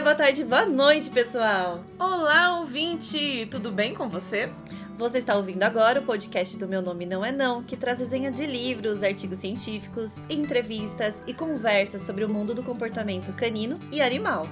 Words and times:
dia, 0.00 0.02
boa 0.02 0.14
tarde, 0.14 0.44
boa 0.44 0.64
noite, 0.64 1.10
pessoal! 1.10 1.84
Olá, 1.98 2.58
ouvinte! 2.58 3.46
Tudo 3.50 3.70
bem 3.70 3.94
com 3.94 4.08
você? 4.08 4.50
Você 4.96 5.18
está 5.18 5.36
ouvindo 5.36 5.62
agora 5.62 6.00
o 6.00 6.04
podcast 6.04 6.56
do 6.56 6.66
Meu 6.66 6.80
Nome 6.80 7.04
Não 7.04 7.24
É 7.24 7.30
Não, 7.30 7.62
que 7.62 7.76
traz 7.76 7.98
resenha 7.98 8.30
de 8.30 8.46
livros, 8.46 9.02
artigos 9.02 9.38
científicos, 9.40 10.18
entrevistas 10.30 11.22
e 11.26 11.34
conversas 11.34 12.02
sobre 12.02 12.24
o 12.24 12.28
mundo 12.28 12.54
do 12.54 12.62
comportamento 12.62 13.32
canino 13.34 13.78
e 13.92 14.00
animal. 14.00 14.48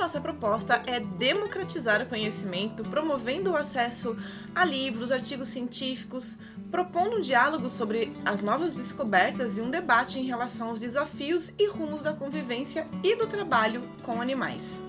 Nossa 0.00 0.18
proposta 0.18 0.82
é 0.86 0.98
democratizar 0.98 2.00
o 2.00 2.06
conhecimento, 2.06 2.82
promovendo 2.84 3.50
o 3.50 3.56
acesso 3.56 4.16
a 4.54 4.64
livros, 4.64 5.12
artigos 5.12 5.48
científicos, 5.48 6.38
propondo 6.70 7.16
um 7.16 7.20
diálogo 7.20 7.68
sobre 7.68 8.10
as 8.24 8.40
novas 8.40 8.72
descobertas 8.72 9.58
e 9.58 9.60
um 9.60 9.70
debate 9.70 10.18
em 10.18 10.24
relação 10.24 10.70
aos 10.70 10.80
desafios 10.80 11.52
e 11.58 11.68
rumos 11.68 12.00
da 12.00 12.14
convivência 12.14 12.88
e 13.04 13.14
do 13.14 13.26
trabalho 13.26 13.82
com 14.02 14.22
animais. 14.22 14.80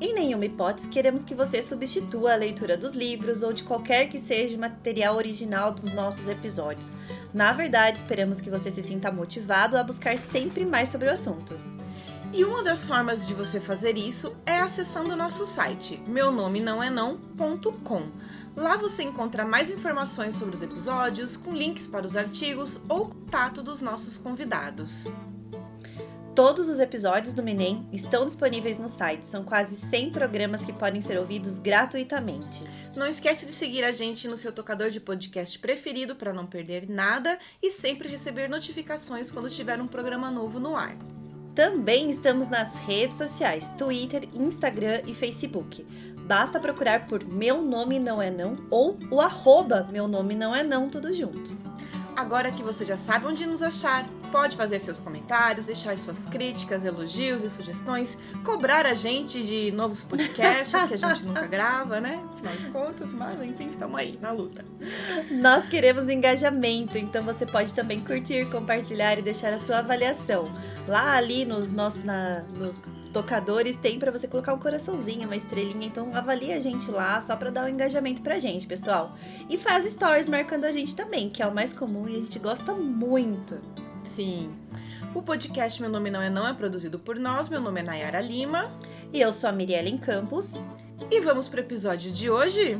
Em 0.00 0.12
nenhuma 0.12 0.46
hipótese 0.46 0.88
queremos 0.88 1.24
que 1.24 1.34
você 1.34 1.62
substitua 1.62 2.32
a 2.32 2.36
leitura 2.36 2.76
dos 2.76 2.96
livros 2.96 3.44
ou 3.44 3.52
de 3.52 3.62
qualquer 3.62 4.08
que 4.08 4.18
seja 4.18 4.56
o 4.56 4.60
material 4.60 5.14
original 5.14 5.72
dos 5.72 5.92
nossos 5.92 6.26
episódios. 6.26 6.96
Na 7.32 7.52
verdade, 7.52 7.98
esperamos 7.98 8.40
que 8.40 8.50
você 8.50 8.68
se 8.68 8.82
sinta 8.82 9.12
motivado 9.12 9.78
a 9.78 9.84
buscar 9.84 10.18
sempre 10.18 10.66
mais 10.66 10.88
sobre 10.88 11.06
o 11.06 11.12
assunto. 11.12 11.73
E 12.34 12.44
uma 12.44 12.64
das 12.64 12.84
formas 12.84 13.28
de 13.28 13.32
você 13.32 13.60
fazer 13.60 13.96
isso 13.96 14.34
é 14.44 14.58
acessando 14.58 15.12
o 15.12 15.16
nosso 15.16 15.46
site, 15.46 16.02
meu 16.04 16.32
nome 16.32 16.60
não 16.60 16.82
é 16.82 16.90
não.com. 16.90 18.08
Lá 18.56 18.76
você 18.76 19.04
encontra 19.04 19.44
mais 19.44 19.70
informações 19.70 20.34
sobre 20.34 20.56
os 20.56 20.62
episódios, 20.64 21.36
com 21.36 21.54
links 21.54 21.86
para 21.86 22.04
os 22.04 22.16
artigos 22.16 22.80
ou 22.88 23.06
contato 23.06 23.62
dos 23.62 23.80
nossos 23.80 24.18
convidados. 24.18 25.04
Todos 26.34 26.68
os 26.68 26.80
episódios 26.80 27.32
do 27.32 27.40
Minem 27.40 27.88
estão 27.92 28.26
disponíveis 28.26 28.80
no 28.80 28.88
site. 28.88 29.26
São 29.26 29.44
quase 29.44 29.76
100 29.76 30.10
programas 30.10 30.64
que 30.64 30.72
podem 30.72 31.00
ser 31.00 31.16
ouvidos 31.16 31.58
gratuitamente. 31.58 32.64
Não 32.96 33.06
esquece 33.06 33.46
de 33.46 33.52
seguir 33.52 33.84
a 33.84 33.92
gente 33.92 34.26
no 34.26 34.36
seu 34.36 34.50
tocador 34.50 34.90
de 34.90 34.98
podcast 34.98 35.56
preferido 35.60 36.16
para 36.16 36.32
não 36.32 36.46
perder 36.46 36.90
nada 36.90 37.38
e 37.62 37.70
sempre 37.70 38.08
receber 38.08 38.48
notificações 38.48 39.30
quando 39.30 39.48
tiver 39.48 39.80
um 39.80 39.86
programa 39.86 40.32
novo 40.32 40.58
no 40.58 40.74
ar. 40.74 40.96
Também 41.54 42.10
estamos 42.10 42.48
nas 42.48 42.74
redes 42.80 43.16
sociais, 43.16 43.72
Twitter, 43.78 44.28
Instagram 44.34 45.02
e 45.06 45.14
Facebook. 45.14 45.86
Basta 46.26 46.58
procurar 46.58 47.06
por 47.06 47.24
Meu 47.24 47.62
Nome 47.62 48.00
Não 48.00 48.20
É 48.20 48.30
Não 48.30 48.56
ou 48.70 48.98
o 49.10 49.20
arroba 49.20 49.86
Meu 49.92 50.08
Nome 50.08 50.34
Não 50.34 50.54
É 50.54 50.64
Não, 50.64 50.88
tudo 50.88 51.12
junto. 51.12 51.56
Agora 52.16 52.52
que 52.52 52.62
você 52.62 52.84
já 52.84 52.96
sabe 52.96 53.26
onde 53.26 53.44
nos 53.44 53.60
achar, 53.60 54.08
pode 54.30 54.56
fazer 54.56 54.80
seus 54.80 55.00
comentários, 55.00 55.66
deixar 55.66 55.96
suas 55.98 56.26
críticas, 56.26 56.84
elogios 56.84 57.42
e 57.42 57.50
sugestões, 57.50 58.16
cobrar 58.44 58.86
a 58.86 58.94
gente 58.94 59.42
de 59.42 59.72
novos 59.72 60.04
podcasts 60.04 60.84
que 60.84 60.94
a 60.94 60.96
gente 60.96 61.22
nunca 61.26 61.46
grava, 61.46 62.00
né? 62.00 62.22
Afinal 62.34 62.56
de 62.56 62.66
contas, 62.66 63.12
mas 63.12 63.42
enfim, 63.42 63.66
estamos 63.66 63.98
aí 63.98 64.16
na 64.20 64.30
luta. 64.30 64.64
Nós 65.30 65.66
queremos 65.66 66.08
engajamento, 66.08 66.96
então 66.96 67.24
você 67.24 67.44
pode 67.44 67.74
também 67.74 68.00
curtir, 68.00 68.48
compartilhar 68.48 69.18
e 69.18 69.22
deixar 69.22 69.52
a 69.52 69.58
sua 69.58 69.78
avaliação. 69.78 70.50
Lá 70.86 71.16
ali 71.16 71.44
nos, 71.44 71.72
nos, 71.72 71.96
na, 71.96 72.40
nos 72.56 72.80
tocadores 73.14 73.76
tem 73.76 73.96
para 73.96 74.10
você 74.10 74.26
colocar 74.26 74.52
um 74.52 74.58
coraçãozinho, 74.58 75.26
uma 75.26 75.36
estrelinha, 75.36 75.86
então 75.86 76.08
avalie 76.12 76.52
a 76.52 76.60
gente 76.60 76.90
lá 76.90 77.20
só 77.20 77.36
para 77.36 77.48
dar 77.48 77.64
um 77.64 77.68
engajamento 77.68 78.20
pra 78.20 78.40
gente, 78.40 78.66
pessoal. 78.66 79.12
E 79.48 79.56
faz 79.56 79.90
stories 79.90 80.28
marcando 80.28 80.64
a 80.64 80.72
gente 80.72 80.96
também, 80.96 81.30
que 81.30 81.40
é 81.40 81.46
o 81.46 81.54
mais 81.54 81.72
comum 81.72 82.08
e 82.08 82.16
a 82.16 82.18
gente 82.18 82.40
gosta 82.40 82.74
muito. 82.74 83.60
Sim. 84.02 84.50
O 85.14 85.22
podcast 85.22 85.80
Meu 85.80 85.88
Nome 85.88 86.10
Não 86.10 86.20
É 86.20 86.28
Não 86.28 86.46
é 86.46 86.52
produzido 86.52 86.98
por 86.98 87.16
nós. 87.16 87.48
Meu 87.48 87.60
nome 87.60 87.80
é 87.80 87.84
Nayara 87.84 88.20
Lima. 88.20 88.68
E 89.12 89.20
eu 89.20 89.32
sou 89.32 89.48
a 89.48 89.52
Mirielle 89.52 89.96
Campos. 89.98 90.54
E 91.08 91.20
vamos 91.20 91.48
pro 91.48 91.60
episódio 91.60 92.10
de 92.10 92.28
hoje? 92.28 92.78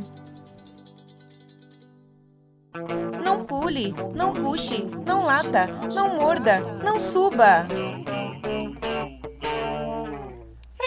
Não 3.24 3.44
pule, 3.44 3.94
não 4.14 4.34
puxe, 4.34 4.84
não 5.06 5.24
lata, 5.24 5.68
não 5.94 6.16
morda, 6.16 6.58
não 6.82 6.98
suba. 6.98 7.68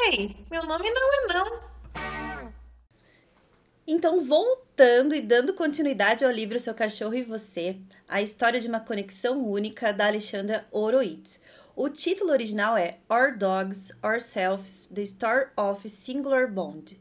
Ei, 0.09 0.33
meu 0.49 0.65
nome 0.65 0.89
não 0.89 1.13
é 1.13 1.33
não. 1.33 1.59
Então, 3.85 4.23
voltando 4.23 5.13
e 5.13 5.19
dando 5.19 5.53
continuidade 5.53 6.23
ao 6.23 6.31
livro 6.31 6.57
Seu 6.61 6.73
Cachorro 6.73 7.13
e 7.13 7.23
Você, 7.23 7.75
a 8.07 8.21
história 8.21 8.61
de 8.61 8.69
uma 8.69 8.79
conexão 8.79 9.45
única 9.45 9.91
da 9.91 10.07
Alexandra 10.07 10.65
Horowitz. 10.71 11.41
O 11.75 11.89
título 11.89 12.31
original 12.31 12.77
é 12.77 12.99
Our 13.09 13.37
Dogs, 13.37 13.93
Ourselves, 14.01 14.89
The 14.93 15.01
Story 15.01 15.47
of 15.57 15.89
Singular 15.89 16.49
Bond. 16.49 16.97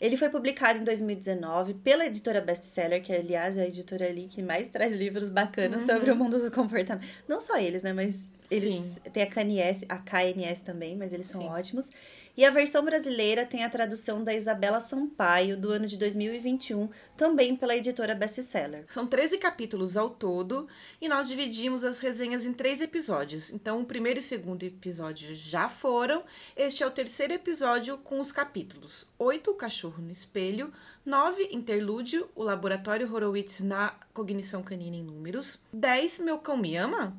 Ele 0.00 0.16
foi 0.16 0.30
publicado 0.30 0.78
em 0.78 0.84
2019 0.84 1.74
pela 1.74 2.06
editora 2.06 2.40
Bestseller, 2.40 3.02
que 3.02 3.12
aliás 3.12 3.58
é 3.58 3.64
a 3.64 3.68
editora 3.68 4.06
ali 4.06 4.28
que 4.28 4.42
mais 4.42 4.68
traz 4.68 4.94
livros 4.94 5.28
bacanas 5.28 5.86
uhum. 5.86 5.94
sobre 5.94 6.10
o 6.10 6.16
mundo 6.16 6.38
do 6.38 6.50
comportamento. 6.50 7.06
Não 7.28 7.40
só 7.40 7.58
eles, 7.58 7.82
né, 7.82 7.92
mas 7.92 8.26
eles 8.50 8.74
Sim. 8.74 8.96
tem 9.12 9.22
a 9.22 9.26
KNS, 9.26 9.86
a 9.88 9.98
KNS 9.98 10.62
também, 10.62 10.96
mas 10.96 11.12
eles 11.12 11.26
são 11.26 11.42
Sim. 11.42 11.48
ótimos. 11.48 11.90
E 12.36 12.44
a 12.44 12.50
versão 12.50 12.84
brasileira 12.84 13.46
tem 13.46 13.64
a 13.64 13.70
tradução 13.70 14.22
da 14.22 14.34
Isabela 14.34 14.78
Sampaio, 14.78 15.58
do 15.58 15.70
ano 15.70 15.86
de 15.86 15.96
2021, 15.96 16.90
também 17.16 17.56
pela 17.56 17.74
editora 17.74 18.14
Bestseller. 18.14 18.84
São 18.90 19.06
13 19.06 19.38
capítulos 19.38 19.96
ao 19.96 20.10
todo 20.10 20.68
e 21.00 21.08
nós 21.08 21.28
dividimos 21.28 21.82
as 21.82 21.98
resenhas 21.98 22.44
em 22.44 22.52
três 22.52 22.82
episódios. 22.82 23.50
Então, 23.50 23.80
o 23.80 23.86
primeiro 23.86 24.18
e 24.18 24.22
segundo 24.22 24.62
episódio 24.64 25.34
já 25.34 25.70
foram. 25.70 26.24
Este 26.54 26.82
é 26.82 26.86
o 26.86 26.90
terceiro 26.90 27.32
episódio 27.32 27.96
com 27.96 28.20
os 28.20 28.32
capítulos 28.32 29.08
8, 29.18 29.50
O 29.50 29.54
Cachorro 29.54 30.02
no 30.02 30.10
Espelho, 30.10 30.70
9, 31.06 31.48
Interlúdio, 31.52 32.28
O 32.34 32.42
Laboratório 32.42 33.10
Horowitz 33.10 33.60
na 33.60 33.94
Cognição 34.12 34.62
Canina 34.62 34.96
em 34.96 35.02
Números, 35.02 35.60
10, 35.72 36.18
Meu 36.18 36.38
Cão 36.38 36.58
Me 36.58 36.76
Ama, 36.76 37.16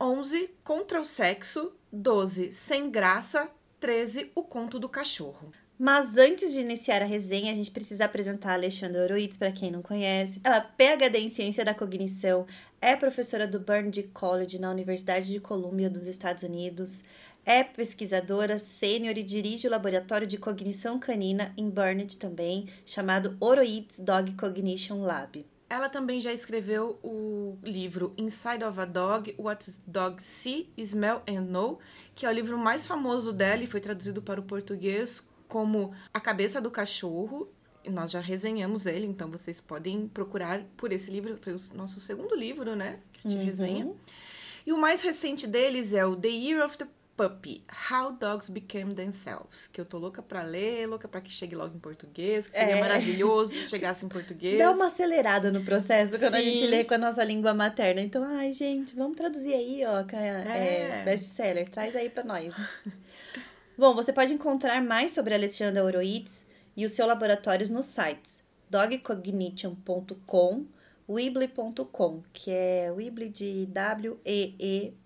11, 0.00 0.54
Contra 0.64 1.02
o 1.02 1.04
Sexo, 1.04 1.70
12, 1.92 2.50
Sem 2.50 2.90
Graça, 2.90 3.50
13, 3.80 4.32
O 4.34 4.42
Conto 4.42 4.78
do 4.78 4.88
Cachorro. 4.88 5.52
Mas 5.78 6.16
antes 6.16 6.52
de 6.52 6.58
iniciar 6.58 7.00
a 7.00 7.04
resenha, 7.04 7.52
a 7.52 7.54
gente 7.54 7.70
precisa 7.70 8.06
apresentar 8.06 8.50
a 8.50 8.54
Alexandra 8.54 9.04
Horowitz, 9.04 9.36
para 9.36 9.52
quem 9.52 9.70
não 9.70 9.80
conhece. 9.80 10.40
Ela 10.42 10.56
é 10.56 10.96
PhD 10.96 11.18
em 11.18 11.28
Ciência 11.28 11.64
da 11.64 11.72
Cognição, 11.72 12.44
é 12.80 12.96
professora 12.96 13.46
do 13.46 13.60
Burndy 13.60 14.02
College 14.02 14.58
na 14.58 14.72
Universidade 14.72 15.30
de 15.30 15.38
Columbia 15.38 15.88
dos 15.88 16.08
Estados 16.08 16.42
Unidos, 16.42 17.04
é 17.44 17.62
pesquisadora 17.62 18.58
sênior 18.58 19.16
e 19.16 19.22
dirige 19.22 19.68
o 19.68 19.70
laboratório 19.70 20.26
de 20.26 20.36
cognição 20.36 20.98
canina 20.98 21.54
em 21.56 21.70
Burnett 21.70 22.18
também, 22.18 22.66
chamado 22.84 23.36
Horowitz 23.38 24.00
Dog 24.00 24.32
Cognition 24.32 25.02
Lab. 25.02 25.46
Ela 25.70 25.88
também 25.88 26.20
já 26.20 26.32
escreveu 26.32 26.98
o 27.02 27.58
livro 27.62 28.14
Inside 28.16 28.64
of 28.64 28.80
a 28.80 28.84
Dog: 28.84 29.34
What 29.38 29.70
Dogs 29.86 30.24
See, 30.24 30.72
Smell 30.76 31.22
and 31.28 31.42
Know, 31.42 31.78
que 32.14 32.24
é 32.24 32.28
o 32.28 32.32
livro 32.32 32.56
mais 32.56 32.86
famoso 32.86 33.32
dela 33.32 33.62
e 33.62 33.66
foi 33.66 33.80
traduzido 33.80 34.22
para 34.22 34.40
o 34.40 34.42
português 34.42 35.28
como 35.46 35.92
A 36.12 36.20
Cabeça 36.20 36.60
do 36.60 36.70
Cachorro. 36.70 37.48
Nós 37.86 38.10
já 38.10 38.20
resenhamos 38.20 38.86
ele, 38.86 39.06
então 39.06 39.30
vocês 39.30 39.60
podem 39.60 40.08
procurar 40.08 40.62
por 40.76 40.92
esse 40.92 41.10
livro. 41.10 41.38
Foi 41.40 41.54
o 41.54 41.60
nosso 41.74 42.00
segundo 42.00 42.34
livro, 42.34 42.74
né? 42.74 43.00
Que 43.12 43.28
a 43.28 43.30
gente 43.30 43.40
uhum. 43.40 43.46
resenha. 43.46 43.92
E 44.66 44.72
o 44.72 44.78
mais 44.78 45.00
recente 45.00 45.46
deles 45.46 45.94
é 45.94 46.04
o 46.04 46.14
The 46.14 46.28
Year 46.28 46.64
of 46.64 46.76
the 46.76 46.86
Puppy, 47.18 47.64
How 47.90 48.12
Dogs 48.12 48.48
Became 48.48 48.94
Themselves, 48.94 49.66
que 49.66 49.80
eu 49.80 49.84
tô 49.84 49.98
louca 49.98 50.22
pra 50.22 50.42
ler, 50.42 50.86
louca 50.86 51.08
pra 51.08 51.20
que 51.20 51.32
chegue 51.32 51.56
logo 51.56 51.74
em 51.74 51.80
português, 51.80 52.46
que 52.46 52.56
seria 52.56 52.76
é. 52.76 52.80
maravilhoso 52.80 53.50
se 53.54 53.68
chegasse 53.68 54.06
em 54.06 54.08
português. 54.08 54.56
Dá 54.56 54.70
uma 54.70 54.86
acelerada 54.86 55.50
no 55.50 55.64
processo 55.64 56.16
quando 56.16 56.30
Sim. 56.30 56.36
a 56.36 56.40
gente 56.40 56.64
lê 56.68 56.84
com 56.84 56.94
a 56.94 56.98
nossa 56.98 57.24
língua 57.24 57.52
materna. 57.52 58.00
Então, 58.00 58.22
ai, 58.22 58.52
gente, 58.52 58.94
vamos 58.94 59.16
traduzir 59.16 59.52
aí, 59.52 59.84
ó, 59.84 60.04
é, 60.12 61.00
é 61.00 61.02
best-seller, 61.04 61.68
traz 61.68 61.96
aí 61.96 62.08
pra 62.08 62.22
nós. 62.22 62.54
Bom, 63.76 63.96
você 63.96 64.12
pode 64.12 64.32
encontrar 64.32 64.80
mais 64.80 65.10
sobre 65.10 65.34
Alexandra 65.34 65.82
Horowitz 65.82 66.46
e 66.76 66.84
o 66.84 66.88
seu 66.88 67.04
laboratórios 67.04 67.68
nos 67.68 67.86
sites 67.86 68.44
dogcognition.com 68.70 70.66
Weebly.com, 71.08 72.22
que 72.32 72.52
é 72.52 72.92
Weebly 72.92 73.28
de 73.28 73.66
W-E-E-B-L-Y 73.66 74.98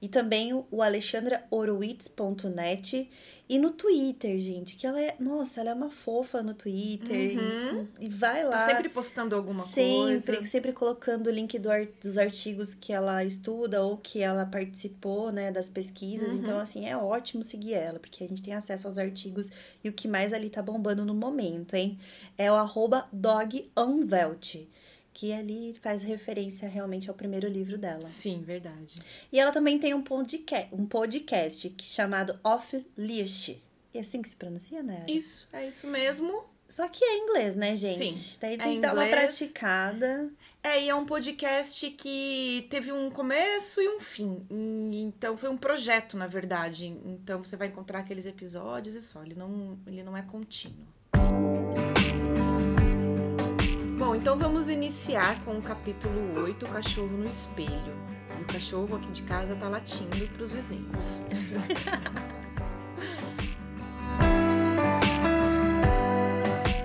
e 0.00 0.08
também 0.08 0.54
o 0.54 0.82
alexandrahorowitz.net 0.82 3.10
e 3.50 3.58
no 3.58 3.72
Twitter, 3.72 4.38
gente, 4.38 4.76
que 4.76 4.86
ela 4.86 5.00
é, 5.00 5.16
nossa, 5.18 5.60
ela 5.60 5.70
é 5.70 5.74
uma 5.74 5.90
fofa 5.90 6.40
no 6.40 6.54
Twitter 6.54 7.36
uhum. 7.36 7.88
e, 7.98 8.06
e, 8.06 8.08
vai 8.08 8.44
lá. 8.44 8.58
Tá 8.58 8.66
sempre 8.66 8.88
postando 8.88 9.34
alguma 9.34 9.64
sempre, 9.64 10.22
coisa. 10.22 10.46
Sempre 10.46 10.72
colocando 10.72 11.26
o 11.26 11.30
link 11.32 11.58
do, 11.58 11.68
dos 12.00 12.16
artigos 12.16 12.74
que 12.74 12.92
ela 12.92 13.24
estuda 13.24 13.82
ou 13.82 13.96
que 13.96 14.22
ela 14.22 14.46
participou, 14.46 15.32
né, 15.32 15.50
das 15.50 15.68
pesquisas. 15.68 16.30
Uhum. 16.30 16.36
Então, 16.36 16.60
assim, 16.60 16.86
é 16.86 16.96
ótimo 16.96 17.42
seguir 17.42 17.74
ela, 17.74 17.98
porque 17.98 18.22
a 18.22 18.28
gente 18.28 18.40
tem 18.40 18.54
acesso 18.54 18.86
aos 18.86 18.98
artigos 18.98 19.50
e 19.82 19.88
o 19.88 19.92
que 19.92 20.06
mais 20.06 20.32
ali 20.32 20.48
tá 20.48 20.62
bombando 20.62 21.04
no 21.04 21.12
momento, 21.12 21.74
hein? 21.74 21.98
É 22.38 22.52
o 22.52 22.54
arroba 22.54 23.08
dogunvelt 23.12 24.58
que 25.20 25.34
ali 25.34 25.74
faz 25.82 26.02
referência 26.02 26.66
realmente 26.66 27.10
ao 27.10 27.14
primeiro 27.14 27.46
livro 27.46 27.76
dela. 27.76 28.06
Sim, 28.06 28.40
verdade. 28.40 28.96
E 29.30 29.38
ela 29.38 29.52
também 29.52 29.78
tem 29.78 29.92
um 29.92 30.00
podcast, 30.00 30.74
um 30.74 30.86
podcast 30.86 31.74
chamado 31.82 32.40
Off 32.42 32.82
Leash. 32.96 33.50
E 33.50 33.98
é 33.98 34.00
assim 34.00 34.22
que 34.22 34.30
se 34.30 34.36
pronuncia, 34.36 34.82
né? 34.82 35.04
Isso, 35.06 35.46
é 35.52 35.68
isso 35.68 35.86
mesmo. 35.88 36.44
Só 36.70 36.88
que 36.88 37.04
é 37.04 37.18
inglês, 37.18 37.54
né, 37.54 37.76
gente? 37.76 38.14
Sim, 38.14 38.38
Daí 38.40 38.54
é 38.54 38.56
tem 38.56 38.74
que 38.76 38.80
dar 38.80 38.94
uma 38.94 39.06
praticada. 39.08 40.30
É, 40.62 40.84
e 40.84 40.88
é 40.88 40.94
um 40.94 41.04
podcast 41.04 41.90
que 41.90 42.66
teve 42.70 42.90
um 42.90 43.10
começo 43.10 43.82
e 43.82 43.90
um 43.90 44.00
fim. 44.00 44.46
Então 44.90 45.36
foi 45.36 45.50
um 45.50 45.56
projeto, 45.58 46.16
na 46.16 46.28
verdade. 46.28 46.86
Então 46.86 47.44
você 47.44 47.58
vai 47.58 47.68
encontrar 47.68 47.98
aqueles 47.98 48.24
episódios 48.24 48.94
e 48.94 49.02
só. 49.02 49.22
Ele 49.22 49.34
não, 49.34 49.78
ele 49.86 50.02
não 50.02 50.16
é 50.16 50.22
contínuo. 50.22 50.86
Então 54.20 54.36
vamos 54.36 54.68
iniciar 54.68 55.42
com 55.46 55.56
o 55.56 55.62
capítulo 55.62 56.42
8, 56.42 56.66
o 56.66 56.68
cachorro 56.68 57.16
no 57.16 57.26
espelho. 57.26 57.96
O 58.38 58.52
cachorro 58.52 58.96
aqui 58.96 59.10
de 59.12 59.22
casa 59.22 59.56
tá 59.56 59.66
latindo 59.66 60.28
pros 60.34 60.52
vizinhos. 60.52 61.22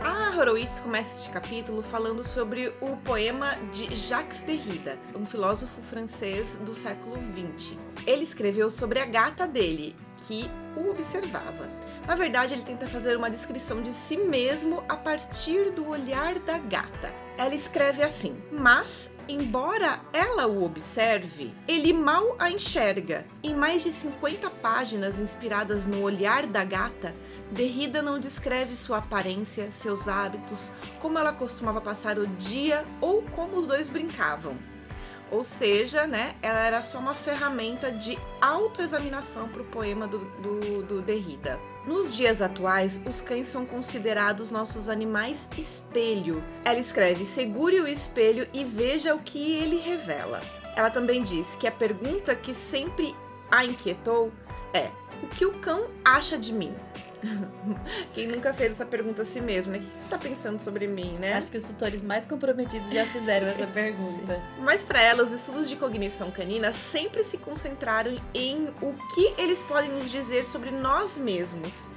A 0.01 0.31
Horowitz 0.39 0.79
começa 0.79 1.19
este 1.19 1.29
capítulo 1.29 1.81
falando 1.81 2.23
sobre 2.23 2.71
o 2.79 2.95
poema 2.95 3.57
de 3.69 3.93
Jacques 3.93 4.41
Derrida, 4.41 4.97
um 5.13 5.25
filósofo 5.25 5.81
francês 5.81 6.57
do 6.65 6.73
século 6.73 7.17
XX. 7.17 7.77
Ele 8.07 8.23
escreveu 8.23 8.69
sobre 8.69 8.99
a 8.99 9.05
gata 9.05 9.45
dele, 9.45 9.93
que 10.25 10.49
o 10.77 10.89
observava. 10.89 11.69
Na 12.07 12.13
verdade, 12.13 12.53
ele 12.53 12.61
tenta 12.61 12.87
fazer 12.87 13.17
uma 13.17 13.31
descrição 13.31 13.81
de 13.81 13.89
si 13.89 14.15
mesmo 14.15 14.83
a 14.87 14.95
partir 14.95 15.71
do 15.71 15.89
olhar 15.89 16.37
da 16.37 16.57
gata. 16.59 17.11
Ela 17.35 17.55
escreve 17.55 18.03
assim: 18.03 18.39
Mas, 18.51 19.09
embora 19.27 19.99
ela 20.13 20.45
o 20.45 20.63
observe, 20.63 21.51
ele 21.67 21.91
mal 21.91 22.35
a 22.37 22.51
enxerga. 22.51 23.25
Em 23.41 23.55
mais 23.55 23.81
de 23.81 23.91
50 23.91 24.51
páginas 24.51 25.19
inspiradas 25.19 25.87
no 25.87 26.03
olhar 26.03 26.45
da 26.45 26.63
gata, 26.63 27.15
Derrida 27.51 28.03
não 28.03 28.19
descreve 28.19 28.75
sua 28.75 28.99
aparência, 28.99 29.71
seus 29.71 30.07
hábitos, 30.07 30.71
como 31.01 31.17
ela 31.17 31.33
costumava 31.33 31.81
passar 31.81 32.19
o 32.19 32.27
dia 32.27 32.85
ou 33.01 33.23
como 33.23 33.57
os 33.57 33.65
dois 33.65 33.89
brincavam. 33.89 34.55
Ou 35.31 35.41
seja, 35.43 36.05
né, 36.05 36.35
ela 36.39 36.59
era 36.59 36.83
só 36.83 36.99
uma 36.99 37.15
ferramenta 37.15 37.91
de 37.91 38.15
autoexaminação 38.39 39.49
para 39.49 39.63
o 39.63 39.65
poema 39.65 40.07
do, 40.07 40.19
do, 40.19 40.83
do 40.83 41.01
Derrida. 41.01 41.59
Nos 41.87 42.15
dias 42.15 42.41
atuais, 42.41 42.99
os 43.05 43.21
cães 43.21 43.45
são 43.45 43.63
considerados 43.63 44.49
nossos 44.49 44.89
animais 44.89 45.47
espelho. 45.55 46.43
Ela 46.63 46.79
escreve: 46.79 47.23
segure 47.23 47.79
o 47.79 47.87
espelho 47.87 48.47
e 48.51 48.63
veja 48.63 49.13
o 49.13 49.19
que 49.19 49.53
ele 49.53 49.77
revela. 49.77 50.41
Ela 50.75 50.89
também 50.89 51.21
diz 51.21 51.55
que 51.55 51.67
a 51.67 51.71
pergunta 51.71 52.35
que 52.35 52.55
sempre 52.55 53.15
a 53.51 53.63
inquietou 53.63 54.31
é: 54.73 54.89
o 55.21 55.27
que 55.27 55.45
o 55.45 55.59
cão 55.59 55.85
acha 56.03 56.39
de 56.39 56.51
mim? 56.51 56.73
Quem 58.13 58.27
nunca 58.27 58.53
fez 58.53 58.71
essa 58.71 58.85
pergunta 58.85 59.21
a 59.23 59.25
si 59.25 59.41
mesmo, 59.41 59.71
né? 59.73 59.79
O 59.79 59.81
que 59.81 59.87
você 59.87 60.09
tá 60.09 60.17
pensando 60.17 60.59
sobre 60.59 60.87
mim, 60.87 61.13
né? 61.19 61.33
Acho 61.33 61.51
que 61.51 61.57
os 61.57 61.63
tutores 61.63 62.01
mais 62.01 62.25
comprometidos 62.25 62.91
já 62.91 63.05
fizeram 63.05 63.47
essa 63.47 63.67
pergunta. 63.67 64.41
Mas 64.59 64.83
para 64.83 65.01
ela, 65.01 65.23
os 65.23 65.31
estudos 65.31 65.67
de 65.69 65.75
cognição 65.75 66.31
canina 66.31 66.71
sempre 66.73 67.23
se 67.23 67.37
concentraram 67.37 68.19
em 68.33 68.69
o 68.81 68.93
que 69.13 69.33
eles 69.37 69.61
podem 69.63 69.91
nos 69.91 70.09
dizer 70.09 70.45
sobre 70.45 70.71
nós 70.71 71.17
mesmos. 71.17 71.87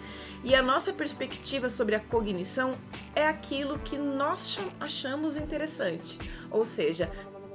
E 0.44 0.54
a 0.54 0.62
nossa 0.62 0.92
perspectiva 0.92 1.68
sobre 1.68 1.96
a 1.96 2.00
cognição 2.00 2.74
é 3.14 3.26
aquilo 3.26 3.78
que 3.80 3.98
nós 3.98 4.50
cham- 4.52 4.70
achamos 4.78 5.36
interessante. 5.36 6.16
Ou 6.50 6.64
seja, 6.64 7.10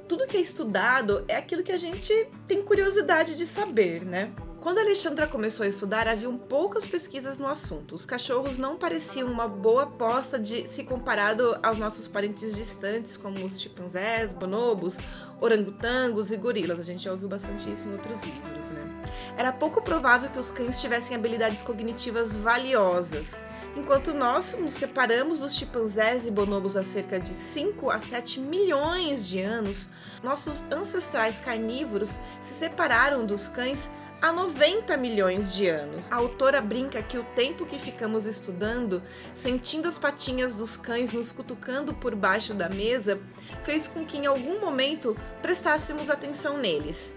tudo 0.06 0.26
que 0.26 0.36
é 0.36 0.40
estudado 0.40 1.24
é 1.26 1.34
aquilo 1.36 1.62
que 1.62 1.72
a 1.72 1.78
gente 1.78 2.12
tem 2.46 2.62
curiosidade 2.62 3.36
de 3.36 3.46
saber, 3.46 4.04
né? 4.04 4.30
Quando 4.64 4.78
Alexandra 4.78 5.26
começou 5.26 5.66
a 5.66 5.68
estudar, 5.68 6.08
haviam 6.08 6.38
poucas 6.38 6.86
pesquisas 6.86 7.36
no 7.36 7.46
assunto. 7.46 7.94
Os 7.94 8.06
cachorros 8.06 8.56
não 8.56 8.78
pareciam 8.78 9.30
uma 9.30 9.46
boa 9.46 9.82
aposta 9.82 10.38
de 10.38 10.66
se 10.66 10.84
comparado 10.84 11.54
aos 11.62 11.76
nossos 11.76 12.08
parentes 12.08 12.56
distantes, 12.56 13.18
como 13.18 13.44
os 13.44 13.60
chimpanzés, 13.60 14.32
bonobos, 14.32 14.96
orangotangos 15.38 16.32
e 16.32 16.38
gorilas. 16.38 16.80
A 16.80 16.82
gente 16.82 17.04
já 17.04 17.12
ouviu 17.12 17.28
bastante 17.28 17.70
isso 17.70 17.86
em 17.86 17.92
outros 17.92 18.22
livros, 18.22 18.70
né? 18.70 19.04
Era 19.36 19.52
pouco 19.52 19.82
provável 19.82 20.30
que 20.30 20.38
os 20.38 20.50
cães 20.50 20.80
tivessem 20.80 21.14
habilidades 21.14 21.60
cognitivas 21.60 22.34
valiosas. 22.34 23.34
Enquanto 23.76 24.14
nós 24.14 24.56
nos 24.58 24.72
separamos 24.72 25.40
dos 25.40 25.54
chimpanzés 25.54 26.26
e 26.26 26.30
bonobos 26.30 26.74
há 26.74 26.82
cerca 26.82 27.20
de 27.20 27.34
5 27.34 27.90
a 27.90 28.00
7 28.00 28.40
milhões 28.40 29.28
de 29.28 29.42
anos, 29.42 29.90
nossos 30.22 30.64
ancestrais 30.72 31.38
carnívoros 31.38 32.18
se 32.40 32.54
separaram 32.54 33.26
dos 33.26 33.46
cães 33.46 33.90
há 34.24 34.32
90 34.32 34.96
milhões 34.96 35.52
de 35.52 35.68
anos. 35.68 36.10
A 36.10 36.16
autora 36.16 36.62
brinca 36.62 37.02
que 37.02 37.18
o 37.18 37.24
tempo 37.36 37.66
que 37.66 37.78
ficamos 37.78 38.24
estudando, 38.24 39.02
sentindo 39.34 39.86
as 39.86 39.98
patinhas 39.98 40.54
dos 40.54 40.78
cães 40.78 41.12
nos 41.12 41.30
cutucando 41.30 41.92
por 41.92 42.14
baixo 42.14 42.54
da 42.54 42.70
mesa, 42.70 43.20
fez 43.64 43.86
com 43.86 44.02
que 44.06 44.16
em 44.16 44.24
algum 44.24 44.58
momento 44.58 45.14
prestássemos 45.42 46.08
atenção 46.08 46.56
neles. 46.56 47.12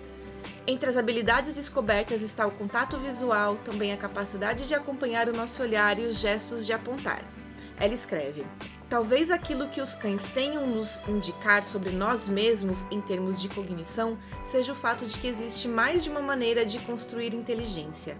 Entre 0.67 0.89
as 0.89 0.97
habilidades 0.97 1.55
descobertas 1.55 2.21
está 2.21 2.45
o 2.45 2.51
contato 2.51 2.97
visual, 2.97 3.55
também 3.63 3.93
a 3.93 3.97
capacidade 3.97 4.67
de 4.67 4.75
acompanhar 4.75 5.29
o 5.29 5.33
nosso 5.33 5.63
olhar 5.63 5.97
e 5.97 6.07
os 6.07 6.17
gestos 6.17 6.65
de 6.65 6.73
apontar. 6.73 7.36
Ela 7.79 7.93
escreve: 7.93 8.45
Talvez 8.89 9.29
aquilo 9.29 9.67
que 9.67 9.81
os 9.81 9.95
cães 9.95 10.23
tenham 10.29 10.65
nos 10.65 11.01
indicar 11.07 11.63
sobre 11.63 11.91
nós 11.91 12.29
mesmos 12.29 12.85
em 12.89 13.01
termos 13.01 13.41
de 13.41 13.49
cognição 13.49 14.17
seja 14.45 14.71
o 14.71 14.75
fato 14.75 15.05
de 15.05 15.19
que 15.19 15.27
existe 15.27 15.67
mais 15.67 16.03
de 16.03 16.09
uma 16.09 16.21
maneira 16.21 16.65
de 16.65 16.79
construir 16.79 17.33
inteligência. 17.33 18.17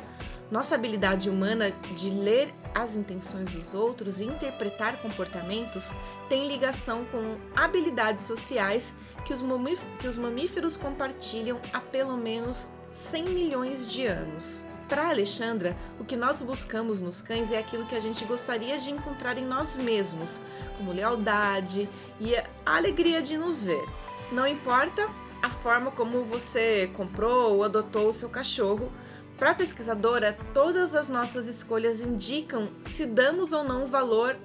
Nossa 0.51 0.75
habilidade 0.75 1.29
humana 1.29 1.71
de 1.95 2.09
ler 2.09 2.53
as 2.73 2.95
intenções 2.95 3.51
dos 3.51 3.73
outros 3.73 4.19
e 4.19 4.25
interpretar 4.25 5.01
comportamentos 5.01 5.91
tem 6.29 6.47
ligação 6.47 7.05
com 7.05 7.37
habilidades 7.55 8.25
sociais 8.25 8.93
que 9.25 9.33
os, 9.33 10.17
mamíferos 10.17 10.77
compartilham 10.77 11.59
há 11.73 11.81
pelo 11.81 12.15
menos 12.15 12.69
100 12.93 13.23
milhões 13.25 13.91
de 13.91 14.05
anos. 14.05 14.66
Para 14.87 15.09
Alexandra, 15.09 15.75
o 15.99 16.05
que 16.05 16.15
nós 16.15 16.41
buscamos 16.41 17.01
nos 17.01 17.21
cães 17.21 17.51
é 17.51 17.57
aquilo 17.57 17.85
que 17.85 17.95
a 17.95 17.99
gente 17.99 18.23
gostaria 18.23 18.77
de 18.77 18.89
encontrar 18.89 19.37
em 19.37 19.45
nós 19.45 19.75
mesmos, 19.75 20.39
como 20.77 20.93
lealdade 20.93 21.89
e 22.21 22.35
a 22.35 22.45
alegria 22.65 23.21
de 23.21 23.37
nos 23.37 23.65
ver. 23.65 23.83
Não 24.31 24.47
importa 24.47 25.09
a 25.41 25.49
forma 25.49 25.91
como 25.91 26.23
você 26.23 26.89
comprou 26.95 27.55
ou 27.55 27.63
adotou 27.65 28.07
o 28.07 28.13
seu 28.13 28.29
cachorro, 28.29 28.89
para 29.37 29.51
a 29.51 29.55
pesquisadora, 29.55 30.35
todas 30.53 30.95
as 30.95 31.09
nossas 31.09 31.47
escolhas 31.47 32.01
indicam 32.01 32.71
se 32.81 33.05
damos 33.05 33.53
ou 33.53 33.63
não 33.63 33.85
valor 33.85 34.35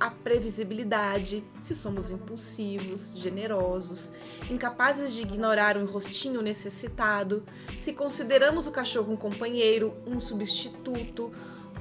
à 0.00 0.10
previsibilidade, 0.10 1.44
se 1.62 1.74
somos 1.76 2.10
impulsivos, 2.10 3.12
generosos, 3.14 4.10
incapazes 4.50 5.12
de 5.12 5.20
ignorar 5.22 5.76
um 5.76 5.84
rostinho 5.84 6.40
necessitado, 6.40 7.44
se 7.78 7.92
consideramos 7.92 8.66
o 8.66 8.72
cachorro 8.72 9.12
um 9.12 9.16
companheiro, 9.16 9.94
um 10.06 10.18
substituto, 10.18 11.30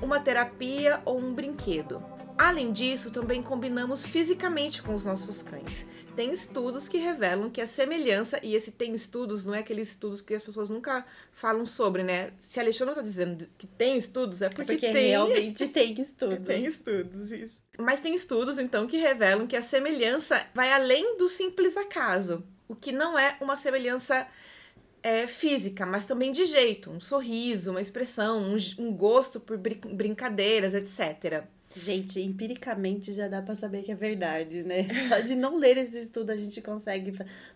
uma 0.02 0.20
terapia 0.20 1.02
ou 1.06 1.18
um 1.18 1.34
brinquedo. 1.34 2.04
Além 2.38 2.72
disso, 2.72 3.12
também 3.12 3.44
combinamos 3.44 4.06
fisicamente 4.06 4.82
com 4.82 4.96
os 4.96 5.04
nossos 5.04 5.44
cães. 5.44 5.86
Tem 6.16 6.32
estudos 6.32 6.88
que 6.88 6.98
revelam 6.98 7.50
que 7.50 7.60
a 7.60 7.68
semelhança, 7.68 8.40
e 8.42 8.56
esse 8.56 8.72
tem 8.72 8.94
estudos, 8.94 9.46
não 9.46 9.54
é 9.54 9.60
aqueles 9.60 9.90
estudos 9.90 10.22
que 10.22 10.34
as 10.34 10.42
pessoas 10.42 10.70
nunca 10.70 11.06
falam 11.34 11.66
sobre, 11.66 12.02
né? 12.02 12.32
Se 12.40 12.58
a 12.60 12.64
Alexandra 12.64 12.96
tá 12.96 13.02
dizendo 13.02 13.46
que 13.58 13.68
tem 13.68 13.98
estudos, 13.98 14.42
é 14.42 14.48
porque, 14.48 14.72
Porque 14.72 14.92
tem. 14.92 15.10
realmente 15.10 15.68
tem 15.68 16.00
estudos. 16.00 16.40
Tem 16.48 16.66
estudos, 16.66 17.30
isso. 17.32 17.58
Mas 17.80 18.02
tem 18.02 18.14
estudos, 18.14 18.60
então, 18.60 18.86
que 18.86 18.98
revelam 18.98 19.48
que 19.48 19.56
a 19.56 19.62
semelhança 19.62 20.46
vai 20.54 20.72
além 20.72 21.18
do 21.18 21.30
simples 21.30 21.78
acaso. 21.78 22.44
O 22.68 22.76
que 22.76 22.92
não 22.92 23.18
é 23.18 23.38
uma 23.40 23.56
semelhança 23.56 24.28
é, 25.02 25.26
física, 25.28 25.86
mas 25.86 26.06
também 26.06 26.32
de 26.32 26.46
jeito. 26.46 26.92
Um 26.92 27.00
sorriso, 27.00 27.72
uma 27.72 27.82
expressão, 27.82 28.42
um, 28.42 28.58
um 28.78 28.92
gosto 28.92 29.40
por 29.40 29.58
brin- 29.58 29.80
brincadeiras, 29.94 30.74
etc. 30.74 31.44
Gente, 31.76 32.20
empiricamente 32.20 33.14
já 33.14 33.28
dá 33.28 33.42
pra 33.42 33.56
saber 33.56 33.84
que 33.84 33.92
é 33.92 33.96
verdade, 33.96 34.64
né? 34.64 34.86
Só 35.08 35.20
de 35.22 35.36
não 35.36 35.58
ler 35.58 35.78
esse 35.78 36.00
estudo 36.00 36.32
a 36.32 36.38
gente 36.38 36.62
consegue. 36.62 37.14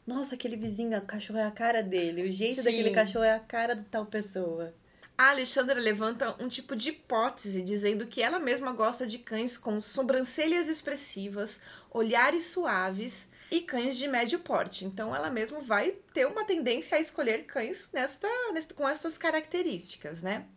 Nossa, 0.08 0.36
aquele 0.36 0.56
vizinho, 0.56 0.98
o 0.98 1.02
cachorro 1.02 1.40
é 1.40 1.46
a 1.46 1.52
cara 1.52 1.84
dele. 1.84 2.24
O 2.24 2.32
jeito 2.32 2.58
Sim. 2.58 2.64
daquele 2.64 2.92
cachorro 2.92 3.26
é 3.26 3.34
a 3.34 3.40
cara 3.40 3.76
de 3.76 3.84
tal 3.86 4.06
pessoa. 4.06 4.74
A 5.18 5.30
Alexandra 5.30 5.80
levanta 5.80 6.36
um 6.44 6.48
tipo 6.48 6.76
de 6.76 6.90
hipótese, 6.90 7.62
dizendo 7.62 8.08
que 8.08 8.22
ela 8.22 8.40
mesma 8.40 8.72
gosta 8.72 9.06
de 9.06 9.20
cães 9.20 9.58
com 9.58 9.80
sobrancelhas 9.80 10.68
expressivas, 10.68 11.62
olhares 11.92 12.46
suaves 12.48 13.30
e 13.52 13.62
cães 13.62 13.96
de 13.96 14.08
médio 14.08 14.40
porte. 14.40 14.86
Então 14.86 15.16
ela 15.16 15.30
mesma 15.30 15.60
vai 15.60 15.92
ter 16.14 16.26
uma 16.26 16.44
tendência 16.46 16.98
a 16.98 17.02
escolher 17.02 17.46
cães 17.46 17.90
nesta, 17.94 18.28
nesta- 18.54 18.74
com 18.74 18.90
essas 18.90 19.18
características, 19.18 20.24
né? 20.24 20.48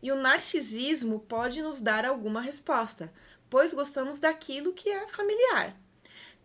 E 0.00 0.12
o 0.12 0.16
narcisismo 0.16 1.20
pode 1.20 1.60
nos 1.60 1.80
dar 1.80 2.04
alguma 2.04 2.40
resposta, 2.40 3.12
pois 3.50 3.74
gostamos 3.74 4.20
daquilo 4.20 4.72
que 4.72 4.88
é 4.88 5.08
familiar. 5.08 5.76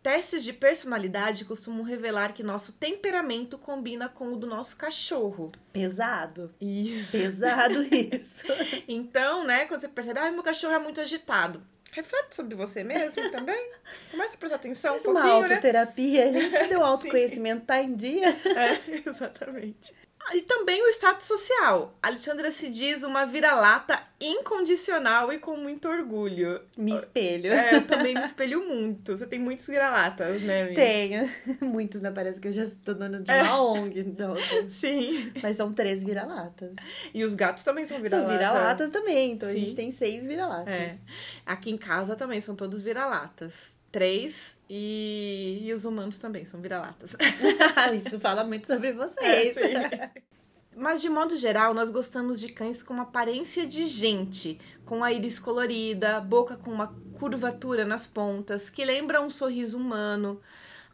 Testes 0.02 0.44
de 0.44 0.54
personalidade 0.54 1.44
costumam 1.44 1.84
revelar 1.84 2.34
que 2.34 2.42
nosso 2.42 2.74
temperamento 2.74 3.58
combina 3.58 4.08
com 4.08 4.34
o 4.34 4.38
do 4.38 4.48
nosso 4.48 4.78
cachorro. 4.78 5.52
Pesado. 5.74 6.54
Isso. 6.60 7.18
Pesado 7.18 7.84
isso. 7.94 8.46
Então, 8.88 9.44
né, 9.44 9.66
quando 9.66 9.82
você 9.82 9.90
percebe, 9.90 10.20
ah, 10.20 10.32
meu 10.32 10.44
cachorro 10.44 10.74
é 10.74 10.80
muito 10.80 11.02
agitado. 11.02 11.62
Reflete 11.92 12.36
sobre 12.36 12.56
você 12.56 12.84
mesmo 12.84 13.30
também. 13.32 13.72
Começa 14.12 14.36
a 14.36 14.38
prestar 14.38 14.56
atenção 14.58 14.92
Faz 14.94 15.06
um 15.06 15.12
uma 15.12 15.24
né? 15.24 15.32
autoterapia, 15.32 16.32
né? 16.32 16.50
Cadê 16.50 16.76
o 16.76 16.84
autoconhecimento? 16.84 17.66
Tá 17.66 17.82
em 17.82 17.96
dia? 17.96 18.30
É, 18.30 18.80
exatamente. 19.10 19.94
E 20.34 20.42
também 20.44 20.82
o 20.84 20.90
status 20.90 21.26
social. 21.26 21.98
Alexandra 22.04 22.52
se 22.52 22.70
diz 22.70 23.04
uma 23.04 23.26
vira-lata 23.26 24.00
incondicional 24.22 25.32
e 25.34 25.40
com 25.40 25.56
muito 25.58 25.88
orgulho. 25.88 26.62
Me 26.78 26.94
espelho. 26.94 27.52
É, 27.52 27.76
eu 27.78 27.88
também 27.88 28.14
me 28.14 28.22
espelho 28.22 28.68
muito. 28.68 29.18
Você 29.18 29.26
tem 29.26 29.40
muitos 29.40 29.66
vira-latas, 29.68 30.42
né, 30.42 30.64
amiga? 30.64 30.76
Tenho. 30.76 31.30
Muitos, 31.62 32.02
né? 32.02 32.12
Parece 32.12 32.40
que 32.40 32.48
eu 32.48 32.52
já 32.52 32.64
estou 32.64 32.94
dona 32.96 33.22
de 33.22 33.32
É. 33.32 33.42
uma 33.44 33.62
ONG. 33.64 34.00
Então, 34.02 34.36
Sim. 34.70 35.32
mas 35.42 35.56
são 35.56 35.74
três 35.74 36.04
vira-latas. 36.04 36.74
E 37.14 37.24
os 37.24 37.34
gatos 37.34 37.64
também 37.64 37.88
são 37.88 37.98
São 37.98 38.04
vira-lata. 38.06 38.38
vira-latas 38.38 38.92
também. 38.92 39.32
Então 39.32 39.48
a 39.50 39.52
Sim. 39.54 39.60
gente 39.60 39.76
tem 39.76 39.90
seis 39.90 40.26
vira-latas. 40.26 40.74
É. 40.74 40.98
Aqui 41.46 41.72
em 41.72 41.78
casa 41.78 42.16
também 42.16 42.42
são 42.42 42.56
todos 42.56 42.82
vira-latas. 42.82 43.79
Três 43.92 44.58
e... 44.70 45.60
e 45.64 45.74
os 45.74 45.84
humanos 45.86 46.18
também 46.18 46.46
são 46.46 46.62
vira-latas. 46.62 47.16
Isso 47.98 48.20
fala 48.20 48.44
muito 48.44 48.68
sobre 48.68 48.90
É, 48.90 48.94
vocês. 48.94 49.54
sim. 49.54 50.22
Mas 50.76 51.02
de 51.02 51.10
modo 51.10 51.36
geral, 51.36 51.74
nós 51.74 51.92
gostamos 51.92 52.40
de 52.40 52.50
cães 52.50 52.82
com 52.82 53.02
aparência 53.02 53.68
de 53.68 53.84
gente, 53.86 54.60
com 54.86 55.04
a 55.04 55.12
íris 55.12 55.38
colorida, 55.38 56.22
boca 56.22 56.56
com 56.56 56.72
uma 56.72 56.96
curvatura 57.20 57.84
nas 57.84 58.08
pontas, 58.08 58.70
que 58.70 58.86
lembra 58.86 59.22
um 59.22 59.30
sorriso 59.30 59.78
humano. 59.78 60.40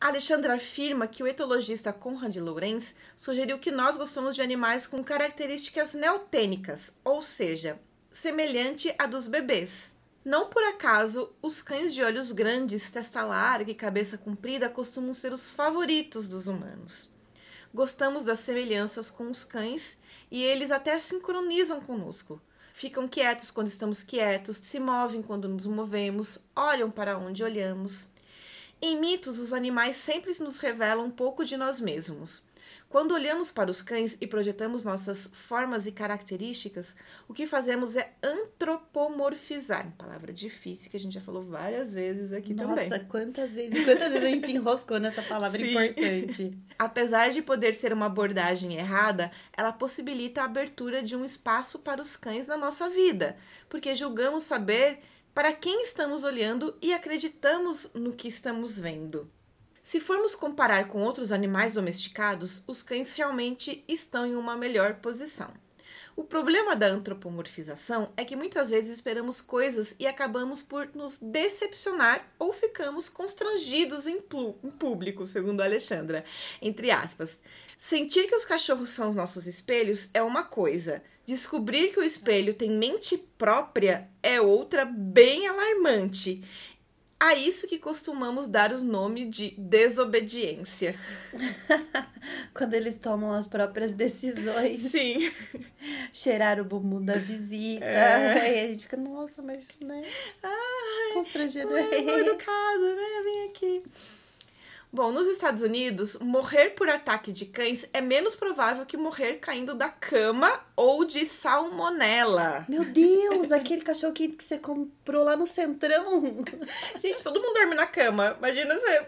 Alexandra 0.02 0.56
afirma 0.56 1.08
que 1.08 1.22
o 1.22 1.28
etologista 1.28 1.94
Conrad 1.94 2.36
Lorenz 2.38 2.96
sugeriu 3.16 3.60
que 3.60 3.72
nós 3.72 3.96
gostamos 3.96 4.36
de 4.36 4.42
animais 4.42 4.88
com 4.88 5.04
características 5.04 5.94
neotênicas, 5.94 6.92
ou 7.04 7.22
seja, 7.22 7.80
semelhante 8.12 8.94
à 8.98 9.06
dos 9.06 9.28
bebês. 9.28 9.95
Não 10.26 10.50
por 10.50 10.64
acaso, 10.64 11.32
os 11.40 11.62
cães 11.62 11.94
de 11.94 12.04
olhos 12.04 12.32
grandes, 12.32 12.90
testa 12.90 13.24
larga 13.24 13.70
e 13.70 13.76
cabeça 13.76 14.18
comprida 14.18 14.68
costumam 14.68 15.14
ser 15.14 15.32
os 15.32 15.52
favoritos 15.52 16.28
dos 16.28 16.48
humanos. 16.48 17.08
Gostamos 17.72 18.26
das 18.26 18.40
semelhanças 18.40 19.12
com 19.12 19.30
os 19.30 19.44
cães 19.44 20.00
e 20.32 20.42
eles 20.42 20.72
até 20.72 20.98
sincronizam 21.00 21.80
conosco. 21.80 22.42
Ficam 22.74 23.08
quietos 23.08 23.52
quando 23.52 23.68
estamos 23.68 24.02
quietos, 24.02 24.58
se 24.58 24.80
movem 24.80 25.22
quando 25.22 25.48
nos 25.48 25.68
movemos, 25.68 26.40
olham 26.56 26.90
para 26.90 27.20
onde 27.20 27.44
olhamos. 27.44 28.10
Em 28.82 29.00
mitos, 29.00 29.38
os 29.38 29.54
animais 29.54 29.96
sempre 29.96 30.34
nos 30.40 30.58
revelam 30.58 31.06
um 31.06 31.12
pouco 31.12 31.46
de 31.46 31.56
nós 31.56 31.80
mesmos. 31.80 32.42
Quando 32.96 33.14
olhamos 33.14 33.52
para 33.52 33.70
os 33.70 33.82
cães 33.82 34.18
e 34.22 34.26
projetamos 34.26 34.86
nossas 34.86 35.30
formas 35.34 35.86
e 35.86 35.92
características, 35.92 36.96
o 37.28 37.34
que 37.34 37.46
fazemos 37.46 37.98
é 37.98 38.14
antropomorfizar. 38.24 39.94
Palavra 39.98 40.32
difícil 40.32 40.90
que 40.90 40.96
a 40.96 41.00
gente 41.02 41.16
já 41.16 41.20
falou 41.20 41.42
várias 41.42 41.94
vezes 41.94 42.32
aqui 42.32 42.54
também. 42.54 42.88
Nossa, 42.90 43.02
quantas 43.02 43.52
vezes, 43.52 43.84
quantas 43.84 44.14
vezes 44.14 44.24
a 44.24 44.30
gente 44.30 44.50
enroscou 44.56 44.98
nessa 44.98 45.22
palavra 45.22 45.60
Sim. 45.60 45.72
importante. 45.72 46.58
Apesar 46.80 47.32
de 47.32 47.42
poder 47.42 47.74
ser 47.74 47.92
uma 47.92 48.06
abordagem 48.06 48.78
errada, 48.78 49.30
ela 49.52 49.74
possibilita 49.74 50.42
a 50.42 50.46
abertura 50.46 51.04
de 51.04 51.18
um 51.18 51.26
espaço 51.26 51.80
para 51.80 52.02
os 52.02 52.16
cães 52.16 52.48
na 52.48 52.56
nossa 52.56 52.90
vida, 52.90 53.36
porque 53.68 53.94
julgamos 53.94 54.44
saber 54.44 55.00
para 55.34 55.52
quem 55.52 55.84
estamos 55.84 56.24
olhando 56.24 56.74
e 56.82 56.94
acreditamos 56.94 57.92
no 57.94 58.14
que 58.14 58.30
estamos 58.30 58.80
vendo. 58.80 59.30
Se 59.86 60.00
formos 60.00 60.34
comparar 60.34 60.88
com 60.88 61.04
outros 61.04 61.32
animais 61.32 61.76
domesticados, 61.76 62.64
os 62.66 62.82
cães 62.82 63.14
realmente 63.14 63.86
estão 63.88 64.26
em 64.26 64.36
uma 64.36 64.58
melhor 64.58 64.96
posição. 64.96 65.54
O 66.16 66.24
problema 66.24 66.76
da 66.76 66.88
antropomorfização 66.88 68.12
é 68.18 68.26
que 68.26 68.36
muitas 68.36 68.72
vezes 68.72 68.90
esperamos 68.90 69.42
coisas 69.42 69.96
e 70.00 70.08
acabamos 70.08 70.64
por 70.64 70.90
nos 70.96 71.20
decepcionar 71.20 72.28
ou 72.40 72.52
ficamos 72.52 73.10
constrangidos 73.10 74.08
em, 74.08 74.18
em 74.64 74.72
público, 74.72 75.28
segundo 75.28 75.62
a 75.62 75.66
Alexandra. 75.66 76.26
Entre 76.60 76.90
aspas. 76.90 77.40
Sentir 77.78 78.28
que 78.28 78.36
os 78.36 78.46
cachorros 78.46 78.90
são 78.90 79.10
os 79.10 79.16
nossos 79.16 79.46
espelhos 79.46 80.10
é 80.16 80.24
uma 80.24 80.44
coisa. 80.44 81.04
Descobrir 81.28 81.92
que 81.92 82.00
o 82.00 82.04
espelho 82.04 82.54
tem 82.54 82.72
mente 82.72 83.18
própria 83.38 84.10
é 84.24 84.42
outra 84.42 84.86
bem 84.86 85.46
alarmante. 85.48 86.44
A 87.20 87.34
isso 87.34 87.66
que 87.68 87.80
costumamos 87.80 88.48
dar 88.48 88.74
o 88.74 88.84
nome 88.84 89.26
de 89.26 89.52
desobediência. 89.58 91.00
Quando 92.54 92.74
eles 92.74 92.98
tomam 92.98 93.32
as 93.32 93.48
próprias 93.48 93.94
decisões, 93.94 94.80
Sim. 94.92 95.32
cheirar 96.12 96.60
o 96.60 96.66
bumbum 96.66 97.04
da 97.04 97.16
visita. 97.16 97.86
É. 97.86 98.42
Aí 98.42 98.60
a 98.66 98.68
gente 98.68 98.84
fica, 98.84 98.98
nossa, 98.98 99.42
mas, 99.42 99.66
né? 99.80 100.04
Constrangedor. 101.14 101.78
É 101.78 102.00
educado, 102.20 102.96
né? 102.96 103.22
Vem 103.24 103.50
aqui. 103.50 103.84
Bom, 104.96 105.12
nos 105.12 105.28
Estados 105.28 105.62
Unidos, 105.62 106.16
morrer 106.22 106.70
por 106.70 106.88
ataque 106.88 107.30
de 107.30 107.48
cães 107.48 107.86
é 107.92 108.00
menos 108.00 108.34
provável 108.34 108.86
que 108.86 108.96
morrer 108.96 109.40
caindo 109.42 109.76
da 109.76 109.90
cama 109.90 110.58
ou 110.74 111.04
de 111.04 111.26
salmonela. 111.26 112.66
Meu 112.70 112.86
Deus, 112.86 113.52
aquele 113.52 113.82
cachorro 113.82 114.14
que, 114.14 114.34
você 114.40 114.58
comprou 114.58 115.26
lá 115.26 115.36
no 115.36 115.46
Centrão. 115.46 116.42
Gente, 117.04 117.22
todo 117.22 117.42
mundo 117.42 117.56
dorme 117.56 117.76
na 117.76 117.86
cama. 117.86 118.38
Imagina 118.38 118.74
você 118.74 119.08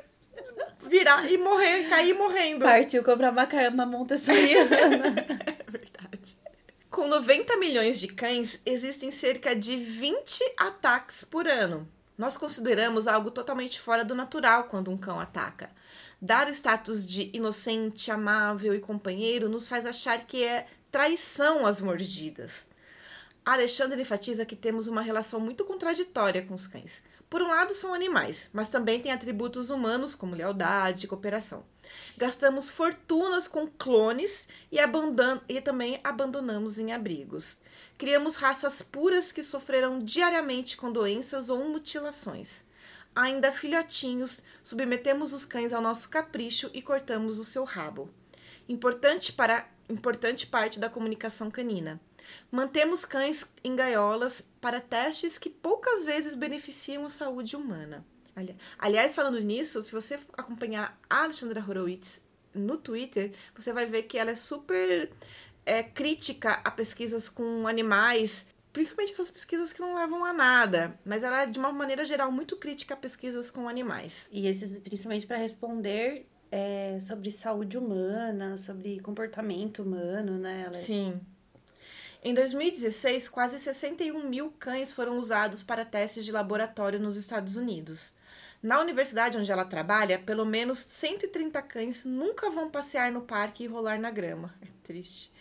virar 0.81 1.31
e 1.31 1.37
morrer, 1.37 1.87
cair 1.87 2.13
morrendo. 2.13 2.65
Partiu 2.65 3.01
comprar 3.01 3.31
uma 3.31 3.47
cama 3.47 3.85
montessoriana. 3.85 4.67
É 5.67 5.71
verdade. 5.71 6.37
Com 6.91 7.07
90 7.07 7.55
milhões 7.55 7.97
de 7.97 8.07
cães, 8.07 8.59
existem 8.65 9.09
cerca 9.09 9.55
de 9.55 9.77
20 9.77 10.43
ataques 10.57 11.23
por 11.23 11.47
ano. 11.47 11.87
Nós 12.17 12.35
consideramos 12.35 13.07
algo 13.07 13.29
totalmente 13.29 13.79
fora 13.79 14.03
do 14.03 14.15
natural 14.15 14.65
quando 14.65 14.89
um 14.89 14.97
cão 14.97 15.19
ataca. 15.19 15.69
Dar 16.21 16.47
o 16.47 16.49
status 16.49 17.05
de 17.05 17.29
inocente, 17.31 18.09
amável 18.09 18.73
e 18.73 18.79
companheiro 18.79 19.47
nos 19.47 19.67
faz 19.67 19.85
achar 19.85 20.25
que 20.25 20.43
é 20.43 20.67
traição 20.91 21.65
as 21.65 21.79
mordidas. 21.79 22.67
A 23.45 23.53
Alexandra 23.53 24.01
enfatiza 24.01 24.45
que 24.45 24.55
temos 24.55 24.87
uma 24.87 25.01
relação 25.01 25.39
muito 25.39 25.63
contraditória 25.63 26.41
com 26.41 26.53
os 26.53 26.67
cães. 26.67 27.03
Por 27.29 27.41
um 27.41 27.47
lado, 27.47 27.73
são 27.73 27.93
animais, 27.93 28.49
mas 28.53 28.69
também 28.69 29.01
têm 29.01 29.11
atributos 29.11 29.69
humanos 29.69 30.15
como 30.15 30.35
lealdade 30.35 31.05
e 31.05 31.07
cooperação. 31.07 31.65
Gastamos 32.17 32.69
fortunas 32.69 33.47
com 33.47 33.67
clones 33.67 34.47
e, 34.71 34.79
abandon 34.79 35.39
e 35.47 35.61
também 35.61 35.99
abandonamos 36.03 36.79
em 36.79 36.93
abrigos. 36.93 37.59
Criamos 37.97 38.37
raças 38.37 38.81
puras 38.81 39.31
que 39.31 39.43
sofreram 39.43 39.99
diariamente 39.99 40.77
com 40.77 40.91
doenças 40.91 41.49
ou 41.49 41.63
mutilações. 41.67 42.66
Ainda 43.19 43.51
filhotinhos, 43.51 44.43
submetemos 44.61 45.33
os 45.33 45.43
cães 45.43 45.73
ao 45.73 45.81
nosso 45.81 46.07
capricho 46.07 46.69
e 46.71 46.83
cortamos 46.83 47.39
o 47.39 47.43
seu 47.43 47.63
rabo. 47.63 48.07
Importante, 48.69 49.33
para, 49.33 49.67
importante 49.89 50.45
parte 50.45 50.79
da 50.79 50.87
comunicação 50.87 51.49
canina. 51.49 51.99
Mantemos 52.51 53.05
cães 53.05 53.51
em 53.63 53.75
gaiolas 53.75 54.41
para 54.61 54.79
testes 54.79 55.39
que 55.39 55.49
poucas 55.49 56.05
vezes 56.05 56.35
beneficiam 56.35 57.07
a 57.07 57.09
saúde 57.09 57.55
humana. 57.55 58.05
Ali- 58.35 58.55
Aliás, 58.77 59.15
falando 59.15 59.39
nisso, 59.39 59.83
se 59.83 59.91
você 59.91 60.19
acompanhar 60.37 60.95
a 61.09 61.23
Alexandra 61.23 61.65
Horowitz 61.67 62.23
no 62.53 62.77
Twitter, 62.77 63.31
você 63.55 63.73
vai 63.73 63.87
ver 63.87 64.03
que 64.03 64.19
ela 64.19 64.29
é 64.29 64.35
super 64.35 65.09
é, 65.65 65.81
crítica 65.81 66.61
a 66.63 66.69
pesquisas 66.69 67.27
com 67.29 67.67
animais, 67.67 68.45
principalmente 68.77 69.13
essas 69.13 69.31
pesquisas 69.31 69.73
que 69.73 69.81
não 69.81 69.95
levam 69.95 70.23
a 70.23 70.31
nada. 70.31 70.99
Mas 71.03 71.23
ela 71.23 71.41
é, 71.41 71.45
de 71.47 71.57
uma 71.57 71.71
maneira 71.71 72.05
geral, 72.05 72.31
muito 72.31 72.55
crítica 72.55 72.93
a 72.93 72.97
pesquisas 72.97 73.49
com 73.49 73.67
animais. 73.67 74.29
E 74.31 74.45
esses, 74.45 74.77
principalmente 74.77 75.25
para 75.25 75.37
responder 75.37 76.27
é, 76.51 76.99
sobre 77.01 77.31
saúde 77.31 77.75
humana, 77.75 78.55
sobre 78.59 78.99
comportamento 78.99 79.81
humano, 79.81 80.37
né? 80.37 80.65
Ela 80.67 80.75
Sim. 80.75 81.19
Em 82.23 82.35
2016, 82.35 83.27
quase 83.29 83.57
61 83.59 84.29
mil 84.29 84.51
cães 84.59 84.93
foram 84.93 85.17
usados 85.17 85.63
para 85.63 85.83
testes 85.83 86.23
de 86.23 86.31
laboratório 86.31 86.99
nos 86.99 87.17
Estados 87.17 87.57
Unidos. 87.57 88.13
Na 88.61 88.79
universidade 88.79 89.39
onde 89.39 89.51
ela 89.51 89.65
trabalha, 89.65 90.19
pelo 90.19 90.45
menos 90.45 90.77
130 90.77 91.63
cães 91.63 92.05
nunca 92.05 92.51
vão 92.51 92.69
passear 92.69 93.11
no 93.11 93.21
parque 93.21 93.63
e 93.63 93.67
rolar 93.67 93.99
na 93.99 94.11
grama. 94.11 94.53
É 94.61 94.67
triste. 94.83 95.33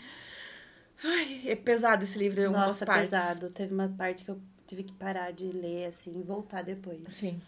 Ai, 1.02 1.42
é 1.46 1.54
pesado 1.54 2.04
esse 2.04 2.18
livro 2.18 2.40
em 2.40 2.46
algumas 2.46 2.68
Nossa, 2.68 2.86
partes. 2.86 3.10
pesado. 3.10 3.50
Teve 3.50 3.72
uma 3.74 3.88
parte 3.88 4.24
que 4.24 4.30
eu 4.30 4.40
tive 4.66 4.82
que 4.84 4.92
parar 4.92 5.32
de 5.32 5.44
ler, 5.52 5.86
assim, 5.86 6.18
e 6.18 6.22
voltar 6.22 6.62
depois. 6.62 7.00
Sim. 7.08 7.40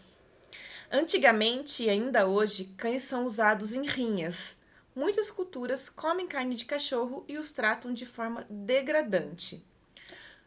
Antigamente 0.91 1.83
e 1.83 1.89
ainda 1.89 2.27
hoje, 2.27 2.73
cães 2.77 3.03
são 3.03 3.25
usados 3.25 3.73
em 3.73 3.85
rinhas. 3.85 4.57
Muitas 4.95 5.29
culturas 5.29 5.87
comem 5.87 6.27
carne 6.27 6.55
de 6.55 6.65
cachorro 6.65 7.23
e 7.27 7.37
os 7.37 7.51
tratam 7.51 7.93
de 7.93 8.05
forma 8.05 8.45
degradante. 8.49 9.63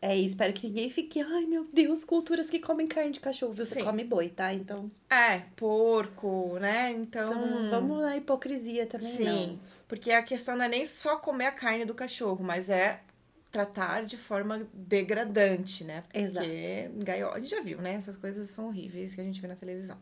É, 0.05 0.19
e 0.19 0.25
espero 0.25 0.53
que 0.53 0.67
ninguém 0.67 0.91
fique, 0.91 1.21
ai 1.21 1.47
meu 1.47 1.65
Deus, 1.73 2.03
culturas 2.03 2.51
que 2.51 2.59
comem 2.59 2.89
carne 2.89 3.13
de 3.13 3.21
cachorro. 3.21 3.53
Você 3.53 3.77
Sim. 3.77 3.85
come 3.85 4.03
boi, 4.03 4.29
tá? 4.29 4.53
Então, 4.53 4.91
É, 5.09 5.39
porco, 5.55 6.59
né? 6.61 6.91
Então. 6.91 7.33
então 7.33 7.71
vamos 7.71 8.03
na 8.03 8.17
hipocrisia 8.17 8.85
também, 8.85 9.17
Sim. 9.17 9.25
não. 9.25 9.61
Porque 9.87 10.11
a 10.11 10.21
questão 10.21 10.57
não 10.57 10.65
é 10.65 10.69
nem 10.69 10.85
só 10.85 11.19
comer 11.19 11.47
a 11.47 11.53
carne 11.53 11.85
do 11.85 11.95
cachorro, 11.95 12.43
mas 12.43 12.69
é 12.69 13.01
tratar 13.53 14.05
de 14.05 14.17
forma 14.17 14.67
degradante, 14.73 15.85
né? 15.85 16.03
Exato. 16.13 16.49
Porque 16.49 16.91
gaiola, 16.97 17.37
a 17.37 17.39
gente 17.39 17.51
já 17.51 17.61
viu, 17.61 17.81
né? 17.81 17.95
Essas 17.95 18.17
coisas 18.17 18.51
são 18.51 18.67
horríveis 18.67 19.15
que 19.15 19.21
a 19.21 19.25
gente 19.25 19.41
vê 19.41 19.47
na 19.47 19.55
televisão. 19.55 19.97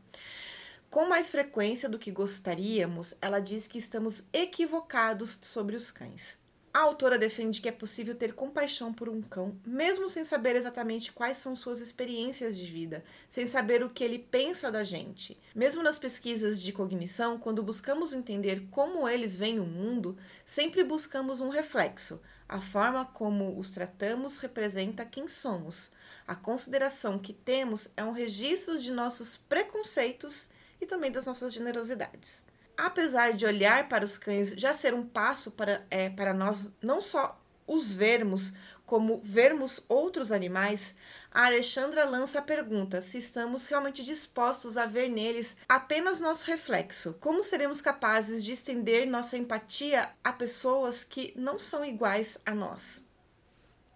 Com 0.89 1.11
mais 1.11 1.29
frequência 1.29 1.91
do 1.91 1.99
que 1.99 2.11
gostaríamos, 2.11 3.15
ela 3.21 3.39
diz 3.39 3.67
que 3.67 3.77
estamos 3.77 4.25
equivocados 4.33 5.39
sobre 5.43 5.77
os 5.77 5.91
cães. 5.91 6.40
A 6.73 6.79
autora 6.79 7.19
defende 7.19 7.61
que 7.61 7.69
é 7.69 7.73
possível 7.73 8.15
ter 8.15 8.33
compaixão 8.33 8.93
por 8.95 9.09
um 9.09 9.21
cão, 9.21 9.59
mesmo 9.67 10.09
sem 10.09 10.23
saber 10.23 10.55
exatamente 10.55 11.11
quais 11.11 11.37
são 11.37 11.57
suas 11.57 11.81
experiências 11.81 12.57
de 12.57 12.65
vida, 12.65 13.03
sem 13.29 13.45
saber 13.45 13.83
o 13.83 13.91
que 13.91 14.05
ele 14.05 14.21
pensa 14.21 14.71
da 14.71 14.85
gente. 14.85 15.37
Mesmo 15.53 15.83
nas 15.83 15.99
pesquisas 15.99 16.63
de 16.63 16.73
cognição, 16.73 17.41
quando 17.41 17.61
buscamos 17.61 18.13
entender 18.13 18.69
como 18.71 19.09
eles 19.09 19.35
veem 19.35 19.59
o 19.59 19.67
mundo, 19.67 20.17
sempre 20.45 20.85
buscamos 20.85 21.41
um 21.41 21.49
reflexo. 21.49 22.23
A 22.49 22.61
forma 22.61 23.05
como 23.05 23.59
os 23.59 23.73
tratamos 23.73 24.39
representa 24.39 25.05
quem 25.05 25.27
somos. 25.27 25.91
A 26.25 26.37
consideração 26.37 27.19
que 27.19 27.33
temos 27.33 27.89
é 27.97 28.05
um 28.05 28.13
registro 28.13 28.79
de 28.79 28.93
nossos 28.93 29.37
preconceitos 29.37 30.51
e 30.81 30.87
também 30.87 31.11
das 31.11 31.27
nossas 31.27 31.53
generosidades. 31.53 32.49
Apesar 32.83 33.35
de 33.35 33.45
olhar 33.45 33.91
para 33.91 34.07
os 34.07 34.17
cães 34.17 34.55
já 34.57 34.73
ser 34.73 34.95
um 34.95 35.03
passo 35.03 35.51
para, 35.51 35.87
é, 35.91 36.09
para 36.09 36.33
nós 36.33 36.71
não 36.81 36.99
só 36.99 37.39
os 37.67 37.93
vermos, 37.93 38.55
como 38.87 39.21
vermos 39.23 39.85
outros 39.87 40.33
animais, 40.33 40.95
a 41.31 41.45
Alexandra 41.45 42.07
lança 42.07 42.39
a 42.39 42.43
pergunta 42.43 43.03
se 43.03 43.19
estamos 43.19 43.67
realmente 43.67 44.03
dispostos 44.03 44.79
a 44.79 44.87
ver 44.87 45.11
neles 45.11 45.59
apenas 45.69 46.21
nosso 46.21 46.47
reflexo. 46.47 47.19
Como 47.21 47.45
seremos 47.45 47.83
capazes 47.83 48.43
de 48.43 48.53
estender 48.53 49.07
nossa 49.07 49.37
empatia 49.37 50.09
a 50.25 50.33
pessoas 50.33 51.05
que 51.05 51.35
não 51.37 51.59
são 51.59 51.85
iguais 51.85 52.39
a 52.47 52.55
nós? 52.55 53.05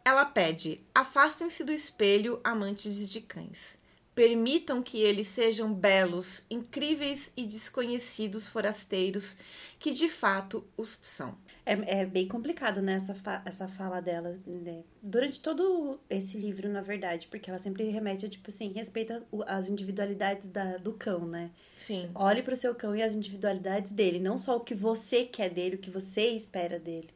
Ela 0.05 0.27
pede: 0.27 0.87
afastem-se 0.95 1.65
do 1.65 1.73
espelho, 1.73 2.39
amantes 2.45 3.09
de 3.09 3.23
cães. 3.23 3.79
Permitam 4.15 4.83
que 4.83 5.01
eles 5.01 5.27
sejam 5.27 5.75
belos, 5.75 6.45
incríveis 6.49 7.33
e 7.37 7.45
desconhecidos 7.47 8.47
forasteiros, 8.47 9.37
que 9.79 9.91
de 9.93 10.09
fato 10.09 10.65
os 10.77 10.99
são. 11.03 11.37
É, 11.67 12.01
é 12.03 12.07
bem 12.07 12.29
complicado, 12.29 12.83
né, 12.83 12.95
essa, 12.95 13.15
fa 13.15 13.43
essa 13.45 13.67
fala 13.67 14.01
dela, 14.01 14.39
né? 14.47 14.85
Durante 15.03 15.41
todo 15.41 15.99
esse 16.11 16.37
livro, 16.39 16.69
na 16.69 16.83
verdade, 16.83 17.27
porque 17.27 17.49
ela 17.49 17.59
sempre 17.59 17.85
remete 17.91 18.27
a, 18.27 18.29
tipo 18.29 18.51
assim, 18.51 18.71
respeita 18.73 19.23
o- 19.33 19.43
as 19.45 19.69
individualidades 19.71 20.49
da, 20.49 20.77
do 20.77 20.93
cão, 20.93 21.27
né? 21.27 21.51
Sim. 21.75 22.11
Olhe 22.15 22.43
pro 22.43 22.55
seu 22.55 22.75
cão 22.75 22.95
e 22.95 23.03
as 23.03 23.15
individualidades 23.15 23.93
dele, 23.93 24.21
não 24.21 24.37
só 24.37 24.57
o 24.57 24.61
que 24.61 24.75
você 24.75 25.25
quer 25.25 25.51
dele, 25.51 25.77
o 25.77 25.79
que 25.79 25.91
você 25.91 26.29
espera 26.29 26.79
dele. 26.79 27.09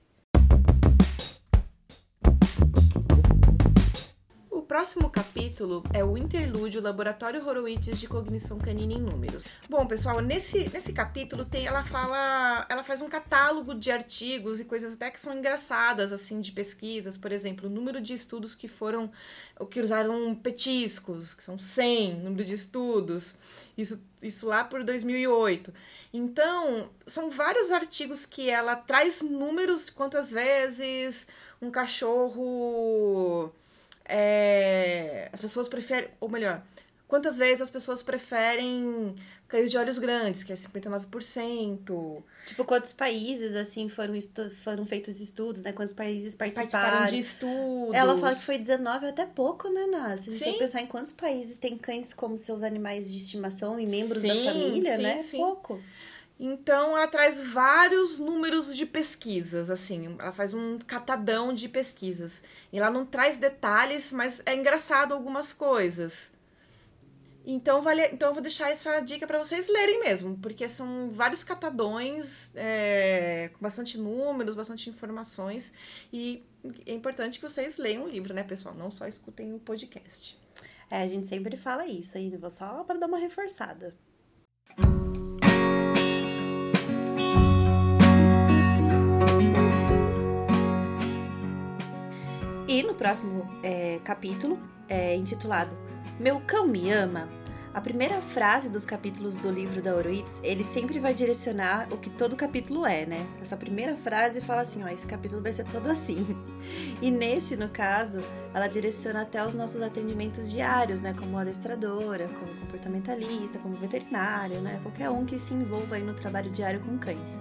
Próximo 4.69 5.09
capítulo 5.09 5.83
é 5.95 6.05
o 6.05 6.19
interlúdio 6.19 6.83
Laboratório 6.83 7.43
Horowitz 7.43 7.99
de 7.99 8.07
Cognição 8.07 8.59
Canina 8.59 8.93
em 8.93 9.01
Números. 9.01 9.43
Bom, 9.67 9.87
pessoal, 9.87 10.21
nesse, 10.21 10.69
nesse 10.69 10.93
capítulo 10.93 11.43
tem 11.43 11.67
ela 11.67 11.83
fala, 11.83 12.67
ela 12.69 12.83
faz 12.83 13.01
um 13.01 13.09
catálogo 13.09 13.75
de 13.75 13.91
artigos 13.91 14.61
e 14.61 14.67
coisas 14.67 14.93
até 14.93 15.11
que 15.11 15.19
são 15.19 15.33
engraçadas 15.33 16.13
assim 16.13 16.43
de 16.43 16.53
pesquisas, 16.53 17.17
por 17.17 17.33
exemplo, 17.33 17.67
o 17.67 17.73
número 17.73 17.99
de 17.99 18.13
estudos 18.13 18.55
que 18.55 18.69
foram 18.69 19.11
que 19.71 19.81
usaram 19.81 20.35
petiscos, 20.35 21.33
que 21.33 21.43
são 21.43 21.59
100, 21.59 22.17
número 22.17 22.45
de 22.45 22.53
estudos. 22.53 23.37
Isso 23.77 23.99
isso 24.23 24.49
lá 24.49 24.65
por 24.65 24.85
2008. 24.85 25.73
Então, 26.13 26.91
são 27.07 27.31
vários 27.31 27.71
artigos 27.71 28.27
que 28.27 28.51
ela 28.51 28.77
traz 28.77 29.23
números 29.23 29.87
de 29.87 29.93
quantas 29.93 30.33
vezes 30.33 31.27
um 31.63 31.71
cachorro 31.71 33.53
é, 34.09 35.29
as 35.33 35.41
pessoas 35.41 35.69
preferem, 35.69 36.09
ou 36.19 36.29
melhor, 36.29 36.63
quantas 37.07 37.39
vezes 37.39 37.61
as 37.61 37.71
pessoas 37.71 38.03
preferem 38.03 39.15
cães 39.49 39.71
de 39.71 39.79
olhos 39.79 39.99
grandes, 39.99 40.45
que 40.45 40.53
é 40.53 40.57
59%. 40.57 42.23
Tipo, 42.47 42.65
quantos 42.65 42.93
países, 42.93 43.57
assim, 43.57 43.89
foram, 43.89 44.15
foram 44.63 44.85
feitos 44.85 45.21
estudos, 45.21 45.63
né? 45.63 45.73
Quantos 45.73 45.95
países 45.95 46.35
participaram. 46.35 46.71
Participaram 46.71 47.07
de 47.07 47.19
estudos. 47.19 47.95
Ela 47.95 48.19
fala 48.19 48.35
que 48.35 48.43
foi 48.43 48.59
19 48.59 49.07
até 49.07 49.25
pouco, 49.25 49.69
né, 49.71 49.87
Ná? 49.87 50.17
Se 50.19 50.29
a 50.29 50.33
gente 50.33 50.45
Sim. 50.45 50.53
for 50.53 50.59
pensar 50.59 50.83
em 50.83 50.87
quantos 50.87 51.13
países 51.13 51.57
tem 51.57 51.79
cães 51.79 52.13
como 52.13 52.37
seus 52.37 52.63
animais 52.63 53.11
de 53.11 53.19
estimação 53.19 53.81
e 53.81 53.87
membros 53.87 54.23
da 54.23 54.35
Sim, 54.35 54.45
família, 54.45 54.97
sim, 54.97 55.03
né? 55.03 55.23
sim. 55.23 55.39
Pouco. 55.39 55.81
Então, 56.41 56.97
ela 56.97 57.09
traz 57.09 57.41
vários 57.41 58.19
números 58.19 58.77
de 58.77 58.87
pesquisas, 58.87 59.71
assim. 59.71 60.17
Ela 60.21 60.33
faz 60.33 60.55
um 60.55 60.79
catadão 60.79 61.53
de 61.53 61.69
pesquisas. 61.69 62.45
E 62.73 62.79
ela 62.79 62.91
não 62.91 63.05
traz 63.05 63.39
detalhes, 63.39 64.13
mas 64.13 64.41
é 64.47 64.55
engraçado 64.55 65.13
algumas 65.13 65.53
coisas. 65.53 66.31
Então, 67.51 67.81
vale, 67.81 68.05
então 68.09 68.29
eu 68.29 68.35
vou 68.35 68.43
deixar 68.43 68.71
essa 68.71 69.01
dica 69.01 69.27
para 69.27 69.39
vocês 69.39 69.69
lerem 69.69 70.01
mesmo, 70.01 70.37
porque 70.37 70.69
são 70.69 71.09
vários 71.09 71.43
catadões 71.43 72.51
é, 72.55 73.51
com 73.55 73.61
bastante 73.61 73.97
números, 73.97 74.55
bastante 74.55 74.91
informações. 74.91 75.73
E 76.13 76.45
é 76.85 76.93
importante 76.93 77.41
que 77.41 77.49
vocês 77.49 77.79
leiam 77.79 78.05
o 78.05 78.09
livro, 78.09 78.35
né, 78.35 78.45
pessoal? 78.45 78.75
Não 78.75 78.91
só 78.91 79.09
escutem 79.09 79.55
o 79.55 79.59
podcast. 79.59 80.39
É, 80.91 81.03
a 81.03 81.07
gente 81.07 81.27
sempre 81.27 81.57
fala 81.57 81.87
isso 81.87 82.19
aí, 82.19 82.29
vou 82.37 82.51
só 82.51 82.85
para 82.85 82.99
dar 82.99 83.07
uma 83.07 83.19
reforçada. 83.19 83.97
E 92.69 92.83
no 92.83 92.93
próximo 92.93 93.49
é, 93.63 93.99
capítulo, 94.05 94.59
é, 94.91 95.17
intitulado 95.17 95.75
Meu 96.21 96.39
Cão 96.41 96.67
Me 96.67 96.91
Ama, 96.91 97.27
a 97.73 97.81
primeira 97.81 98.21
frase 98.21 98.69
dos 98.69 98.85
capítulos 98.85 99.37
do 99.37 99.51
livro 99.51 99.81
da 99.81 99.95
Oroitz, 99.95 100.39
ele 100.45 100.63
sempre 100.63 100.99
vai 100.99 101.15
direcionar 101.15 101.89
o 101.91 101.97
que 101.97 102.11
todo 102.11 102.37
capítulo 102.37 102.85
é, 102.85 103.07
né? 103.07 103.27
Essa 103.41 103.57
primeira 103.57 103.97
frase 103.97 104.43
fala 104.43 104.61
assim, 104.61 104.85
ó, 104.85 104.89
esse 104.89 105.07
capítulo 105.07 105.41
vai 105.41 105.53
ser 105.53 105.65
todo 105.65 105.89
assim. 105.89 106.27
E 107.01 107.11
neste, 107.11 107.57
no 107.57 107.71
caso, 107.71 108.19
ela 108.53 108.67
direciona 108.67 109.23
até 109.23 109.47
os 109.47 109.55
nossos 109.55 109.81
atendimentos 109.81 110.51
diários, 110.51 111.01
né? 111.01 111.15
Como 111.19 111.39
adestradora, 111.39 112.29
como 112.29 112.55
comportamentalista, 112.61 113.59
como 113.61 113.77
veterinário, 113.77 114.61
né? 114.61 114.79
Qualquer 114.83 115.09
um 115.09 115.25
que 115.25 115.39
se 115.39 115.55
envolva 115.55 115.97
aí 115.97 116.03
no 116.03 116.13
trabalho 116.13 116.51
diário 116.51 116.81
com 116.81 116.99
cães. 116.99 117.41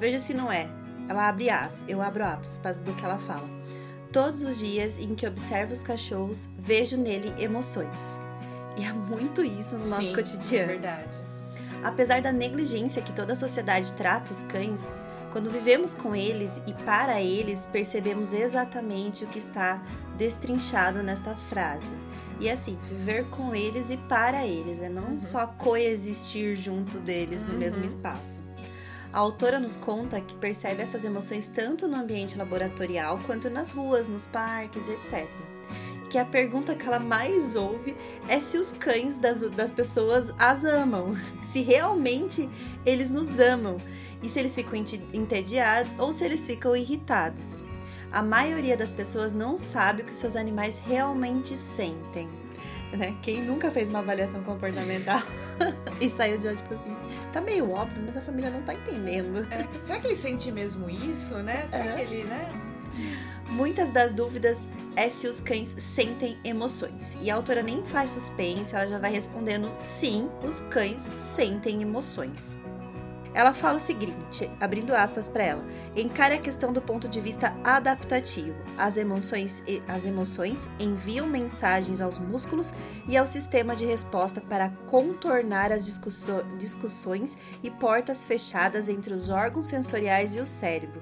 Veja 0.00 0.18
se 0.18 0.32
não 0.32 0.50
é. 0.50 0.70
Ela 1.08 1.28
abre 1.28 1.50
as, 1.50 1.84
eu 1.86 2.00
abro 2.00 2.24
aspas 2.24 2.80
do 2.80 2.94
que 2.94 3.04
ela 3.04 3.18
fala. 3.18 3.48
Todos 4.12 4.44
os 4.44 4.58
dias 4.58 4.98
em 4.98 5.14
que 5.14 5.26
observo 5.26 5.72
os 5.72 5.82
cachorros, 5.82 6.48
vejo 6.58 6.96
nele 6.96 7.32
emoções. 7.42 8.18
E 8.76 8.84
há 8.84 8.92
muito 8.92 9.42
isso 9.44 9.76
no 9.78 9.86
nosso 9.86 10.08
Sim, 10.08 10.14
cotidiano. 10.14 10.64
É 10.72 10.74
verdade. 10.74 11.20
Apesar 11.82 12.20
da 12.22 12.30
negligência 12.30 13.02
que 13.02 13.12
toda 13.12 13.32
a 13.32 13.36
sociedade 13.36 13.90
trata 13.92 14.32
os 14.32 14.42
cães, 14.42 14.92
quando 15.32 15.50
vivemos 15.50 15.94
com 15.94 16.14
eles 16.14 16.60
e 16.66 16.74
para 16.84 17.20
eles, 17.22 17.66
percebemos 17.72 18.32
exatamente 18.34 19.24
o 19.24 19.28
que 19.28 19.38
está 19.38 19.82
destrinchado 20.18 21.02
nesta 21.02 21.34
frase. 21.34 21.96
E 22.38 22.50
assim, 22.50 22.78
viver 22.88 23.24
com 23.30 23.54
eles 23.54 23.90
e 23.90 23.96
para 23.96 24.46
eles, 24.46 24.80
é 24.80 24.88
não 24.90 25.04
Uhum. 25.14 25.22
só 25.22 25.46
coexistir 25.46 26.56
junto 26.56 26.98
deles 26.98 27.46
no 27.46 27.54
Uhum. 27.54 27.58
mesmo 27.58 27.84
espaço. 27.84 28.42
A 29.12 29.18
autora 29.18 29.60
nos 29.60 29.76
conta 29.76 30.22
que 30.22 30.34
percebe 30.36 30.82
essas 30.82 31.04
emoções 31.04 31.46
tanto 31.46 31.86
no 31.86 31.96
ambiente 31.96 32.38
laboratorial 32.38 33.18
quanto 33.26 33.50
nas 33.50 33.70
ruas, 33.70 34.08
nos 34.08 34.26
parques, 34.26 34.88
etc. 34.88 35.28
Que 36.08 36.16
a 36.16 36.24
pergunta 36.24 36.74
que 36.74 36.86
ela 36.86 36.98
mais 36.98 37.54
ouve 37.54 37.94
é 38.26 38.40
se 38.40 38.56
os 38.56 38.72
cães 38.72 39.18
das, 39.18 39.42
das 39.50 39.70
pessoas 39.70 40.32
as 40.38 40.64
amam, 40.64 41.12
se 41.42 41.60
realmente 41.60 42.48
eles 42.86 43.10
nos 43.10 43.38
amam 43.38 43.76
e 44.22 44.28
se 44.30 44.38
eles 44.38 44.54
ficam 44.54 44.82
entediados 45.12 45.94
ou 45.98 46.10
se 46.10 46.24
eles 46.24 46.46
ficam 46.46 46.74
irritados. 46.74 47.54
A 48.10 48.22
maioria 48.22 48.76
das 48.76 48.92
pessoas 48.92 49.32
não 49.32 49.58
sabe 49.58 50.02
o 50.02 50.04
que 50.06 50.14
seus 50.14 50.36
animais 50.36 50.78
realmente 50.78 51.54
sentem. 51.56 52.28
Né? 52.92 53.14
Quem 53.22 53.42
nunca 53.42 53.70
fez 53.70 53.88
uma 53.88 54.00
avaliação 54.00 54.42
comportamental 54.42 55.22
e 56.00 56.10
saiu 56.10 56.36
de 56.36 56.46
lá 56.46 56.54
tipo 56.54 56.74
assim, 56.74 56.94
tá 57.32 57.40
meio 57.40 57.70
óbvio, 57.70 58.02
mas 58.06 58.16
a 58.16 58.20
família 58.20 58.50
não 58.50 58.60
tá 58.62 58.74
entendendo. 58.74 59.46
É, 59.50 59.66
Será 59.82 59.98
que 59.98 60.08
ele 60.08 60.16
sente 60.16 60.52
mesmo 60.52 60.90
isso, 60.90 61.34
né? 61.36 61.66
Será 61.70 61.84
É. 61.86 61.92
que 61.94 62.00
ele, 62.02 62.24
né? 62.24 62.48
Muitas 63.48 63.90
das 63.90 64.12
dúvidas 64.12 64.66
é 64.96 65.08
se 65.08 65.26
os 65.26 65.40
cães 65.40 65.68
sentem 65.68 66.38
emoções. 66.44 67.18
E 67.20 67.30
a 67.30 67.34
autora 67.34 67.62
nem 67.62 67.82
faz 67.84 68.10
suspense, 68.10 68.74
ela 68.74 68.86
já 68.86 68.98
vai 68.98 69.10
respondendo 69.10 69.70
sim, 69.78 70.28
os 70.46 70.60
cães 70.70 71.10
sentem 71.18 71.82
emoções. 71.82 72.58
Ela 73.34 73.54
fala 73.54 73.78
o 73.78 73.80
seguinte, 73.80 74.50
abrindo 74.60 74.94
aspas 74.94 75.26
para 75.26 75.42
ela: 75.42 75.64
encare 75.96 76.34
a 76.34 76.40
questão 76.40 76.72
do 76.72 76.82
ponto 76.82 77.08
de 77.08 77.20
vista 77.20 77.54
adaptativo. 77.64 78.54
As 78.76 78.96
emoções, 78.96 79.62
as 79.88 80.04
emoções 80.04 80.68
enviam 80.78 81.26
mensagens 81.26 82.00
aos 82.00 82.18
músculos 82.18 82.74
e 83.08 83.16
ao 83.16 83.26
sistema 83.26 83.74
de 83.74 83.86
resposta 83.86 84.40
para 84.40 84.70
contornar 84.88 85.72
as 85.72 85.86
discussões 86.58 87.38
e 87.62 87.70
portas 87.70 88.24
fechadas 88.24 88.88
entre 88.88 89.14
os 89.14 89.30
órgãos 89.30 89.66
sensoriais 89.66 90.36
e 90.36 90.40
o 90.40 90.46
cérebro. 90.46 91.00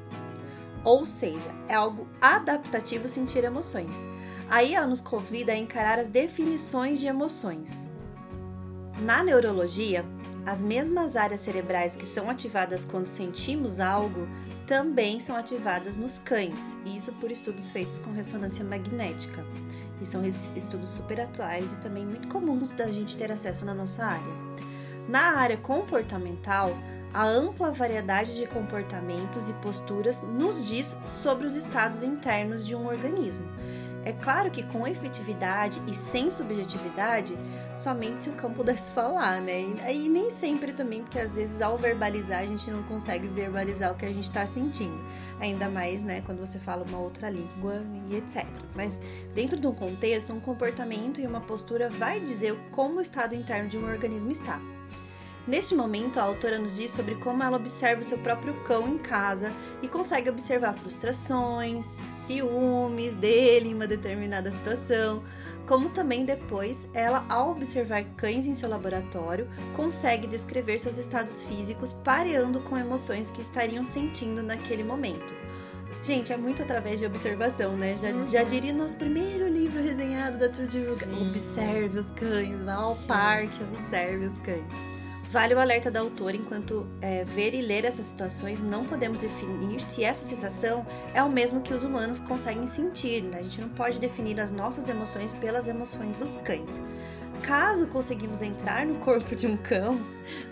Ou 0.84 1.04
seja, 1.04 1.50
é 1.68 1.74
algo 1.74 2.08
adaptativo 2.20 3.08
sentir 3.08 3.44
emoções. 3.44 4.06
Aí 4.48 4.74
ela 4.74 4.86
nos 4.86 5.00
convida 5.00 5.52
a 5.52 5.56
encarar 5.56 5.98
as 5.98 6.08
definições 6.08 6.98
de 7.00 7.06
emoções. 7.06 7.90
Na 9.00 9.22
neurologia, 9.22 10.04
as 10.50 10.64
mesmas 10.64 11.14
áreas 11.14 11.42
cerebrais 11.42 11.94
que 11.94 12.04
são 12.04 12.28
ativadas 12.28 12.84
quando 12.84 13.06
sentimos 13.06 13.78
algo 13.78 14.26
também 14.66 15.20
são 15.20 15.36
ativadas 15.36 15.96
nos 15.96 16.18
cães, 16.18 16.76
isso 16.84 17.12
por 17.14 17.30
estudos 17.30 17.70
feitos 17.70 18.00
com 18.00 18.10
ressonância 18.10 18.64
magnética. 18.64 19.46
E 20.02 20.06
são 20.06 20.24
estudos 20.24 20.88
super 20.88 21.20
atuais 21.20 21.74
e 21.74 21.76
também 21.76 22.04
muito 22.04 22.26
comuns 22.26 22.72
da 22.72 22.88
gente 22.88 23.16
ter 23.16 23.30
acesso 23.30 23.64
na 23.64 23.72
nossa 23.72 24.04
área. 24.04 24.34
Na 25.08 25.36
área 25.36 25.56
comportamental, 25.56 26.76
a 27.14 27.24
ampla 27.24 27.70
variedade 27.70 28.34
de 28.34 28.44
comportamentos 28.48 29.48
e 29.48 29.52
posturas 29.52 30.22
nos 30.22 30.66
diz 30.66 30.96
sobre 31.04 31.46
os 31.46 31.54
estados 31.54 32.02
internos 32.02 32.66
de 32.66 32.74
um 32.74 32.88
organismo. 32.88 33.48
É 34.04 34.12
claro 34.12 34.50
que 34.50 34.62
com 34.64 34.86
efetividade 34.86 35.80
e 35.86 35.94
sem 35.94 36.28
subjetividade, 36.28 37.36
somente 37.74 38.22
se 38.22 38.30
o 38.30 38.32
campo 38.32 38.56
pudesse 38.56 38.90
falar, 38.92 39.40
né? 39.40 39.60
E 39.60 39.76
aí 39.82 40.08
nem 40.08 40.30
sempre 40.30 40.72
também, 40.72 41.02
porque 41.02 41.18
às 41.18 41.34
vezes 41.34 41.60
ao 41.60 41.76
verbalizar 41.76 42.40
a 42.40 42.46
gente 42.46 42.70
não 42.70 42.82
consegue 42.82 43.26
verbalizar 43.28 43.92
o 43.92 43.94
que 43.94 44.04
a 44.04 44.12
gente 44.12 44.24
está 44.24 44.46
sentindo. 44.46 44.98
Ainda 45.40 45.68
mais, 45.68 46.04
né, 46.04 46.22
quando 46.22 46.38
você 46.38 46.58
fala 46.58 46.84
uma 46.88 46.98
outra 46.98 47.30
língua 47.30 47.82
e 48.08 48.16
etc. 48.16 48.44
Mas 48.74 49.00
dentro 49.34 49.58
de 49.58 49.66
um 49.66 49.74
contexto, 49.74 50.32
um 50.32 50.40
comportamento 50.40 51.20
e 51.20 51.26
uma 51.26 51.40
postura 51.40 51.88
vai 51.88 52.20
dizer 52.20 52.54
como 52.70 52.98
o 52.98 53.00
estado 53.00 53.34
interno 53.34 53.68
de 53.68 53.78
um 53.78 53.84
organismo 53.84 54.30
está. 54.30 54.60
Neste 55.46 55.74
momento, 55.74 56.20
a 56.20 56.22
autora 56.22 56.58
nos 56.58 56.76
diz 56.76 56.90
sobre 56.90 57.14
como 57.16 57.42
ela 57.42 57.56
observa 57.56 58.02
o 58.02 58.04
seu 58.04 58.18
próprio 58.18 58.54
cão 58.62 58.86
em 58.86 58.98
casa 58.98 59.50
e 59.82 59.88
consegue 59.88 60.28
observar 60.28 60.74
frustrações, 60.74 61.86
ciúmes 62.12 63.14
dele 63.14 63.70
em 63.70 63.74
uma 63.74 63.86
determinada 63.86 64.52
situação, 64.52 65.22
como 65.70 65.88
também 65.88 66.24
depois 66.24 66.88
ela, 66.92 67.24
ao 67.28 67.52
observar 67.52 68.02
cães 68.16 68.44
em 68.44 68.54
seu 68.54 68.68
laboratório, 68.68 69.48
consegue 69.76 70.26
descrever 70.26 70.80
seus 70.80 70.98
estados 70.98 71.44
físicos 71.44 71.92
pareando 71.92 72.58
com 72.62 72.76
emoções 72.76 73.30
que 73.30 73.40
estariam 73.40 73.84
sentindo 73.84 74.42
naquele 74.42 74.82
momento. 74.82 75.32
Gente, 76.02 76.32
é 76.32 76.36
muito 76.36 76.60
através 76.60 76.98
de 76.98 77.06
observação, 77.06 77.76
né? 77.76 77.94
Já, 77.94 78.08
uhum. 78.08 78.26
já 78.26 78.42
diria 78.42 78.72
nosso 78.72 78.96
primeiro 78.96 79.46
livro 79.46 79.80
resenhado 79.80 80.38
da 80.38 80.48
True 80.48 80.66
Observe 81.28 82.00
os 82.00 82.10
cães, 82.10 82.60
vá 82.64 82.74
ao 82.74 82.92
Sim. 82.92 83.06
parque, 83.06 83.62
observe 83.62 84.26
os 84.26 84.40
cães. 84.40 84.89
Vale 85.30 85.54
o 85.54 85.60
alerta 85.60 85.92
da 85.92 86.00
autora, 86.00 86.36
enquanto 86.36 86.88
é, 87.00 87.24
ver 87.24 87.54
e 87.54 87.62
ler 87.62 87.84
essas 87.84 88.06
situações, 88.06 88.60
não 88.60 88.84
podemos 88.84 89.20
definir 89.20 89.80
se 89.80 90.02
essa 90.02 90.24
sensação 90.24 90.84
é 91.14 91.22
o 91.22 91.30
mesmo 91.30 91.60
que 91.60 91.72
os 91.72 91.84
humanos 91.84 92.18
conseguem 92.18 92.66
sentir. 92.66 93.22
Né? 93.22 93.38
A 93.38 93.42
gente 93.44 93.60
não 93.60 93.68
pode 93.68 94.00
definir 94.00 94.40
as 94.40 94.50
nossas 94.50 94.88
emoções 94.88 95.32
pelas 95.32 95.68
emoções 95.68 96.18
dos 96.18 96.38
cães. 96.38 96.82
Caso 97.42 97.86
conseguimos 97.86 98.42
entrar 98.42 98.84
no 98.84 98.96
corpo 98.96 99.36
de 99.36 99.46
um 99.46 99.56
cão, 99.56 100.00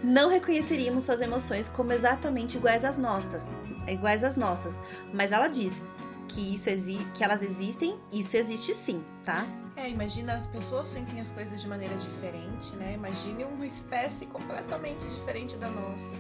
não 0.03 0.31
reconheceríamos 0.31 1.03
suas 1.03 1.21
emoções 1.21 1.67
como 1.69 1.93
exatamente 1.93 2.57
iguais 2.57 2.85
às 2.85 2.97
nossas, 2.97 3.51
iguais 3.88 4.23
às 4.23 4.37
nossas. 4.37 4.81
Mas 5.12 5.33
ela 5.33 5.49
diz 5.49 5.83
que 6.29 6.55
isso 6.55 6.69
que 7.14 7.25
elas 7.25 7.43
existem, 7.43 7.99
isso 8.12 8.37
existe 8.37 8.75
sim, 8.75 9.03
tá? 9.25 9.47
É, 9.79 9.88
imagina 9.88 10.35
as 10.35 10.47
pessoas 10.47 10.88
sentem 10.88 11.21
as 11.21 11.31
coisas 11.31 11.61
de 11.61 11.69
maneira 11.69 11.95
diferente, 11.95 12.75
né? 12.77 12.95
Imagine 12.95 13.45
uma 13.45 13.64
espécie 13.64 14.27
completamente 14.27 15.07
diferente 15.07 15.57
da 15.57 15.69
nossa. 15.69 16.12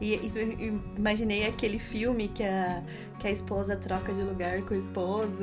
E, 0.00 0.14
e, 0.14 0.80
imaginei 0.96 1.44
aquele 1.46 1.80
filme 1.80 2.28
que 2.28 2.44
a, 2.44 2.80
que 3.18 3.26
a 3.26 3.30
esposa 3.30 3.76
troca 3.76 4.14
de 4.14 4.22
lugar 4.22 4.62
com 4.62 4.74
o 4.74 4.76
esposo, 4.76 5.36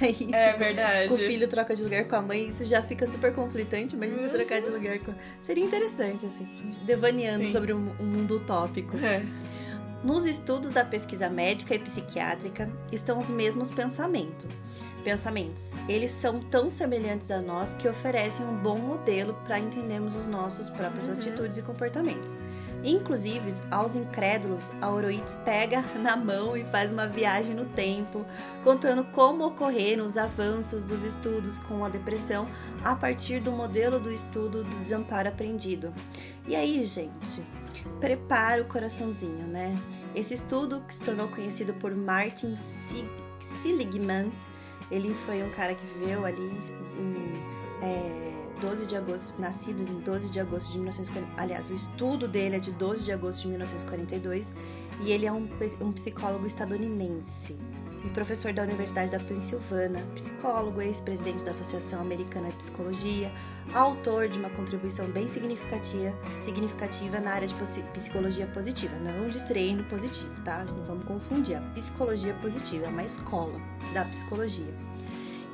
daí 0.00 0.28
é 0.34 0.52
verdade. 0.54 1.12
o 1.12 1.16
filho 1.16 1.46
troca 1.46 1.76
de 1.76 1.84
lugar 1.84 2.04
com 2.08 2.16
a 2.16 2.22
mãe, 2.22 2.48
isso 2.48 2.66
já 2.66 2.82
fica 2.82 3.06
super 3.06 3.32
conflitante, 3.32 3.96
mas 3.96 4.20
se 4.20 4.28
trocar 4.28 4.60
de 4.60 4.70
lugar 4.70 4.98
com. 4.98 5.14
Seria 5.40 5.64
interessante, 5.64 6.26
assim, 6.26 6.46
devaneando 6.84 7.44
Sim. 7.44 7.52
sobre 7.52 7.72
um, 7.72 7.92
um 8.00 8.06
mundo 8.06 8.36
utópico. 8.36 8.96
É. 8.98 9.24
Nos 10.04 10.26
estudos 10.26 10.72
da 10.72 10.84
pesquisa 10.84 11.30
médica 11.30 11.74
e 11.74 11.78
psiquiátrica 11.78 12.70
estão 12.92 13.18
os 13.18 13.30
mesmos 13.30 13.70
pensamentos 13.70 14.54
pensamentos. 15.04 15.70
Eles 15.86 16.10
são 16.10 16.40
tão 16.40 16.70
semelhantes 16.70 17.30
a 17.30 17.40
nós 17.40 17.74
que 17.74 17.86
oferecem 17.86 18.46
um 18.46 18.56
bom 18.56 18.78
modelo 18.78 19.34
para 19.44 19.60
entendermos 19.60 20.16
os 20.16 20.26
nossos 20.26 20.70
próprias 20.70 21.08
uhum. 21.08 21.14
atitudes 21.14 21.58
e 21.58 21.62
comportamentos. 21.62 22.38
Inclusive, 22.82 23.50
aos 23.70 23.94
incrédulos, 23.94 24.72
a 24.80 24.90
Oroides 24.90 25.36
pega 25.44 25.84
na 26.02 26.16
mão 26.16 26.56
e 26.56 26.64
faz 26.64 26.90
uma 26.90 27.06
viagem 27.06 27.54
no 27.54 27.66
tempo, 27.66 28.26
contando 28.62 29.04
como 29.04 29.46
ocorreram 29.46 30.04
os 30.04 30.16
avanços 30.16 30.82
dos 30.84 31.04
estudos 31.04 31.58
com 31.58 31.84
a 31.84 31.88
depressão 31.88 32.48
a 32.82 32.94
partir 32.94 33.40
do 33.40 33.52
modelo 33.52 34.00
do 34.00 34.12
estudo 34.12 34.64
do 34.64 34.76
desamparo 34.80 35.28
aprendido. 35.28 35.92
E 36.46 36.56
aí, 36.56 36.84
gente, 36.84 37.42
prepara 38.00 38.62
o 38.62 38.66
coraçãozinho, 38.66 39.46
né? 39.46 39.76
Esse 40.14 40.34
estudo 40.34 40.80
que 40.82 40.94
se 40.94 41.02
tornou 41.02 41.28
conhecido 41.28 41.74
por 41.74 41.94
Martin 41.94 42.56
Seligman 43.62 44.32
ele 44.90 45.14
foi 45.26 45.42
um 45.42 45.50
cara 45.50 45.74
que 45.74 45.86
viveu 45.86 46.24
ali 46.24 46.52
em 46.98 47.32
é, 47.82 48.34
12 48.60 48.86
de 48.86 48.96
agosto, 48.96 49.40
nascido 49.40 49.82
em 49.82 50.00
12 50.00 50.30
de 50.30 50.40
agosto 50.40 50.70
de 50.70 50.78
1940. 50.78 51.40
Aliás, 51.40 51.70
o 51.70 51.74
estudo 51.74 52.28
dele 52.28 52.56
é 52.56 52.58
de 52.58 52.70
12 52.72 53.04
de 53.04 53.12
agosto 53.12 53.42
de 53.42 53.48
1942 53.48 54.54
e 55.02 55.10
ele 55.10 55.26
é 55.26 55.32
um, 55.32 55.48
um 55.80 55.92
psicólogo 55.92 56.46
estadunidense 56.46 57.56
e 58.04 58.08
professor 58.10 58.52
da 58.52 58.62
Universidade 58.62 59.10
da 59.10 59.18
Pensilvânia, 59.18 60.04
psicólogo, 60.14 60.82
ex-presidente 60.82 61.42
da 61.42 61.52
Associação 61.52 62.00
Americana 62.00 62.48
de 62.50 62.56
Psicologia, 62.56 63.32
autor 63.72 64.28
de 64.28 64.38
uma 64.38 64.50
contribuição 64.50 65.06
bem 65.06 65.26
significativa, 65.26 66.14
significativa 66.42 67.18
na 67.18 67.32
área 67.32 67.48
de 67.48 67.54
psicologia 67.92 68.46
positiva, 68.48 68.94
não 68.98 69.26
de 69.28 69.42
treino 69.46 69.82
positivo, 69.84 70.34
tá? 70.44 70.64
Não 70.64 70.84
vamos 70.84 71.04
confundir. 71.04 71.56
A 71.56 71.60
psicologia 71.72 72.34
positiva 72.34 72.84
é 72.84 72.88
uma 72.88 73.04
escola 73.04 73.58
da 73.94 74.04
psicologia. 74.04 74.74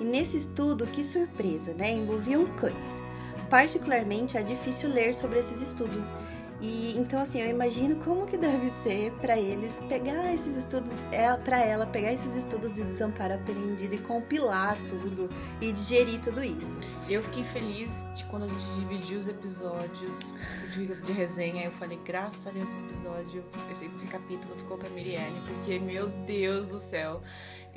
E 0.00 0.04
nesse 0.04 0.36
estudo, 0.36 0.86
que 0.86 1.04
surpresa, 1.04 1.72
né? 1.74 1.92
Envolviam 1.92 2.46
cães. 2.56 3.00
Particularmente 3.48 4.36
é 4.36 4.42
difícil 4.42 4.88
ler 4.90 5.14
sobre 5.14 5.38
esses 5.38 5.60
estudos 5.60 6.12
e 6.60 6.96
então 6.96 7.20
assim, 7.20 7.40
eu 7.40 7.48
imagino 7.48 7.96
como 8.04 8.26
que 8.26 8.36
deve 8.36 8.68
ser 8.68 9.12
para 9.20 9.38
eles 9.38 9.80
pegar 9.88 10.32
esses 10.32 10.56
estudos, 10.56 10.92
ela 11.10 11.38
para 11.38 11.60
ela 11.60 11.86
pegar 11.86 12.12
esses 12.12 12.36
estudos 12.36 12.72
de 12.72 12.84
desamparo 12.84 13.34
aprendido 13.34 13.94
e 13.94 13.98
compilar 13.98 14.76
tudo 14.88 15.30
e 15.60 15.72
digerir 15.72 16.20
tudo 16.20 16.42
isso. 16.42 16.78
Eu 17.08 17.22
fiquei 17.22 17.44
feliz 17.44 18.06
de 18.14 18.24
quando 18.24 18.44
a 18.44 18.48
gente 18.48 18.66
dividiu 18.78 19.18
os 19.18 19.28
episódios 19.28 20.34
de, 20.74 20.86
de 20.86 21.12
resenha, 21.12 21.64
eu 21.64 21.72
falei, 21.72 21.98
graças 22.04 22.46
a 22.46 22.50
Deus 22.50 22.68
esse 22.68 22.78
episódio, 22.78 23.44
esse, 23.70 23.90
esse 23.96 24.06
capítulo 24.06 24.54
ficou 24.56 24.76
para 24.76 24.88
Miriane, 24.90 25.40
porque 25.46 25.78
meu 25.78 26.08
Deus 26.26 26.68
do 26.68 26.78
céu, 26.78 27.22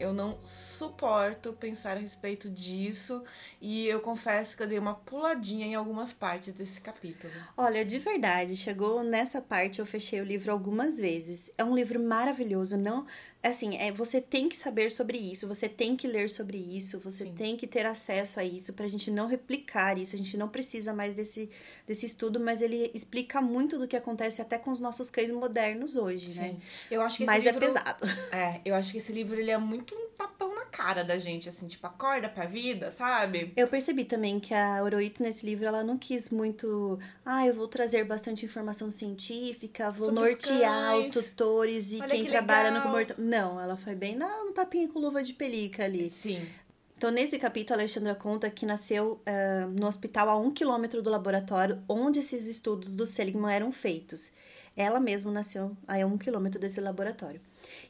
eu 0.03 0.13
não 0.13 0.37
suporto 0.43 1.53
pensar 1.53 1.95
a 1.95 1.99
respeito 1.99 2.49
disso 2.49 3.23
e 3.61 3.87
eu 3.87 4.01
confesso 4.01 4.55
que 4.57 4.63
eu 4.63 4.67
dei 4.67 4.77
uma 4.77 4.95
puladinha 4.95 5.65
em 5.65 5.75
algumas 5.75 6.11
partes 6.11 6.53
desse 6.53 6.81
capítulo. 6.81 7.33
Olha, 7.55 7.85
de 7.85 7.99
verdade, 7.99 8.57
chegou 8.57 9.01
nessa 9.01 9.41
parte 9.41 9.79
eu 9.79 9.85
fechei 9.85 10.19
o 10.19 10.25
livro 10.25 10.51
algumas 10.51 10.97
vezes. 10.97 11.51
É 11.57 11.63
um 11.63 11.73
livro 11.73 12.01
maravilhoso, 12.01 12.77
não 12.77 13.05
assim, 13.49 13.75
é, 13.77 13.91
você 13.91 14.21
tem 14.21 14.47
que 14.47 14.55
saber 14.55 14.91
sobre 14.91 15.17
isso, 15.17 15.47
você 15.47 15.67
tem 15.67 15.95
que 15.95 16.07
ler 16.07 16.29
sobre 16.29 16.57
isso, 16.57 16.99
você 16.99 17.25
Sim. 17.25 17.33
tem 17.33 17.57
que 17.57 17.67
ter 17.67 17.85
acesso 17.85 18.39
a 18.39 18.43
isso 18.43 18.73
pra 18.73 18.87
gente 18.87 19.11
não 19.11 19.27
replicar 19.27 19.97
isso. 19.97 20.15
A 20.15 20.17
gente 20.17 20.37
não 20.37 20.47
precisa 20.47 20.93
mais 20.93 21.13
desse, 21.13 21.49
desse 21.85 22.05
estudo, 22.05 22.39
mas 22.39 22.61
ele 22.61 22.89
explica 22.93 23.41
muito 23.41 23.77
do 23.77 23.87
que 23.87 23.95
acontece 23.95 24.41
até 24.41 24.57
com 24.57 24.71
os 24.71 24.79
nossos 24.79 25.09
cães 25.09 25.29
modernos 25.31 25.95
hoje, 25.95 26.27
né? 26.39 26.47
Sim. 26.47 26.53
né? 26.53 26.57
Eu 26.89 27.01
acho 27.01 27.17
que 27.17 27.25
mas 27.25 27.45
é 27.45 27.51
livro, 27.51 27.65
é 27.65 27.67
pesado. 27.67 28.07
É, 28.31 28.61
eu 28.63 28.75
acho 28.75 28.91
que 28.91 28.97
esse 28.97 29.11
livro 29.11 29.39
ele 29.39 29.51
é 29.51 29.57
muito 29.57 29.93
um 29.93 30.09
tapão 30.17 30.52
cara 30.73 31.03
da 31.03 31.17
gente, 31.17 31.47
assim, 31.47 31.67
tipo, 31.67 31.85
acorda 31.85 32.27
pra 32.27 32.45
vida, 32.45 32.91
sabe? 32.91 33.53
Eu 33.55 33.67
percebi 33.67 34.03
também 34.03 34.39
que 34.39 34.53
a 34.53 34.83
Oroitz 34.83 35.19
nesse 35.19 35.45
livro, 35.45 35.65
ela 35.65 35.83
não 35.83 35.97
quis 35.97 36.31
muito, 36.31 36.99
ah, 37.23 37.45
eu 37.45 37.53
vou 37.53 37.67
trazer 37.67 38.03
bastante 38.03 38.43
informação 38.43 38.89
científica, 38.89 39.91
vou 39.91 40.07
sobre 40.07 40.19
nortear 40.21 40.97
os, 40.97 41.07
os 41.07 41.13
tutores 41.13 41.93
e 41.93 42.01
Olha 42.01 42.09
quem 42.09 42.23
que 42.23 42.29
trabalha 42.29 42.69
legal. 42.69 42.79
no 42.79 42.83
comportamento 42.83 43.21
não, 43.21 43.61
ela 43.61 43.77
foi 43.77 43.93
bem 43.93 44.15
no 44.15 44.51
tapinha 44.51 44.87
com 44.87 44.99
luva 44.99 45.21
de 45.21 45.33
pelica 45.33 45.85
ali. 45.85 46.09
Sim. 46.09 46.43
Então, 46.97 47.11
nesse 47.11 47.37
capítulo, 47.37 47.77
a 47.77 47.81
Alexandra 47.81 48.15
conta 48.15 48.49
que 48.49 48.65
nasceu 48.65 49.21
uh, 49.27 49.67
no 49.79 49.87
hospital 49.87 50.29
a 50.29 50.37
um 50.37 50.49
quilômetro 50.49 51.01
do 51.01 51.09
laboratório 51.09 51.83
onde 51.87 52.19
esses 52.19 52.47
estudos 52.47 52.95
do 52.95 53.05
Seligman 53.05 53.53
eram 53.53 53.71
feitos. 53.71 54.31
Ela 54.75 54.99
mesma 54.99 55.31
nasceu 55.31 55.75
a 55.87 55.97
um 56.05 56.17
quilômetro 56.17 56.59
desse 56.59 56.81
laboratório. 56.81 57.41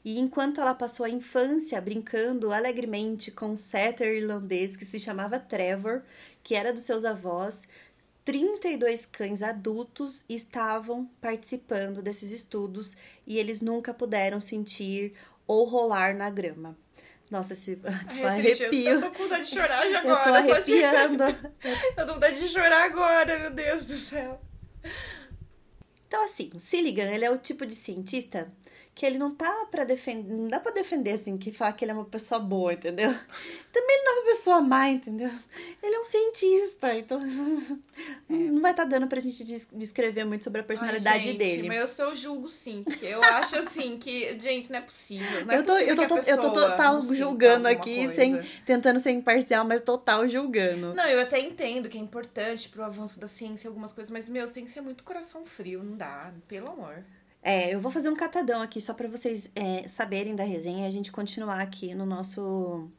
E 0.04 0.20
enquanto 0.20 0.62
ela 0.62 0.74
passou 0.74 1.06
a 1.06 1.10
infância 1.10 1.80
brincando 1.80 2.52
alegremente 2.52 3.32
com 3.32 3.48
um 3.48 3.56
setter 3.56 4.16
irlandês 4.16 4.76
que 4.76 4.86
se 4.86 5.00
chamava 5.00 5.40
Trevor, 5.40 6.02
que 6.44 6.56
era 6.56 6.74
dos 6.74 6.84
seus 6.84 7.06
avós, 7.06 7.68
32 8.26 9.06
cães 9.06 9.44
adultos 9.44 10.24
estavam 10.30 11.06
participando 11.20 12.02
desses 12.02 12.32
estudos 12.32 12.96
e 13.28 13.38
eles 13.38 13.62
nunca 13.62 13.94
puderam 13.94 14.40
sentir 14.40 15.14
ou 15.46 15.66
rolar 15.66 16.16
na 16.16 16.30
grama. 16.30 16.78
Nossa, 17.30 17.54
esse 17.54 17.76
tipo, 18.08 18.26
arrepio. 18.26 18.92
Eu 18.92 19.02
tô 19.02 19.12
com 19.12 19.24
vontade 19.24 19.46
de 19.46 19.50
chorar 19.50 19.90
já 19.90 20.00
agora. 20.00 20.20
Eu 20.20 20.24
tô 20.24 20.54
arrepiando. 20.54 21.24
eu 21.64 21.96
tô 21.96 22.08
com 22.08 22.14
vontade 22.14 22.40
de 22.40 22.48
chorar 22.48 22.86
agora, 22.86 23.40
meu 23.40 23.52
Deus 23.52 23.86
do 23.86 23.96
céu. 23.98 24.40
Então, 26.08 26.24
assim, 26.24 26.52
o 26.54 26.60
Silligan, 26.60 27.10
ele 27.12 27.26
é 27.26 27.32
o 27.32 27.40
tipo 27.40 27.66
de 27.66 27.74
cientista 27.74 28.52
que 28.96 29.06
ele 29.06 29.18
não 29.18 29.34
tá 29.34 29.66
para 29.72 29.84
defender, 29.84 30.32
não 30.32 30.48
dá 30.48 30.60
para 30.60 30.72
defender 30.72 31.12
assim, 31.12 31.36
que 31.36 31.52
falar 31.52 31.74
que 31.74 31.84
ele 31.84 31.92
é 31.92 31.96
uma 31.96 32.06
pessoa 32.06 32.40
boa, 32.40 32.74
entendeu? 32.74 33.10
Também 33.74 33.96
ele 33.96 34.04
não 34.04 34.12
é 34.12 34.20
uma 34.20 34.26
pessoa 34.26 34.62
má, 34.62 34.88
entendeu? 34.88 35.32
Ele 35.82 35.96
é 35.96 36.00
um 36.00 36.06
cientista, 36.06 36.96
então 36.96 37.20
é. 37.20 38.34
não 38.34 38.62
vai 38.62 38.72
estar 38.72 38.84
tá 38.84 38.90
dando 38.90 39.08
pra 39.08 39.20
gente 39.20 39.44
descrever 39.44 40.26
muito 40.26 40.44
sobre 40.44 40.62
a 40.62 40.64
personalidade 40.64 41.16
Ai, 41.18 41.22
gente, 41.24 41.38
dele. 41.38 41.68
Mas 41.68 41.98
eu 41.98 42.16
julgo 42.16 42.48
sim, 42.48 42.84
porque 42.84 43.06
eu 43.08 43.24
acho 43.24 43.56
assim 43.58 43.98
que, 43.98 44.40
gente, 44.40 44.72
não 44.72 44.78
é 44.78 44.82
possível. 44.82 45.44
Não 45.46 45.54
é 45.54 45.58
eu 45.58 45.64
tô, 45.64 45.76
eu 45.76 45.96
tô, 45.96 46.08
tô 46.08 46.18
eu 46.18 46.40
tô 46.40 46.52
total 46.52 47.02
julgando 47.02 47.68
aqui, 47.68 48.08
sem 48.10 48.40
tentando 48.64 49.00
ser 49.00 49.12
imparcial, 49.12 49.66
mas 49.66 49.82
total 49.82 50.28
julgando. 50.28 50.94
Não, 50.94 51.06
eu 51.06 51.20
até 51.20 51.40
entendo 51.40 51.90
que 51.90 51.98
é 51.98 52.02
importante 52.02 52.70
pro 52.70 52.84
avanço 52.84 53.20
da 53.20 53.28
ciência 53.28 53.68
algumas 53.68 53.92
coisas, 53.92 54.12
mas 54.12 54.30
meu, 54.30 54.48
tem 54.52 54.66
que 54.66 54.72
ser 54.72 54.82
muito 54.82 55.04
coração 55.04 55.44
frio, 55.46 55.84
não 55.84 55.98
dá, 55.98 56.32
pelo 56.48 56.70
amor. 56.70 57.04
É, 57.46 57.76
eu 57.76 57.82
vou 57.82 57.92
fazer 57.92 58.10
um 58.10 58.16
catadão 58.16 58.62
aqui 58.62 58.80
só 58.80 58.94
para 58.94 59.10
vocês 59.10 59.52
é, 59.54 59.86
saberem 59.86 60.34
da 60.34 60.46
resenha 60.46 60.86
e 60.86 60.88
a 60.88 60.92
gente 60.92 61.12
continuar 61.12 61.60
aqui 61.60 61.94
no 61.94 62.06
nosso, 62.06 62.90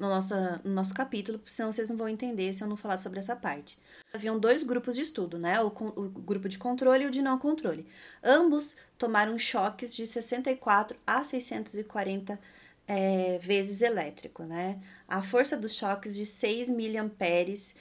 no, 0.00 0.08
nosso, 0.08 0.34
no 0.64 0.72
nosso 0.72 0.94
capítulo, 0.94 1.38
senão 1.44 1.70
vocês 1.70 1.90
não 1.90 1.96
vão 1.98 2.08
entender 2.08 2.54
se 2.54 2.64
eu 2.64 2.68
não 2.68 2.76
falar 2.76 2.96
sobre 2.96 3.18
essa 3.18 3.36
parte. 3.36 3.78
Haviam 4.14 4.38
dois 4.38 4.62
grupos 4.62 4.96
de 4.96 5.02
estudo, 5.02 5.38
né? 5.38 5.60
O, 5.60 5.66
o 5.66 6.08
grupo 6.08 6.48
de 6.48 6.56
controle 6.56 7.04
e 7.04 7.06
o 7.06 7.10
de 7.10 7.20
não 7.20 7.38
controle. 7.38 7.86
Ambos 8.24 8.76
tomaram 8.96 9.36
choques 9.38 9.94
de 9.94 10.06
64 10.06 10.96
a 11.06 11.22
640 11.22 12.40
é, 12.88 13.36
vezes 13.42 13.82
elétrico, 13.82 14.44
né? 14.44 14.80
A 15.06 15.20
força 15.20 15.54
dos 15.54 15.74
choques 15.74 16.16
de 16.16 16.24
6 16.24 16.70
miliamperes. 16.70 17.74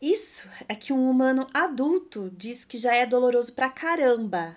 Isso 0.00 0.48
é 0.68 0.74
que 0.76 0.92
um 0.92 1.10
humano 1.10 1.48
adulto 1.52 2.32
diz 2.36 2.64
que 2.64 2.78
já 2.78 2.94
é 2.94 3.04
doloroso 3.04 3.52
pra 3.54 3.68
caramba 3.68 4.56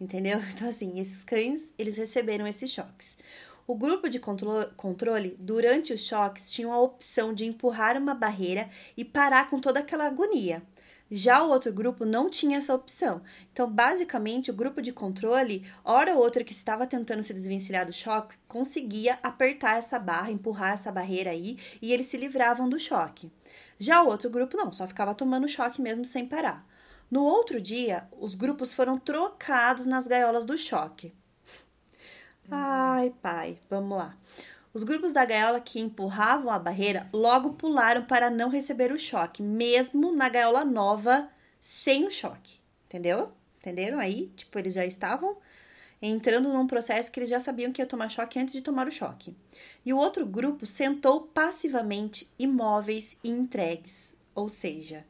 entendeu? 0.00 0.40
Então, 0.54 0.68
assim, 0.68 0.98
esses 0.98 1.24
cães, 1.24 1.72
eles 1.78 1.96
receberam 1.96 2.46
esses 2.46 2.70
choques. 2.70 3.18
O 3.66 3.74
grupo 3.74 4.08
de 4.08 4.20
controle, 4.20 5.36
durante 5.40 5.92
os 5.92 6.00
choques, 6.00 6.50
tinha 6.50 6.68
a 6.68 6.80
opção 6.80 7.34
de 7.34 7.44
empurrar 7.44 7.96
uma 7.96 8.14
barreira 8.14 8.70
e 8.96 9.04
parar 9.04 9.50
com 9.50 9.58
toda 9.58 9.80
aquela 9.80 10.06
agonia. 10.06 10.62
Já 11.10 11.42
o 11.42 11.50
outro 11.50 11.72
grupo 11.72 12.04
não 12.04 12.28
tinha 12.28 12.58
essa 12.58 12.74
opção. 12.74 13.22
Então, 13.52 13.70
basicamente, 13.70 14.50
o 14.50 14.54
grupo 14.54 14.82
de 14.82 14.92
controle, 14.92 15.64
hora 15.84 16.14
ou 16.14 16.20
outra 16.20 16.42
que 16.42 16.52
estava 16.52 16.86
tentando 16.86 17.22
se 17.22 17.32
desvencilhar 17.32 17.86
do 17.86 17.92
choque, 17.92 18.36
conseguia 18.48 19.16
apertar 19.22 19.78
essa 19.78 19.98
barra, 20.00 20.32
empurrar 20.32 20.74
essa 20.74 20.90
barreira 20.90 21.30
aí, 21.30 21.58
e 21.80 21.92
eles 21.92 22.06
se 22.06 22.16
livravam 22.16 22.68
do 22.68 22.78
choque. 22.78 23.30
Já 23.78 24.02
o 24.02 24.08
outro 24.08 24.30
grupo 24.30 24.56
não, 24.56 24.72
só 24.72 24.86
ficava 24.86 25.14
tomando 25.14 25.48
choque 25.48 25.80
mesmo 25.80 26.04
sem 26.04 26.26
parar. 26.26 26.66
No 27.10 27.22
outro 27.22 27.60
dia, 27.60 28.08
os 28.18 28.34
grupos 28.34 28.72
foram 28.72 28.98
trocados 28.98 29.86
nas 29.86 30.06
gaiolas 30.06 30.44
do 30.44 30.58
choque. 30.58 31.12
Ai, 32.50 33.14
pai, 33.22 33.58
vamos 33.68 33.96
lá. 33.96 34.16
Os 34.74 34.82
grupos 34.82 35.12
da 35.12 35.24
gaiola 35.24 35.60
que 35.60 35.80
empurravam 35.80 36.50
a 36.50 36.58
barreira 36.58 37.08
logo 37.12 37.54
pularam 37.54 38.04
para 38.04 38.28
não 38.28 38.48
receber 38.48 38.92
o 38.92 38.98
choque, 38.98 39.42
mesmo 39.42 40.12
na 40.12 40.28
gaiola 40.28 40.64
nova, 40.64 41.30
sem 41.58 42.06
o 42.06 42.10
choque. 42.10 42.60
Entendeu? 42.86 43.32
Entenderam 43.58 43.98
aí? 43.98 44.28
Tipo, 44.36 44.58
eles 44.58 44.74
já 44.74 44.84
estavam 44.84 45.36
entrando 46.00 46.52
num 46.52 46.66
processo 46.66 47.10
que 47.10 47.18
eles 47.18 47.30
já 47.30 47.40
sabiam 47.40 47.72
que 47.72 47.80
ia 47.80 47.86
tomar 47.86 48.08
choque 48.08 48.38
antes 48.38 48.54
de 48.54 48.62
tomar 48.62 48.86
o 48.86 48.92
choque. 48.92 49.34
E 49.84 49.92
o 49.92 49.96
outro 49.96 50.26
grupo 50.26 50.66
sentou 50.66 51.22
passivamente, 51.22 52.30
imóveis 52.38 53.18
e 53.24 53.30
entregues, 53.30 54.16
ou 54.34 54.48
seja, 54.48 55.04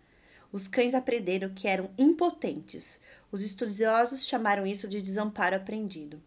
os 0.57 0.67
cães 0.67 0.95
aprenderam 0.95 1.51
que 1.51 1.69
eram 1.69 1.91
impotentes. 1.99 3.03
Os 3.31 3.43
estudiosos 3.43 4.27
chamaram 4.27 4.67
isso 4.67 4.89
de 4.89 5.03
desamparo 5.03 5.55
aprendido. 5.55 6.19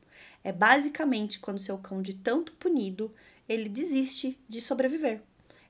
É 0.44 0.54
basicamente 0.54 1.40
quando 1.40 1.58
seu 1.58 1.80
cão, 1.80 2.00
de 2.00 2.14
tanto 2.14 2.54
punido, 2.54 3.12
ele 3.48 3.68
desiste 3.68 4.40
de 4.48 4.62
sobreviver. 4.62 5.20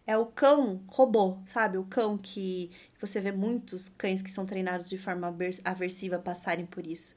É 0.06 0.17
o 0.17 0.26
cão 0.26 0.84
robô, 0.88 1.38
sabe? 1.45 1.78
O 1.78 1.86
cão 1.86 2.17
que 2.17 2.69
você 3.00 3.22
vê 3.22 3.32
muitos 3.32 3.88
cães 3.88 4.22
que 4.22 4.30
são 4.30 4.45
treinados 4.45 4.89
de 4.89 4.98
forma 4.98 5.34
aversiva 5.63 6.19
passarem 6.19 6.65
por 6.65 6.86
isso 6.86 7.15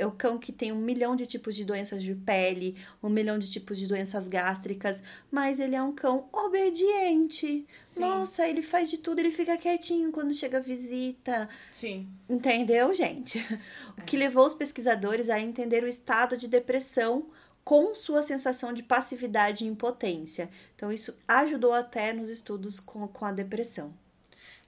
é 0.00 0.06
o 0.06 0.10
cão 0.10 0.38
que 0.38 0.50
tem 0.50 0.72
um 0.72 0.80
milhão 0.80 1.14
de 1.14 1.26
tipos 1.26 1.54
de 1.54 1.64
doenças 1.64 2.02
de 2.02 2.14
pele, 2.14 2.74
um 3.02 3.10
milhão 3.10 3.38
de 3.38 3.50
tipos 3.50 3.78
de 3.78 3.86
doenças 3.86 4.28
gástricas, 4.28 5.02
mas 5.30 5.60
ele 5.60 5.76
é 5.76 5.82
um 5.82 5.92
cão 5.92 6.28
obediente. 6.32 7.66
Sim. 7.84 8.00
Nossa, 8.00 8.48
ele 8.48 8.62
faz 8.62 8.88
de 8.88 8.98
tudo, 8.98 9.18
ele 9.18 9.30
fica 9.30 9.58
quietinho 9.58 10.10
quando 10.10 10.32
chega 10.32 10.56
a 10.56 10.60
visita. 10.60 11.48
Sim. 11.70 12.08
Entendeu, 12.28 12.94
gente? 12.94 13.38
É. 13.38 14.00
O 14.00 14.04
que 14.04 14.16
levou 14.16 14.46
os 14.46 14.54
pesquisadores 14.54 15.28
a 15.28 15.38
entender 15.38 15.84
o 15.84 15.88
estado 15.88 16.36
de 16.36 16.48
depressão 16.48 17.26
com 17.62 17.94
sua 17.94 18.22
sensação 18.22 18.72
de 18.72 18.82
passividade 18.82 19.64
e 19.64 19.68
impotência. 19.68 20.48
Então, 20.74 20.90
isso 20.90 21.14
ajudou 21.28 21.74
até 21.74 22.12
nos 22.12 22.30
estudos 22.30 22.80
com, 22.80 23.06
com 23.06 23.24
a 23.26 23.32
depressão. 23.32 23.92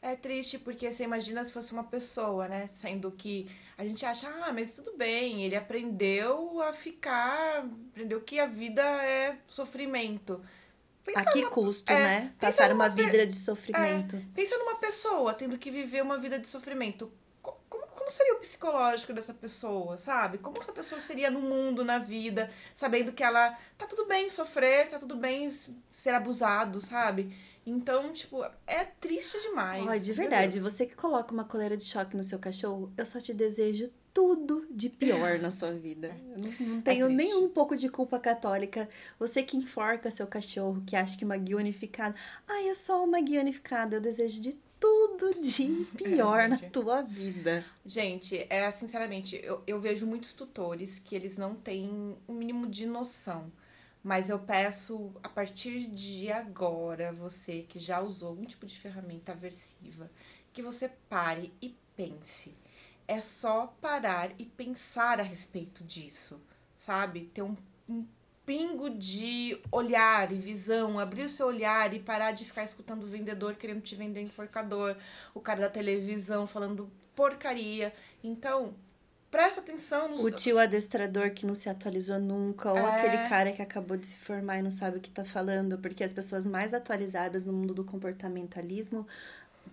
É 0.04 0.16
triste 0.16 0.58
porque 0.58 0.92
você 0.92 1.04
imagina 1.04 1.44
se 1.44 1.52
fosse 1.52 1.72
uma 1.72 1.84
pessoa, 1.84 2.48
né? 2.48 2.66
Sendo 2.66 3.12
que 3.12 3.48
a 3.78 3.84
gente 3.84 4.04
acha, 4.04 4.28
ah, 4.28 4.52
mas 4.52 4.74
tudo 4.74 4.96
bem, 4.96 5.44
ele 5.44 5.54
aprendeu 5.54 6.60
a 6.60 6.72
ficar, 6.72 7.64
aprendeu 7.90 8.20
que 8.20 8.40
a 8.40 8.46
vida 8.46 8.82
é 8.82 9.38
sofrimento. 9.46 10.44
Pensa 11.04 11.20
a 11.20 11.32
que 11.32 11.42
numa, 11.42 11.50
custo, 11.52 11.92
é, 11.92 11.98
né? 12.02 12.32
Passar 12.40 12.72
uma 12.72 12.88
vida 12.88 13.24
de 13.24 13.36
sofrimento. 13.36 14.16
É, 14.16 14.22
pensa 14.34 14.58
numa 14.58 14.74
pessoa 14.74 15.34
tendo 15.34 15.56
que 15.56 15.70
viver 15.70 16.02
uma 16.02 16.18
vida 16.18 16.36
de 16.36 16.48
sofrimento. 16.48 17.12
Como, 17.40 17.86
como 17.86 18.10
seria 18.10 18.34
o 18.34 18.40
psicológico 18.40 19.12
dessa 19.12 19.32
pessoa, 19.32 19.96
sabe? 19.98 20.38
Como 20.38 20.60
essa 20.60 20.72
pessoa 20.72 21.00
seria 21.00 21.30
no 21.30 21.40
mundo, 21.40 21.84
na 21.84 22.00
vida, 22.00 22.50
sabendo 22.74 23.12
que 23.12 23.22
ela 23.22 23.56
tá 23.78 23.86
tudo 23.86 24.06
bem 24.06 24.28
sofrer, 24.28 24.88
tá 24.90 24.98
tudo 24.98 25.14
bem 25.14 25.48
ser 25.90 26.10
abusado, 26.10 26.80
sabe? 26.80 27.32
Então, 27.64 28.12
tipo, 28.12 28.44
é 28.66 28.84
triste 28.84 29.40
demais. 29.40 29.86
Olha, 29.86 30.00
de 30.00 30.12
verdade, 30.12 30.58
você 30.58 30.84
que 30.84 30.96
coloca 30.96 31.32
uma 31.32 31.44
coleira 31.44 31.76
de 31.76 31.84
choque 31.84 32.16
no 32.16 32.24
seu 32.24 32.38
cachorro, 32.38 32.92
eu 32.96 33.06
só 33.06 33.20
te 33.20 33.32
desejo 33.32 33.90
tudo 34.12 34.66
de 34.70 34.88
pior 34.88 35.38
na 35.38 35.50
sua 35.50 35.72
vida. 35.72 36.14
Eu 36.30 36.38
não, 36.38 36.66
não 36.68 36.78
é 36.78 36.82
tenho 36.82 37.06
é 37.06 37.08
nem 37.08 37.34
um 37.34 37.48
pouco 37.48 37.76
de 37.76 37.88
culpa 37.88 38.18
católica. 38.18 38.88
Você 39.18 39.42
que 39.42 39.56
enforca 39.56 40.10
seu 40.10 40.26
cachorro, 40.26 40.82
que 40.86 40.94
acha 40.94 41.16
que 41.16 41.24
uma 41.24 41.36
guia 41.36 41.56
unificada. 41.56 42.14
Ai, 42.46 42.68
é 42.68 42.74
só 42.74 43.02
uma 43.02 43.20
guia 43.20 43.40
unificada. 43.40 43.96
Eu 43.96 44.00
desejo 44.00 44.42
de 44.42 44.58
tudo 44.78 45.40
de 45.40 45.86
pior 45.96 46.40
é, 46.40 46.48
na 46.48 46.58
tua 46.58 47.00
vida. 47.02 47.64
Gente, 47.86 48.46
é 48.50 48.70
sinceramente, 48.70 49.40
eu, 49.42 49.62
eu 49.66 49.80
vejo 49.80 50.06
muitos 50.06 50.32
tutores 50.32 50.98
que 50.98 51.14
eles 51.14 51.38
não 51.38 51.54
têm 51.54 51.88
o 52.26 52.32
um 52.32 52.34
mínimo 52.34 52.66
de 52.66 52.84
noção 52.84 53.50
mas 54.02 54.28
eu 54.28 54.38
peço 54.38 55.12
a 55.22 55.28
partir 55.28 55.86
de 55.86 56.30
agora, 56.32 57.12
você 57.12 57.62
que 57.62 57.78
já 57.78 58.00
usou 58.00 58.30
algum 58.30 58.44
tipo 58.44 58.66
de 58.66 58.78
ferramenta 58.78 59.32
aversiva, 59.32 60.10
que 60.52 60.60
você 60.60 60.88
pare 61.08 61.52
e 61.62 61.76
pense. 61.96 62.56
É 63.06 63.20
só 63.20 63.66
parar 63.80 64.30
e 64.38 64.44
pensar 64.44 65.20
a 65.20 65.22
respeito 65.22 65.84
disso, 65.84 66.40
sabe? 66.76 67.30
Ter 67.32 67.42
um, 67.42 67.56
um 67.88 68.06
pingo 68.44 68.90
de 68.90 69.60
olhar 69.70 70.32
e 70.32 70.36
visão, 70.36 70.98
abrir 70.98 71.22
o 71.22 71.28
seu 71.28 71.46
olhar 71.46 71.94
e 71.94 72.00
parar 72.00 72.32
de 72.32 72.44
ficar 72.44 72.64
escutando 72.64 73.04
o 73.04 73.08
vendedor 73.08 73.54
querendo 73.54 73.82
te 73.82 73.94
vender 73.94 74.20
enforcador, 74.20 74.96
o 75.32 75.40
cara 75.40 75.60
da 75.60 75.68
televisão 75.68 76.46
falando 76.46 76.90
porcaria. 77.14 77.94
Então, 78.22 78.74
presta 79.32 79.60
atenção 79.60 80.10
no... 80.10 80.22
O 80.22 80.30
tio 80.30 80.58
adestrador 80.58 81.30
que 81.30 81.46
não 81.46 81.54
se 81.54 81.68
atualizou 81.68 82.20
nunca, 82.20 82.70
ou 82.70 82.78
é... 82.78 82.84
aquele 82.84 83.28
cara 83.28 83.50
que 83.50 83.62
acabou 83.62 83.96
de 83.96 84.06
se 84.06 84.16
formar 84.18 84.58
e 84.58 84.62
não 84.62 84.70
sabe 84.70 84.98
o 84.98 85.00
que 85.00 85.10
tá 85.10 85.24
falando, 85.24 85.78
porque 85.78 86.04
as 86.04 86.12
pessoas 86.12 86.46
mais 86.46 86.74
atualizadas 86.74 87.46
no 87.46 87.52
mundo 87.52 87.72
do 87.72 87.82
comportamentalismo 87.82 89.06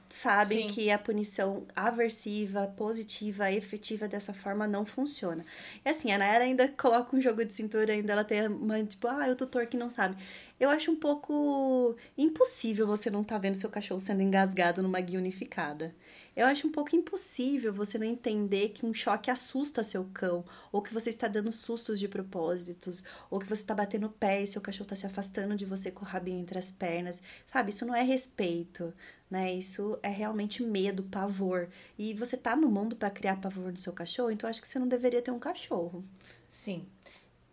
sabem 0.07 0.67
Sim. 0.67 0.73
que 0.73 0.89
a 0.89 0.97
punição 0.97 1.65
aversiva, 1.75 2.73
positiva, 2.75 3.51
efetiva 3.51 4.07
dessa 4.07 4.33
forma 4.33 4.67
não 4.67 4.85
funciona. 4.85 5.45
E 5.85 5.89
assim, 5.89 6.11
a 6.11 6.17
Nayara 6.17 6.45
ainda 6.45 6.67
coloca 6.75 7.15
um 7.15 7.21
jogo 7.21 7.43
de 7.43 7.53
cintura, 7.53 7.93
ainda 7.93 8.13
ela 8.13 8.23
tem 8.23 8.47
uma, 8.47 8.81
tipo, 8.83 9.07
ah, 9.07 9.27
é 9.27 9.31
o 9.31 9.35
tutor 9.35 9.67
que 9.67 9.77
não 9.77 9.89
sabe. 9.89 10.15
Eu 10.59 10.69
acho 10.69 10.89
um 10.89 10.95
pouco 10.95 11.95
impossível 12.17 12.87
você 12.87 13.09
não 13.09 13.23
tá 13.23 13.37
vendo 13.37 13.55
seu 13.55 13.69
cachorro 13.69 13.99
sendo 13.99 14.21
engasgado 14.21 14.81
numa 14.81 14.99
guia 14.99 15.19
unificada. 15.19 15.93
Eu 16.39 16.45
acho 16.45 16.65
um 16.65 16.71
pouco 16.71 16.95
impossível 16.95 17.73
você 17.73 17.97
não 17.97 18.05
entender 18.05 18.69
que 18.69 18.85
um 18.85 18.93
choque 18.93 19.29
assusta 19.29 19.83
seu 19.83 20.05
cão, 20.13 20.45
ou 20.71 20.81
que 20.81 20.93
você 20.93 21.09
está 21.09 21.27
dando 21.27 21.51
sustos 21.51 21.99
de 21.99 22.07
propósitos, 22.07 23.03
ou 23.29 23.41
que 23.41 23.45
você 23.45 23.61
está 23.61 23.75
batendo 23.75 24.07
o 24.07 24.09
pé 24.09 24.41
e 24.41 24.47
seu 24.47 24.61
cachorro 24.61 24.85
está 24.85 24.95
se 24.95 25.05
afastando 25.05 25.57
de 25.57 25.65
você 25.65 25.91
com 25.91 26.05
o 26.05 26.07
rabinho 26.07 26.39
entre 26.39 26.57
as 26.57 26.71
pernas. 26.71 27.21
Sabe, 27.45 27.71
isso 27.71 27.85
não 27.85 27.93
é 27.93 28.03
respeito, 28.03 28.93
né? 29.29 29.53
Isso 29.53 29.99
é 30.01 30.07
realmente 30.07 30.63
medo, 30.63 31.03
pavor. 31.03 31.67
E 31.97 32.13
você 32.13 32.37
tá 32.37 32.55
no 32.55 32.71
mundo 32.71 32.95
para 32.95 33.09
criar 33.09 33.41
pavor 33.41 33.69
no 33.69 33.77
seu 33.77 33.91
cachorro, 33.91 34.31
então 34.31 34.49
acho 34.49 34.61
que 34.61 34.67
você 34.69 34.79
não 34.79 34.87
deveria 34.87 35.21
ter 35.21 35.31
um 35.31 35.39
cachorro. 35.39 36.05
Sim, 36.47 36.87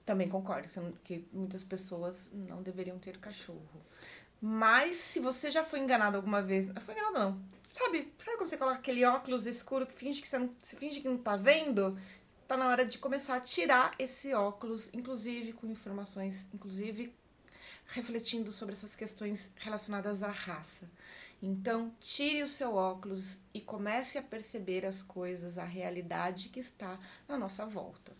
também 0.04 0.28
concordo 0.28 0.68
que 1.02 1.26
muitas 1.32 1.64
pessoas 1.64 2.30
não 2.32 2.62
deveriam 2.62 3.00
ter 3.00 3.18
cachorro. 3.18 3.82
Mas 4.40 4.94
se 4.94 5.18
você 5.18 5.50
já 5.50 5.64
foi 5.64 5.80
enganado 5.80 6.16
alguma 6.16 6.40
vez. 6.40 6.68
Foi 6.78 6.94
enganado, 6.94 7.18
não. 7.18 7.55
Sabe, 7.76 8.10
sabe 8.16 8.38
quando 8.38 8.48
você 8.48 8.56
coloca 8.56 8.78
aquele 8.78 9.04
óculos 9.04 9.46
escuro 9.46 9.86
que 9.86 9.92
finge 9.92 10.22
que 10.22 10.26
você 10.26 10.38
não, 10.38 10.48
você 10.62 10.74
finge 10.76 10.98
que 10.98 11.06
não 11.06 11.18
tá 11.18 11.36
vendo? 11.36 12.00
Tá 12.48 12.56
na 12.56 12.68
hora 12.68 12.86
de 12.86 12.96
começar 12.96 13.36
a 13.36 13.40
tirar 13.40 13.94
esse 13.98 14.32
óculos, 14.32 14.88
inclusive 14.94 15.52
com 15.52 15.66
informações, 15.66 16.48
inclusive 16.54 17.14
refletindo 17.88 18.50
sobre 18.50 18.72
essas 18.72 18.96
questões 18.96 19.52
relacionadas 19.56 20.22
à 20.22 20.30
raça. 20.30 20.90
Então, 21.42 21.94
tire 22.00 22.42
o 22.42 22.48
seu 22.48 22.74
óculos 22.74 23.40
e 23.52 23.60
comece 23.60 24.16
a 24.16 24.22
perceber 24.22 24.86
as 24.86 25.02
coisas, 25.02 25.58
a 25.58 25.64
realidade 25.64 26.48
que 26.48 26.60
está 26.60 26.98
na 27.28 27.36
nossa 27.36 27.66
volta. 27.66 28.15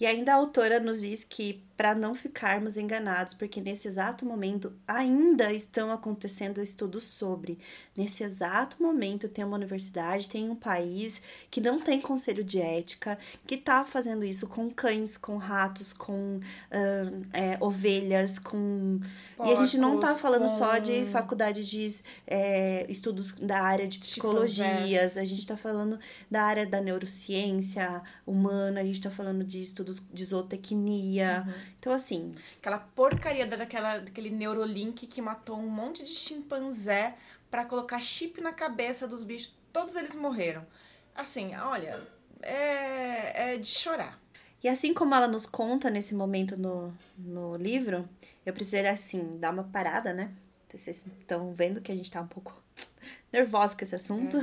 E 0.00 0.06
ainda 0.06 0.32
a 0.32 0.36
autora 0.36 0.80
nos 0.80 1.02
diz 1.02 1.24
que 1.24 1.62
para 1.80 1.94
não 1.94 2.14
ficarmos 2.14 2.76
enganados, 2.76 3.32
porque 3.32 3.58
nesse 3.58 3.88
exato 3.88 4.26
momento 4.26 4.70
ainda 4.86 5.50
estão 5.50 5.90
acontecendo 5.90 6.60
estudos 6.60 7.04
sobre. 7.04 7.58
Nesse 7.96 8.22
exato 8.22 8.82
momento 8.82 9.30
tem 9.30 9.42
uma 9.42 9.56
universidade, 9.56 10.28
tem 10.28 10.50
um 10.50 10.54
país 10.54 11.22
que 11.50 11.58
não 11.58 11.80
tem 11.80 11.98
conselho 11.98 12.44
de 12.44 12.60
ética, 12.60 13.18
que 13.46 13.56
tá 13.56 13.86
fazendo 13.86 14.26
isso 14.26 14.46
com 14.46 14.68
cães, 14.68 15.16
com 15.16 15.38
ratos, 15.38 15.94
com 15.94 16.40
ahn, 16.70 17.22
é, 17.32 17.56
ovelhas, 17.60 18.38
com. 18.38 19.00
e 19.42 19.50
a 19.50 19.54
gente 19.54 19.78
não 19.78 19.98
tá 19.98 20.08
Porcos, 20.08 20.20
falando 20.20 20.48
só 20.50 20.76
com 20.76 20.82
de 20.82 21.06
faculdade 21.06 21.64
de 21.64 22.02
é, 22.26 22.84
estudos 22.90 23.32
da 23.32 23.62
área 23.62 23.88
de 23.88 23.98
psicologias, 23.98 24.66
Chimpanzés. 24.66 25.16
a 25.16 25.24
gente 25.24 25.46
tá 25.46 25.56
falando 25.56 25.98
da 26.30 26.42
área 26.42 26.66
da 26.66 26.78
neurociência 26.78 28.02
humana, 28.26 28.82
a 28.82 28.84
gente 28.84 29.00
tá 29.00 29.10
falando 29.10 29.42
de 29.42 29.62
estudos 29.62 29.89
de 29.98 30.24
zootecnia. 30.24 31.46
Então, 31.78 31.92
assim, 31.92 32.34
Aquela 32.58 32.78
porcaria 32.78 33.46
daquela, 33.46 33.98
daquele 33.98 34.30
Neurolink 34.30 35.06
que 35.06 35.20
matou 35.20 35.58
um 35.58 35.68
monte 35.68 36.04
de 36.04 36.10
chimpanzé 36.10 37.16
pra 37.50 37.64
colocar 37.64 38.00
chip 38.00 38.40
na 38.40 38.52
cabeça 38.52 39.08
dos 39.08 39.24
bichos. 39.24 39.52
Todos 39.72 39.96
eles 39.96 40.14
morreram. 40.14 40.66
Assim, 41.14 41.54
olha, 41.56 42.00
é, 42.42 43.54
é 43.54 43.56
de 43.56 43.66
chorar. 43.66 44.20
E 44.62 44.68
assim 44.68 44.92
como 44.92 45.14
ela 45.14 45.26
nos 45.26 45.46
conta 45.46 45.88
nesse 45.88 46.14
momento 46.14 46.56
no, 46.56 46.92
no 47.16 47.56
livro, 47.56 48.08
eu 48.44 48.52
precisei, 48.52 48.86
assim, 48.86 49.38
dar 49.38 49.52
uma 49.52 49.64
parada, 49.64 50.12
né? 50.12 50.32
Vocês 50.68 51.04
estão 51.18 51.52
vendo 51.54 51.80
que 51.80 51.90
a 51.90 51.94
gente 51.94 52.10
tá 52.10 52.20
um 52.20 52.26
pouco 52.26 52.62
nervosa 53.32 53.74
com 53.74 53.82
esse 53.82 53.94
assunto. 53.94 54.38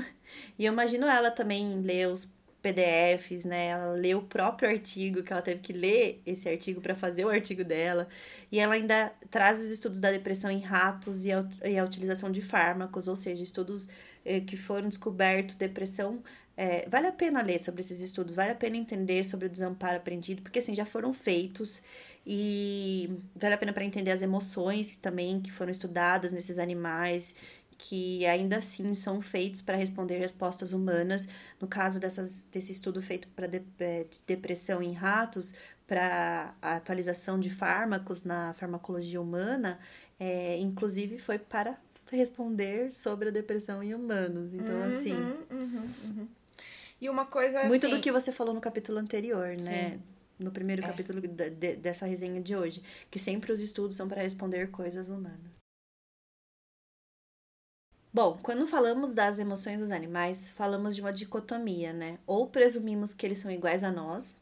E 0.58 0.66
eu 0.66 0.74
imagino 0.74 1.06
ela 1.06 1.32
também 1.32 1.80
ler 1.82 2.08
os 2.08 2.26
PDFs, 2.74 3.46
né? 3.46 3.68
Ela 3.68 3.94
lê 3.94 4.16
o 4.16 4.22
próprio 4.22 4.70
artigo, 4.70 5.24
que 5.24 5.32
ela 5.32 5.42
teve 5.42 5.60
que 5.60 5.74
ler 5.74 6.22
esse 6.26 6.50
artigo 6.50 6.82
para 6.82 6.96
fazer 6.96 7.26
o 7.26 7.30
artigo 7.30 7.64
dela. 7.64 8.08
E 8.52 8.60
ela 8.60 8.76
ainda 8.76 9.12
traz 9.30 9.60
os 9.60 9.70
estudos 9.72 10.00
da 10.00 10.12
depressão 10.12 10.52
em 10.52 10.60
ratos 10.60 11.26
e 11.26 11.32
a, 11.32 11.46
e 11.66 11.78
a 11.78 11.84
utilização 11.84 12.32
de 12.32 12.42
fármacos, 12.42 13.08
ou 13.08 13.16
seja, 13.16 13.42
estudos 13.44 13.88
eh, 14.26 14.42
que 14.42 14.58
foram 14.58 14.90
descobertos, 14.90 15.56
depressão 15.56 16.22
é, 16.58 16.90
vale 16.90 17.06
a 17.06 17.12
pena 17.12 17.44
ler 17.44 17.60
sobre 17.60 17.82
esses 17.82 18.02
estudos, 18.02 18.34
vale 18.34 18.52
a 18.52 18.56
pena 18.56 18.76
entender 18.76 19.24
sobre 19.24 19.46
o 19.46 19.50
desamparo 19.50 19.98
aprendido, 19.98 20.42
porque 20.42 20.58
assim, 20.58 20.74
já 20.74 20.86
foram 20.88 21.14
feitos 21.14 21.84
e 22.26 23.10
vale 23.36 23.54
a 23.54 23.58
pena 23.60 23.72
para 23.72 23.86
entender 23.86 24.10
as 24.10 24.24
emoções 24.24 24.96
também 24.98 25.40
que 25.40 25.52
foram 25.52 25.70
estudadas 25.72 26.34
nesses 26.34 26.58
animais, 26.58 27.36
que 27.78 28.26
ainda 28.26 28.58
assim 28.58 28.94
são 28.94 29.22
feitos 29.22 29.62
para 29.62 29.78
responder 29.78 30.18
respostas 30.18 30.74
humanas. 30.74 31.28
No 31.62 31.68
caso 31.68 32.00
dessas, 32.00 32.42
desse 32.52 32.72
estudo 32.72 33.02
feito 33.02 33.28
para 33.30 33.48
de, 33.48 33.62
é, 33.80 34.04
de 34.06 34.20
depressão 34.26 34.82
em 34.82 34.94
ratos, 34.94 35.54
para 35.86 36.54
a 36.62 36.76
atualização 36.76 37.40
de 37.40 37.50
fármacos 37.50 38.24
na 38.24 38.54
farmacologia 38.56 39.22
humana, 39.22 39.80
é, 40.20 40.58
inclusive 40.60 41.18
foi 41.18 41.38
para 41.40 41.78
responder 42.12 42.94
sobre 42.94 43.30
a 43.30 43.32
depressão 43.32 43.82
em 43.84 43.94
humanos. 43.94 44.54
Então, 44.54 44.84
assim, 44.84 45.14
Uhum, 45.14 45.46
uhum, 45.52 45.90
uhum. 46.06 46.28
E 47.00 47.10
uma 47.10 47.26
coisa 47.26 47.64
muito 47.66 47.86
assim, 47.86 47.96
do 47.96 48.02
que 48.02 48.12
você 48.12 48.32
falou 48.32 48.54
no 48.54 48.60
capítulo 48.62 48.98
anterior, 48.98 49.50
né? 49.62 49.92
Sim. 49.92 50.02
No 50.40 50.52
primeiro 50.52 50.84
É. 50.84 50.86
capítulo 50.86 51.22
da- 51.22 51.48
de- 51.50 51.76
dessa 51.76 52.06
resenha 52.06 52.42
de 52.42 52.56
hoje. 52.56 52.82
Que 53.12 53.20
sempre 53.20 53.52
os 53.52 53.62
estudos 53.62 53.96
são 53.98 54.08
para 54.08 54.22
responder 54.22 54.70
coisas 54.72 55.08
humanas. 55.10 55.58
Bom, 58.14 58.38
quando 58.42 58.66
falamos 58.66 59.14
das 59.14 59.38
emoções 59.38 59.80
dos 59.80 59.92
animais, 59.92 60.50
falamos 60.50 60.96
de 60.96 61.02
uma 61.02 61.14
dicotomia, 61.14 61.94
né? 61.94 62.18
Ou 62.26 62.48
presumimos 62.48 63.14
que 63.14 63.26
eles 63.26 63.38
são 63.38 63.52
iguais 63.52 63.84
a 63.84 63.92
nós, 63.92 64.36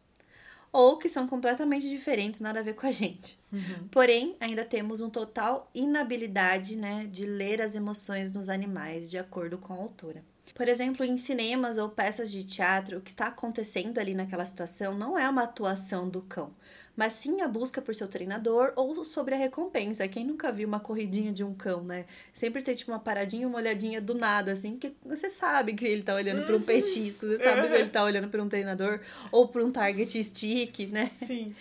ou 0.71 0.97
que 0.97 1.07
são 1.07 1.25
completamente 1.25 1.87
diferentes, 1.89 2.41
nada 2.41 2.59
a 2.59 2.63
ver 2.63 2.75
com 2.75 2.85
a 2.85 2.91
gente. 2.91 3.39
Uhum. 3.51 3.87
Porém, 3.89 4.35
ainda 4.41 4.65
temos 4.65 4.99
um 4.99 5.09
total 5.09 5.69
inabilidade, 5.73 6.75
né, 6.75 7.07
de 7.09 7.25
ler 7.25 7.61
as 7.61 7.75
emoções 7.75 8.31
nos 8.31 8.49
animais, 8.49 9.09
de 9.09 9.17
acordo 9.17 9.57
com 9.57 9.73
a 9.73 9.77
autora. 9.77 10.21
Por 10.53 10.67
exemplo, 10.67 11.05
em 11.05 11.15
cinemas 11.15 11.77
ou 11.77 11.89
peças 11.89 12.29
de 12.31 12.43
teatro, 12.43 12.97
o 12.97 13.01
que 13.01 13.09
está 13.09 13.27
acontecendo 13.27 13.99
ali 13.99 14.13
naquela 14.13 14.45
situação 14.45 14.97
não 14.97 15.17
é 15.17 15.27
uma 15.29 15.43
atuação 15.43 16.09
do 16.09 16.21
cão, 16.21 16.51
mas 16.95 17.13
sim 17.13 17.41
a 17.41 17.47
busca 17.47 17.81
por 17.81 17.93
seu 17.93 18.07
treinador 18.07 18.71
ou 18.75 19.03
sobre 19.03 19.35
a 19.35 19.37
recompensa. 19.37 20.07
Quem 20.07 20.25
nunca 20.25 20.51
viu 20.51 20.67
uma 20.67 20.79
corridinha 20.79 21.31
de 21.31 21.43
um 21.43 21.53
cão, 21.53 21.83
né? 21.83 22.05
Sempre 22.31 22.61
tem 22.61 22.75
tipo 22.75 22.91
uma 22.91 22.99
paradinha, 22.99 23.47
uma 23.47 23.57
olhadinha 23.57 24.01
do 24.01 24.13
nada, 24.13 24.53
assim, 24.53 24.77
que 24.77 24.93
você 25.05 25.29
sabe 25.29 25.73
que 25.73 25.85
ele 25.85 26.03
tá 26.03 26.15
olhando 26.15 26.45
para 26.45 26.55
um 26.55 26.61
petisco, 26.63 27.27
você 27.27 27.39
sabe 27.39 27.67
que 27.67 27.73
ele 27.73 27.89
tá 27.89 28.03
olhando 28.03 28.29
para 28.29 28.41
um 28.41 28.49
treinador 28.49 28.99
ou 29.31 29.47
para 29.47 29.63
um 29.63 29.71
target 29.71 30.23
stick, 30.23 30.87
né? 30.87 31.11
Sim. 31.15 31.53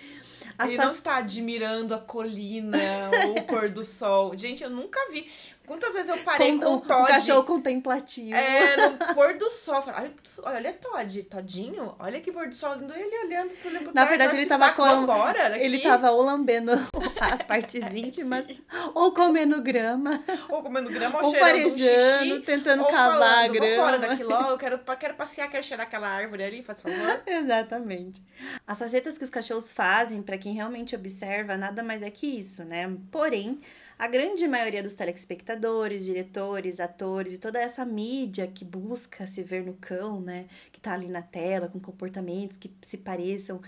As 0.56 0.68
Ele 0.68 0.78
não 0.78 0.92
está 0.92 1.16
admirando 1.16 1.94
a 1.94 1.98
colina 1.98 2.78
ou 3.26 3.38
o 3.38 3.42
pôr 3.42 3.68
do 3.68 3.82
sol. 3.82 4.36
Gente, 4.36 4.62
eu 4.62 4.70
nunca 4.70 5.00
vi. 5.10 5.26
Quantas 5.66 5.94
vezes 5.94 6.10
eu 6.10 6.18
parei 6.18 6.52
com, 6.52 6.58
com, 6.60 6.74
o 6.74 6.80
Todd? 6.80 7.08
cachorro 7.08 7.44
contemplativo. 7.44 8.36
É, 8.36 8.76
no 8.76 9.14
pôr 9.14 9.34
do 9.38 9.50
sol. 9.50 9.80
Falei, 9.80 10.12
olha 10.42 10.72
Todd, 10.74 11.22
Todinho, 11.24 11.94
olha 11.98 12.20
que 12.20 12.30
pôr 12.30 12.48
do 12.48 12.54
sol 12.54 12.74
lindo. 12.74 12.92
Ele 12.92 13.26
olhando 13.26 13.50
pro 13.56 13.70
pro 13.70 13.94
Na 13.94 14.04
verdade, 14.04 14.36
ele 14.36 14.46
tava 14.46 14.66
saco, 14.66 14.82
com- 14.82 15.06
daqui. 15.06 15.64
Ele 15.64 15.78
tava 15.78 16.10
ou 16.10 16.22
lambendo 16.22 16.72
as 17.20 17.42
partes 17.42 17.82
íntimas, 17.94 18.46
ou 18.94 19.12
comendo 19.12 19.62
grama, 19.62 20.22
Ou 20.50 20.62
comendo 20.62 20.90
grama, 20.90 21.18
ou, 21.20 21.24
ou 21.26 21.30
cheirando 21.30 21.66
um 21.66 21.70
farejando, 21.70 22.24
xixi. 22.24 22.40
tentando 22.40 22.82
ou 22.82 22.90
cavar 22.90 23.14
a 23.14 23.14
falando, 23.14 23.52
vambora 23.54 23.98
grama. 23.98 23.98
daqui 23.98 24.22
logo, 24.24 24.48
eu 24.50 24.58
quero, 24.58 24.78
quero 24.98 25.14
passear, 25.14 25.48
quero 25.48 25.64
cheirar 25.64 25.86
aquela 25.86 26.08
árvore 26.08 26.44
ali, 26.44 26.62
faz 26.62 26.82
favor. 26.82 27.22
Exatamente. 27.26 28.22
As 28.66 28.78
facetas 28.78 29.16
que 29.16 29.24
os 29.24 29.30
cachorros 29.30 29.72
fazem, 29.72 30.22
para 30.22 30.36
quem 30.36 30.52
realmente 30.54 30.94
observa, 30.94 31.56
nada 31.56 31.82
mais 31.82 32.02
é 32.02 32.10
que 32.10 32.26
isso, 32.38 32.64
né? 32.64 32.94
Porém, 33.10 33.58
a 33.98 34.08
grande 34.08 34.46
maioria 34.48 34.82
dos 34.82 34.94
telespectadores, 34.94 36.04
diretores, 36.04 36.80
atores 36.80 37.34
e 37.34 37.38
toda 37.38 37.60
essa 37.60 37.84
mídia 37.84 38.46
que 38.46 38.64
busca 38.64 39.26
se 39.26 39.42
ver 39.42 39.64
no 39.64 39.74
cão, 39.74 40.20
né? 40.20 40.46
Que 40.72 40.80
tá 40.80 40.92
ali 40.94 41.08
na 41.08 41.22
tela, 41.22 41.68
com 41.68 41.78
comportamentos 41.78 42.56
que 42.56 42.70
se 42.82 42.98
pareçam 42.98 43.60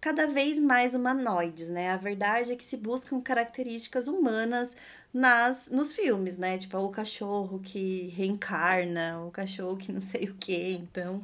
cada 0.00 0.26
vez 0.26 0.58
mais 0.58 0.94
humanoides, 0.94 1.70
né? 1.70 1.90
A 1.90 1.96
verdade 1.96 2.52
é 2.52 2.56
que 2.56 2.64
se 2.64 2.76
buscam 2.76 3.20
características 3.20 4.08
humanas 4.08 4.76
nas 5.14 5.68
nos 5.68 5.92
filmes, 5.92 6.38
né? 6.38 6.58
Tipo, 6.58 6.78
o 6.78 6.90
cachorro 6.90 7.60
que 7.60 8.08
reencarna, 8.16 9.22
o 9.24 9.30
cachorro 9.30 9.76
que 9.76 9.92
não 9.94 10.00
sei 10.00 10.24
o 10.24 10.34
quê. 10.34 10.78
Então, 10.80 11.22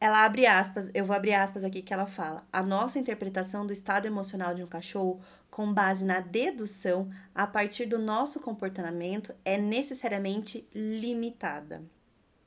ela 0.00 0.24
abre 0.24 0.46
aspas, 0.46 0.90
eu 0.94 1.04
vou 1.04 1.16
abrir 1.16 1.34
aspas 1.34 1.64
aqui 1.64 1.82
que 1.82 1.92
ela 1.92 2.06
fala: 2.06 2.46
"A 2.52 2.62
nossa 2.62 2.98
interpretação 2.98 3.66
do 3.66 3.72
estado 3.72 4.06
emocional 4.06 4.54
de 4.54 4.62
um 4.62 4.66
cachorro 4.66 5.20
com 5.56 5.72
base 5.72 6.04
na 6.04 6.20
dedução 6.20 7.10
a 7.34 7.46
partir 7.46 7.86
do 7.86 7.98
nosso 7.98 8.40
comportamento 8.40 9.34
é 9.42 9.56
necessariamente 9.56 10.68
limitada." 10.74 11.82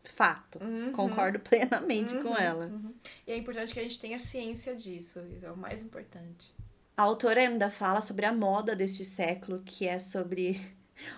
Fato. 0.04 0.60
Uhum. 0.64 0.92
Concordo 0.92 1.40
plenamente 1.40 2.14
com 2.22 2.30
Uhum, 2.30 2.38
ela. 2.38 2.66
uhum. 2.68 2.94
E 3.26 3.32
é 3.32 3.38
importante 3.38 3.74
que 3.74 3.80
a 3.80 3.84
gente 3.84 4.00
tenha 4.00 4.20
ciência 4.20 4.76
disso, 4.76 5.20
isso 5.36 5.46
é 5.46 5.52
o 5.52 5.58
mais 5.58 5.82
importante. 5.82 6.54
A 6.96 7.02
autora 7.04 7.42
ainda 7.42 7.70
fala 7.72 8.02
sobre 8.02 8.26
a 8.26 8.34
moda 8.34 8.76
deste 8.76 9.04
século, 9.04 9.62
que 9.66 9.88
é 9.88 9.98
sobre 10.00 10.60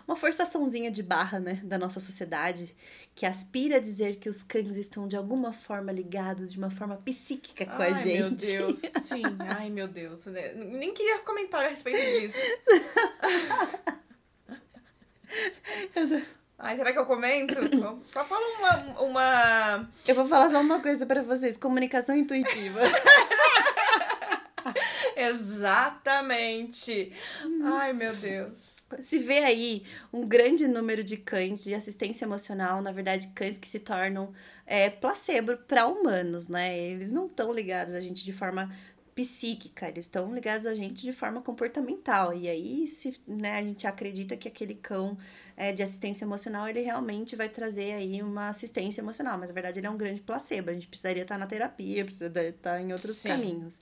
uma 0.08 0.16
forçaçãozinha 0.16 0.92
de 0.92 1.02
barra, 1.04 1.40
né, 1.40 1.60
da 1.64 1.78
nossa 1.78 2.00
sociedade, 2.00 2.76
que 3.16 3.26
aspira 3.26 3.78
a 3.78 3.80
dizer 3.80 4.18
que 4.18 4.30
os 4.30 4.44
cães 4.44 4.76
estão 4.76 5.08
de 5.08 5.16
alguma 5.16 5.54
forma 5.54 5.92
ligados, 5.92 6.52
de 6.52 6.58
uma 6.58 6.70
forma 6.70 6.98
psíquica 6.98 7.66
com 7.66 7.82
Ai, 7.82 7.92
a 7.92 7.94
gente. 7.96 8.20
meu 8.20 8.32
Deus, 8.32 8.80
sim. 9.04 9.24
Ai, 9.58 9.70
meu 9.70 9.88
Deus. 9.88 10.26
né? 10.28 10.54
Nem 10.54 10.94
queria 10.94 11.20
comentar 11.20 11.64
a 11.66 11.70
respeito 11.70 12.00
disso. 12.20 12.38
Ai, 16.58 16.76
será 16.76 16.94
que 16.94 17.00
eu 17.00 17.06
comento? 17.06 17.56
Só 18.12 18.24
fala 18.24 18.46
uma, 18.60 19.02
uma... 19.02 19.90
Eu 20.08 20.14
vou 20.14 20.28
falar 20.28 20.50
só 20.50 20.62
uma 20.62 20.80
coisa 20.80 21.06
pra 21.08 21.24
vocês: 21.24 21.58
comunicação 21.58 22.16
intuitiva. 22.16 22.82
Exatamente. 25.16 27.12
Ai, 27.64 27.94
meu 27.94 28.16
Deus. 28.16 28.81
Se 29.00 29.20
vê 29.20 29.40
aí 29.40 29.84
um 30.12 30.28
grande 30.28 30.68
número 30.68 31.04
de 31.04 31.18
cães 31.18 31.64
de 31.64 31.74
assistência 31.74 32.26
emocional, 32.26 32.82
na 32.82 32.92
verdade, 32.92 33.28
cães 33.36 33.58
que 33.58 33.68
se 33.68 33.80
tornam 33.80 34.34
é, 34.66 34.90
placebo 34.90 35.58
para 35.58 35.88
humanos, 35.88 36.48
né? 36.48 36.78
Eles 36.78 37.12
não 37.12 37.26
estão 37.26 37.54
ligados 37.54 37.94
a 37.94 38.02
gente 38.02 38.24
de 38.24 38.34
forma 38.34 38.70
psíquica, 39.14 39.90
eles 39.90 40.06
estão 40.06 40.34
ligados 40.34 40.66
a 40.66 40.74
gente 40.74 41.02
de 41.02 41.12
forma 41.12 41.42
comportamental. 41.42 42.34
E 42.34 42.48
aí, 42.48 42.88
se 42.88 43.20
né, 43.28 43.58
a 43.58 43.62
gente 43.62 43.86
acredita 43.86 44.38
que 44.38 44.48
aquele 44.48 44.76
cão 44.76 45.18
é, 45.56 45.72
de 45.72 45.84
assistência 45.84 46.24
emocional, 46.26 46.68
ele 46.68 46.82
realmente 46.82 47.36
vai 47.36 47.50
trazer 47.50 47.94
aí 47.94 48.22
uma 48.22 48.50
assistência 48.50 49.02
emocional. 49.02 49.38
Mas 49.38 49.50
na 49.50 49.54
verdade 49.54 49.80
ele 49.80 49.88
é 49.88 49.90
um 49.90 49.98
grande 49.98 50.22
placebo. 50.22 50.70
A 50.70 50.74
gente 50.74 50.88
precisaria 50.88 51.24
estar 51.24 51.38
na 51.38 51.46
terapia, 51.46 52.06
precisaria 52.06 52.50
estar 52.50 52.82
em 52.82 52.92
outros 52.92 53.18
Sim. 53.18 53.30
caminhos. 53.30 53.82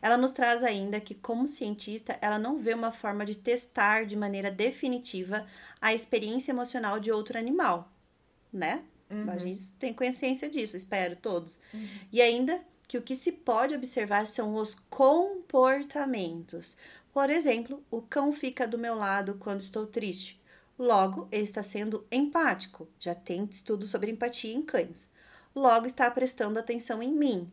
Ela 0.00 0.16
nos 0.16 0.32
traz 0.32 0.62
ainda 0.62 1.00
que, 1.00 1.14
como 1.14 1.46
cientista, 1.46 2.18
ela 2.20 2.38
não 2.38 2.58
vê 2.58 2.74
uma 2.74 2.92
forma 2.92 3.24
de 3.24 3.34
testar 3.34 4.06
de 4.06 4.16
maneira 4.16 4.50
definitiva 4.50 5.46
a 5.80 5.94
experiência 5.94 6.52
emocional 6.52 7.00
de 7.00 7.10
outro 7.10 7.38
animal, 7.38 7.90
né? 8.52 8.82
A 9.28 9.38
gente 9.38 9.72
tem 9.74 9.94
consciência 9.94 10.50
disso, 10.50 10.76
espero 10.76 11.14
todos. 11.16 11.60
E 12.12 12.20
ainda 12.20 12.60
que 12.88 12.98
o 12.98 13.02
que 13.02 13.14
se 13.14 13.32
pode 13.32 13.74
observar 13.74 14.26
são 14.26 14.54
os 14.54 14.74
comportamentos. 14.90 16.76
Por 17.12 17.30
exemplo, 17.30 17.82
o 17.90 18.02
cão 18.02 18.32
fica 18.32 18.66
do 18.66 18.78
meu 18.78 18.94
lado 18.94 19.36
quando 19.38 19.60
estou 19.60 19.86
triste. 19.86 20.40
Logo, 20.78 21.26
ele 21.32 21.44
está 21.44 21.62
sendo 21.62 22.06
empático. 22.12 22.88
Já 22.98 23.14
tem 23.14 23.44
estudo 23.44 23.86
sobre 23.86 24.10
empatia 24.10 24.52
em 24.52 24.62
cães. 24.62 25.08
Logo, 25.54 25.86
está 25.86 26.10
prestando 26.10 26.58
atenção 26.58 27.02
em 27.02 27.10
mim. 27.10 27.50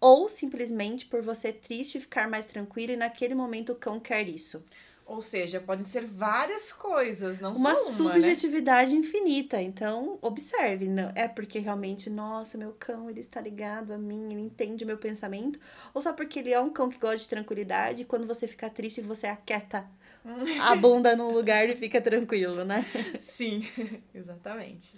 Ou 0.00 0.28
simplesmente 0.28 1.06
por 1.06 1.22
você 1.22 1.52
triste 1.52 2.00
ficar 2.00 2.28
mais 2.28 2.46
tranquilo 2.46 2.92
e 2.92 2.96
naquele 2.96 3.34
momento 3.34 3.72
o 3.72 3.76
cão 3.76 3.98
quer 3.98 4.28
isso. 4.28 4.62
Ou 5.06 5.20
seja, 5.20 5.60
podem 5.60 5.84
ser 5.84 6.04
várias 6.04 6.72
coisas, 6.72 7.40
não 7.40 7.54
Uma, 7.54 7.76
só 7.76 7.90
uma, 7.90 8.18
né? 8.18 8.32
subjetividade 8.32 8.92
infinita. 8.94 9.62
Então, 9.62 10.18
observe. 10.20 10.88
Não 10.88 11.12
é 11.14 11.28
porque 11.28 11.60
realmente, 11.60 12.10
nossa, 12.10 12.58
meu 12.58 12.74
cão, 12.76 13.08
ele 13.08 13.20
está 13.20 13.40
ligado 13.40 13.92
a 13.92 13.98
mim, 13.98 14.32
ele 14.32 14.40
entende 14.40 14.82
o 14.82 14.86
meu 14.86 14.98
pensamento. 14.98 15.60
Ou 15.94 16.02
só 16.02 16.12
porque 16.12 16.40
ele 16.40 16.52
é 16.52 16.60
um 16.60 16.70
cão 16.70 16.88
que 16.88 16.98
gosta 16.98 17.18
de 17.18 17.28
tranquilidade 17.28 18.02
e 18.02 18.04
quando 18.04 18.26
você 18.26 18.48
fica 18.48 18.68
triste, 18.68 19.00
você 19.00 19.28
aquieta 19.28 19.86
a 20.60 20.74
bunda 20.74 21.14
num 21.14 21.30
lugar 21.30 21.68
e 21.68 21.76
fica 21.76 22.00
tranquilo, 22.00 22.64
né? 22.64 22.84
Sim, 23.20 23.64
exatamente. 24.12 24.94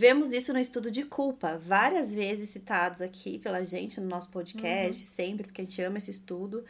Vemos 0.00 0.32
isso 0.32 0.52
no 0.52 0.60
estudo 0.60 0.92
de 0.92 1.02
culpa, 1.02 1.58
várias 1.58 2.14
vezes 2.14 2.50
citados 2.50 3.00
aqui 3.00 3.36
pela 3.36 3.64
gente 3.64 4.00
no 4.00 4.06
nosso 4.06 4.30
podcast, 4.30 5.04
sempre, 5.04 5.48
porque 5.48 5.60
a 5.60 5.64
gente 5.64 5.82
ama 5.82 5.98
esse 5.98 6.12
estudo. 6.12 6.64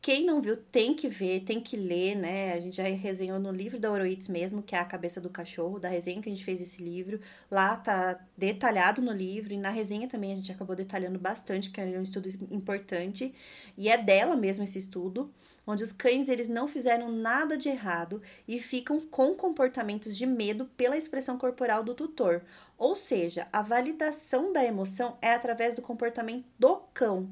Quem 0.00 0.24
não 0.24 0.40
viu 0.40 0.56
tem 0.56 0.94
que 0.94 1.08
ver, 1.08 1.40
tem 1.40 1.60
que 1.60 1.76
ler, 1.76 2.14
né? 2.14 2.52
A 2.52 2.60
gente 2.60 2.76
já 2.76 2.84
resenhou 2.84 3.40
no 3.40 3.50
livro 3.50 3.80
da 3.80 3.90
Oroites 3.90 4.28
mesmo, 4.28 4.62
que 4.62 4.76
é 4.76 4.78
a 4.78 4.84
cabeça 4.84 5.20
do 5.20 5.28
cachorro, 5.28 5.80
da 5.80 5.88
resenha 5.88 6.22
que 6.22 6.28
a 6.28 6.32
gente 6.32 6.44
fez 6.44 6.60
esse 6.60 6.80
livro. 6.80 7.20
Lá 7.50 7.74
tá 7.74 8.20
detalhado 8.36 9.02
no 9.02 9.10
livro 9.10 9.52
e 9.52 9.56
na 9.56 9.70
resenha 9.70 10.06
também 10.06 10.32
a 10.32 10.36
gente 10.36 10.52
acabou 10.52 10.76
detalhando 10.76 11.18
bastante, 11.18 11.70
que 11.70 11.80
é 11.80 11.98
um 11.98 12.02
estudo 12.02 12.28
importante. 12.48 13.34
E 13.76 13.88
é 13.88 13.98
dela 14.00 14.36
mesmo 14.36 14.62
esse 14.62 14.78
estudo, 14.78 15.34
onde 15.66 15.82
os 15.82 15.90
cães 15.90 16.28
eles 16.28 16.48
não 16.48 16.68
fizeram 16.68 17.10
nada 17.10 17.58
de 17.58 17.68
errado 17.68 18.22
e 18.46 18.60
ficam 18.60 19.00
com 19.00 19.34
comportamentos 19.34 20.16
de 20.16 20.24
medo 20.24 20.64
pela 20.76 20.96
expressão 20.96 21.36
corporal 21.36 21.82
do 21.82 21.92
tutor. 21.92 22.42
Ou 22.78 22.94
seja, 22.94 23.48
a 23.52 23.60
validação 23.60 24.52
da 24.52 24.64
emoção 24.64 25.18
é 25.20 25.34
através 25.34 25.74
do 25.74 25.82
comportamento 25.82 26.46
do 26.56 26.76
cão. 26.94 27.28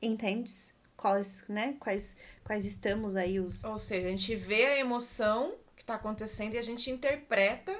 Entendes? 0.00 0.72
Quais, 0.96 1.42
né? 1.48 1.76
Quais, 1.80 2.14
quais 2.44 2.64
estamos 2.64 3.16
aí 3.16 3.40
os. 3.40 3.64
Ou 3.64 3.80
seja, 3.80 4.06
a 4.06 4.10
gente 4.12 4.36
vê 4.36 4.64
a 4.64 4.78
emoção 4.78 5.56
que 5.74 5.84
tá 5.84 5.96
acontecendo 5.96 6.54
e 6.54 6.58
a 6.58 6.62
gente 6.62 6.88
interpreta 6.88 7.78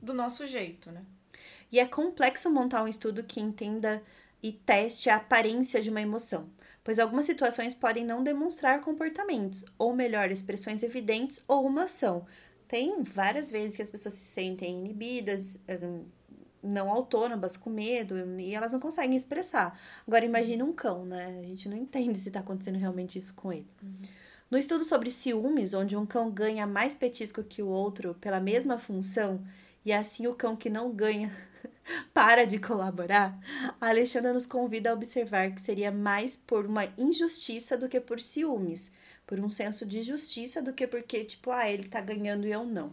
do 0.00 0.12
nosso 0.12 0.46
jeito, 0.46 0.92
né? 0.92 1.02
E 1.72 1.80
é 1.80 1.86
complexo 1.86 2.50
montar 2.50 2.82
um 2.82 2.88
estudo 2.88 3.24
que 3.24 3.40
entenda 3.40 4.02
e 4.42 4.52
teste 4.52 5.08
a 5.08 5.16
aparência 5.16 5.80
de 5.80 5.90
uma 5.90 6.02
emoção, 6.02 6.50
pois 6.84 6.98
algumas 6.98 7.24
situações 7.24 7.74
podem 7.74 8.04
não 8.04 8.22
demonstrar 8.22 8.82
comportamentos, 8.82 9.64
ou 9.78 9.96
melhor, 9.96 10.30
expressões 10.30 10.82
evidentes 10.82 11.42
ou 11.48 11.66
uma 11.66 11.84
ação. 11.84 12.26
Tem 12.68 13.02
várias 13.02 13.50
vezes 13.50 13.76
que 13.76 13.82
as 13.82 13.90
pessoas 13.90 14.14
se 14.14 14.26
sentem 14.26 14.78
inibidas, 14.78 15.58
hum, 15.82 16.04
não 16.66 16.90
autônomas, 16.90 17.56
com 17.56 17.70
medo, 17.70 18.16
e 18.38 18.54
elas 18.54 18.72
não 18.72 18.80
conseguem 18.80 19.16
expressar. 19.16 19.78
Agora, 20.06 20.24
imagine 20.24 20.62
um 20.62 20.72
cão, 20.72 21.04
né? 21.04 21.38
A 21.38 21.42
gente 21.42 21.68
não 21.68 21.76
entende 21.76 22.18
se 22.18 22.30
tá 22.30 22.40
acontecendo 22.40 22.78
realmente 22.78 23.18
isso 23.18 23.34
com 23.34 23.52
ele. 23.52 23.66
No 24.50 24.56
estudo 24.56 24.84
sobre 24.84 25.10
ciúmes, 25.10 25.74
onde 25.74 25.96
um 25.96 26.06
cão 26.06 26.30
ganha 26.30 26.66
mais 26.66 26.94
petisco 26.94 27.42
que 27.42 27.62
o 27.62 27.68
outro 27.68 28.14
pela 28.20 28.38
mesma 28.38 28.78
função, 28.78 29.44
e 29.84 29.92
assim 29.92 30.26
o 30.26 30.34
cão 30.34 30.54
que 30.54 30.70
não 30.70 30.92
ganha 30.92 31.32
para 32.14 32.44
de 32.44 32.58
colaborar, 32.58 33.38
a 33.80 33.88
Alexandra 33.88 34.32
nos 34.32 34.46
convida 34.46 34.90
a 34.90 34.94
observar 34.94 35.50
que 35.52 35.60
seria 35.60 35.90
mais 35.90 36.36
por 36.36 36.66
uma 36.66 36.84
injustiça 36.96 37.76
do 37.76 37.88
que 37.88 38.00
por 38.00 38.20
ciúmes, 38.20 38.92
por 39.26 39.40
um 39.40 39.50
senso 39.50 39.84
de 39.84 40.02
justiça 40.02 40.62
do 40.62 40.72
que 40.72 40.86
porque, 40.86 41.24
tipo, 41.24 41.50
ah, 41.50 41.68
ele 41.68 41.88
tá 41.88 42.00
ganhando 42.00 42.46
e 42.46 42.52
eu 42.52 42.64
não. 42.64 42.92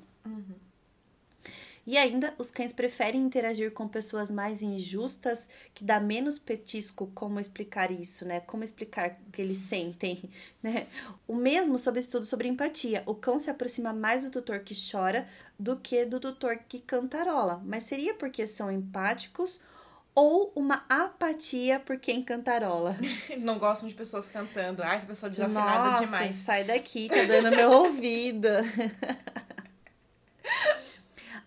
E 1.86 1.98
ainda, 1.98 2.34
os 2.38 2.50
cães 2.50 2.72
preferem 2.72 3.22
interagir 3.22 3.72
com 3.72 3.88
pessoas 3.88 4.32
mais 4.32 4.62
injustas, 4.62 5.50
que 5.74 5.84
dá 5.84 6.00
menos 6.00 6.38
petisco. 6.40 7.12
Como 7.14 7.40
explicar 7.40 7.92
isso, 7.92 8.26
né? 8.26 8.40
Como 8.40 8.64
explicar 8.64 9.18
o 9.28 9.32
que 9.32 9.42
eles 9.42 9.58
sentem, 9.58 10.30
né? 10.64 10.88
O 11.28 11.36
mesmo 11.36 11.78
sobre 11.78 12.00
estudo 12.00 12.26
sobre 12.26 12.48
empatia. 12.48 13.04
O 13.06 13.14
cão 13.14 13.38
se 13.38 13.50
aproxima 13.50 13.92
mais 13.92 14.24
do 14.24 14.32
tutor 14.32 14.60
que 14.60 14.74
chora 14.74 15.28
do 15.60 15.76
que 15.78 16.06
do 16.06 16.20
tutor 16.20 16.58
que 16.68 16.80
cantarola. 16.80 17.62
Mas 17.66 17.84
seria 17.84 18.14
porque 18.14 18.48
são 18.48 18.72
empáticos 18.72 19.60
ou 20.16 20.54
uma 20.56 20.86
apatia 20.88 21.80
por 21.80 21.98
quem 21.98 22.24
cantarola? 22.24 22.96
Não 23.40 23.58
gostam 23.58 23.90
de 23.90 23.96
pessoas 23.96 24.30
cantando. 24.30 24.82
Ai, 24.84 24.98
essa 24.98 25.06
pessoa 25.06 25.30
desafinada 25.30 25.90
Nossa, 25.90 26.06
demais. 26.06 26.34
sai 26.34 26.64
daqui, 26.64 27.10
tá 27.10 27.24
dando 27.26 27.56
meu 27.56 27.72
ouvido. 27.84 28.48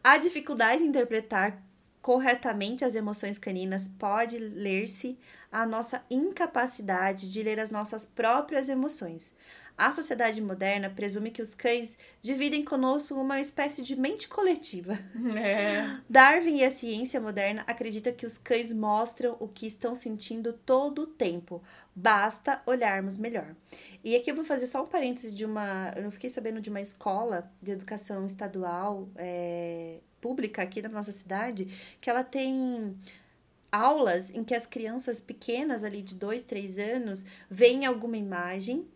A 0.09 0.19
dificuldade 0.19 0.85
em 0.85 0.87
interpretar 0.87 1.61
corretamente 2.01 2.85
as 2.85 2.95
emoções 2.95 3.39
caninas 3.39 3.89
pode 3.89 4.39
ler-se 4.39 5.19
a 5.51 5.67
nossa 5.67 6.01
incapacidade 6.09 7.29
de 7.29 7.43
ler 7.43 7.59
as 7.59 7.73
nossas 7.73 8.07
próprias 8.07 8.69
emoções. 8.69 9.35
A 9.77 9.91
sociedade 9.91 10.41
moderna 10.41 10.89
presume 10.89 11.33
que 11.33 11.43
os 11.43 11.57
cães 11.57 11.99
dividem 12.23 12.65
conosco 12.65 13.17
uma 13.17 13.41
espécie 13.41 13.83
de 13.83 13.97
mente 13.97 14.29
coletiva. 14.29 14.97
É. 15.37 15.99
Darwin 16.09 16.59
e 16.59 16.65
a 16.65 16.71
ciência 16.71 17.21
moderna 17.21 17.65
acreditam 17.67 18.13
que 18.13 18.25
os 18.25 18.39
cães 18.39 18.73
mostram 18.73 19.37
o 19.41 19.49
que 19.49 19.67
estão 19.67 19.97
sentindo 19.97 20.53
todo 20.53 21.03
o 21.03 21.07
tempo. 21.09 21.61
Basta 21.99 22.63
olharmos 22.67 23.17
melhor. 23.17 23.57
E 24.05 24.15
aqui 24.15 24.31
eu 24.31 24.35
vou 24.35 24.45
fazer 24.45 24.67
só 24.67 24.85
um 24.85 24.87
parêntese 24.87 25.35
de 25.35 25.47
uma. 25.47 25.95
Eu 25.97 26.11
fiquei 26.11 26.29
sabendo 26.29 26.61
de 26.61 26.69
uma 26.69 26.81
escola 26.81 27.51
de 27.63 27.73
educação 27.73 28.27
estadual 28.27 29.09
é, 29.17 30.01
pública 30.21 30.61
aqui 30.61 30.83
da 30.83 30.91
nossa 30.91 31.11
cidade 31.11 31.97
que 31.99 32.11
ela 32.11 32.23
tem 32.23 32.95
aulas 33.73 34.29
em 34.31 34.45
que 34.45 34.55
as 34.55 34.67
crianças 34.67 35.21
pequenas 35.21 35.83
ali 35.83 36.03
de 36.03 36.15
2, 36.15 36.45
3 36.45 36.79
anos 36.79 37.25
veem 37.49 37.87
alguma 37.87 38.19
imagem 38.19 38.87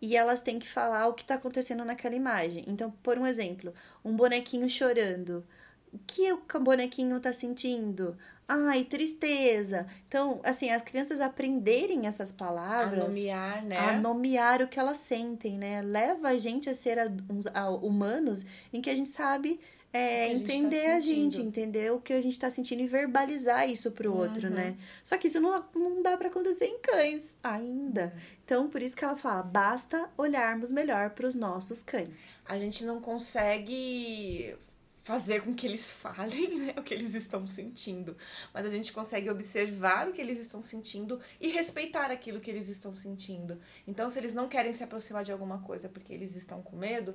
e 0.00 0.16
elas 0.16 0.40
têm 0.40 0.58
que 0.60 0.68
falar 0.68 1.08
o 1.08 1.14
que 1.14 1.22
está 1.22 1.34
acontecendo 1.34 1.84
naquela 1.84 2.14
imagem. 2.14 2.64
Então, 2.68 2.92
por 3.02 3.18
um 3.18 3.26
exemplo, 3.26 3.74
um 4.04 4.14
bonequinho 4.14 4.68
chorando. 4.68 5.44
O 5.92 5.98
que 6.06 6.32
o 6.32 6.60
bonequinho 6.60 7.18
tá 7.20 7.32
sentindo? 7.32 8.16
Ai, 8.46 8.84
tristeza. 8.84 9.86
Então, 10.06 10.40
assim, 10.44 10.70
as 10.70 10.82
crianças 10.82 11.20
aprenderem 11.20 12.06
essas 12.06 12.30
A 12.30 12.34
palavras. 12.34 13.08
nomear, 13.08 13.64
né? 13.64 13.78
A 13.78 13.98
nomear 13.98 14.60
o 14.62 14.68
que 14.68 14.78
elas 14.78 14.98
sentem, 14.98 15.56
né? 15.58 15.80
Leva 15.80 16.28
a 16.28 16.38
gente 16.38 16.68
a 16.68 16.74
ser 16.74 16.98
a- 16.98 17.10
uns- 17.30 17.46
a- 17.46 17.70
humanos 17.70 18.44
em 18.72 18.80
que 18.82 18.90
a 18.90 18.94
gente 18.96 19.08
sabe 19.08 19.58
É, 19.96 20.22
o 20.22 20.24
a 20.24 20.28
gente 20.34 20.44
tá 20.48 20.52
entender 20.54 20.86
a 20.90 20.98
gente, 20.98 21.40
entender 21.40 21.92
o 21.92 22.00
que 22.00 22.12
a 22.12 22.20
gente 22.20 22.36
tá 22.36 22.50
sentindo 22.50 22.82
e 22.82 22.86
verbalizar 22.88 23.70
isso 23.70 23.92
pro 23.92 24.12
outro, 24.12 24.48
Uhum. 24.48 24.54
né? 24.54 24.76
Só 25.04 25.16
que 25.16 25.28
isso 25.28 25.40
não, 25.40 25.64
não 25.72 26.02
dá 26.02 26.16
pra 26.16 26.26
acontecer 26.26 26.64
em 26.64 26.80
cães 26.80 27.36
ainda. 27.40 28.12
Então, 28.44 28.68
por 28.68 28.82
isso 28.82 28.96
que 28.96 29.04
ela 29.04 29.16
fala, 29.16 29.44
basta 29.44 30.10
olharmos 30.18 30.72
melhor 30.72 31.10
pros 31.10 31.36
nossos 31.36 31.80
cães. 31.80 32.34
A 32.44 32.58
gente 32.58 32.84
não 32.84 33.00
consegue 33.00 34.56
fazer 35.04 35.42
com 35.42 35.54
que 35.54 35.66
eles 35.66 35.92
falem 35.92 36.58
né, 36.58 36.74
o 36.78 36.82
que 36.82 36.94
eles 36.94 37.14
estão 37.14 37.46
sentindo, 37.46 38.16
mas 38.52 38.64
a 38.64 38.70
gente 38.70 38.90
consegue 38.90 39.28
observar 39.28 40.08
o 40.08 40.12
que 40.12 40.20
eles 40.20 40.38
estão 40.38 40.62
sentindo 40.62 41.20
e 41.38 41.50
respeitar 41.50 42.10
aquilo 42.10 42.40
que 42.40 42.50
eles 42.50 42.68
estão 42.68 42.92
sentindo. 42.94 43.60
Então, 43.86 44.08
se 44.08 44.18
eles 44.18 44.32
não 44.34 44.48
querem 44.48 44.72
se 44.72 44.82
aproximar 44.82 45.22
de 45.22 45.30
alguma 45.30 45.60
coisa 45.60 45.90
porque 45.90 46.12
eles 46.12 46.34
estão 46.34 46.62
com 46.62 46.76
medo, 46.76 47.14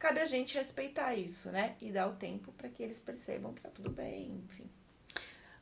cabe 0.00 0.18
a 0.18 0.24
gente 0.24 0.58
respeitar 0.58 1.14
isso, 1.14 1.50
né? 1.50 1.76
E 1.80 1.92
dar 1.92 2.08
o 2.08 2.16
tempo 2.16 2.52
para 2.52 2.68
que 2.68 2.82
eles 2.82 2.98
percebam 2.98 3.54
que 3.54 3.62
tá 3.62 3.70
tudo 3.70 3.88
bem, 3.88 4.42
enfim. 4.44 4.68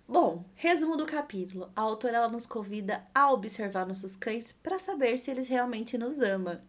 Bom, 0.09 0.45
resumo 0.55 0.97
do 0.97 1.05
capítulo. 1.05 1.69
A 1.75 1.81
autora 1.81 2.19
ela 2.19 2.29
nos 2.29 2.47
convida 2.47 3.05
a 3.13 3.33
observar 3.33 3.85
nossos 3.85 4.15
cães 4.15 4.55
para 4.63 4.79
saber 4.79 5.19
se 5.19 5.33
eles 5.33 5.49
realmente 5.49 5.99
nos 5.99 6.21
amam. 6.21 6.61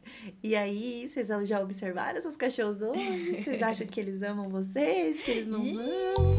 E 0.42 0.56
aí, 0.56 1.08
vocês 1.08 1.28
já 1.48 1.62
observaram 1.62 2.20
seus 2.20 2.36
cachorros 2.36 2.82
hoje? 2.82 3.36
Vocês 3.36 3.62
acham 3.62 3.86
que 3.86 4.00
eles 4.00 4.24
amam 4.24 4.50
vocês? 4.50 5.22
Que 5.22 5.32
eles 5.32 5.48
não 5.48 5.62
amam? 5.62 6.38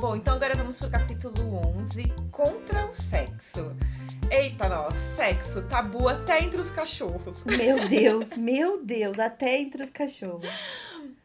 Bom, 0.00 0.16
então 0.16 0.34
agora 0.34 0.54
vamos 0.54 0.78
pro 0.78 0.88
capítulo 0.88 1.34
11, 1.76 2.04
contra 2.32 2.86
o 2.86 2.94
sexo. 2.94 3.76
Eita, 4.40 4.68
nós, 4.68 4.94
sexo, 5.16 5.66
tabu 5.68 6.08
até 6.08 6.44
entre 6.44 6.60
os 6.60 6.70
cachorros. 6.70 7.42
Meu 7.44 7.88
Deus, 7.88 8.36
meu 8.36 8.80
Deus, 8.80 9.18
até 9.18 9.58
entre 9.58 9.82
os 9.82 9.90
cachorros. 9.90 10.48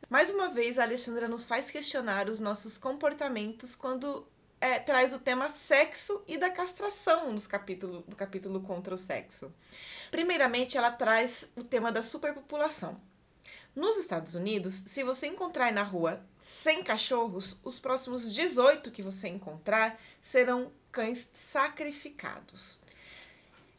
Mais 0.10 0.32
uma 0.32 0.50
vez, 0.50 0.80
a 0.80 0.84
Alexandra 0.84 1.28
nos 1.28 1.46
faz 1.46 1.70
questionar 1.70 2.28
os 2.28 2.40
nossos 2.40 2.76
comportamentos 2.76 3.76
quando 3.76 4.28
é, 4.60 4.80
traz 4.80 5.14
o 5.14 5.20
tema 5.20 5.48
sexo 5.48 6.24
e 6.28 6.40
da 6.40 6.50
castração 6.50 7.32
nos 7.32 7.46
capítulo, 7.46 8.04
no 8.08 8.16
capítulo 8.16 8.60
contra 8.62 8.96
o 8.96 8.98
sexo. 8.98 9.54
Primeiramente, 10.10 10.76
ela 10.76 10.90
traz 10.90 11.48
o 11.56 11.64
tema 11.64 11.92
da 11.92 12.02
superpopulação. 12.02 13.00
Nos 13.76 13.96
Estados 13.98 14.34
Unidos, 14.34 14.74
se 14.88 15.04
você 15.04 15.28
encontrar 15.28 15.72
na 15.72 15.84
rua 15.84 16.20
100 16.40 16.82
cachorros, 16.82 17.60
os 17.64 17.80
próximos 17.80 18.34
18 18.34 18.90
que 18.90 19.04
você 19.04 19.28
encontrar 19.28 20.02
serão 20.20 20.72
cães 20.92 21.30
sacrificados. 21.32 22.82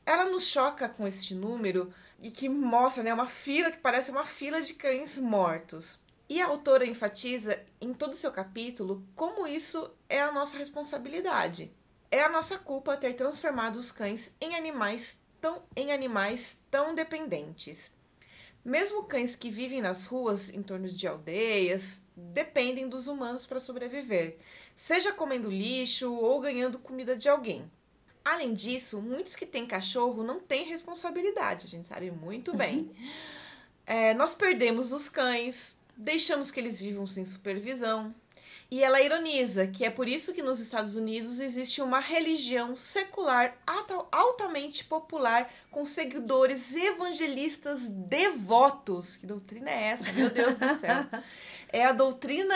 Ela 0.07 0.26
nos 0.26 0.46
choca 0.46 0.88
com 0.88 1.07
este 1.07 1.34
número 1.34 1.92
e 2.18 2.30
que 2.30 2.48
mostra 2.48 3.02
né, 3.02 3.12
uma 3.12 3.26
fila 3.26 3.70
que 3.70 3.78
parece 3.78 4.11
uma 4.11 4.24
fila 4.24 4.61
de 4.61 4.74
cães 4.74 5.18
mortos. 5.18 5.98
E 6.28 6.40
a 6.40 6.46
autora 6.46 6.86
enfatiza 6.86 7.62
em 7.80 7.92
todo 7.92 8.12
o 8.12 8.16
seu 8.16 8.32
capítulo 8.32 9.07
como 9.14 9.46
isso 9.46 9.90
é 10.09 10.20
a 10.20 10.32
nossa 10.32 10.57
responsabilidade. 10.57 11.72
É 12.11 12.22
a 12.22 12.28
nossa 12.28 12.59
culpa 12.59 12.96
ter 12.96 13.14
transformado 13.14 13.76
os 13.76 13.92
cães 13.92 14.34
em 14.40 14.55
animais 14.55 15.20
tão, 15.40 15.62
em 15.76 15.92
animais 15.92 16.59
tão 16.70 16.94
dependentes. 16.94 17.90
Mesmo 18.64 19.05
cães 19.05 19.36
que 19.36 19.50
vivem 19.50 19.82
nas 19.82 20.07
ruas 20.07 20.48
em 20.48 20.62
torno 20.62 20.88
de 20.88 21.07
aldeias 21.07 22.00
dependem 22.16 22.88
dos 22.88 23.07
humanos 23.07 23.44
para 23.44 23.61
sobreviver, 23.61 24.38
seja 24.74 25.12
comendo 25.12 25.50
lixo 25.50 26.14
ou 26.14 26.40
ganhando 26.40 26.78
comida 26.78 27.14
de 27.14 27.28
alguém. 27.28 27.70
Além 28.25 28.55
disso, 28.55 29.03
muitos 29.03 29.37
que 29.37 29.45
têm 29.45 29.66
cachorro 29.66 30.22
não 30.22 30.41
têm 30.41 30.64
responsabilidade, 30.64 31.66
a 31.66 31.68
gente 31.68 31.87
sabe 31.87 32.11
muito 32.11 32.55
bem. 32.57 32.91
É, 33.87 34.14
nós 34.14 34.33
perdemos 34.35 34.93
os 34.93 35.11
cães, 35.11 35.77
deixamos 35.95 36.51
que 36.51 36.59
eles 36.59 36.81
vivam 36.81 37.07
sem 37.07 37.22
supervisão. 37.22 38.14
E 38.70 38.83
ela 38.83 38.99
ironiza 38.99 39.66
que 39.66 39.85
é 39.85 39.91
por 39.91 40.09
isso 40.09 40.33
que 40.33 40.41
nos 40.41 40.59
Estados 40.59 40.97
Unidos 40.97 41.39
existe 41.39 41.83
uma 41.83 42.01
religião 42.01 42.75
secular 42.77 43.55
alta- 43.66 44.07
altamente 44.11 44.87
popular 44.87 45.53
com 45.70 45.85
seguidores 45.85 46.75
evangelistas 46.75 47.83
devotos. 47.87 49.16
Que 49.16 49.27
doutrina 49.27 49.70
é 49.70 49.83
essa? 49.89 50.11
Meu 50.14 50.31
Deus 50.31 50.57
do 50.57 50.75
céu. 50.77 51.05
É 51.70 51.85
a 51.85 51.93
doutrina 51.93 52.55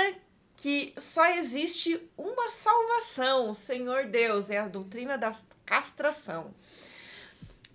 que 0.58 0.92
só 0.98 1.24
existe 1.34 2.00
uma 2.16 2.50
salvação, 2.50 3.54
Senhor 3.54 4.06
Deus. 4.06 4.50
É 4.50 4.58
a 4.58 4.66
doutrina 4.66 5.16
da 5.16 5.34
castração. 5.64 6.52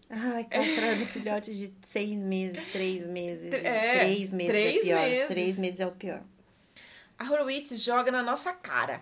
Ai, 0.10 0.44
castrando 0.44 1.06
filhote 1.06 1.56
de 1.56 1.74
seis 1.82 2.18
meses, 2.18 2.62
três 2.74 3.08
meses. 3.08 3.54
É, 3.54 4.00
três 4.00 4.34
meses 4.34 4.52
três 4.52 4.76
é 4.76 4.82
pior. 4.82 5.02
meses. 5.02 5.28
Três 5.28 5.58
meses 5.58 5.80
é 5.80 5.88
o 5.88 5.92
pior. 5.94 6.22
A 7.18 7.24
Horowitz 7.32 7.82
joga 7.82 8.12
na 8.12 8.22
nossa 8.22 8.52
cara. 8.52 9.02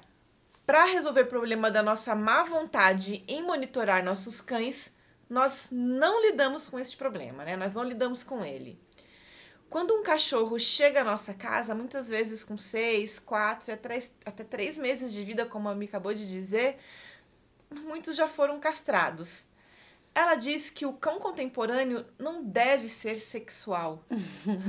Para 0.63 0.85
resolver 0.85 1.21
o 1.21 1.27
problema 1.27 1.71
da 1.71 1.81
nossa 1.81 2.13
má 2.13 2.43
vontade 2.43 3.23
em 3.27 3.41
monitorar 3.41 4.05
nossos 4.05 4.39
cães, 4.39 4.95
nós 5.27 5.69
não 5.71 6.21
lidamos 6.21 6.67
com 6.67 6.77
este 6.77 6.95
problema, 6.95 7.43
né? 7.43 7.57
Nós 7.57 7.73
não 7.73 7.83
lidamos 7.83 8.23
com 8.23 8.45
ele. 8.45 8.79
Quando 9.71 9.95
um 9.95 10.03
cachorro 10.03 10.59
chega 10.59 10.99
à 10.99 11.03
nossa 11.05 11.33
casa, 11.33 11.73
muitas 11.73 12.09
vezes 12.09 12.43
com 12.43 12.57
seis, 12.57 13.17
quatro, 13.17 13.73
até 13.73 14.43
três, 14.43 14.77
meses 14.77 15.13
de 15.13 15.23
vida, 15.23 15.45
como 15.45 15.69
a 15.69 15.73
Mi 15.73 15.85
acabou 15.85 16.13
de 16.13 16.27
dizer, 16.27 16.77
muitos 17.71 18.17
já 18.17 18.27
foram 18.27 18.59
castrados. 18.59 19.47
Ela 20.13 20.35
diz 20.35 20.69
que 20.69 20.85
o 20.85 20.91
cão 20.91 21.21
contemporâneo 21.21 22.05
não 22.19 22.43
deve 22.43 22.89
ser 22.89 23.15
sexual. 23.15 24.03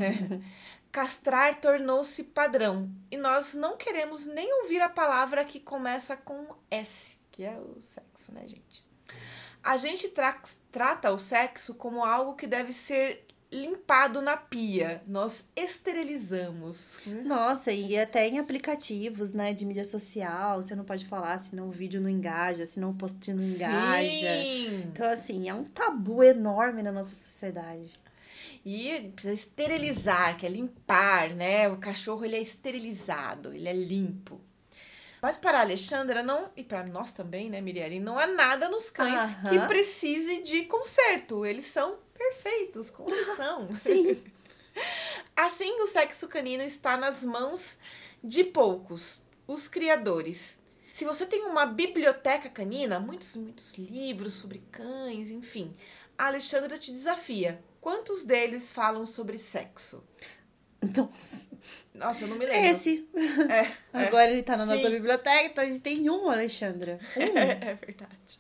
É. 0.01 0.41
Castrar 0.93 1.61
tornou-se 1.61 2.23
padrão 2.23 2.89
e 3.11 3.17
nós 3.17 3.55
não 3.55 3.77
queremos 3.77 4.25
nem 4.25 4.53
ouvir 4.63 4.81
a 4.81 4.89
palavra 4.89 5.45
que 5.45 5.59
começa 5.59 6.17
com 6.17 6.55
S, 6.71 7.19
que 7.33 7.43
é 7.43 7.59
o 7.59 7.81
sexo, 7.81 8.33
né, 8.33 8.47
gente? 8.47 8.87
A 9.65 9.77
gente 9.77 10.11
tra- 10.11 10.41
trata 10.71 11.11
o 11.11 11.19
sexo 11.19 11.75
como 11.75 12.05
algo 12.05 12.37
que 12.37 12.47
deve 12.47 12.73
ser 12.73 13.27
limpado 13.53 14.23
na 14.23 14.37
pia. 14.37 15.03
Nós 15.07 15.45
esterilizamos. 15.55 16.99
Nossa, 17.25 17.71
e 17.71 17.99
até 17.99 18.27
em 18.27 18.39
aplicativos, 18.39 19.35
né, 19.35 19.53
de 19.53 19.67
mídia 19.67 19.85
social, 19.85 20.63
você 20.63 20.75
não 20.75 20.85
pode 20.85 21.05
falar 21.05 21.37
senão 21.37 21.69
o 21.69 21.71
vídeo 21.71 22.01
não 22.01 22.09
engaja, 22.09 22.65
senão 22.65 22.91
o 22.91 22.95
post 22.95 23.33
não 23.33 23.43
engaja. 23.43 24.11
Sim. 24.11 24.85
Então, 24.87 25.09
assim, 25.09 25.49
é 25.49 25.55
um 25.55 25.65
tabu 25.65 26.25
enorme 26.25 26.83
na 26.83 26.91
nossa 26.91 27.15
sociedade. 27.15 28.01
E 28.65 29.11
precisa 29.15 29.35
esterilizar, 29.35 30.39
que 30.39 30.47
é 30.47 30.49
limpar, 30.49 31.31
né? 31.31 31.69
O 31.69 31.77
cachorro 31.77 32.25
ele 32.25 32.37
é 32.37 32.41
esterilizado, 32.41 33.53
ele 33.53 33.69
é 33.69 33.73
limpo. 33.73 34.41
Mas 35.21 35.37
para 35.37 35.59
a 35.59 35.61
Alexandra 35.61 36.23
não, 36.23 36.51
e 36.57 36.65
para 36.65 36.85
nós 36.85 37.13
também, 37.13 37.49
né, 37.49 37.61
Miriam, 37.61 38.01
não 38.01 38.19
há 38.19 38.27
nada 38.27 38.69
nos 38.69 38.91
cães 38.91 39.37
Aham. 39.37 39.51
que 39.51 39.67
precise 39.69 40.43
de 40.43 40.65
conserto. 40.65 41.47
Eles 41.47 41.67
são 41.67 41.97
perfeitos, 42.33 42.91
como 42.91 43.11
eles 43.15 43.37
são. 43.37 43.75
Sim. 43.75 44.23
Assim, 45.37 45.71
o 45.83 45.87
sexo 45.87 46.27
canino 46.29 46.63
está 46.63 46.97
nas 46.97 47.23
mãos 47.23 47.79
de 48.25 48.43
poucos, 48.43 49.21
os 49.47 49.69
criadores. 49.69 50.59
Se 50.91 51.05
você 51.05 51.27
tem 51.27 51.45
uma 51.45 51.67
biblioteca 51.67 52.49
canina, 52.49 52.99
muitos, 53.01 53.37
muitos 53.37 53.75
livros 53.75 54.35
sobre 54.35 54.63
cães, 54.71 55.31
enfim, 55.31 55.75
a 56.17 56.27
Alexandra 56.27 56.79
te 56.79 56.93
desafia. 56.93 57.63
Quantos 57.81 58.25
deles 58.25 58.71
falam 58.71 59.05
sobre 59.07 59.39
sexo? 59.39 60.07
Nossa, 60.97 61.57
Nossa, 61.95 62.25
eu 62.25 62.29
não 62.29 62.37
me 62.37 62.45
lembro. 62.45 62.71
esse. 62.71 63.09
É, 63.49 63.99
é, 63.99 64.07
Agora 64.07 64.31
ele 64.31 64.43
tá 64.43 64.57
na 64.57 64.67
nossa 64.67 64.83
Sim. 64.83 64.91
biblioteca, 64.91 65.45
então 65.47 65.63
a 65.63 65.67
gente 65.67 65.81
tem 65.81 66.11
um, 66.11 66.29
Alexandra. 66.29 66.99
Um. 67.17 67.39
é 67.39 67.75
verdade. 67.75 68.39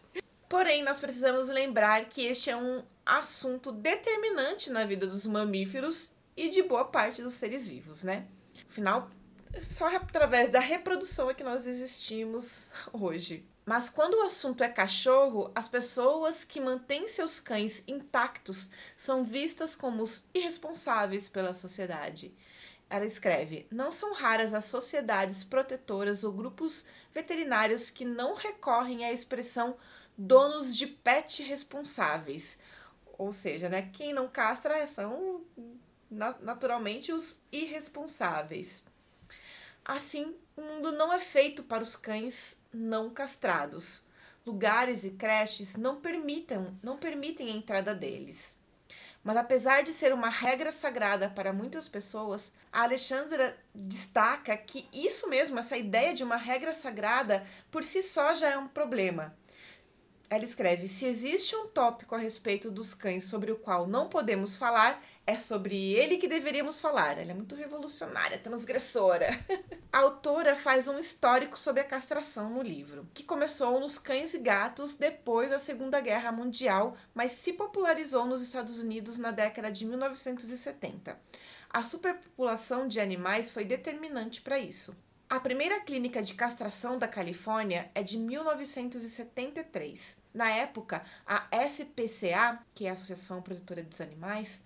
Porém, 0.52 0.82
nós 0.82 1.00
precisamos 1.00 1.48
lembrar 1.48 2.10
que 2.10 2.26
este 2.26 2.50
é 2.50 2.56
um 2.58 2.84
assunto 3.06 3.72
determinante 3.72 4.68
na 4.68 4.84
vida 4.84 5.06
dos 5.06 5.24
mamíferos 5.24 6.12
e 6.36 6.50
de 6.50 6.62
boa 6.62 6.84
parte 6.84 7.22
dos 7.22 7.32
seres 7.32 7.66
vivos, 7.66 8.04
né? 8.04 8.26
Afinal, 8.68 9.08
é 9.50 9.62
só 9.62 9.86
através 9.96 10.50
da 10.50 10.60
reprodução 10.60 11.30
é 11.30 11.34
que 11.34 11.42
nós 11.42 11.66
existimos 11.66 12.70
hoje. 12.92 13.48
Mas 13.64 13.88
quando 13.88 14.18
o 14.18 14.24
assunto 14.24 14.62
é 14.62 14.68
cachorro, 14.68 15.50
as 15.54 15.70
pessoas 15.70 16.44
que 16.44 16.60
mantêm 16.60 17.08
seus 17.08 17.40
cães 17.40 17.82
intactos 17.88 18.68
são 18.94 19.24
vistas 19.24 19.74
como 19.74 20.02
os 20.02 20.26
irresponsáveis 20.34 21.30
pela 21.30 21.54
sociedade. 21.54 22.30
Ela 22.90 23.06
escreve: 23.06 23.66
Não 23.70 23.90
são 23.90 24.12
raras 24.12 24.52
as 24.52 24.66
sociedades 24.66 25.42
protetoras 25.42 26.24
ou 26.24 26.32
grupos 26.32 26.84
veterinários 27.10 27.88
que 27.88 28.04
não 28.04 28.34
recorrem 28.34 29.02
à 29.02 29.10
expressão 29.10 29.78
donos 30.26 30.76
de 30.76 30.86
pet 30.86 31.42
responsáveis. 31.42 32.58
Ou 33.18 33.32
seja, 33.32 33.68
né, 33.68 33.90
quem 33.92 34.12
não 34.12 34.28
castra 34.28 34.86
são 34.86 35.42
na- 36.10 36.36
naturalmente 36.40 37.12
os 37.12 37.40
irresponsáveis. 37.50 38.82
Assim, 39.84 40.34
o 40.56 40.60
mundo 40.62 40.92
não 40.92 41.12
é 41.12 41.18
feito 41.18 41.62
para 41.62 41.82
os 41.82 41.96
cães 41.96 42.56
não 42.72 43.10
castrados. 43.10 44.02
lugares 44.44 45.04
e 45.04 45.10
creches 45.12 45.76
não 45.76 46.00
permitam, 46.00 46.76
não 46.82 46.96
permitem 46.98 47.48
a 47.48 47.56
entrada 47.56 47.94
deles. 47.94 48.56
Mas 49.24 49.36
apesar 49.36 49.82
de 49.82 49.92
ser 49.92 50.12
uma 50.12 50.28
regra 50.28 50.72
sagrada 50.72 51.30
para 51.30 51.52
muitas 51.52 51.88
pessoas, 51.88 52.52
a 52.72 52.82
Alexandra 52.82 53.56
destaca 53.74 54.56
que 54.56 54.88
isso 54.92 55.28
mesmo, 55.28 55.58
essa 55.60 55.76
ideia 55.76 56.12
de 56.14 56.24
uma 56.24 56.36
regra 56.36 56.72
sagrada, 56.74 57.46
por 57.70 57.84
si 57.84 58.02
só 58.02 58.34
já 58.34 58.50
é 58.50 58.58
um 58.58 58.68
problema. 58.68 59.36
Ela 60.32 60.46
escreve: 60.46 60.88
Se 60.88 61.04
existe 61.04 61.54
um 61.54 61.66
tópico 61.66 62.14
a 62.14 62.18
respeito 62.18 62.70
dos 62.70 62.94
cães 62.94 63.24
sobre 63.24 63.52
o 63.52 63.56
qual 63.56 63.86
não 63.86 64.08
podemos 64.08 64.56
falar, 64.56 65.04
é 65.26 65.36
sobre 65.36 65.92
ele 65.92 66.16
que 66.16 66.26
deveríamos 66.26 66.80
falar. 66.80 67.18
Ela 67.18 67.32
é 67.32 67.34
muito 67.34 67.54
revolucionária, 67.54 68.38
transgressora. 68.38 69.28
a 69.92 69.98
autora 69.98 70.56
faz 70.56 70.88
um 70.88 70.98
histórico 70.98 71.58
sobre 71.58 71.82
a 71.82 71.84
castração 71.84 72.48
no 72.48 72.62
livro, 72.62 73.06
que 73.12 73.22
começou 73.22 73.78
nos 73.78 73.98
cães 73.98 74.32
e 74.32 74.38
gatos 74.38 74.94
depois 74.94 75.50
da 75.50 75.58
Segunda 75.58 76.00
Guerra 76.00 76.32
Mundial, 76.32 76.96
mas 77.12 77.32
se 77.32 77.52
popularizou 77.52 78.24
nos 78.24 78.40
Estados 78.40 78.78
Unidos 78.78 79.18
na 79.18 79.32
década 79.32 79.70
de 79.70 79.84
1970. 79.84 81.20
A 81.68 81.84
superpopulação 81.84 82.88
de 82.88 83.00
animais 83.00 83.50
foi 83.50 83.66
determinante 83.66 84.40
para 84.40 84.58
isso. 84.58 84.96
A 85.28 85.38
primeira 85.38 85.78
clínica 85.80 86.22
de 86.22 86.32
castração 86.32 86.98
da 86.98 87.06
Califórnia 87.06 87.90
é 87.94 88.02
de 88.02 88.16
1973. 88.16 90.21
Na 90.32 90.50
época, 90.50 91.04
a 91.26 91.46
SPCA, 91.66 92.58
que 92.74 92.86
é 92.86 92.90
a 92.90 92.92
Associação 92.94 93.42
Protetora 93.42 93.82
dos 93.82 94.00
Animais, 94.00 94.62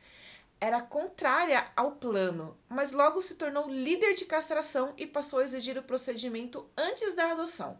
era 0.60 0.80
contrária 0.80 1.66
ao 1.76 1.92
plano, 1.92 2.56
mas 2.68 2.92
logo 2.92 3.20
se 3.20 3.34
tornou 3.34 3.68
líder 3.68 4.14
de 4.14 4.24
castração 4.24 4.94
e 4.96 5.06
passou 5.06 5.40
a 5.40 5.44
exigir 5.44 5.76
o 5.76 5.82
procedimento 5.82 6.66
antes 6.76 7.14
da 7.14 7.32
adoção. 7.32 7.78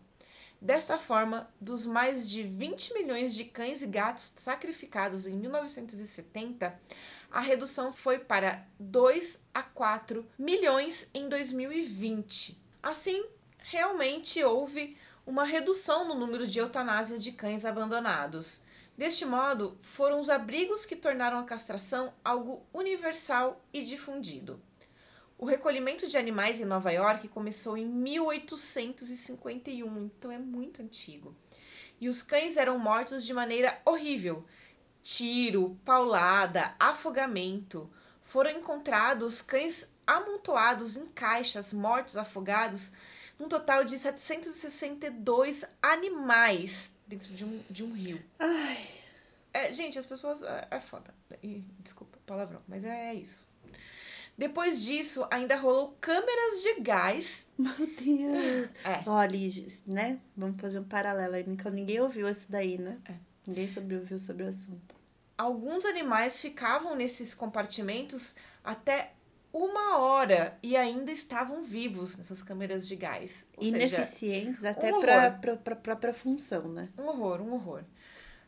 Desta 0.61 0.99
forma, 0.99 1.49
dos 1.61 1.85
mais 1.85 2.29
de 2.31 2.43
20 2.43 2.95
milhões 2.95 3.35
de 3.35 3.45
cães 3.45 3.83
e 3.83 3.87
gatos 3.87 4.33
sacrificados 4.37 5.27
em 5.27 5.35
1970, 5.35 6.79
a 7.31 7.41
redução 7.41 7.93
foi 7.93 8.19
para 8.19 8.67
2 8.79 9.39
a 9.53 9.63
4 9.63 10.27
milhões 10.39 11.09
em 11.13 11.29
2020. 11.29 12.59
Assim, 12.83 13.27
realmente 13.59 14.43
houve 14.43 14.97
uma 15.27 15.45
redução 15.45 16.07
no 16.07 16.15
número 16.15 16.47
de 16.47 16.61
eutanásia 16.61 17.19
de 17.19 17.33
cães 17.33 17.65
abandonados. 17.65 18.63
Deste 18.97 19.27
modo, 19.27 19.77
foram 19.83 20.21
os 20.21 20.31
abrigos 20.31 20.87
que 20.87 20.95
tornaram 20.95 21.39
a 21.39 21.45
castração 21.45 22.15
algo 22.25 22.65
universal 22.73 23.61
e 23.73 23.83
difundido. 23.83 24.63
O 25.37 25.45
recolhimento 25.45 26.07
de 26.07 26.17
animais 26.17 26.61
em 26.61 26.65
Nova 26.65 26.91
York 26.91 27.27
começou 27.29 27.77
em 27.77 27.85
1851, 27.85 30.05
então 30.05 30.31
é 30.31 30.39
muito 30.39 30.81
antigo. 30.81 31.35
E 32.01 32.09
os 32.09 32.23
cães 32.23 32.57
eram 32.57 32.79
mortos 32.79 33.27
de 33.27 33.35
maneira 33.35 33.79
horrível: 33.85 34.47
tiro, 35.03 35.77
paulada, 35.85 36.75
afogamento. 36.79 37.91
Foram 38.23 38.53
encontrados 38.53 39.43
cães 39.43 39.89
amontoados 40.07 40.97
em 40.97 41.07
caixas, 41.07 41.73
mortos 41.73 42.17
afogados, 42.17 42.93
num 43.39 43.49
total 43.49 43.85
de 43.85 43.99
762 43.99 45.65
animais 45.83 46.93
dentro 47.07 47.33
de 47.33 47.45
um, 47.45 47.63
de 47.71 47.85
um 47.85 47.93
rio. 47.93 48.23
Ai. 48.39 48.89
É, 49.53 49.73
gente, 49.73 49.99
as 49.99 50.07
pessoas. 50.07 50.43
É, 50.43 50.69
é 50.71 50.81
foda. 50.81 51.15
E, 51.43 51.65
desculpa, 51.81 52.19
palavrão, 52.27 52.61
mas 52.69 52.85
é, 52.85 53.11
é 53.11 53.15
isso. 53.15 53.47
Depois 54.37 54.83
disso, 54.83 55.27
ainda 55.31 55.57
rolou 55.57 55.97
câmeras 55.99 56.63
de 56.63 56.81
gás. 56.81 57.47
Meu 57.57 57.73
Deus! 57.75 58.71
É. 58.85 59.03
Olha, 59.07 59.39
né? 59.87 60.21
Vamos 60.37 60.61
fazer 60.61 60.79
um 60.79 60.85
paralelo 60.85 61.35
aí. 61.35 61.47
Ninguém 61.73 62.01
ouviu 62.01 62.29
isso 62.29 62.53
daí, 62.53 62.77
né? 62.77 62.99
É. 63.07 63.15
Ninguém 63.47 63.67
ouviu 63.99 64.19
sobre 64.19 64.43
o 64.43 64.49
assunto. 64.49 64.95
Alguns 65.39 65.85
animais 65.85 66.41
ficavam 66.41 66.95
nesses 66.95 67.33
compartimentos 67.33 68.35
até 68.63 69.13
uma 69.57 69.99
hora 69.99 70.59
e 70.63 70.77
ainda 70.77 71.11
estavam 71.11 71.63
vivos 71.63 72.17
nessas 72.17 72.43
câmeras 72.43 72.87
de 72.87 72.97
gás. 72.97 73.47
Ou 73.57 73.65
Ineficientes 73.65 74.61
seja, 74.61 74.71
até 74.71 74.95
um 74.95 75.01
para 75.01 75.27
a 75.27 75.77
própria 75.77 76.13
função, 76.13 76.69
né? 76.69 76.89
Um 76.99 77.07
horror, 77.07 77.41
um 77.41 77.55
horror. 77.55 77.83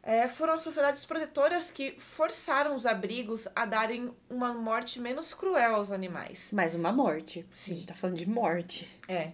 É, 0.02 0.26
foram 0.28 0.58
sociedades 0.58 1.04
protetoras 1.04 1.70
que 1.70 1.98
forçaram 1.98 2.74
os 2.74 2.86
abrigos 2.86 3.48
a 3.54 3.66
darem 3.66 4.14
uma 4.30 4.52
morte 4.54 5.00
menos 5.00 5.34
cruel 5.34 5.74
aos 5.74 5.92
animais. 5.92 6.50
Mais 6.52 6.74
uma 6.74 6.92
morte. 6.92 7.46
Sim. 7.52 7.72
A 7.72 7.74
gente 7.74 7.86
tá 7.88 7.94
falando 7.94 8.16
de 8.16 8.28
morte. 8.28 8.88
É. 9.08 9.32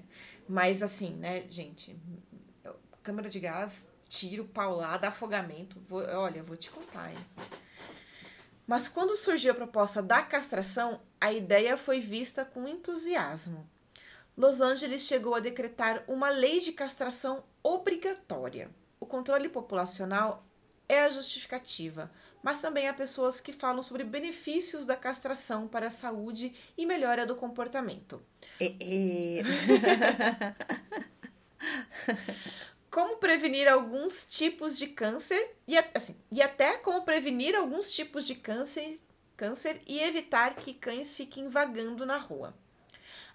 Mas 0.49 0.83
assim, 0.83 1.11
né, 1.16 1.45
gente? 1.49 1.97
Câmara 3.03 3.29
de 3.29 3.39
gás, 3.39 3.87
tiro, 4.09 4.45
paulada, 4.47 5.09
afogamento. 5.09 5.81
Vou, 5.89 6.03
olha, 6.03 6.43
vou 6.43 6.57
te 6.57 6.70
contar, 6.70 7.11
hein? 7.11 7.18
Mas 8.67 8.89
quando 8.89 9.17
surgiu 9.17 9.53
a 9.53 9.55
proposta 9.55 10.03
da 10.03 10.23
castração, 10.23 11.01
a 11.21 11.33
ideia 11.33 11.77
foi 11.77 12.01
vista 12.01 12.45
com 12.45 12.67
entusiasmo. 12.67 13.69
Los 14.37 14.61
Angeles 14.61 15.03
chegou 15.03 15.35
a 15.35 15.41
decretar 15.41 16.03
uma 16.09 16.31
lei 16.31 16.61
de 16.61 16.73
castração 16.73 17.45
obrigatória. 17.62 18.71
O 18.99 19.07
controle 19.07 19.49
populacional 19.49 20.45
é 20.89 21.03
a 21.03 21.11
justificativa, 21.11 22.11
mas 22.43 22.61
também 22.61 22.89
há 22.89 22.95
pessoas 22.95 23.41
que 23.41 23.53
falam 23.53 23.83
sobre 23.83 24.03
benefícios 24.03 24.85
da 24.85 24.97
castração 24.97 25.69
para 25.69 25.87
a 25.87 25.91
saúde 25.91 26.53
e 26.77 26.85
melhora 26.85 27.25
do 27.25 27.37
comportamento. 27.37 28.21
Como 32.95 33.17
prevenir 33.17 33.67
alguns 33.67 34.25
tipos 34.25 34.79
de 34.79 34.87
câncer 34.87 35.57
e, 35.67 35.77
assim, 35.77 36.15
e 36.31 36.41
até 36.41 36.77
como 36.77 37.03
prevenir 37.03 37.57
alguns 37.57 37.91
tipos 37.91 38.25
de 38.25 38.37
câncer, 38.37 39.01
câncer 39.37 39.83
e 39.85 39.99
evitar 39.99 40.55
que 40.55 40.73
cães 40.73 41.17
fiquem 41.17 41.49
vagando 41.49 42.07
na 42.07 42.17
rua. 42.17 42.55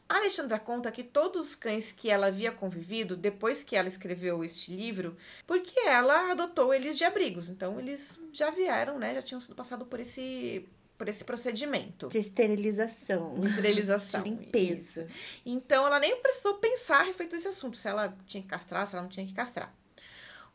A 0.07 0.15
Alexandra 0.15 0.57
conta 0.59 0.93
que 0.93 1.03
todos 1.03 1.49
os 1.49 1.55
cães 1.55 1.91
que 1.91 2.09
ela 2.09 2.27
havia 2.27 2.53
convivido 2.53 3.17
depois 3.17 3.61
que 3.61 3.75
ela 3.75 3.89
escreveu 3.89 4.45
este 4.45 4.73
livro, 4.73 5.17
porque 5.45 5.77
ela 5.81 6.31
adotou 6.31 6.73
eles 6.73 6.97
de 6.97 7.03
abrigos, 7.03 7.49
então 7.49 7.77
eles 7.77 8.17
já 8.31 8.49
vieram, 8.51 8.97
né, 8.97 9.13
já 9.13 9.21
tinham 9.21 9.41
sido 9.41 9.55
passados 9.55 9.89
por 9.89 9.99
esse 9.99 10.65
por 10.99 11.07
esse 11.07 11.23
procedimento. 11.23 12.09
De 12.09 12.19
esterilização. 12.19 13.33
De 13.35 13.47
esterilização. 13.47 14.21
De 14.21 14.29
limpeza. 14.29 15.03
Isso. 15.03 15.41
Então 15.45 15.87
ela 15.87 15.97
nem 15.97 16.17
precisou 16.17 16.55
pensar 16.55 16.99
a 16.99 17.03
respeito 17.03 17.31
desse 17.31 17.47
assunto, 17.47 17.77
se 17.77 17.87
ela 17.87 18.13
tinha 18.27 18.43
que 18.43 18.49
castrar, 18.49 18.85
se 18.85 18.93
ela 18.93 19.03
não 19.03 19.09
tinha 19.09 19.25
que 19.25 19.33
castrar. 19.33 19.73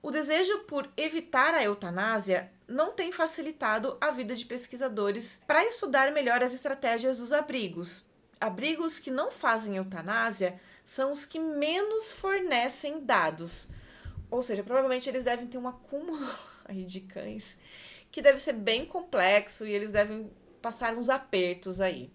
O 0.02 0.10
desejo 0.10 0.60
por 0.64 0.86
evitar 0.98 1.54
a 1.54 1.64
eutanásia 1.64 2.52
não 2.68 2.92
tem 2.92 3.10
facilitado 3.10 3.96
a 3.98 4.10
vida 4.10 4.36
de 4.36 4.44
pesquisadores 4.44 5.42
para 5.46 5.64
estudar 5.64 6.12
melhor 6.12 6.42
as 6.42 6.52
estratégias 6.52 7.16
dos 7.16 7.32
abrigos. 7.32 8.06
Abrigos 8.38 8.98
que 8.98 9.10
não 9.10 9.30
fazem 9.30 9.78
eutanásia 9.78 10.60
são 10.84 11.10
os 11.10 11.24
que 11.24 11.38
menos 11.38 12.12
fornecem 12.12 13.02
dados. 13.02 13.70
Ou 14.30 14.42
seja, 14.42 14.62
provavelmente 14.62 15.08
eles 15.08 15.24
devem 15.24 15.46
ter 15.46 15.56
um 15.56 15.66
acúmulo 15.66 16.28
de 16.68 17.00
cães 17.00 17.56
que 18.14 18.22
deve 18.22 18.38
ser 18.38 18.52
bem 18.52 18.86
complexo 18.86 19.66
e 19.66 19.72
eles 19.72 19.90
devem 19.90 20.30
passar 20.62 20.94
uns 20.96 21.10
apertos 21.10 21.80
aí. 21.80 22.12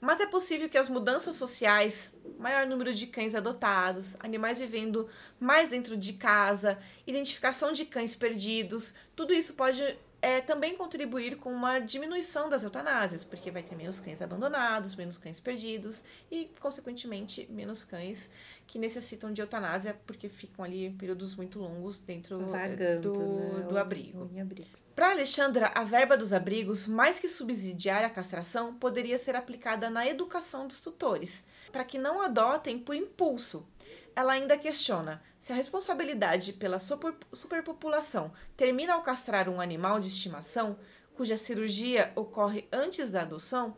Mas 0.00 0.18
é 0.18 0.26
possível 0.26 0.68
que 0.68 0.76
as 0.76 0.88
mudanças 0.88 1.36
sociais, 1.36 2.12
maior 2.36 2.66
número 2.66 2.92
de 2.92 3.06
cães 3.06 3.36
adotados, 3.36 4.16
animais 4.18 4.58
vivendo 4.58 5.08
mais 5.38 5.70
dentro 5.70 5.96
de 5.96 6.14
casa, 6.14 6.76
identificação 7.06 7.70
de 7.70 7.84
cães 7.84 8.16
perdidos, 8.16 8.92
tudo 9.14 9.32
isso 9.32 9.54
pode 9.54 9.96
é, 10.20 10.40
também 10.40 10.76
contribuir 10.76 11.36
com 11.36 11.52
uma 11.52 11.78
diminuição 11.78 12.48
das 12.48 12.64
eutanásias, 12.64 13.22
porque 13.22 13.52
vai 13.52 13.62
ter 13.62 13.76
menos 13.76 14.00
cães 14.00 14.20
abandonados, 14.20 14.96
menos 14.96 15.16
cães 15.16 15.38
perdidos 15.38 16.04
e, 16.28 16.50
consequentemente, 16.58 17.46
menos 17.52 17.84
cães 17.84 18.28
que 18.66 18.80
necessitam 18.80 19.32
de 19.32 19.40
eutanásia 19.40 19.96
porque 20.08 20.28
ficam 20.28 20.64
ali 20.64 20.90
períodos 20.90 21.36
muito 21.36 21.60
longos 21.60 22.00
dentro 22.00 22.42
é, 22.42 22.46
Vagando, 22.46 23.12
do, 23.12 23.58
né? 23.58 23.66
do 23.68 23.78
abrigo. 23.78 24.28
abrigo. 24.40 24.83
Para 24.94 25.10
Alexandra, 25.10 25.72
a 25.74 25.82
verba 25.82 26.16
dos 26.16 26.32
abrigos, 26.32 26.86
mais 26.86 27.18
que 27.18 27.26
subsidiar 27.26 28.04
a 28.04 28.10
castração, 28.10 28.72
poderia 28.74 29.18
ser 29.18 29.34
aplicada 29.34 29.90
na 29.90 30.06
educação 30.06 30.68
dos 30.68 30.80
tutores, 30.80 31.44
para 31.72 31.82
que 31.82 31.98
não 31.98 32.22
adotem 32.22 32.78
por 32.78 32.94
impulso. 32.94 33.66
Ela 34.14 34.34
ainda 34.34 34.56
questiona 34.56 35.20
se 35.40 35.52
a 35.52 35.56
responsabilidade 35.56 36.52
pela 36.52 36.78
super, 36.78 37.12
superpopulação 37.32 38.32
termina 38.56 38.94
ao 38.94 39.02
castrar 39.02 39.48
um 39.48 39.60
animal 39.60 39.98
de 39.98 40.06
estimação, 40.06 40.78
cuja 41.16 41.36
cirurgia 41.36 42.12
ocorre 42.14 42.68
antes 42.72 43.10
da 43.10 43.22
adoção, 43.22 43.76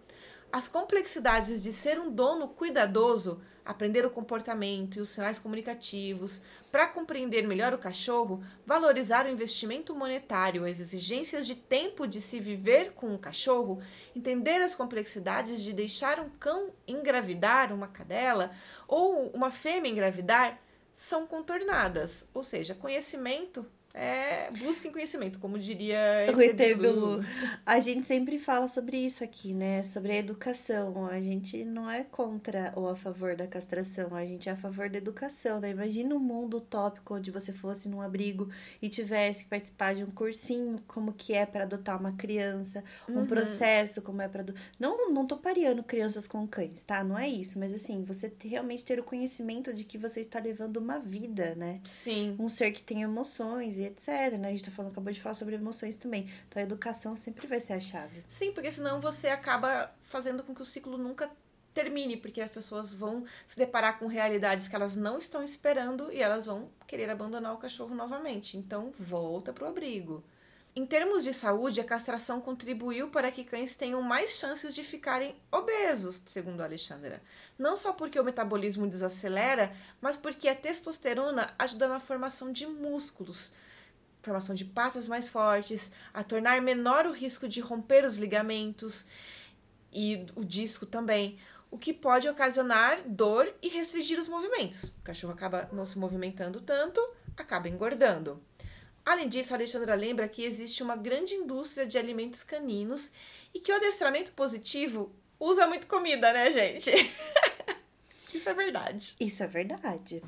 as 0.53 0.69
complexidades 0.69 1.63
de 1.63 1.73
ser 1.73 1.99
um 1.99 2.11
dono 2.11 2.49
cuidadoso, 2.49 3.41
aprender 3.67 4.07
o 4.07 4.11
comportamento 4.11 4.97
e 4.97 5.01
os 5.01 5.11
sinais 5.11 5.39
comunicativos, 5.39 6.41
para 6.71 6.87
compreender 6.87 7.47
melhor 7.47 7.75
o 7.75 7.79
cachorro, 7.79 8.43
valorizar 8.65 9.27
o 9.27 9.29
investimento 9.29 9.95
monetário, 9.95 10.65
as 10.65 10.79
exigências 10.79 11.47
de 11.47 11.57
tempo 11.57 12.07
de 12.07 12.21
se 12.21 12.39
viver 12.39 12.93
com 12.93 13.09
um 13.09 13.19
cachorro, 13.19 13.83
entender 14.15 14.63
as 14.63 14.75
complexidades 14.75 15.63
de 15.63 15.73
deixar 15.73 16.21
um 16.21 16.31
cão 16.31 16.71
engravidar 16.87 17.73
uma 17.73 17.89
cadela 17.89 18.53
ou 18.87 19.31
uma 19.31 19.51
fêmea 19.51 19.91
engravidar, 19.91 20.61
são 20.95 21.27
contornadas. 21.27 22.27
Ou 22.33 22.43
seja, 22.43 22.75
conhecimento 22.75 23.67
é, 23.97 24.51
busquem 24.59 24.93
conhecimento, 24.93 25.39
como 25.39 25.59
diria 25.59 25.99
o 26.37 26.43
Etebelu. 26.43 27.25
A 27.65 27.81
gente 27.81 28.07
sempre 28.07 28.39
fala 28.39 28.69
sobre 28.69 28.99
isso 28.99 29.25
aqui, 29.25 29.55
né? 29.55 29.83
Sobre 29.83 30.13
a 30.13 30.17
educação. 30.17 31.07
A 31.07 31.19
gente 31.19 31.65
não 31.65 31.91
é 31.91 32.05
contra 32.05 32.75
ou 32.77 32.91
a 32.91 32.95
favor 32.95 33.35
da 33.35 33.47
castração, 33.47 34.15
a 34.15 34.23
gente 34.27 34.51
é 34.51 34.53
a 34.53 34.57
favor 34.57 34.91
da 34.91 34.99
educação, 34.99 35.61
né? 35.61 35.71
Imagina 35.71 36.15
um 36.15 36.19
mundo 36.19 36.59
utópico 36.59 37.15
onde 37.15 37.31
você 37.31 37.55
fosse 37.55 37.89
num 37.89 38.03
abrigo 38.03 38.51
e 38.83 38.91
tivesse 38.91 39.45
que 39.45 39.49
participar 39.49 39.95
de 39.95 40.05
um 40.05 40.11
cursinho, 40.11 40.77
como 40.87 41.15
que 41.15 41.33
é 41.33 41.47
para 41.47 41.63
adotar 41.63 41.99
uma 41.99 42.13
criança, 42.13 42.85
um 43.09 43.21
uhum. 43.21 43.27
processo, 43.27 44.03
como 44.03 44.21
é 44.21 44.29
para 44.29 44.45
não 44.79 45.11
não 45.11 45.27
tô 45.27 45.39
pareando 45.39 45.83
crianças 45.83 46.27
com 46.27 46.47
cães, 46.47 46.85
tá? 46.85 47.03
Não 47.03 47.19
é 47.19 47.27
isso, 47.27 47.59
mas 47.59 47.73
assim, 47.73 48.05
você 48.05 48.31
realmente 48.45 48.85
ter 48.85 49.01
o 49.01 49.05
conhecimento 49.05 49.73
de 49.73 49.85
que 49.85 49.97
você 49.97 50.21
está 50.21 50.39
levando 50.39 50.77
uma 50.77 50.99
vida, 50.99 51.55
né? 51.55 51.81
Sim. 51.83 52.37
Um 52.39 52.49
ser 52.49 52.73
que 52.73 52.83
tem 52.83 53.01
emoções 53.01 53.79
e 53.79 53.86
etc, 53.87 54.39
né? 54.39 54.49
A 54.49 54.51
gente 54.51 54.65
tá 54.65 54.71
falando, 54.71 54.93
acabou 54.93 55.13
de 55.13 55.21
falar 55.21 55.35
sobre 55.35 55.55
emoções 55.55 55.97
também. 55.97 56.29
Então 56.49 56.61
a 56.61 56.65
educação 56.65 57.17
sempre 57.17 57.47
vai 57.47 57.61
ser 57.61 57.75
a 57.75 57.81
chave. 57.81 58.25
Sim, 58.29 58.53
porque 58.53 58.71
senão 58.73 59.01
você 59.01 59.29
acaba 59.29 59.93
fazendo 60.03 60.43
com 60.43 60.55
que 60.55 60.63
o 60.63 60.65
ciclo 60.65 60.99
nunca 60.99 61.31
termine, 61.73 62.17
porque 62.17 62.41
as 62.41 62.51
pessoas 62.51 62.95
vão 62.95 63.25
se 63.47 63.57
deparar 63.57 63.99
com 63.99 64.07
realidades 64.07 64.67
que 64.67 64.75
elas 64.75 64.97
não 64.97 65.19
estão 65.19 65.43
esperando 65.43 66.11
e 66.11 66.23
elas 66.23 66.47
vão 66.47 66.71
querer 66.87 67.11
abandonar 67.11 67.53
o 67.53 67.59
cachorro 67.59 67.95
novamente. 67.95 68.57
Então 68.57 68.93
volta 68.99 69.53
pro 69.53 69.67
abrigo. 69.67 70.25
Em 70.79 70.85
termos 70.85 71.25
de 71.25 71.33
saúde, 71.33 71.81
a 71.81 71.85
castração 71.85 72.39
contribuiu 72.39 73.09
para 73.09 73.33
que 73.33 73.45
cães 73.45 73.75
tenham 73.75 74.03
mais 74.03 74.33
chances 74.33 74.75
de 74.75 74.85
ficarem 74.85 75.35
obesos, 75.51 76.21
segundo 76.27 76.61
Alexandra. 76.61 77.23
Não 77.59 77.79
só 77.79 77.95
porque 77.95 78.21
o 78.21 78.25
metabolismo 78.25 78.87
desacelera, 78.87 79.75
mas 80.03 80.19
porque 80.19 80.47
a 80.47 80.55
testosterona 80.55 81.55
ajuda 81.59 81.89
na 81.89 81.99
formação 81.99 82.53
de 82.53 82.67
músculos, 82.67 83.55
formação 84.27 84.55
de 84.55 84.65
patas 84.65 85.09
mais 85.09 85.29
fortes, 85.29 85.93
a 86.13 86.23
tornar 86.23 86.61
menor 86.61 87.07
o 87.07 87.13
risco 87.13 87.49
de 87.49 87.61
romper 87.61 88.05
os 88.05 88.17
ligamentos 88.17 89.07
e 89.93 90.27
o 90.35 90.45
disco 90.45 90.85
também, 90.85 91.39
o 91.71 91.79
que 91.79 91.93
pode 91.93 92.29
ocasionar 92.29 93.01
dor 93.07 93.53
e 93.63 93.69
restringir 93.69 94.19
os 94.19 94.29
movimentos. 94.29 94.85
O 94.85 95.03
cachorro 95.03 95.33
acaba 95.33 95.69
não 95.73 95.85
se 95.85 95.99
movimentando 95.99 96.61
tanto, 96.61 97.01
acaba 97.37 97.69
engordando. 97.69 98.43
Além 99.05 99.29
disso, 99.29 99.55
a 99.55 99.57
Alexandra 99.57 99.95
lembra 99.95 100.29
que 100.29 100.45
existe 100.45 100.83
uma 100.83 100.97
grande 100.97 101.35
indústria 101.35 101.87
de 101.87 101.97
alimentos 101.97 102.43
caninos 102.43 103.13
e 103.55 103.61
que 103.61 103.71
o 103.71 103.77
adestramento 103.77 104.33
positivo 104.33 105.15
usa 105.39 105.67
muito 105.69 105.87
comida, 105.87 106.33
né, 106.33 106.51
gente? 106.51 106.91
Isso 108.35 108.49
é 108.49 108.55
verdade. 108.55 109.15
Isso 109.21 109.43
é 109.45 109.47
verdade. 109.47 110.23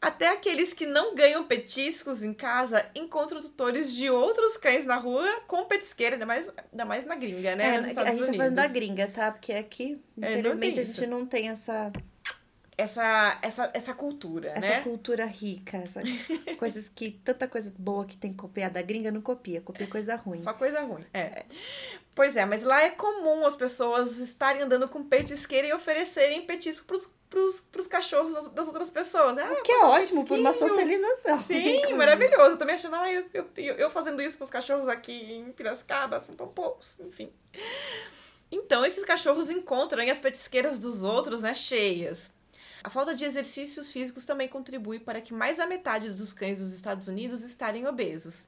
Até 0.00 0.28
aqueles 0.28 0.72
que 0.72 0.86
não 0.86 1.14
ganham 1.14 1.44
petiscos 1.44 2.22
em 2.22 2.32
casa 2.32 2.88
encontram 2.94 3.40
tutores 3.40 3.92
de 3.92 4.08
outros 4.08 4.56
cães 4.56 4.86
na 4.86 4.96
rua 4.96 5.26
com 5.48 5.64
petisqueira, 5.64 6.14
ainda 6.14 6.26
mais, 6.26 6.48
ainda 6.70 6.84
mais 6.84 7.04
na 7.04 7.16
gringa, 7.16 7.56
né? 7.56 7.64
É, 7.64 7.70
a 7.70 7.82
gente 7.82 7.98
Unidos. 7.98 8.26
tá 8.26 8.32
falando 8.34 8.54
da 8.54 8.66
gringa, 8.68 9.08
tá? 9.08 9.32
Porque 9.32 9.52
aqui, 9.52 10.00
é, 10.22 10.32
infelizmente, 10.38 10.78
a 10.78 10.82
gente 10.84 11.06
não 11.06 11.26
tem 11.26 11.48
essa 11.48 11.92
essa, 12.78 13.36
essa, 13.42 13.70
essa 13.74 13.92
cultura, 13.92 14.50
essa 14.50 14.60
né? 14.60 14.74
Essa 14.74 14.84
cultura 14.84 15.26
rica, 15.26 15.78
essa 15.78 16.00
coisas 16.56 16.88
que 16.88 17.10
tanta 17.10 17.48
coisa 17.48 17.74
boa 17.76 18.06
que 18.06 18.16
tem 18.16 18.30
que 18.30 18.38
copiar 18.38 18.70
da 18.70 18.80
gringa 18.80 19.10
não 19.10 19.20
copia, 19.20 19.60
copia 19.60 19.88
coisa 19.88 20.14
ruim. 20.14 20.38
Só 20.38 20.52
coisa 20.54 20.82
ruim. 20.82 21.04
É. 21.12 21.20
é. 21.20 21.46
Pois 22.14 22.36
é, 22.36 22.46
mas 22.46 22.62
lá 22.62 22.80
é 22.82 22.90
comum 22.90 23.44
as 23.44 23.56
pessoas 23.56 24.18
estarem 24.18 24.62
andando 24.62 24.88
com 24.88 25.02
petisqueira 25.02 25.66
e 25.66 25.72
oferecerem 25.72 26.46
petisco 26.46 26.86
pros, 26.86 27.10
pros, 27.28 27.60
pros 27.60 27.86
cachorros 27.86 28.50
das, 28.50 28.66
outras 28.66 28.90
pessoas. 28.90 29.38
Ah, 29.38 29.52
o 29.52 29.62
que 29.62 29.72
é 29.72 29.84
ótimo, 29.84 30.24
por 30.24 30.38
uma 30.38 30.52
socialização. 30.52 31.40
Sim, 31.42 31.94
maravilhoso. 31.94 32.52
Eu 32.52 32.56
também 32.56 32.74
achando, 32.74 32.96
ah, 32.96 33.12
eu, 33.12 33.26
eu, 33.32 33.74
eu 33.74 33.90
fazendo 33.90 34.20
isso 34.22 34.38
com 34.38 34.44
os 34.44 34.50
cachorros 34.50 34.88
aqui 34.88 35.12
em 35.12 35.52
Piracicaba, 35.52 36.20
são 36.20 36.34
tão 36.34 36.48
poucos, 36.48 36.98
enfim. 37.00 37.32
Então, 38.50 38.84
esses 38.84 39.04
cachorros 39.04 39.50
encontram 39.50 40.08
as 40.10 40.18
petisqueiras 40.18 40.78
dos 40.78 41.02
outros, 41.02 41.42
né, 41.42 41.54
cheias. 41.54 42.30
A 42.82 42.90
falta 42.90 43.14
de 43.14 43.24
exercícios 43.24 43.92
físicos 43.92 44.24
também 44.24 44.48
contribui 44.48 44.98
para 44.98 45.20
que 45.20 45.34
mais 45.34 45.58
da 45.58 45.66
metade 45.66 46.10
dos 46.10 46.32
cães 46.32 46.58
dos 46.58 46.72
Estados 46.72 47.08
Unidos 47.08 47.42
estarem 47.42 47.86
obesos. 47.86 48.46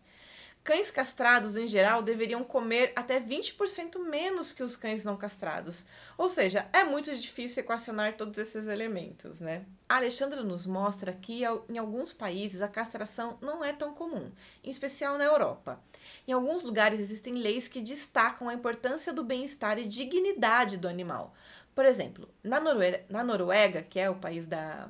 Cães 0.62 0.90
castrados, 0.90 1.56
em 1.56 1.66
geral, 1.66 2.02
deveriam 2.02 2.44
comer 2.44 2.92
até 2.94 3.18
20% 3.18 3.98
menos 3.98 4.52
que 4.52 4.62
os 4.62 4.76
cães 4.76 5.02
não 5.02 5.16
castrados. 5.16 5.86
Ou 6.18 6.28
seja, 6.28 6.68
é 6.70 6.84
muito 6.84 7.14
difícil 7.16 7.62
equacionar 7.62 8.16
todos 8.16 8.38
esses 8.38 8.68
elementos, 8.68 9.40
né? 9.40 9.64
A 9.88 9.96
Alexandra 9.96 10.44
nos 10.44 10.66
mostra 10.66 11.12
que 11.12 11.42
em 11.68 11.78
alguns 11.78 12.12
países 12.12 12.60
a 12.60 12.68
castração 12.68 13.38
não 13.40 13.64
é 13.64 13.72
tão 13.72 13.94
comum, 13.94 14.30
em 14.62 14.70
especial 14.70 15.16
na 15.16 15.24
Europa. 15.24 15.82
Em 16.28 16.32
alguns 16.32 16.62
lugares 16.62 17.00
existem 17.00 17.34
leis 17.34 17.66
que 17.66 17.80
destacam 17.80 18.48
a 18.48 18.54
importância 18.54 19.12
do 19.14 19.24
bem-estar 19.24 19.78
e 19.78 19.88
dignidade 19.88 20.76
do 20.76 20.86
animal, 20.86 21.34
por 21.74 21.84
exemplo, 21.84 22.28
na 22.42 22.60
Noruega, 22.60 23.04
na 23.08 23.22
Noruega, 23.24 23.82
que 23.82 23.98
é 23.98 24.10
o 24.10 24.14
país 24.16 24.46
da 24.46 24.88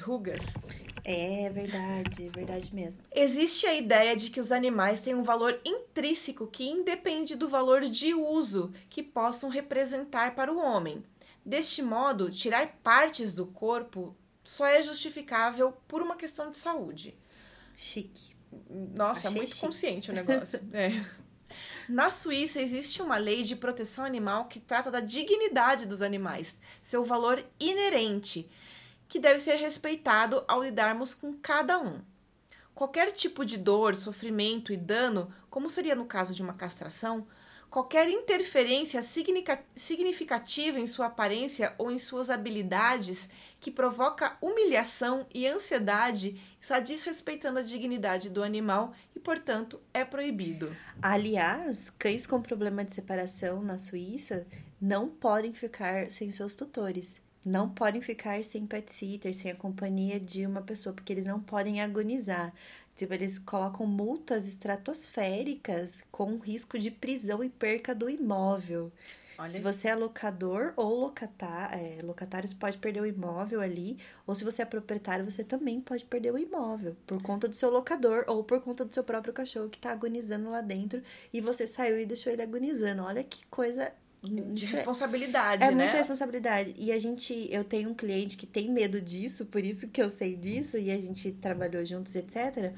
Rugas. 0.00 0.42
É 1.04 1.50
verdade, 1.50 2.30
verdade 2.30 2.74
mesmo. 2.74 3.02
Existe 3.14 3.66
a 3.66 3.74
ideia 3.74 4.16
de 4.16 4.30
que 4.30 4.40
os 4.40 4.50
animais 4.50 5.02
têm 5.02 5.14
um 5.14 5.22
valor 5.22 5.60
intrínseco 5.64 6.46
que 6.46 6.64
independe 6.64 7.36
do 7.36 7.48
valor 7.48 7.82
de 7.82 8.14
uso 8.14 8.72
que 8.88 9.02
possam 9.02 9.50
representar 9.50 10.34
para 10.34 10.52
o 10.52 10.58
homem. 10.58 11.04
Deste 11.44 11.82
modo, 11.82 12.30
tirar 12.30 12.78
partes 12.82 13.32
do 13.34 13.44
corpo 13.46 14.16
só 14.42 14.66
é 14.66 14.82
justificável 14.82 15.72
por 15.86 16.00
uma 16.00 16.16
questão 16.16 16.50
de 16.50 16.56
saúde. 16.58 17.14
Chique. 17.76 18.34
Nossa, 18.70 19.26
é 19.26 19.28
Achei 19.28 19.36
muito 19.40 19.50
chique. 19.50 19.60
consciente 19.60 20.10
o 20.10 20.14
negócio. 20.14 20.60
é. 20.72 20.90
Na 21.88 22.08
Suíça 22.08 22.62
existe 22.62 23.02
uma 23.02 23.18
lei 23.18 23.42
de 23.42 23.56
proteção 23.56 24.04
animal 24.04 24.46
que 24.46 24.58
trata 24.58 24.90
da 24.90 25.00
dignidade 25.00 25.84
dos 25.84 26.00
animais, 26.00 26.56
seu 26.82 27.04
valor 27.04 27.44
inerente, 27.60 28.50
que 29.06 29.18
deve 29.18 29.38
ser 29.38 29.56
respeitado 29.56 30.42
ao 30.48 30.62
lidarmos 30.62 31.12
com 31.12 31.34
cada 31.34 31.78
um. 31.78 32.00
Qualquer 32.74 33.12
tipo 33.12 33.44
de 33.44 33.58
dor, 33.58 33.94
sofrimento 33.94 34.72
e 34.72 34.76
dano, 34.76 35.32
como 35.50 35.68
seria 35.68 35.94
no 35.94 36.06
caso 36.06 36.32
de 36.32 36.42
uma 36.42 36.54
castração, 36.54 37.26
qualquer 37.70 38.08
interferência 38.08 39.02
significativa 39.02 40.80
em 40.80 40.86
sua 40.86 41.06
aparência 41.06 41.74
ou 41.76 41.90
em 41.90 41.98
suas 41.98 42.30
habilidades 42.30 43.28
que 43.64 43.70
provoca 43.70 44.36
humilhação 44.42 45.26
e 45.32 45.46
ansiedade 45.46 46.38
está 46.60 46.80
desrespeitando 46.80 47.60
a 47.60 47.62
dignidade 47.62 48.28
do 48.28 48.42
animal 48.42 48.92
e, 49.16 49.18
portanto, 49.18 49.80
é 49.94 50.04
proibido. 50.04 50.76
Aliás, 51.00 51.88
cães 51.98 52.26
com 52.26 52.42
problema 52.42 52.84
de 52.84 52.92
separação 52.92 53.62
na 53.62 53.78
Suíça 53.78 54.46
não 54.78 55.08
podem 55.08 55.54
ficar 55.54 56.10
sem 56.10 56.30
seus 56.30 56.54
tutores. 56.54 57.22
Não 57.42 57.70
podem 57.70 58.02
ficar 58.02 58.44
sem 58.44 58.66
pet 58.66 58.92
sitter, 58.92 59.32
sem 59.32 59.50
a 59.50 59.56
companhia 59.56 60.20
de 60.20 60.44
uma 60.44 60.60
pessoa, 60.60 60.94
porque 60.94 61.14
eles 61.14 61.24
não 61.24 61.40
podem 61.40 61.80
agonizar. 61.80 62.52
Tipo, 62.94 63.14
eles 63.14 63.38
colocam 63.38 63.86
multas 63.86 64.46
estratosféricas 64.46 66.04
com 66.12 66.36
risco 66.36 66.78
de 66.78 66.90
prisão 66.90 67.42
e 67.42 67.48
perca 67.48 67.94
do 67.94 68.10
imóvel. 68.10 68.92
Olha. 69.38 69.48
Se 69.48 69.60
você 69.60 69.88
é 69.88 69.94
locador 69.94 70.72
ou 70.76 71.12
é, 71.72 71.98
locatário, 72.02 72.48
você 72.48 72.54
pode 72.54 72.78
perder 72.78 73.00
o 73.00 73.06
imóvel 73.06 73.60
ali. 73.60 73.98
Ou 74.26 74.34
se 74.34 74.44
você 74.44 74.62
é 74.62 74.64
proprietário, 74.64 75.28
você 75.28 75.42
também 75.42 75.80
pode 75.80 76.04
perder 76.04 76.32
o 76.32 76.38
imóvel. 76.38 76.96
Por 77.06 77.22
conta 77.22 77.48
do 77.48 77.54
seu 77.54 77.70
locador 77.70 78.24
ou 78.26 78.44
por 78.44 78.60
conta 78.60 78.84
do 78.84 78.94
seu 78.94 79.04
próprio 79.04 79.32
cachorro 79.32 79.68
que 79.68 79.78
tá 79.78 79.90
agonizando 79.90 80.50
lá 80.50 80.60
dentro. 80.60 81.02
E 81.32 81.40
você 81.40 81.66
saiu 81.66 81.98
e 81.98 82.06
deixou 82.06 82.32
ele 82.32 82.42
agonizando. 82.42 83.02
Olha 83.02 83.24
que 83.24 83.44
coisa 83.46 83.92
de 84.24 84.64
é 84.64 84.68
responsabilidade, 84.68 85.62
é, 85.62 85.66
é 85.66 85.70
né? 85.70 85.84
muita 85.84 85.98
responsabilidade. 85.98 86.74
E 86.78 86.90
a 86.90 86.98
gente, 86.98 87.46
eu 87.50 87.62
tenho 87.62 87.90
um 87.90 87.94
cliente 87.94 88.36
que 88.36 88.46
tem 88.46 88.70
medo 88.70 89.00
disso, 89.00 89.44
por 89.46 89.64
isso 89.64 89.88
que 89.88 90.02
eu 90.02 90.08
sei 90.08 90.34
disso 90.34 90.78
e 90.78 90.90
a 90.90 90.98
gente 90.98 91.32
trabalhou 91.32 91.84
juntos, 91.84 92.16
etc. 92.16 92.72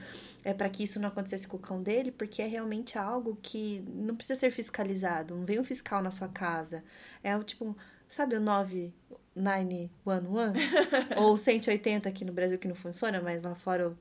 É 0.44 0.52
para 0.52 0.68
que 0.68 0.82
isso 0.82 1.00
não 1.00 1.08
acontecesse 1.08 1.46
com 1.46 1.56
o 1.56 1.60
cão 1.60 1.82
dele, 1.82 2.10
porque 2.10 2.42
é 2.42 2.46
realmente 2.46 2.98
algo 2.98 3.38
que 3.40 3.84
não 3.94 4.16
precisa 4.16 4.38
ser 4.38 4.50
fiscalizado. 4.50 5.34
Não 5.34 5.44
vem 5.44 5.60
um 5.60 5.64
fiscal 5.64 6.02
na 6.02 6.10
sua 6.10 6.28
casa. 6.28 6.82
É 7.22 7.36
o 7.36 7.44
tipo, 7.44 7.76
sabe 8.08 8.36
o 8.36 8.40
9911 8.40 10.58
ou 11.16 11.36
180 11.36 12.08
aqui 12.08 12.24
no 12.24 12.32
Brasil 12.32 12.58
que 12.58 12.68
não 12.68 12.74
funciona, 12.74 13.20
mas 13.20 13.42
lá 13.42 13.54
fora 13.54 13.96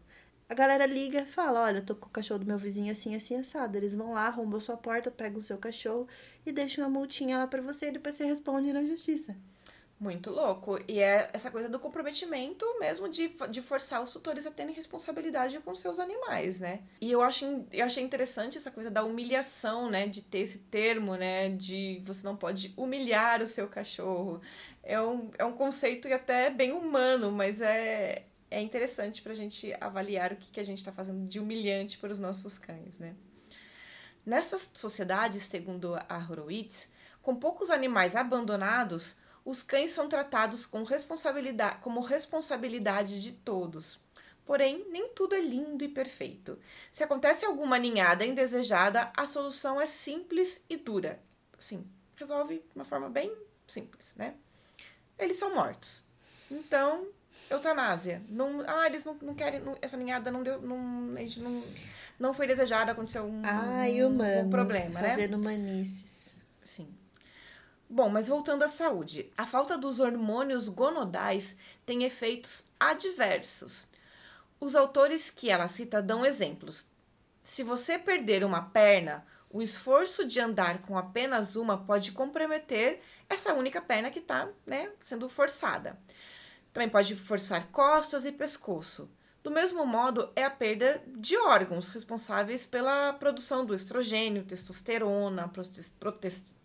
a 0.48 0.54
galera 0.54 0.86
liga 0.86 1.22
e 1.22 1.26
fala: 1.26 1.64
Olha, 1.64 1.80
eu 1.80 1.86
tô 1.86 1.96
com 1.96 2.08
o 2.08 2.12
cachorro 2.12 2.40
do 2.40 2.46
meu 2.46 2.58
vizinho 2.58 2.92
assim, 2.92 3.16
assim, 3.16 3.36
assado. 3.38 3.78
Eles 3.78 3.96
vão 3.96 4.14
lá, 4.14 4.28
arrombam 4.28 4.60
sua 4.60 4.78
porta, 4.78 5.10
pegam 5.10 5.40
o 5.40 5.42
seu 5.42 5.58
cachorro 5.58 6.08
e 6.46 6.52
deixam 6.52 6.84
uma 6.84 6.90
multinha 6.90 7.38
lá 7.38 7.48
para 7.48 7.62
você 7.62 7.88
e 7.88 7.92
depois 7.92 8.16
você 8.16 8.26
responde 8.26 8.72
na 8.72 8.84
justiça. 8.84 9.36
Muito 9.98 10.30
louco. 10.30 10.78
E 10.90 11.00
é 11.00 11.30
essa 11.32 11.50
coisa 11.50 11.70
do 11.70 11.80
comprometimento 11.80 12.66
mesmo 12.80 13.08
de, 13.08 13.34
de 13.50 13.62
forçar 13.62 14.04
os 14.04 14.12
tutores 14.12 14.46
a 14.46 14.52
terem 14.52 14.76
responsabilidade 14.76 15.58
com 15.60 15.74
seus 15.74 16.00
animais, 16.00 16.60
né? 16.60 16.82
E 17.00 17.10
eu, 17.10 17.22
acho, 17.22 17.66
eu 17.72 17.86
achei 17.86 18.04
interessante 18.04 18.58
essa 18.58 18.70
coisa 18.70 18.92
da 18.92 19.04
humilhação, 19.04 19.90
né? 19.90 20.06
De 20.06 20.22
ter 20.22 20.40
esse 20.40 20.60
termo, 20.60 21.16
né? 21.16 21.50
De 21.50 22.02
você 22.04 22.28
não 22.28 22.36
pode 22.36 22.74
humilhar 22.76 23.42
o 23.42 23.48
seu 23.48 23.70
cachorro. 23.70 24.42
É 24.84 25.00
um, 25.02 25.32
é 25.38 25.46
um 25.46 25.54
conceito 25.54 26.14
até 26.14 26.50
bem 26.50 26.74
humano, 26.74 27.32
mas 27.32 27.62
é, 27.62 28.26
é 28.56 28.62
interessante 28.62 29.22
para 29.22 29.34
a 29.34 29.36
gente 29.36 29.76
avaliar 29.82 30.32
o 30.32 30.38
que, 30.38 30.50
que 30.50 30.60
a 30.62 30.64
gente 30.64 30.78
está 30.78 30.92
fazendo 30.92 31.28
de 31.28 31.42
humilhante 31.42 31.98
para 31.98 32.14
os 32.14 32.20
nossos 32.20 32.58
cães, 32.58 32.98
né? 32.98 33.14
Nessas 34.26 34.72
sociedades, 34.74 35.44
segundo 35.44 35.96
a 36.08 36.18
Horowitz, 36.18 36.90
com 37.22 37.36
poucos 37.36 37.70
animais 37.70 38.16
abandonados, 38.16 39.18
os 39.44 39.62
cães 39.62 39.92
são 39.92 40.08
tratados 40.08 40.66
com 40.66 40.84
responsabilidade, 40.84 41.80
como 41.82 42.00
responsabilidade 42.00 43.22
de 43.22 43.34
todos. 43.34 44.00
Porém, 44.46 44.86
nem 44.90 45.10
tudo 45.10 45.36
é 45.36 45.42
lindo 45.42 45.84
e 45.84 45.90
perfeito. 45.90 46.58
Se 46.94 47.04
acontece 47.04 47.46
alguma 47.46 47.78
ninhada 47.78 48.26
indesejada, 48.26 49.12
a 49.18 49.28
solução 49.28 49.82
é 49.82 49.86
simples 49.86 50.62
e 50.70 50.78
dura. 50.78 51.22
Assim, 51.60 51.86
resolve 52.16 52.60
de 52.60 52.76
uma 52.76 52.86
forma 52.86 53.10
bem 53.10 53.36
simples, 53.68 54.16
né? 54.16 54.36
Eles 55.20 55.36
são 55.36 55.54
mortos. 55.54 56.06
Então, 56.50 57.06
eutanásia. 57.50 58.22
Não, 58.30 58.64
ah, 58.68 58.86
eles 58.86 59.04
não, 59.06 59.16
não 59.22 59.36
querem. 59.36 59.60
Não, 59.60 59.78
essa 59.82 59.98
ninhada 59.98 60.32
não 60.32 60.44
deu. 60.44 60.62
Não, 60.62 61.16
a 61.16 61.20
gente 61.20 61.40
não, 61.40 61.64
não 62.20 62.34
foi 62.34 62.48
desejada, 62.48 62.92
aconteceu 62.92 63.26
um, 63.26 63.42
Ai, 63.44 64.04
humanos, 64.04 64.46
um 64.46 64.50
problema, 64.50 65.02
né? 65.02 65.10
Fazendo 65.10 65.38
manices. 65.38 66.38
Sim. 66.62 66.88
Bom, 67.90 68.10
mas 68.10 68.28
voltando 68.28 68.64
à 68.64 68.70
saúde, 68.70 69.32
a 69.38 69.46
falta 69.46 69.78
dos 69.78 70.00
hormônios 70.00 70.68
gonodais 70.68 71.56
tem 71.86 72.04
efeitos 72.04 72.66
adversos. 72.80 73.88
Os 74.60 74.76
autores 74.76 75.30
que 75.30 75.50
ela 75.50 75.68
cita 75.68 76.02
dão 76.02 76.26
exemplos. 76.26 76.88
Se 77.44 77.62
você 77.62 78.00
perder 78.00 78.44
uma 78.44 78.64
perna, 78.64 79.24
o 79.52 79.62
esforço 79.62 80.26
de 80.26 80.40
andar 80.40 80.82
com 80.82 80.98
apenas 80.98 81.56
uma 81.56 81.78
pode 81.78 82.12
comprometer 82.12 83.02
essa 83.30 83.54
única 83.54 83.80
perna 83.80 84.10
que 84.10 84.20
está 84.20 84.50
né, 84.66 84.90
sendo 85.04 85.30
forçada. 85.30 85.98
Também 86.76 86.90
pode 86.90 87.16
forçar 87.16 87.68
costas 87.72 88.26
e 88.26 88.34
pescoço. 88.34 89.10
Do 89.42 89.50
mesmo 89.50 89.86
modo, 89.86 90.30
é 90.36 90.44
a 90.44 90.50
perda 90.50 91.02
de 91.08 91.38
órgãos 91.38 91.88
responsáveis 91.88 92.66
pela 92.66 93.14
produção 93.14 93.66
do 93.66 93.74
estrogênio, 93.74 94.44
testosterona, 94.44 95.50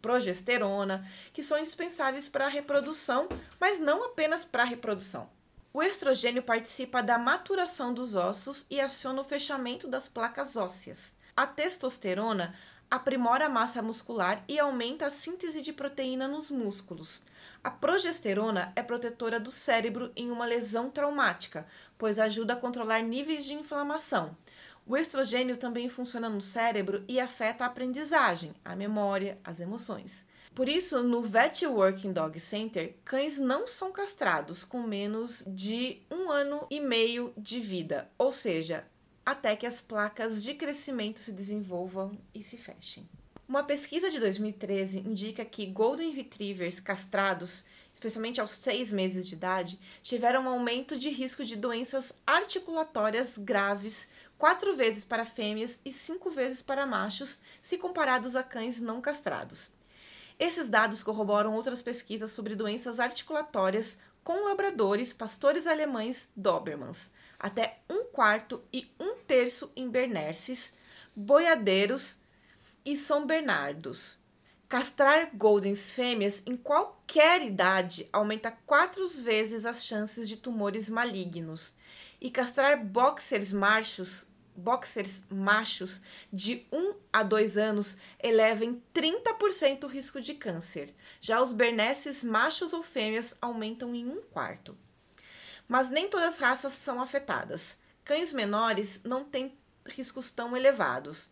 progesterona, 0.02 1.08
que 1.32 1.44
são 1.44 1.60
indispensáveis 1.60 2.28
para 2.28 2.46
a 2.46 2.48
reprodução, 2.48 3.28
mas 3.60 3.78
não 3.78 4.02
apenas 4.02 4.44
para 4.44 4.64
a 4.64 4.66
reprodução. 4.66 5.30
O 5.72 5.80
estrogênio 5.80 6.42
participa 6.42 7.00
da 7.04 7.16
maturação 7.16 7.94
dos 7.94 8.16
ossos 8.16 8.66
e 8.68 8.80
aciona 8.80 9.20
o 9.20 9.24
fechamento 9.24 9.86
das 9.86 10.08
placas 10.08 10.56
ósseas. 10.56 11.14
A 11.36 11.46
testosterona 11.46 12.52
aprimora 12.90 13.46
a 13.46 13.48
massa 13.48 13.80
muscular 13.80 14.42
e 14.48 14.58
aumenta 14.58 15.06
a 15.06 15.10
síntese 15.10 15.62
de 15.62 15.72
proteína 15.72 16.26
nos 16.26 16.50
músculos. 16.50 17.22
A 17.62 17.70
progesterona 17.70 18.72
é 18.74 18.82
protetora 18.82 19.38
do 19.38 19.52
cérebro 19.52 20.10
em 20.16 20.30
uma 20.30 20.46
lesão 20.46 20.90
traumática, 20.90 21.66
pois 21.98 22.18
ajuda 22.18 22.54
a 22.54 22.56
controlar 22.56 23.02
níveis 23.02 23.44
de 23.44 23.52
inflamação. 23.52 24.34
O 24.86 24.96
estrogênio 24.96 25.58
também 25.58 25.86
funciona 25.88 26.30
no 26.30 26.40
cérebro 26.40 27.04
e 27.06 27.20
afeta 27.20 27.64
a 27.64 27.66
aprendizagem, 27.66 28.54
a 28.64 28.74
memória, 28.74 29.38
as 29.44 29.60
emoções. 29.60 30.26
Por 30.54 30.70
isso, 30.70 31.02
no 31.02 31.20
Vet 31.20 31.66
Working 31.66 32.14
Dog 32.14 32.40
Center, 32.40 32.96
cães 33.04 33.36
não 33.36 33.66
são 33.66 33.92
castrados 33.92 34.64
com 34.64 34.82
menos 34.82 35.44
de 35.46 36.00
um 36.10 36.30
ano 36.30 36.66
e 36.70 36.80
meio 36.80 37.32
de 37.36 37.60
vida, 37.60 38.10
ou 38.16 38.32
seja, 38.32 38.84
até 39.24 39.54
que 39.54 39.66
as 39.66 39.82
placas 39.82 40.42
de 40.42 40.54
crescimento 40.54 41.20
se 41.20 41.32
desenvolvam 41.32 42.18
e 42.34 42.42
se 42.42 42.56
fechem. 42.56 43.06
Uma 43.50 43.64
pesquisa 43.64 44.08
de 44.08 44.20
2013 44.20 45.00
indica 45.00 45.44
que 45.44 45.66
Golden 45.66 46.12
Retrievers 46.12 46.78
castrados, 46.78 47.64
especialmente 47.92 48.40
aos 48.40 48.52
seis 48.52 48.92
meses 48.92 49.26
de 49.26 49.34
idade, 49.34 49.80
tiveram 50.04 50.44
um 50.44 50.48
aumento 50.48 50.96
de 50.96 51.08
risco 51.08 51.44
de 51.44 51.56
doenças 51.56 52.12
articulatórias 52.24 53.36
graves 53.36 54.06
quatro 54.38 54.76
vezes 54.76 55.04
para 55.04 55.24
fêmeas 55.24 55.80
e 55.84 55.90
cinco 55.90 56.30
vezes 56.30 56.62
para 56.62 56.86
machos, 56.86 57.40
se 57.60 57.76
comparados 57.76 58.36
a 58.36 58.44
cães 58.44 58.80
não 58.80 59.00
castrados. 59.00 59.72
Esses 60.38 60.68
dados 60.68 61.02
corroboram 61.02 61.52
outras 61.52 61.82
pesquisas 61.82 62.30
sobre 62.30 62.54
doenças 62.54 63.00
articulatórias 63.00 63.98
com 64.22 64.44
labradores, 64.44 65.12
pastores 65.12 65.66
alemães 65.66 66.30
Dobermans, 66.36 67.10
até 67.36 67.80
um 67.90 68.04
quarto 68.04 68.62
e 68.72 68.88
um 69.00 69.16
terço 69.26 69.72
em 69.74 69.90
Bernenses, 69.90 70.72
boiadeiros 71.16 72.19
e 72.84 72.96
São 72.96 73.26
Bernardos. 73.26 74.18
Castrar 74.68 75.30
Goldens 75.34 75.90
fêmeas 75.90 76.44
em 76.46 76.56
qualquer 76.56 77.42
idade 77.42 78.08
aumenta 78.12 78.52
quatro 78.64 79.08
vezes 79.08 79.66
as 79.66 79.84
chances 79.84 80.28
de 80.28 80.36
tumores 80.36 80.88
malignos. 80.88 81.74
E 82.20 82.30
castrar 82.30 82.84
boxers 82.84 83.50
machos, 83.50 84.28
boxers 84.54 85.24
machos 85.28 86.02
de 86.32 86.66
1 86.70 86.94
a 87.12 87.24
2 87.24 87.58
anos 87.58 87.96
eleva 88.22 88.64
em 88.64 88.80
30% 88.94 89.84
o 89.84 89.88
risco 89.88 90.20
de 90.20 90.34
câncer. 90.34 90.94
Já 91.20 91.42
os 91.42 91.52
bernesses 91.52 92.22
machos 92.22 92.72
ou 92.72 92.82
fêmeas 92.82 93.36
aumentam 93.42 93.92
em 93.92 94.08
um 94.08 94.22
quarto. 94.22 94.78
Mas 95.66 95.90
nem 95.90 96.08
todas 96.08 96.34
as 96.34 96.38
raças 96.38 96.74
são 96.74 97.00
afetadas. 97.00 97.76
Cães 98.04 98.32
menores 98.32 99.00
não 99.02 99.24
têm 99.24 99.58
riscos 99.84 100.30
tão 100.30 100.56
elevados. 100.56 101.30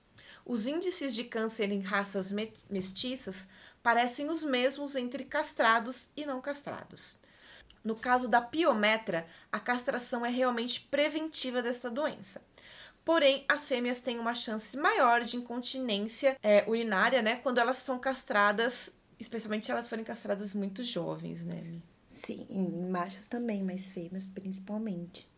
Os 0.49 0.67
índices 0.67 1.15
de 1.15 1.25
câncer 1.25 1.71
em 1.71 1.83
raças 1.83 2.33
mestiças 2.71 3.47
parecem 3.83 4.31
os 4.31 4.43
mesmos 4.43 4.97
entre 4.97 5.23
castrados 5.23 6.09
e 6.17 6.25
não 6.25 6.41
castrados. 6.41 7.19
No 7.85 7.95
caso 7.95 8.29
da 8.29 8.41
piometra, 8.41 9.27
a 9.53 9.61
castração 9.61 10.25
é 10.25 10.31
realmente 10.31 10.81
preventiva 10.91 11.61
dessa 11.61 11.91
doença. 11.91 12.41
Porém, 13.05 13.45
as 13.47 13.69
fêmeas 13.69 14.01
têm 14.01 14.19
uma 14.19 14.35
chance 14.35 14.75
maior 14.79 15.23
de 15.23 15.37
incontinência 15.37 16.39
é, 16.43 16.65
urinária, 16.67 17.21
né, 17.21 17.37
quando 17.37 17.59
elas 17.59 17.77
são 17.77 17.99
castradas, 17.99 18.91
especialmente 19.21 19.67
se 19.67 19.73
elas 19.73 19.87
forem 19.87 20.05
castradas 20.05 20.55
muito 20.55 20.83
jovens, 20.83 21.45
né? 21.45 21.63
Sim, 22.09 22.47
em 22.49 22.91
machos 22.91 23.27
também, 23.27 23.63
mas 23.63 23.89
fêmeas 23.89 24.27
principalmente. 24.27 25.29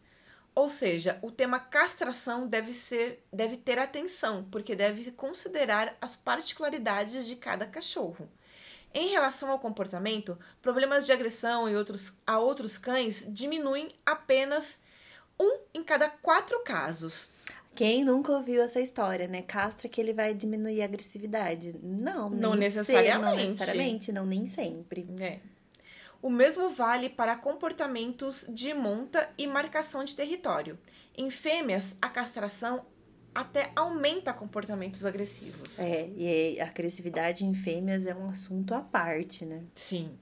Ou 0.54 0.68
seja, 0.68 1.18
o 1.22 1.30
tema 1.30 1.58
castração 1.58 2.46
deve 2.46 2.74
ser, 2.74 3.24
deve 3.32 3.56
ter 3.56 3.78
atenção, 3.78 4.46
porque 4.50 4.74
deve 4.74 5.10
considerar 5.12 5.96
as 6.00 6.16
particularidades 6.16 7.26
de 7.26 7.36
cada 7.36 7.66
cachorro. 7.66 8.28
Em 8.92 9.10
relação 9.10 9.50
ao 9.50 9.58
comportamento, 9.58 10.36
problemas 10.60 11.06
de 11.06 11.12
agressão 11.12 11.68
e 11.68 11.76
outros, 11.76 12.18
a 12.26 12.38
outros 12.38 12.76
cães 12.76 13.24
diminuem 13.28 13.88
apenas 14.04 14.80
um 15.38 15.60
em 15.72 15.84
cada 15.84 16.08
quatro 16.08 16.60
casos. 16.64 17.30
Quem 17.74 18.04
nunca 18.04 18.32
ouviu 18.32 18.60
essa 18.60 18.80
história, 18.80 19.28
né? 19.28 19.42
Castra 19.42 19.88
que 19.88 20.00
ele 20.00 20.12
vai 20.12 20.34
diminuir 20.34 20.82
a 20.82 20.86
agressividade. 20.86 21.76
Não, 21.80 22.28
não 22.28 22.54
necessariamente. 22.54 23.06
Ser, 23.06 23.18
não 23.18 23.36
necessariamente, 23.36 24.12
não 24.12 24.26
nem 24.26 24.44
sempre. 24.44 25.08
É. 25.20 25.38
O 26.22 26.28
mesmo 26.28 26.68
vale 26.68 27.08
para 27.08 27.36
comportamentos 27.36 28.46
de 28.48 28.74
monta 28.74 29.30
e 29.38 29.46
marcação 29.46 30.04
de 30.04 30.14
território. 30.14 30.78
Em 31.16 31.30
fêmeas, 31.30 31.96
a 32.00 32.08
castração 32.08 32.84
até 33.34 33.72
aumenta 33.74 34.32
comportamentos 34.32 35.06
agressivos. 35.06 35.78
É, 35.78 36.08
e 36.16 36.60
a 36.60 36.66
agressividade 36.66 37.44
em 37.44 37.54
fêmeas 37.54 38.06
é 38.06 38.14
um 38.14 38.28
assunto 38.28 38.74
à 38.74 38.80
parte, 38.80 39.46
né? 39.46 39.64
Sim. 39.74 40.18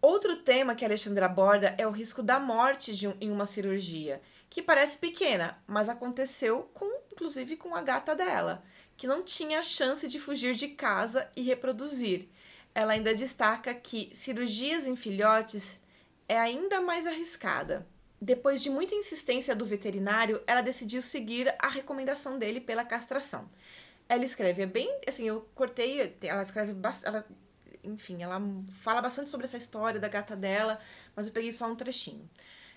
Outro 0.00 0.36
tema 0.36 0.74
que 0.74 0.84
a 0.84 0.88
Alexandra 0.88 1.26
aborda 1.26 1.74
é 1.78 1.86
o 1.86 1.90
risco 1.90 2.22
da 2.22 2.38
morte 2.38 2.94
de 2.94 3.08
um, 3.08 3.14
em 3.20 3.30
uma 3.30 3.46
cirurgia, 3.46 4.20
que 4.50 4.62
parece 4.62 4.98
pequena, 4.98 5.58
mas 5.66 5.88
aconteceu 5.88 6.70
com, 6.74 7.00
inclusive 7.10 7.56
com 7.56 7.74
a 7.74 7.82
gata 7.82 8.14
dela, 8.14 8.62
que 8.96 9.06
não 9.06 9.22
tinha 9.22 9.62
chance 9.62 10.06
de 10.06 10.20
fugir 10.20 10.54
de 10.54 10.68
casa 10.68 11.28
e 11.34 11.42
reproduzir 11.42 12.28
ela 12.76 12.92
ainda 12.92 13.14
destaca 13.14 13.72
que 13.72 14.10
cirurgias 14.12 14.86
em 14.86 14.94
filhotes 14.94 15.80
é 16.28 16.38
ainda 16.38 16.78
mais 16.78 17.06
arriscada. 17.06 17.86
Depois 18.20 18.62
de 18.62 18.68
muita 18.68 18.94
insistência 18.94 19.56
do 19.56 19.64
veterinário, 19.64 20.42
ela 20.46 20.60
decidiu 20.60 21.00
seguir 21.00 21.54
a 21.58 21.68
recomendação 21.68 22.38
dele 22.38 22.60
pela 22.60 22.84
castração. 22.84 23.48
Ela 24.06 24.26
escreve, 24.26 24.60
é 24.60 24.66
bem, 24.66 24.94
assim, 25.08 25.26
eu 25.26 25.48
cortei, 25.54 26.14
ela 26.20 26.42
escreve 26.42 26.74
bastante, 26.74 27.24
enfim, 27.82 28.22
ela 28.22 28.38
fala 28.82 29.00
bastante 29.00 29.30
sobre 29.30 29.46
essa 29.46 29.56
história 29.56 29.98
da 29.98 30.08
gata 30.08 30.36
dela, 30.36 30.78
mas 31.14 31.26
eu 31.26 31.32
peguei 31.32 31.52
só 31.52 31.66
um 31.66 31.76
trechinho. 31.76 32.28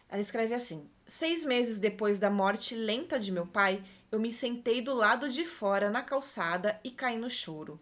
Ela 0.07 0.21
escreve 0.21 0.53
assim: 0.53 0.89
Seis 1.05 1.43
meses 1.43 1.77
depois 1.77 2.19
da 2.19 2.29
morte 2.29 2.73
lenta 2.73 3.19
de 3.19 3.33
meu 3.33 3.45
pai, 3.45 3.83
eu 4.09 4.17
me 4.17 4.31
sentei 4.31 4.81
do 4.81 4.93
lado 4.93 5.27
de 5.27 5.43
fora 5.43 5.89
na 5.89 6.01
calçada 6.01 6.79
e 6.85 6.89
caí 6.89 7.17
no 7.17 7.29
choro. 7.29 7.77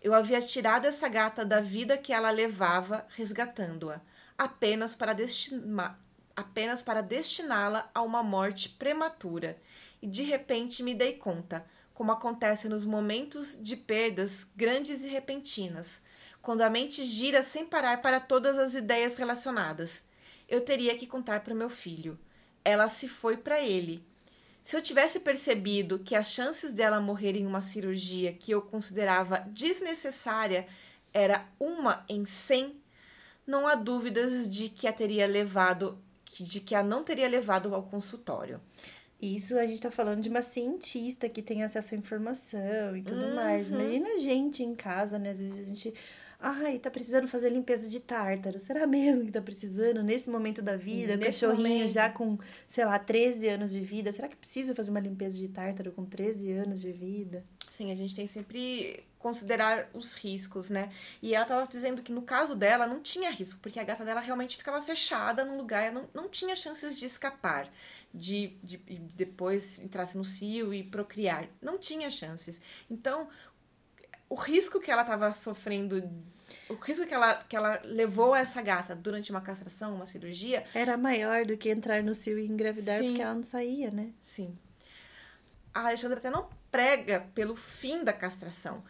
Eu 0.00 0.14
havia 0.14 0.40
tirado 0.40 0.86
essa 0.86 1.08
gata 1.08 1.44
da 1.44 1.60
vida 1.60 1.98
que 1.98 2.12
ela 2.12 2.30
levava, 2.30 3.06
resgatando-a, 3.16 4.00
apenas 4.36 4.94
para 4.94 5.16
para 6.82 7.02
destiná-la 7.02 7.90
a 7.92 8.02
uma 8.02 8.22
morte 8.22 8.68
prematura. 8.68 9.60
E 10.00 10.06
de 10.06 10.22
repente 10.22 10.82
me 10.82 10.94
dei 10.94 11.14
conta, 11.14 11.66
como 11.92 12.12
acontece 12.12 12.68
nos 12.68 12.84
momentos 12.84 13.60
de 13.60 13.76
perdas 13.76 14.46
grandes 14.54 15.02
e 15.02 15.08
repentinas, 15.08 16.00
quando 16.40 16.62
a 16.62 16.70
mente 16.70 17.04
gira 17.04 17.42
sem 17.42 17.66
parar 17.66 18.00
para 18.00 18.20
todas 18.20 18.56
as 18.56 18.74
ideias 18.74 19.16
relacionadas. 19.16 20.04
Eu 20.48 20.60
teria 20.60 20.96
que 20.96 21.08
contar 21.08 21.40
para 21.40 21.54
meu 21.54 21.68
filho. 21.68 22.16
ela 22.64 22.86
se 22.88 23.08
foi 23.08 23.36
para 23.36 23.60
ele. 23.60 24.04
Se 24.68 24.76
eu 24.76 24.82
tivesse 24.82 25.18
percebido 25.18 25.98
que 25.98 26.14
as 26.14 26.26
chances 26.30 26.74
dela 26.74 27.00
morrer 27.00 27.34
em 27.34 27.46
uma 27.46 27.62
cirurgia 27.62 28.34
que 28.34 28.50
eu 28.52 28.60
considerava 28.60 29.38
desnecessária 29.50 30.66
era 31.10 31.48
uma 31.58 32.04
em 32.06 32.26
cem, 32.26 32.76
não 33.46 33.66
há 33.66 33.74
dúvidas 33.74 34.46
de 34.46 34.68
que 34.68 34.86
a 34.86 34.92
teria 34.92 35.26
levado, 35.26 35.98
de 36.38 36.60
que 36.60 36.74
a 36.74 36.82
não 36.82 37.02
teria 37.02 37.26
levado 37.26 37.74
ao 37.74 37.82
consultório. 37.84 38.60
Isso 39.18 39.58
a 39.58 39.64
gente 39.64 39.80
tá 39.80 39.90
falando 39.90 40.20
de 40.20 40.28
uma 40.28 40.42
cientista 40.42 41.30
que 41.30 41.40
tem 41.40 41.64
acesso 41.64 41.94
à 41.94 41.96
informação 41.96 42.94
e 42.94 43.00
tudo 43.02 43.24
uhum. 43.24 43.36
mais. 43.36 43.70
Imagina 43.70 44.16
a 44.16 44.18
gente 44.18 44.62
em 44.62 44.74
casa, 44.74 45.18
né? 45.18 45.30
Às 45.30 45.40
vezes 45.40 45.58
a 45.60 45.64
gente. 45.64 45.94
Ai, 46.40 46.78
tá 46.78 46.88
precisando 46.88 47.26
fazer 47.26 47.50
limpeza 47.50 47.88
de 47.88 47.98
tártaro. 47.98 48.60
Será 48.60 48.86
mesmo 48.86 49.24
que 49.24 49.32
tá 49.32 49.42
precisando 49.42 50.04
nesse 50.04 50.30
momento 50.30 50.62
da 50.62 50.76
vida? 50.76 51.16
Nesse 51.16 51.40
cachorrinho 51.46 51.78
momento. 51.78 51.90
já 51.90 52.08
com, 52.10 52.38
sei 52.66 52.84
lá, 52.84 52.96
13 52.96 53.48
anos 53.48 53.72
de 53.72 53.80
vida. 53.80 54.12
Será 54.12 54.28
que 54.28 54.36
precisa 54.36 54.74
fazer 54.74 54.90
uma 54.90 55.00
limpeza 55.00 55.36
de 55.36 55.48
tártaro 55.48 55.90
com 55.90 56.04
13 56.04 56.52
anos 56.52 56.80
de 56.80 56.92
vida? 56.92 57.44
Sim, 57.68 57.90
a 57.90 57.94
gente 57.96 58.14
tem 58.14 58.26
sempre 58.26 59.04
considerar 59.18 59.88
os 59.92 60.14
riscos, 60.14 60.70
né? 60.70 60.92
E 61.20 61.34
ela 61.34 61.42
estava 61.42 61.66
dizendo 61.66 62.02
que 62.02 62.12
no 62.12 62.22
caso 62.22 62.54
dela 62.54 62.86
não 62.86 63.00
tinha 63.00 63.30
risco, 63.30 63.60
porque 63.60 63.80
a 63.80 63.84
gata 63.84 64.04
dela 64.04 64.20
realmente 64.20 64.56
ficava 64.56 64.80
fechada 64.80 65.44
num 65.44 65.56
lugar, 65.56 65.92
não, 65.92 66.08
não 66.14 66.28
tinha 66.28 66.54
chances 66.54 66.96
de 66.96 67.04
escapar, 67.06 67.68
de, 68.14 68.56
de, 68.62 68.76
de 68.76 69.16
depois 69.16 69.78
entrar 69.80 70.08
no 70.14 70.24
cio 70.24 70.72
e 70.72 70.84
procriar. 70.84 71.48
Não 71.60 71.78
tinha 71.78 72.10
chances. 72.10 72.60
Então, 72.88 73.28
o 74.28 74.34
risco 74.34 74.80
que 74.80 74.90
ela 74.90 75.02
estava 75.02 75.32
sofrendo, 75.32 76.02
o 76.68 76.74
risco 76.74 77.06
que 77.06 77.14
ela, 77.14 77.34
que 77.34 77.56
ela 77.56 77.80
levou 77.84 78.34
a 78.34 78.40
essa 78.40 78.60
gata 78.60 78.94
durante 78.94 79.30
uma 79.30 79.40
castração, 79.40 79.94
uma 79.94 80.06
cirurgia. 80.06 80.64
Era 80.74 80.96
maior 80.96 81.44
do 81.44 81.56
que 81.56 81.70
entrar 81.70 82.02
no 82.02 82.14
cio 82.14 82.38
e 82.38 82.46
engravidar, 82.46 82.98
sim, 82.98 83.08
porque 83.08 83.22
ela 83.22 83.34
não 83.34 83.42
saía, 83.42 83.90
né? 83.90 84.12
Sim. 84.20 84.56
A 85.72 85.86
Alexandra 85.86 86.18
até 86.18 86.30
não 86.30 86.48
prega 86.70 87.26
pelo 87.34 87.56
fim 87.56 88.04
da 88.04 88.12
castração. 88.12 88.84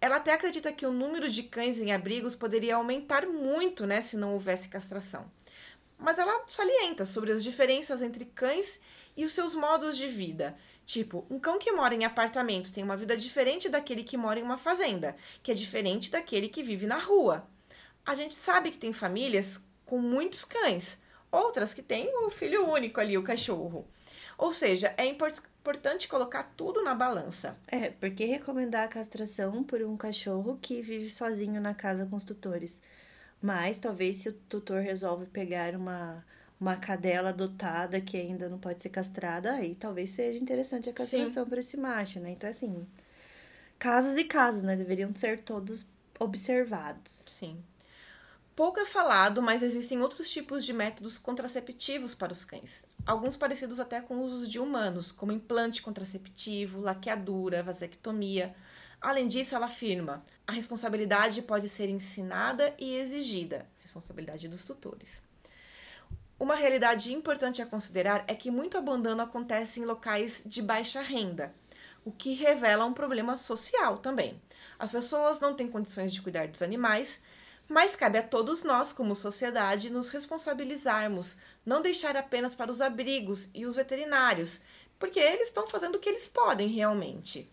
Ela 0.00 0.16
até 0.16 0.32
acredita 0.32 0.72
que 0.72 0.86
o 0.86 0.92
número 0.92 1.28
de 1.28 1.42
cães 1.42 1.78
em 1.78 1.92
abrigos 1.92 2.34
poderia 2.34 2.76
aumentar 2.76 3.26
muito, 3.26 3.86
né, 3.86 4.00
se 4.00 4.16
não 4.16 4.32
houvesse 4.32 4.68
castração. 4.68 5.30
Mas 5.98 6.18
ela 6.18 6.44
salienta 6.48 7.04
sobre 7.04 7.32
as 7.32 7.44
diferenças 7.44 8.00
entre 8.00 8.24
cães 8.24 8.80
e 9.16 9.24
os 9.24 9.32
seus 9.32 9.54
modos 9.54 9.96
de 9.98 10.08
vida. 10.08 10.56
Tipo, 10.84 11.24
um 11.30 11.38
cão 11.38 11.58
que 11.58 11.70
mora 11.72 11.94
em 11.94 12.04
apartamento 12.04 12.72
tem 12.72 12.82
uma 12.82 12.96
vida 12.96 13.16
diferente 13.16 13.68
daquele 13.68 14.02
que 14.02 14.16
mora 14.16 14.40
em 14.40 14.42
uma 14.42 14.58
fazenda, 14.58 15.16
que 15.42 15.52
é 15.52 15.54
diferente 15.54 16.10
daquele 16.10 16.48
que 16.48 16.62
vive 16.62 16.86
na 16.86 16.98
rua. 16.98 17.46
A 18.04 18.14
gente 18.14 18.34
sabe 18.34 18.70
que 18.70 18.78
tem 18.78 18.92
famílias 18.92 19.60
com 19.86 19.98
muitos 19.98 20.44
cães, 20.44 20.98
outras 21.30 21.72
que 21.72 21.82
têm 21.82 22.12
o 22.24 22.30
filho 22.30 22.68
único 22.68 23.00
ali, 23.00 23.16
o 23.16 23.22
cachorro. 23.22 23.86
Ou 24.36 24.52
seja, 24.52 24.94
é 24.96 25.04
importante 25.04 25.50
importante 25.60 26.08
colocar 26.08 26.42
tudo 26.56 26.82
na 26.82 26.94
balança. 26.94 27.56
É, 27.68 27.90
porque 27.90 28.24
recomendar 28.24 28.84
a 28.84 28.88
castração 28.88 29.62
por 29.62 29.82
um 29.82 29.96
cachorro 29.96 30.58
que 30.60 30.80
vive 30.80 31.10
sozinho 31.10 31.60
na 31.60 31.74
casa 31.74 32.06
com 32.06 32.16
os 32.16 32.24
tutores. 32.24 32.82
Mas 33.42 33.78
talvez 33.78 34.16
se 34.16 34.30
o 34.30 34.32
tutor 34.32 34.80
resolve 34.80 35.26
pegar 35.26 35.74
uma, 35.74 36.24
uma 36.60 36.76
cadela 36.76 37.30
adotada 37.30 38.00
que 38.00 38.18
ainda 38.18 38.48
não 38.48 38.58
pode 38.58 38.82
ser 38.82 38.90
castrada, 38.90 39.54
aí 39.54 39.74
talvez 39.74 40.10
seja 40.10 40.38
interessante 40.38 40.90
a 40.90 40.92
castração 40.92 41.48
para 41.48 41.60
esse 41.60 41.76
macho, 41.76 42.20
né? 42.20 42.30
Então, 42.30 42.50
assim, 42.50 42.86
casos 43.78 44.16
e 44.16 44.24
casos, 44.24 44.62
né? 44.62 44.76
Deveriam 44.76 45.14
ser 45.16 45.40
todos 45.40 45.86
observados. 46.18 47.24
Sim. 47.26 47.64
Pouco 48.54 48.78
é 48.78 48.84
falado, 48.84 49.40
mas 49.40 49.62
existem 49.62 50.02
outros 50.02 50.30
tipos 50.30 50.66
de 50.66 50.74
métodos 50.74 51.18
contraceptivos 51.18 52.14
para 52.14 52.30
os 52.30 52.44
cães. 52.44 52.84
Alguns 53.06 53.38
parecidos 53.38 53.80
até 53.80 54.02
com 54.02 54.22
os 54.22 54.46
de 54.46 54.58
humanos, 54.58 55.10
como 55.10 55.32
implante 55.32 55.80
contraceptivo, 55.80 56.78
laqueadura, 56.78 57.62
vasectomia. 57.62 58.54
Além 59.00 59.26
disso, 59.26 59.54
ela 59.54 59.64
afirma: 59.64 60.22
a 60.46 60.52
responsabilidade 60.52 61.40
pode 61.40 61.70
ser 61.70 61.88
ensinada 61.88 62.74
e 62.78 62.96
exigida, 62.96 63.66
responsabilidade 63.80 64.46
dos 64.46 64.66
tutores. 64.66 65.22
Uma 66.40 66.56
realidade 66.56 67.14
importante 67.14 67.62
a 67.62 67.66
considerar 67.66 68.24
é 68.26 68.34
que 68.34 68.50
muito 68.50 68.76
abandono 68.76 69.22
acontece 69.22 69.78
em 69.78 69.84
locais 69.84 70.42
de 70.44 70.60
baixa 70.60 71.00
renda, 71.00 71.54
o 72.04 72.10
que 72.10 72.32
revela 72.32 72.84
um 72.84 72.92
problema 72.92 73.36
social 73.36 73.98
também. 73.98 74.42
As 74.76 74.90
pessoas 74.90 75.38
não 75.38 75.54
têm 75.54 75.68
condições 75.68 76.12
de 76.12 76.20
cuidar 76.20 76.48
dos 76.48 76.62
animais 76.62 77.20
mas 77.70 77.94
cabe 77.94 78.18
a 78.18 78.22
todos 78.24 78.64
nós, 78.64 78.92
como 78.92 79.14
sociedade, 79.14 79.90
nos 79.90 80.08
responsabilizarmos, 80.08 81.36
não 81.64 81.80
deixar 81.80 82.16
apenas 82.16 82.52
para 82.52 82.68
os 82.68 82.80
abrigos 82.80 83.48
e 83.54 83.64
os 83.64 83.76
veterinários, 83.76 84.60
porque 84.98 85.20
eles 85.20 85.46
estão 85.46 85.68
fazendo 85.68 85.94
o 85.94 86.00
que 86.00 86.08
eles 86.08 86.26
podem 86.26 86.66
realmente. 86.66 87.48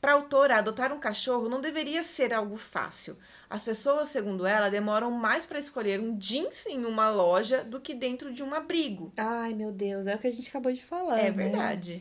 Para 0.00 0.10
a 0.10 0.14
autora, 0.16 0.56
adotar 0.56 0.92
um 0.92 0.98
cachorro 0.98 1.48
não 1.48 1.60
deveria 1.60 2.02
ser 2.02 2.34
algo 2.34 2.56
fácil. 2.56 3.16
As 3.50 3.64
pessoas, 3.64 4.08
segundo 4.08 4.46
ela, 4.46 4.70
demoram 4.70 5.10
mais 5.10 5.44
para 5.44 5.58
escolher 5.58 5.98
um 5.98 6.16
jeans 6.16 6.66
em 6.66 6.84
uma 6.84 7.10
loja 7.10 7.64
do 7.64 7.80
que 7.80 7.92
dentro 7.92 8.32
de 8.32 8.44
um 8.44 8.54
abrigo. 8.54 9.12
Ai, 9.16 9.52
meu 9.54 9.72
Deus, 9.72 10.06
é 10.06 10.14
o 10.14 10.18
que 10.18 10.28
a 10.28 10.32
gente 10.32 10.48
acabou 10.48 10.72
de 10.72 10.84
falar. 10.84 11.18
É 11.18 11.24
né? 11.24 11.30
verdade. 11.32 12.00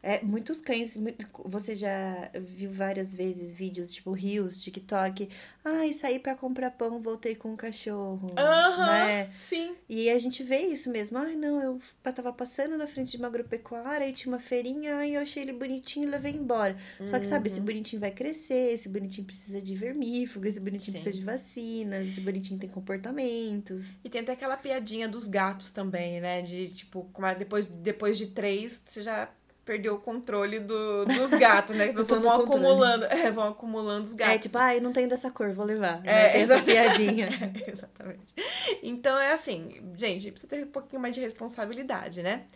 É, 0.00 0.22
muitos 0.22 0.60
cães, 0.60 0.96
você 1.44 1.74
já 1.74 2.30
viu 2.34 2.70
várias 2.70 3.12
vezes 3.12 3.52
vídeos, 3.52 3.92
tipo, 3.92 4.12
rios, 4.12 4.56
TikTok. 4.62 5.28
Ai, 5.64 5.92
saí 5.92 6.20
para 6.20 6.36
comprar 6.36 6.70
pão, 6.70 7.02
voltei 7.02 7.34
com 7.34 7.52
um 7.52 7.56
cachorro. 7.56 8.32
Aham, 8.38 8.86
né? 8.86 9.30
sim. 9.32 9.74
E 9.88 10.08
a 10.08 10.18
gente 10.18 10.42
vê 10.42 10.58
isso 10.60 10.88
mesmo. 10.90 11.18
Ai, 11.18 11.34
não, 11.34 11.60
eu 11.60 11.78
tava 12.02 12.32
passando 12.32 12.78
na 12.78 12.86
frente 12.86 13.10
de 13.10 13.16
uma 13.16 13.26
agropecuária 13.26 14.08
e 14.08 14.12
tinha 14.12 14.32
uma 14.32 14.40
feirinha, 14.40 14.96
ai, 14.96 15.16
eu 15.16 15.20
achei 15.20 15.42
ele 15.42 15.52
bonitinho 15.52 16.06
e 16.06 16.10
levei 16.10 16.32
embora. 16.32 16.76
Uhum. 17.00 17.06
Só 17.06 17.18
que, 17.18 17.26
sabe, 17.26 17.48
esse 17.48 17.58
uhum. 17.58 17.66
bonitinho 17.66 18.00
vai 18.00 18.12
crescer, 18.12 18.72
esse 18.72 18.88
bonitinho 18.88 19.26
precisa 19.26 19.60
de 19.60 19.74
vermífugo, 19.74 20.46
esse 20.46 20.60
bonitinho 20.60 20.96
sim. 20.96 21.02
precisa 21.02 21.12
de 21.12 21.24
vacinas, 21.24 22.06
esse 22.06 22.20
bonitinho 22.20 22.60
tem 22.60 22.70
comportamentos. 22.70 23.84
E 24.04 24.08
tem 24.08 24.20
até 24.20 24.32
aquela 24.32 24.56
piadinha 24.56 25.08
dos 25.08 25.26
gatos 25.26 25.72
também, 25.72 26.20
né? 26.20 26.40
De, 26.40 26.68
tipo, 26.68 27.10
depois, 27.36 27.66
depois 27.66 28.16
de 28.16 28.28
três, 28.28 28.80
você 28.86 29.02
já 29.02 29.28
perdeu 29.68 29.96
o 29.96 29.98
controle 29.98 30.60
do, 30.60 31.04
dos 31.04 31.30
gatos, 31.32 31.76
né? 31.76 31.90
As 31.92 31.94
pessoas 31.94 32.22
vão 32.22 32.40
acumulando, 32.40 33.04
é, 33.04 33.30
vão 33.30 33.48
acumulando 33.48 34.04
os 34.04 34.14
gatos. 34.14 34.34
É 34.36 34.38
tipo, 34.38 34.56
ai, 34.56 34.80
não 34.80 34.94
tenho 34.94 35.10
dessa 35.10 35.30
cor, 35.30 35.52
vou 35.52 35.66
levar. 35.66 36.00
É, 36.04 36.06
né? 36.06 36.28
Tem 36.30 36.42
essa 36.42 36.62
piadinha. 36.62 37.28
é, 37.28 37.68
exatamente. 37.70 38.34
Então 38.82 39.18
é 39.18 39.34
assim, 39.34 39.78
gente, 39.98 40.30
precisa 40.30 40.48
ter 40.48 40.64
um 40.64 40.70
pouquinho 40.70 41.02
mais 41.02 41.14
de 41.14 41.20
responsabilidade, 41.20 42.22
né? 42.22 42.46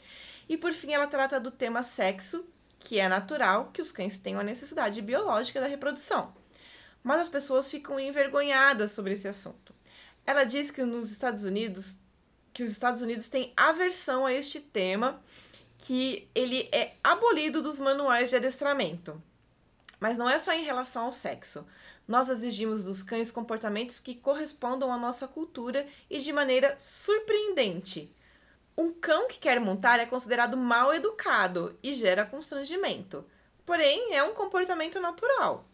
E 0.49 0.57
por 0.57 0.73
fim, 0.73 0.95
ela 0.95 1.07
trata 1.07 1.39
do 1.39 1.51
tema 1.51 1.83
sexo, 1.83 2.47
que 2.79 2.99
é 2.99 3.07
natural 3.11 3.69
que 3.75 3.83
os 3.83 3.93
cães 3.93 4.17
tenham 4.17 4.41
a 4.41 4.45
necessidade 4.45 5.03
biológica 5.03 5.61
da 5.61 5.67
reprodução. 5.67 6.33
Mas 7.05 7.21
as 7.21 7.29
pessoas 7.29 7.71
ficam 7.71 8.01
envergonhadas 8.01 8.93
sobre 8.93 9.13
esse 9.13 9.29
assunto. 9.29 9.75
Ela 10.25 10.45
diz 10.45 10.71
que 10.71 10.83
nos 10.83 11.11
Estados 11.11 11.45
Unidos, 11.45 11.99
que 12.55 12.63
os 12.63 12.71
Estados 12.71 13.03
Unidos 13.03 13.29
têm 13.29 13.53
aversão 13.55 14.25
a 14.25 14.33
este 14.33 14.61
tema 14.61 15.21
que 15.83 16.29
ele 16.33 16.69
é 16.71 16.95
abolido 17.03 17.61
dos 17.61 17.81
manuais 17.81 18.31
de 18.31 18.37
adestramento. 18.37 19.21
Mas 19.99 20.17
não 20.17 20.31
é 20.31 20.39
só 20.39 20.53
em 20.53 20.63
relação 20.63 21.07
ao 21.07 21.13
sexo. 21.13 21.67
Nós 22.07 22.29
exigimos 22.29 22.85
dos 22.85 23.03
cães 23.03 23.33
comportamentos 23.33 23.99
que 23.99 24.15
correspondam 24.15 24.93
à 24.93 24.97
nossa 24.97 25.27
cultura 25.27 25.85
e 26.09 26.21
de 26.21 26.33
maneira 26.33 26.77
surpreendente. 26.79 28.15
Um 28.79 28.93
cão 28.93 29.27
que 29.27 29.41
quer 29.41 29.59
montar 29.59 29.99
é 29.99 30.07
considerado 30.07 30.57
mal 30.57 30.95
educado 30.95 31.77
e 31.83 31.93
gera 31.95 32.25
constrangimento. 32.25 33.25
Porém, 33.67 34.15
é 34.15 34.23
um 34.23 34.35
comportamento 34.35 35.01
natural. 35.01 35.65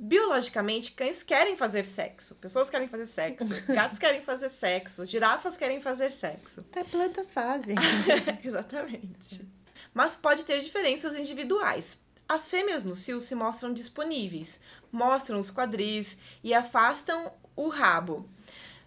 Biologicamente, 0.00 0.92
cães 0.92 1.24
querem 1.24 1.56
fazer 1.56 1.84
sexo, 1.84 2.36
pessoas 2.36 2.70
querem 2.70 2.86
fazer 2.86 3.06
sexo, 3.06 3.48
gatos 3.66 3.98
querem 3.98 4.22
fazer 4.22 4.48
sexo, 4.48 5.04
girafas 5.04 5.56
querem 5.56 5.80
fazer 5.80 6.12
sexo. 6.12 6.60
Até 6.60 6.84
plantas 6.84 7.32
fazem. 7.32 7.74
Exatamente. 8.44 9.44
Mas 9.92 10.14
pode 10.14 10.44
ter 10.44 10.60
diferenças 10.60 11.16
individuais. 11.16 11.98
As 12.28 12.48
fêmeas 12.48 12.84
no 12.84 12.94
cio 12.94 13.18
se 13.18 13.34
mostram 13.34 13.72
disponíveis, 13.72 14.60
mostram 14.92 15.40
os 15.40 15.50
quadris 15.50 16.16
e 16.44 16.54
afastam 16.54 17.32
o 17.56 17.66
rabo. 17.68 18.28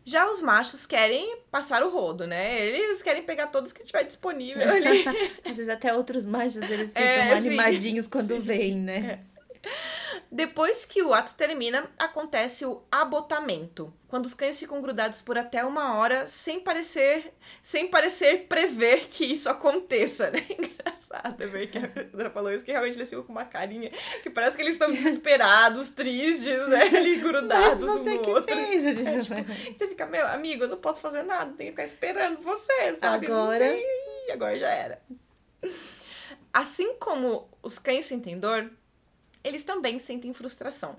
Já 0.05 0.29
os 0.31 0.41
machos 0.41 0.85
querem 0.85 1.37
passar 1.51 1.83
o 1.83 1.89
rodo, 1.89 2.25
né? 2.25 2.65
Eles 2.65 3.03
querem 3.03 3.23
pegar 3.23 3.47
todos 3.47 3.73
que 3.73 3.83
tiver 3.83 4.03
disponível 4.03 4.63
ali. 4.71 5.05
Às 5.43 5.57
vezes 5.57 5.69
até 5.69 5.93
outros 5.93 6.25
machos 6.25 6.61
eles 6.61 6.89
ficam 6.89 7.03
é, 7.03 7.33
animadinhos 7.33 8.05
sim, 8.05 8.11
quando 8.11 8.35
sim. 8.35 8.41
vêm, 8.41 8.75
né? 8.75 9.19
É. 9.63 9.71
Depois 10.31 10.85
que 10.85 11.03
o 11.03 11.13
ato 11.13 11.35
termina, 11.35 11.91
acontece 11.99 12.65
o 12.65 12.81
abotamento, 12.89 13.93
quando 14.07 14.25
os 14.25 14.33
cães 14.33 14.57
ficam 14.57 14.81
grudados 14.81 15.21
por 15.21 15.37
até 15.37 15.65
uma 15.65 15.97
hora 15.97 16.25
sem 16.25 16.61
parecer, 16.61 17.33
sem 17.61 17.87
parecer 17.87 18.45
prever 18.47 19.07
que 19.09 19.25
isso 19.25 19.49
aconteça, 19.49 20.31
né? 20.31 20.39
Engraçado 20.49 21.49
ver 21.49 21.67
que 21.67 21.77
a 21.77 21.85
Pedra 21.85 22.29
falou 22.29 22.49
isso, 22.53 22.63
que 22.63 22.71
realmente 22.71 22.97
eles 22.97 23.09
ficam 23.09 23.25
com 23.25 23.33
uma 23.33 23.43
carinha 23.43 23.91
que 24.23 24.29
parece 24.29 24.55
que 24.55 24.61
eles 24.61 24.73
estão 24.73 24.89
desesperados, 24.89 25.91
tristes, 25.91 26.65
né? 26.69 26.83
Ali 26.95 27.17
grudados 27.17 27.83
um 27.83 28.01
no 28.01 28.29
outro. 28.29 28.55
Fez, 28.55 28.85
é, 29.05 29.19
tipo, 29.19 29.77
você 29.77 29.87
fica, 29.89 30.05
meu 30.05 30.25
amigo, 30.27 30.63
eu 30.63 30.69
não 30.69 30.77
posso 30.77 31.01
fazer 31.01 31.23
nada, 31.23 31.51
tem 31.57 31.67
que 31.67 31.71
ficar 31.71 31.83
esperando 31.83 32.39
você, 32.39 32.95
sabe? 33.01 33.25
Agora 33.25 33.65
e 33.65 34.31
agora 34.31 34.57
já 34.57 34.69
era. 34.69 35.01
Assim 36.53 36.95
como 36.95 37.49
os 37.61 37.77
cães 37.77 38.05
sentem 38.05 38.39
dor, 38.39 38.71
eles 39.43 39.63
também 39.63 39.99
sentem 39.99 40.33
frustração. 40.33 40.95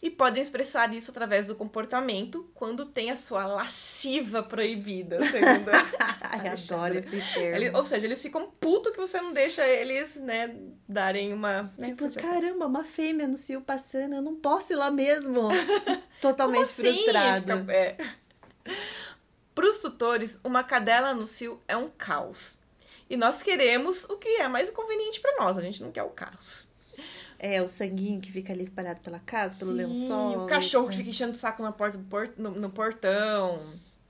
E 0.00 0.10
podem 0.10 0.42
expressar 0.42 0.92
isso 0.94 1.10
através 1.10 1.48
do 1.48 1.54
comportamento 1.56 2.48
quando 2.54 2.86
tem 2.86 3.10
a 3.10 3.16
sua 3.16 3.46
lasciva 3.46 4.42
proibida, 4.42 5.18
segundo 5.30 5.70
Ai, 6.20 6.48
adoro 6.48 6.96
esse 6.98 7.10
termo. 7.34 7.56
Ele- 7.56 7.70
ou 7.76 7.84
seja, 7.84 8.06
eles 8.06 8.20
ficam 8.22 8.50
puto 8.60 8.92
que 8.92 8.98
você 8.98 9.20
não 9.20 9.32
deixa 9.32 9.66
eles, 9.66 10.16
né, 10.16 10.54
darem 10.88 11.32
uma. 11.32 11.62
né, 11.76 11.88
Tipo, 11.88 12.08
você- 12.08 12.20
caramba, 12.20 12.66
uma 12.66 12.84
fêmea 12.84 13.26
no 13.28 13.36
cio 13.36 13.60
passando, 13.60 14.14
eu 14.16 14.22
não 14.22 14.36
posso 14.36 14.72
ir 14.72 14.76
lá 14.76 14.90
mesmo. 14.90 15.48
Totalmente 16.20 16.74
Como 16.74 16.88
assim? 16.88 17.02
frustrado. 17.04 17.58
Fica- 17.60 17.72
é. 17.72 17.96
Para 19.54 19.68
os 19.68 19.78
tutores, 19.78 20.38
uma 20.44 20.62
cadela 20.62 21.12
no 21.14 21.26
cio 21.26 21.60
é 21.66 21.76
um 21.76 21.88
caos. 21.88 22.58
E 23.10 23.16
nós 23.16 23.42
queremos 23.42 24.04
o 24.04 24.16
que 24.16 24.28
é 24.28 24.46
mais 24.46 24.70
conveniente 24.70 25.18
para 25.20 25.36
nós, 25.44 25.58
a 25.58 25.60
gente 25.60 25.82
não 25.82 25.90
quer 25.90 26.02
o 26.04 26.10
caos. 26.10 26.67
É, 27.38 27.62
o 27.62 27.68
sanguinho 27.68 28.20
que 28.20 28.32
fica 28.32 28.52
ali 28.52 28.62
espalhado 28.62 29.00
pela 29.00 29.20
casa, 29.20 29.58
pelo 29.58 29.70
Sim, 29.70 29.76
lençol. 29.76 30.44
O 30.44 30.46
cachorro 30.46 30.88
que 30.88 30.96
fica 30.96 31.10
enchendo 31.10 31.32
o 31.32 31.36
saco 31.36 31.62
na 31.62 31.70
porta 31.70 32.00
no, 32.36 32.50
no 32.50 32.70
portão. 32.70 33.60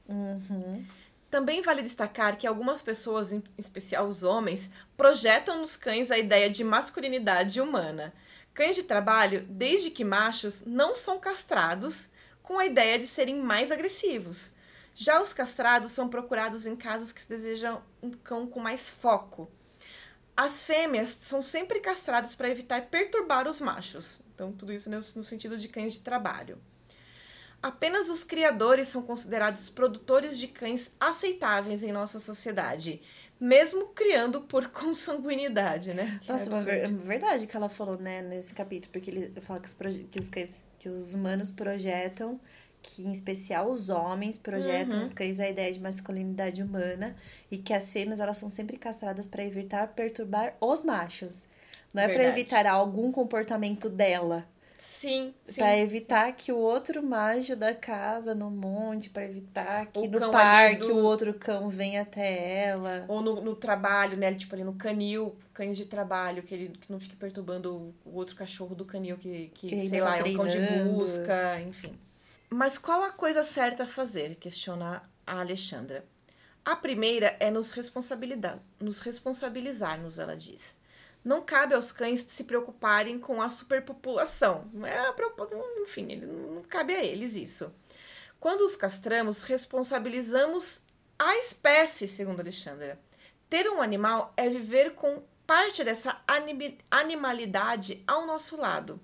Uhum. 0.09 0.85
Também 1.31 1.61
vale 1.61 1.83
destacar 1.83 2.39
que 2.39 2.47
algumas 2.47 2.81
pessoas, 2.81 3.33
em 3.33 3.43
especial 3.59 4.07
os 4.07 4.23
homens, 4.23 4.71
projetam 4.97 5.61
nos 5.61 5.77
cães 5.77 6.11
a 6.11 6.17
ideia 6.17 6.49
de 6.49 6.65
masculinidade 6.65 7.61
humana. 7.61 8.15
Cães 8.55 8.75
de 8.75 8.83
trabalho, 8.83 9.47
desde 9.49 9.91
que 9.91 10.05
machos, 10.05 10.63
não 10.65 10.95
são 10.95 11.21
castrados 11.21 12.11
com 12.43 12.59
a 12.59 12.65
ideia 12.65 12.99
de 12.99 13.07
serem 13.07 13.37
mais 13.37 13.71
agressivos. 13.71 14.55
Já 14.95 15.21
os 15.21 15.35
castrados 15.35 15.93
são 15.93 16.09
procurados 16.09 16.67
em 16.67 16.75
casos 16.75 17.13
que 17.13 17.21
se 17.21 17.29
desejam 17.29 17.83
um 18.03 18.11
cão 18.11 18.47
com 18.47 18.59
mais 18.59 18.89
foco. 18.89 19.51
As 20.41 20.63
fêmeas 20.63 21.19
são 21.21 21.43
sempre 21.43 21.81
castradas 21.81 22.33
para 22.33 22.49
evitar 22.49 22.83
perturbar 22.83 23.49
os 23.49 23.59
machos. 23.61 24.23
Então, 24.33 24.53
tudo 24.53 24.73
isso 24.73 24.89
no 24.89 25.25
sentido 25.25 25.59
de 25.59 25.67
cães 25.67 25.95
de 25.95 26.01
trabalho. 26.03 26.59
Apenas 27.61 28.09
os 28.09 28.23
criadores 28.23 28.87
são 28.87 29.03
considerados 29.03 29.69
produtores 29.69 30.39
de 30.39 30.47
cães 30.47 30.93
aceitáveis 31.01 31.83
em 31.83 31.91
nossa 31.91 32.21
sociedade, 32.21 33.03
mesmo 33.41 33.89
criando 33.89 34.43
por 34.43 34.69
consanguinidade, 34.71 35.93
né? 35.93 36.21
Que 36.23 36.31
Nossa, 36.31 36.49
uma 36.51 36.59
absurdo. 36.61 36.97
ver- 36.99 37.05
verdade 37.05 37.49
que 37.49 37.57
ela 37.57 37.69
falou, 37.69 37.99
né, 37.99 38.23
nesse 38.23 38.55
capítulo, 38.55 38.93
porque 38.93 39.11
ele 39.11 39.41
fala 39.41 39.59
que 39.59 39.67
os, 39.67 39.75
que 40.09 40.21
os 40.21 40.29
cães, 40.29 40.67
que 40.79 40.89
os 40.89 41.15
humanos 41.15 41.51
projetam, 41.51 42.41
que 42.83 43.03
em 43.07 43.13
especial 43.13 43.69
os 43.71 43.89
homens 43.89 44.37
projetam 44.39 44.97
Uhum. 44.97 45.03
os 45.03 45.13
cães 45.13 45.41
a 45.41 45.49
ideia 45.49 45.73
de 45.73 45.81
masculinidade 45.81 46.63
humana 46.63 47.17
e 47.51 47.59
que 47.59 47.73
as 47.75 47.91
fêmeas 47.93 48.21
elas 48.21 48.37
são 48.39 48.49
sempre 48.49 48.77
castradas 48.79 49.27
para 49.27 49.45
evitar 49.45 49.89
perturbar 49.89 50.55
os 50.61 50.83
machos. 50.83 51.43
Não 51.93 52.03
é 52.03 52.09
para 52.09 52.25
evitar 52.25 52.67
algum 52.67 53.11
comportamento 53.13 53.89
dela, 53.89 54.47
Sim, 54.77 55.35
sim. 55.45 55.55
Pra 55.55 55.77
evitar 55.77 56.31
que 56.33 56.53
o 56.53 56.57
outro 56.57 57.03
macho 57.03 57.57
da 57.57 57.75
casa 57.75 58.33
no 58.33 58.49
monte, 58.49 59.11
pra 59.11 59.25
evitar 59.25 59.87
que 59.87 59.99
O 59.99 60.07
no 60.09 60.31
parque 60.31 60.87
do- 60.87 60.95
o 60.95 61.03
outro 61.03 61.35
cão 61.35 61.69
venha 61.69 62.03
até 62.03 62.67
ela. 62.69 63.05
Ou 63.09 63.21
no, 63.21 63.41
no 63.41 63.57
trabalho, 63.57 64.17
né? 64.17 64.33
Tipo 64.35 64.55
ali 64.55 64.63
no 64.63 64.75
canil, 64.75 65.35
cães 65.53 65.77
de 65.77 65.85
trabalho, 65.87 66.45
que 66.45 66.55
ele 66.55 66.69
que 66.81 66.93
não 66.93 67.01
fique 67.01 67.17
perturbando 67.17 67.93
o 68.05 68.15
outro 68.17 68.37
cachorro 68.37 68.75
do 68.77 68.85
canil 68.85 69.17
que, 69.17 69.49
que, 69.53 69.69
Que 69.69 69.89
sei 69.89 69.99
tá 69.99 70.05
lá, 70.05 70.17
é 70.19 70.23
um 70.25 70.33
cão 70.37 70.47
de 70.47 70.61
busca, 70.61 71.61
enfim. 71.61 71.99
Mas 72.51 72.79
qual 72.79 73.03
a 73.05 73.11
coisa 73.11 73.45
certa 73.45 73.85
a 73.85 73.87
fazer? 73.87 74.37
Questiona 74.37 75.03
a 75.27 75.41
Alexandra. 75.41 76.05
A 76.65 76.77
primeira 76.77 77.37
é 77.41 77.51
nos 77.51 77.73
responsabilizar, 77.73 78.59
nos 78.81 79.01
responsabilizar-nos, 79.01 80.19
ela 80.19 80.37
diz. 80.37 80.79
Não 81.25 81.43
cabe 81.43 81.75
aos 81.75 81.93
cães 81.93 82.25
se 82.27 82.45
preocuparem 82.45 83.19
com 83.19 83.43
a 83.43 83.51
superpopulação. 83.51 84.71
É 84.85 85.83
enfim, 85.83 86.17
não 86.17 86.63
cabe 86.63 86.95
a 86.95 87.05
eles 87.05 87.35
isso. 87.35 87.73
Quando 88.41 88.63
os 88.63 88.77
castramos, 88.77 89.43
responsabilizamos 89.43 90.83
a 91.19 91.37
espécie, 91.39 92.07
segundo 92.07 92.41
Alexandra. 92.41 92.99
Ter 93.51 93.69
um 93.69 93.83
animal 93.83 94.33
é 94.37 94.49
viver 94.49 94.95
com 94.95 95.23
parte 95.47 95.83
dessa 95.83 96.21
animalidade 96.91 98.05
ao 98.07 98.27
nosso 98.27 98.57
lado. 98.57 99.01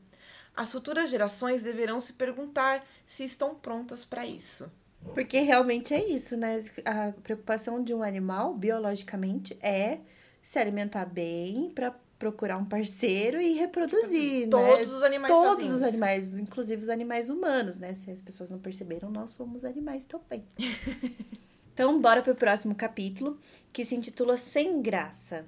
As 0.56 0.70
futuras 0.70 1.10
gerações 1.10 1.62
deverão 1.64 1.98
se 1.98 2.12
perguntar 2.12 2.84
se 3.06 3.24
estão 3.24 3.54
prontas 3.54 4.04
para 4.04 4.24
isso. 4.26 4.70
Porque 5.12 5.40
realmente 5.40 5.92
é 5.92 6.06
isso, 6.08 6.36
né? 6.36 6.62
A 6.84 7.12
preocupação 7.22 7.82
de 7.82 7.92
um 7.92 8.02
animal, 8.02 8.54
biologicamente, 8.54 9.58
é 9.60 9.98
se 10.42 10.58
alimentar 10.58 11.04
bem 11.04 11.70
pra 11.74 11.94
procurar 12.18 12.56
um 12.56 12.64
parceiro 12.64 13.40
e 13.40 13.52
reproduzir, 13.54 14.48
Todos 14.48 14.88
né? 14.88 14.94
os 14.94 15.02
animais 15.02 15.32
Todos 15.32 15.64
os 15.68 15.76
isso. 15.76 15.84
animais, 15.84 16.38
inclusive 16.38 16.82
os 16.82 16.88
animais 16.88 17.28
humanos, 17.28 17.78
né? 17.78 17.92
Se 17.92 18.10
as 18.10 18.22
pessoas 18.22 18.50
não 18.50 18.58
perceberam, 18.58 19.10
nós 19.10 19.32
somos 19.32 19.64
animais 19.64 20.04
também. 20.04 20.44
então, 21.74 22.00
bora 22.00 22.22
pro 22.22 22.34
próximo 22.34 22.74
capítulo, 22.74 23.38
que 23.72 23.84
se 23.84 23.94
intitula 23.94 24.36
Sem 24.36 24.80
Graça. 24.80 25.44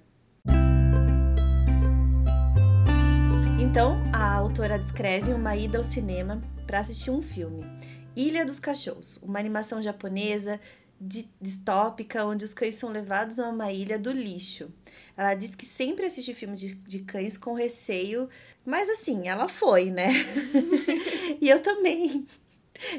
Então, 3.77 4.03
a 4.11 4.33
autora 4.33 4.79
descreve 4.79 5.35
uma 5.35 5.55
ida 5.55 5.77
ao 5.77 5.85
cinema 5.85 6.41
para 6.67 6.79
assistir 6.79 7.11
um 7.11 7.21
filme, 7.21 7.63
Ilha 8.17 8.43
dos 8.43 8.59
Cachorros, 8.59 9.19
uma 9.19 9.39
animação 9.39 9.83
japonesa 9.83 10.59
di- 10.99 11.29
distópica 11.39 12.25
onde 12.25 12.43
os 12.43 12.55
cães 12.55 12.77
são 12.77 12.89
levados 12.89 13.39
a 13.39 13.51
uma 13.51 13.71
ilha 13.71 13.99
do 13.99 14.11
lixo. 14.11 14.73
Ela 15.15 15.35
diz 15.35 15.55
que 15.55 15.67
sempre 15.67 16.07
assiste 16.07 16.33
filme 16.33 16.57
de, 16.57 16.73
de 16.73 17.01
cães 17.01 17.37
com 17.37 17.53
receio, 17.53 18.31
mas 18.65 18.89
assim, 18.89 19.29
ela 19.29 19.47
foi, 19.47 19.91
né? 19.91 20.09
e 21.39 21.47
eu 21.47 21.61
também. 21.61 22.27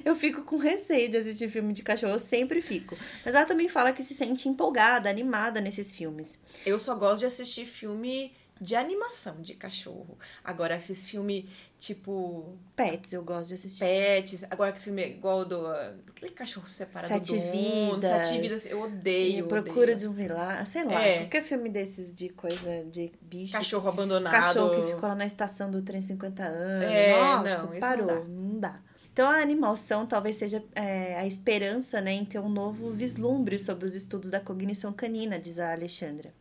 Eu 0.06 0.16
fico 0.16 0.44
com 0.44 0.58
receio 0.58 1.10
de 1.10 1.18
assistir 1.18 1.50
filme 1.50 1.74
de 1.74 1.82
cachorro, 1.82 2.14
eu 2.14 2.20
sempre 2.20 2.62
fico. 2.62 2.96
Mas 3.26 3.34
ela 3.34 3.46
também 3.46 3.68
fala 3.68 3.94
que 3.94 4.04
se 4.04 4.14
sente 4.14 4.48
empolgada, 4.48 5.10
animada 5.10 5.60
nesses 5.60 5.92
filmes. 5.92 6.40
Eu 6.64 6.78
só 6.78 6.94
gosto 6.94 7.22
de 7.22 7.26
assistir 7.26 7.66
filme 7.66 8.32
de 8.60 8.76
animação 8.76 9.42
de 9.42 9.54
cachorro. 9.54 10.18
Agora, 10.44 10.76
esses 10.78 11.10
filmes 11.10 11.46
tipo 11.80 12.58
Pets, 12.76 13.14
eu 13.14 13.24
gosto 13.24 13.50
de 13.50 13.54
assistir. 13.56 13.80
Pets, 13.86 14.44
agora 14.50 14.72
que 14.72 14.80
filme 14.80 15.04
é 15.04 15.10
igual 15.10 15.46
do. 15.46 15.68
Aquele 15.68 16.32
cachorro 16.32 16.68
separado 16.68 17.14
Sete 17.14 17.36
do 17.36 17.52
Vidas. 17.52 18.26
Sete 18.28 18.42
vidas, 18.42 18.66
eu 18.66 18.82
odeio. 18.82 19.46
E 19.46 19.48
Procura 19.48 19.84
odeio. 19.94 19.98
de 19.98 20.08
um 20.08 20.14
milagre, 20.14 20.66
sei 20.66 20.84
lá, 20.84 21.02
É. 21.04 21.20
qualquer 21.20 21.44
filme 21.44 21.70
desses 21.70 22.14
de 22.14 22.30
coisa 22.30 22.84
de 22.86 23.12
bicho. 23.22 23.54
Cachorro 23.54 23.90
abandonado. 23.90 24.32
Cachorro 24.32 24.82
que 24.82 24.88
ficou 24.94 25.10
lá 25.10 25.16
na 25.16 25.26
estação 25.26 25.70
do 25.70 25.82
trem 25.82 26.02
50 26.02 26.44
anos. 26.44 26.84
É, 26.90 27.12
Nossa, 27.20 27.44
não, 27.44 27.64
isso 27.66 27.74
não 27.74 27.80
parou, 27.80 28.08
dá. 28.08 28.20
não 28.24 28.60
dá. 28.60 28.82
Então 29.14 29.28
a 29.30 29.38
animação 29.42 30.06
talvez 30.06 30.36
seja 30.36 30.64
é, 30.76 31.18
a 31.18 31.26
esperança 31.26 32.00
né, 32.00 32.14
em 32.14 32.24
ter 32.24 32.38
um 32.40 32.50
novo 32.50 32.92
vislumbre 32.92 33.58
sobre 33.58 33.86
os 33.86 33.96
estudos 33.96 34.30
da 34.30 34.40
cognição 34.40 34.94
canina, 34.94 35.40
diz 35.40 35.58
a 35.58 35.72
Alexandra. 35.72 36.32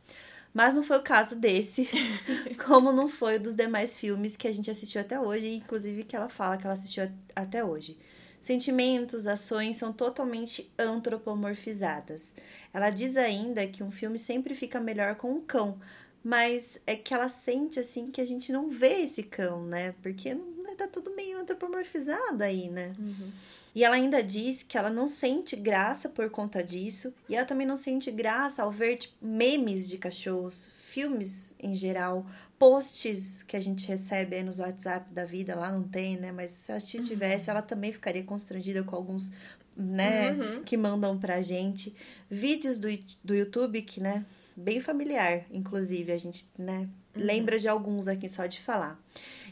Mas 0.57 0.75
não 0.75 0.83
foi 0.83 0.97
o 0.97 1.03
caso 1.03 1.37
desse, 1.37 1.87
como 2.65 2.91
não 2.91 3.11
foi 3.11 3.37
o 3.37 3.41
dos 3.41 3.55
demais 3.55 3.95
filmes 3.95 4.39
que 4.39 4.49
a 4.49 4.53
gente 4.53 4.71
assistiu 4.71 5.03
até 5.03 5.21
hoje, 5.21 5.49
e 5.49 5.57
inclusive 5.57 6.03
que 6.03 6.17
ela 6.17 6.31
fala 6.31 6.57
que 6.57 6.67
ela 6.67 6.73
assistiu 6.73 7.13
até 7.35 7.63
hoje. 7.63 7.99
Sentimentos, 8.41 9.27
ações 9.27 9.77
são 9.77 9.93
totalmente 9.93 10.73
antropomorfizadas. 10.79 12.35
Ela 12.73 12.89
diz 12.89 13.19
ainda 13.19 13.67
que 13.67 13.83
um 13.83 13.91
filme 13.91 14.19
sempre 14.19 14.55
fica 14.55 14.81
melhor 14.81 15.17
com 15.17 15.31
um 15.31 15.43
cão, 15.43 15.79
mas 16.25 16.81
é 16.87 16.97
que 16.97 17.13
ela 17.13 17.29
sente 17.29 17.79
assim 17.79 18.11
que 18.11 18.23
a 18.23 18.27
gente 18.27 18.51
não 18.51 18.71
vê 18.71 19.03
esse 19.03 19.25
cão, 19.25 19.63
né? 19.67 19.95
Porque 20.01 20.33
não, 20.33 20.75
tá 20.75 20.89
tudo 20.89 21.15
meio 21.15 21.39
antropomorfizado 21.39 22.43
aí, 22.43 22.71
né? 22.71 22.95
Uhum. 22.99 23.31
E 23.77 23.85
ela 23.85 23.97
ainda 23.97 24.23
diz 24.23 24.63
que 24.63 24.79
ela 24.79 24.89
não 24.89 25.07
sente 25.07 25.55
graça 25.55 26.09
por 26.09 26.31
conta 26.31 26.65
disso, 26.65 27.15
e 27.29 27.37
ela 27.37 27.45
também 27.45 27.67
não 27.67 27.77
sente 27.77 28.11
graça 28.11 28.63
ao 28.63 28.71
ver 28.73 28.97
tipo, 28.97 29.15
memes 29.21 29.87
de 29.87 29.99
cachorros, 29.99 30.71
filmes 30.83 31.55
em 31.61 31.77
geral, 31.77 32.25
posts 32.59 33.43
que 33.43 33.55
a 33.55 33.61
gente 33.61 33.87
recebe 33.87 34.35
aí 34.37 34.43
nos 34.43 34.61
WhatsApp 34.61 35.13
da 35.13 35.27
vida, 35.27 35.55
lá 35.55 35.71
não 35.71 35.83
tem, 35.83 36.17
né? 36.17 36.33
Mas 36.33 36.53
se 36.53 36.73
ela 36.73 36.81
tivesse, 36.81 37.51
ela 37.51 37.61
também 37.61 37.93
ficaria 37.93 38.25
constrangida 38.25 38.83
com 38.83 38.97
alguns, 38.97 39.31
né, 39.77 40.33
Uhum. 40.33 40.63
que 40.65 40.75
mandam 40.75 41.19
pra 41.19 41.43
gente. 41.43 41.95
Vídeos 42.31 42.79
do, 42.79 42.89
do 43.23 43.35
YouTube 43.35 43.83
que, 43.83 44.01
né, 44.01 44.25
bem 44.57 44.81
familiar, 44.81 45.45
inclusive, 45.53 46.11
a 46.13 46.17
gente, 46.17 46.47
né, 46.59 46.89
lembra 47.15 47.59
de 47.59 47.69
alguns 47.69 48.09
aqui 48.09 48.27
só 48.27 48.47
de 48.47 48.59
falar. 48.63 48.99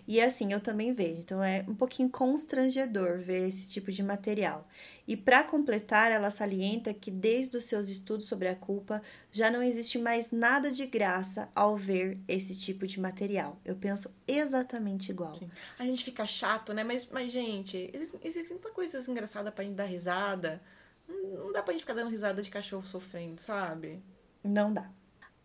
E 0.07 0.21
assim, 0.21 0.53
eu 0.53 0.61
também 0.61 0.93
vejo. 0.93 1.21
Então 1.21 1.43
é 1.43 1.65
um 1.67 1.75
pouquinho 1.75 2.11
constrangedor 2.11 3.19
ver 3.19 3.49
esse 3.49 3.71
tipo 3.71 3.91
de 3.91 4.03
material. 4.03 4.69
E 5.07 5.17
para 5.17 5.45
completar, 5.45 6.13
ela 6.13 6.31
salienta 6.31 6.93
que 6.93 7.11
desde 7.11 7.57
os 7.57 7.65
seus 7.65 7.89
estudos 7.89 8.27
sobre 8.27 8.49
a 8.49 8.55
culpa, 8.55 9.03
já 9.31 9.51
não 9.51 9.63
existe 9.63 9.99
mais 9.99 10.31
nada 10.31 10.71
de 10.71 10.87
graça 10.87 11.49
ao 11.55 11.77
ver 11.77 12.19
esse 12.29 12.59
tipo 12.59 12.87
de 12.87 13.01
material. 13.01 13.59
Eu 13.65 13.77
penso 13.77 14.15
exatamente 14.27 15.11
igual. 15.11 15.35
Sim. 15.37 15.51
A 15.79 15.85
gente 15.85 16.05
fica 16.05 16.27
chato, 16.27 16.73
né? 16.73 16.85
Mas, 16.85 17.09
mas 17.11 17.31
gente, 17.33 17.91
existem, 18.23 18.57
tantas 18.57 18.73
coisas 18.73 19.09
engraçadas 19.09 19.53
pra 19.53 19.65
gente 19.65 19.75
dar 19.75 19.85
risada. 19.85 20.63
Não, 21.09 21.45
não 21.45 21.53
dá 21.53 21.63
pra 21.63 21.73
gente 21.73 21.83
ficar 21.83 21.95
dando 21.95 22.11
risada 22.11 22.43
de 22.43 22.51
cachorro 22.51 22.85
sofrendo, 22.85 23.41
sabe? 23.41 24.03
Não 24.43 24.73
dá. 24.73 24.91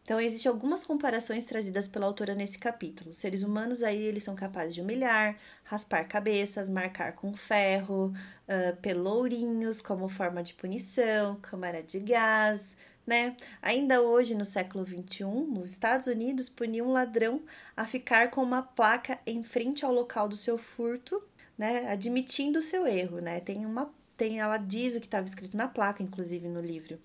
Então, 0.09 0.19
existem 0.19 0.49
algumas 0.49 0.83
comparações 0.83 1.45
trazidas 1.45 1.87
pela 1.87 2.07
autora 2.07 2.33
nesse 2.33 2.57
capítulo. 2.57 3.11
Os 3.11 3.17
seres 3.17 3.43
humanos 3.43 3.83
aí, 3.83 4.01
eles 4.01 4.23
são 4.23 4.33
capazes 4.35 4.73
de 4.73 4.81
humilhar, 4.81 5.37
raspar 5.63 6.03
cabeças, 6.05 6.67
marcar 6.67 7.13
com 7.13 7.31
ferro, 7.35 8.07
uh, 8.07 8.75
pelourinhos 8.77 9.81
como 9.81 10.09
forma 10.09 10.41
de 10.41 10.55
punição, 10.55 11.35
câmara 11.35 11.83
de 11.83 11.99
gás, 11.99 12.75
né? 13.05 13.37
Ainda 13.61 14.01
hoje, 14.01 14.33
no 14.33 14.45
século 14.45 14.83
XXI, 14.83 15.25
nos 15.25 15.69
Estados 15.69 16.07
Unidos, 16.07 16.49
punia 16.49 16.83
um 16.83 16.91
ladrão 16.91 17.43
a 17.77 17.85
ficar 17.85 18.31
com 18.31 18.41
uma 18.41 18.63
placa 18.63 19.19
em 19.27 19.43
frente 19.43 19.85
ao 19.85 19.93
local 19.93 20.27
do 20.27 20.35
seu 20.35 20.57
furto, 20.57 21.23
né? 21.55 21.87
Admitindo 21.87 22.57
o 22.57 22.63
seu 22.63 22.87
erro, 22.87 23.19
né? 23.19 23.41
Tem 23.41 23.63
uma 23.63 23.93
tem, 24.19 24.41
ela 24.41 24.57
diz 24.57 24.93
o 24.95 24.99
que 24.99 25.07
estava 25.07 25.25
escrito 25.25 25.55
na 25.55 25.69
placa, 25.69 26.03
inclusive 26.03 26.49
no 26.49 26.59
livro. 26.59 26.99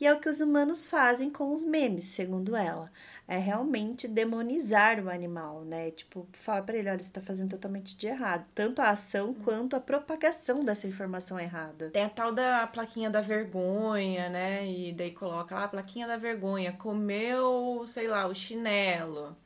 E 0.00 0.06
é 0.06 0.12
o 0.14 0.18
que 0.18 0.30
os 0.30 0.40
humanos 0.40 0.86
fazem 0.86 1.30
com 1.30 1.52
os 1.52 1.62
memes, 1.62 2.04
segundo 2.04 2.56
ela. 2.56 2.90
É 3.28 3.36
realmente 3.36 4.08
demonizar 4.08 4.98
o 4.98 5.10
animal, 5.10 5.62
né? 5.62 5.90
Tipo, 5.90 6.26
fala 6.32 6.62
para 6.62 6.76
ele, 6.76 6.88
olha, 6.88 7.02
você 7.02 7.12
tá 7.12 7.20
fazendo 7.20 7.50
totalmente 7.50 7.96
de 7.96 8.06
errado. 8.06 8.46
Tanto 8.54 8.80
a 8.80 8.88
ação 8.88 9.34
quanto 9.34 9.76
a 9.76 9.80
propagação 9.80 10.64
dessa 10.64 10.86
informação 10.86 11.38
errada. 11.38 11.90
Tem 11.90 12.04
a 12.04 12.10
tal 12.10 12.32
da 12.32 12.66
plaquinha 12.66 13.10
da 13.10 13.20
vergonha, 13.20 14.30
né? 14.30 14.66
E 14.66 14.92
daí 14.92 15.10
coloca 15.10 15.54
lá 15.54 15.64
a 15.64 15.68
plaquinha 15.68 16.06
da 16.06 16.16
vergonha. 16.16 16.72
Comeu, 16.72 17.84
sei 17.86 18.08
lá, 18.08 18.26
o 18.26 18.34
chinelo. 18.34 19.36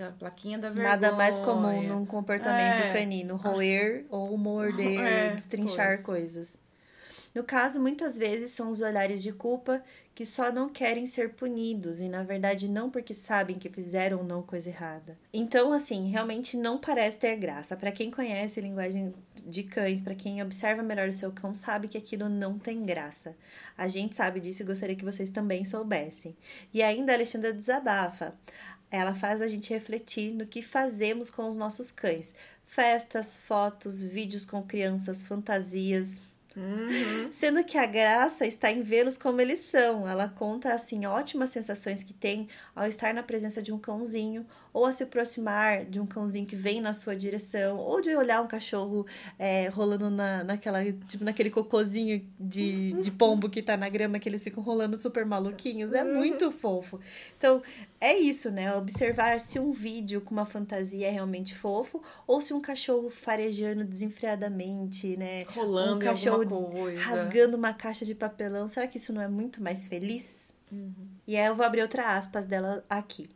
A 0.00 0.10
plaquinha 0.12 0.58
da 0.58 0.70
vergonha. 0.70 0.88
Nada 0.88 1.12
mais 1.12 1.38
comum 1.38 1.82
num 1.82 2.06
comportamento 2.06 2.82
é. 2.82 2.92
canino. 2.92 3.36
Roer 3.36 4.06
ou 4.08 4.36
morder, 4.38 5.00
é, 5.00 5.34
destrinchar 5.34 6.02
coisas. 6.02 6.56
No 7.34 7.42
caso, 7.44 7.80
muitas 7.80 8.18
vezes 8.18 8.50
são 8.50 8.70
os 8.70 8.82
olhares 8.82 9.22
de 9.22 9.32
culpa 9.32 9.82
que 10.14 10.24
só 10.26 10.52
não 10.52 10.68
querem 10.68 11.06
ser 11.06 11.30
punidos 11.30 12.02
e 12.02 12.08
na 12.08 12.22
verdade 12.22 12.68
não 12.68 12.90
porque 12.90 13.14
sabem 13.14 13.58
que 13.58 13.70
fizeram 13.70 14.18
ou 14.18 14.24
não 14.24 14.42
coisa 14.42 14.68
errada. 14.68 15.16
Então, 15.32 15.72
assim, 15.72 16.10
realmente 16.10 16.56
não 16.58 16.78
parece 16.78 17.16
ter 17.16 17.34
graça. 17.36 17.74
Para 17.74 17.90
quem 17.90 18.10
conhece 18.10 18.60
linguagem 18.60 19.14
de 19.46 19.62
cães, 19.62 20.02
para 20.02 20.14
quem 20.14 20.42
observa 20.42 20.82
melhor 20.82 21.08
o 21.08 21.12
seu 21.12 21.32
cão, 21.32 21.54
sabe 21.54 21.88
que 21.88 21.96
aquilo 21.96 22.28
não 22.28 22.58
tem 22.58 22.82
graça. 22.82 23.34
A 23.76 23.88
gente 23.88 24.14
sabe 24.14 24.38
disso 24.38 24.62
e 24.62 24.66
gostaria 24.66 24.94
que 24.94 25.04
vocês 25.04 25.30
também 25.30 25.64
soubessem. 25.64 26.36
E 26.74 26.82
ainda 26.82 27.12
a 27.12 27.14
Alexandra 27.14 27.52
desabafa. 27.52 28.34
Ela 28.92 29.14
faz 29.14 29.40
a 29.40 29.48
gente 29.48 29.72
refletir 29.72 30.32
no 30.34 30.46
que 30.46 30.60
fazemos 30.60 31.30
com 31.30 31.48
os 31.48 31.56
nossos 31.56 31.90
cães. 31.90 32.34
Festas, 32.66 33.38
fotos, 33.38 34.04
vídeos 34.04 34.44
com 34.44 34.62
crianças, 34.62 35.24
fantasias, 35.24 36.20
Uhum. 36.56 37.32
Sendo 37.32 37.64
que 37.64 37.78
a 37.78 37.86
graça 37.86 38.46
está 38.46 38.70
em 38.70 38.82
vê-los 38.82 39.16
como 39.16 39.40
eles 39.40 39.60
são. 39.60 40.08
Ela 40.08 40.28
conta 40.28 40.72
assim 40.72 41.06
ótimas 41.06 41.50
sensações 41.50 42.02
que 42.02 42.12
tem 42.12 42.48
ao 42.74 42.86
estar 42.86 43.14
na 43.14 43.22
presença 43.22 43.62
de 43.62 43.72
um 43.72 43.78
cãozinho, 43.78 44.46
ou 44.72 44.86
a 44.86 44.92
se 44.92 45.02
aproximar 45.02 45.84
de 45.84 46.00
um 46.00 46.06
cãozinho 46.06 46.46
que 46.46 46.56
vem 46.56 46.80
na 46.80 46.92
sua 46.92 47.14
direção, 47.14 47.76
ou 47.78 48.00
de 48.00 48.14
olhar 48.16 48.40
um 48.40 48.46
cachorro 48.46 49.06
é, 49.38 49.68
rolando 49.68 50.10
na, 50.10 50.42
naquela, 50.42 50.82
tipo, 51.08 51.24
naquele 51.24 51.50
cocôzinho 51.50 52.24
de, 52.40 52.92
de 52.94 53.10
pombo 53.10 53.50
que 53.50 53.62
tá 53.62 53.76
na 53.76 53.88
grama, 53.88 54.18
que 54.18 54.28
eles 54.28 54.42
ficam 54.42 54.62
rolando 54.62 54.98
super 54.98 55.26
maluquinhos. 55.26 55.92
É 55.92 56.02
uhum. 56.02 56.14
muito 56.14 56.50
fofo. 56.50 56.98
Então, 57.36 57.62
é 58.00 58.18
isso, 58.18 58.50
né? 58.50 58.74
Observar 58.74 59.38
se 59.40 59.58
um 59.58 59.72
vídeo 59.72 60.20
com 60.20 60.32
uma 60.32 60.46
fantasia 60.46 61.06
é 61.06 61.10
realmente 61.10 61.54
fofo 61.54 62.02
ou 62.26 62.40
se 62.40 62.54
um 62.54 62.60
cachorro 62.60 63.10
farejando 63.10 63.84
desenfreadamente, 63.84 65.16
né? 65.16 65.44
Rolando 65.54 65.96
um 65.96 65.98
cachorro 65.98 66.70
coisa. 66.70 67.00
rasgando 67.00 67.56
uma 67.56 67.74
caixa 67.74 68.04
de 68.04 68.14
papelão. 68.14 68.68
Será 68.68 68.86
que 68.86 68.96
isso 68.96 69.12
não 69.12 69.20
é 69.20 69.28
muito 69.28 69.62
mais 69.62 69.86
feliz? 69.86 70.50
Uhum. 70.72 70.92
E 71.26 71.36
aí 71.36 71.46
eu 71.46 71.54
vou 71.54 71.66
abrir 71.66 71.82
outra 71.82 72.16
aspas 72.16 72.46
dela 72.46 72.82
aqui. 72.88 73.28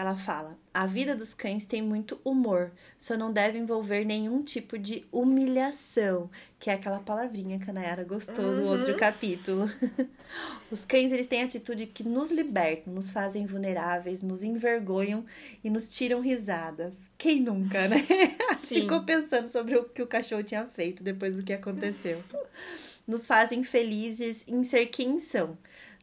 Ela 0.00 0.16
fala: 0.16 0.58
A 0.72 0.86
vida 0.86 1.14
dos 1.14 1.34
cães 1.34 1.66
tem 1.66 1.82
muito 1.82 2.18
humor, 2.24 2.72
só 2.98 3.18
não 3.18 3.30
deve 3.30 3.58
envolver 3.58 4.02
nenhum 4.02 4.42
tipo 4.42 4.78
de 4.78 5.04
humilhação, 5.12 6.30
que 6.58 6.70
é 6.70 6.72
aquela 6.72 7.00
palavrinha 7.00 7.58
que 7.58 7.68
a 7.68 7.72
Nayara 7.74 8.02
gostou 8.02 8.46
uhum. 8.46 8.56
no 8.56 8.66
outro 8.66 8.96
capítulo. 8.96 9.70
Os 10.72 10.86
cães 10.86 11.12
eles 11.12 11.26
têm 11.26 11.42
atitude 11.42 11.84
que 11.84 12.02
nos 12.02 12.30
libertam, 12.30 12.94
nos 12.94 13.10
fazem 13.10 13.44
vulneráveis, 13.44 14.22
nos 14.22 14.42
envergonham 14.42 15.22
e 15.62 15.68
nos 15.68 15.90
tiram 15.90 16.22
risadas. 16.22 16.96
Quem 17.18 17.38
nunca, 17.38 17.86
né? 17.86 18.02
Ficou 18.64 19.02
pensando 19.02 19.50
sobre 19.50 19.76
o 19.76 19.84
que 19.84 20.00
o 20.00 20.06
cachorro 20.06 20.42
tinha 20.42 20.64
feito 20.64 21.02
depois 21.02 21.36
do 21.36 21.42
que 21.42 21.52
aconteceu. 21.52 22.18
Nos 23.06 23.26
fazem 23.26 23.62
felizes 23.62 24.44
em 24.48 24.64
ser 24.64 24.86
quem 24.86 25.18
são. 25.18 25.58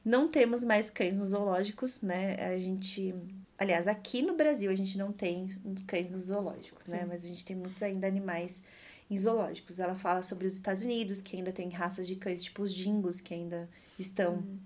Não 0.06 0.28
temos 0.28 0.64
mais 0.64 0.92
cães 0.92 1.18
nos 1.18 1.30
zoológicos, 1.30 2.04
né? 2.04 2.36
A 2.36 2.60
gente 2.60 3.16
Aliás, 3.58 3.88
aqui 3.88 4.22
no 4.22 4.36
Brasil 4.36 4.70
a 4.70 4.76
gente 4.76 4.98
não 4.98 5.12
tem 5.12 5.50
cães 5.88 6.12
nos 6.12 6.24
zoológicos, 6.26 6.88
né? 6.88 7.00
Sim. 7.00 7.04
né? 7.04 7.10
Mas 7.10 7.24
a 7.24 7.28
gente 7.28 7.46
tem 7.46 7.56
muitos 7.56 7.82
ainda 7.82 8.08
animais 8.08 8.62
em 9.10 9.18
zoológicos. 9.18 9.80
Ela 9.80 9.96
fala 9.96 10.22
sobre 10.22 10.46
os 10.46 10.54
Estados 10.54 10.84
Unidos, 10.84 11.22
que 11.22 11.36
ainda 11.36 11.52
tem 11.52 11.70
raças 11.70 12.08
de 12.08 12.16
cães 12.16 12.44
tipo 12.44 12.62
os 12.62 12.74
dingos, 12.74 13.20
que 13.20 13.34
ainda 13.34 13.68
estão 13.98 14.36
uhum. 14.36 14.60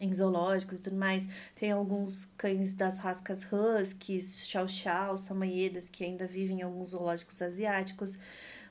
em 0.00 0.14
zoológicos 0.14 0.78
e 0.78 0.82
tudo 0.82 0.96
mais. 0.96 1.26
Tem 1.54 1.72
alguns 1.72 2.26
cães 2.36 2.74
das 2.74 2.98
rascas 2.98 3.46
huskies, 3.50 4.46
chow-chows, 4.46 5.22
tamanhedas, 5.22 5.88
que 5.88 6.04
ainda 6.04 6.26
vivem 6.26 6.60
em 6.60 6.62
alguns 6.62 6.90
zoológicos 6.90 7.42
asiáticos. 7.42 8.18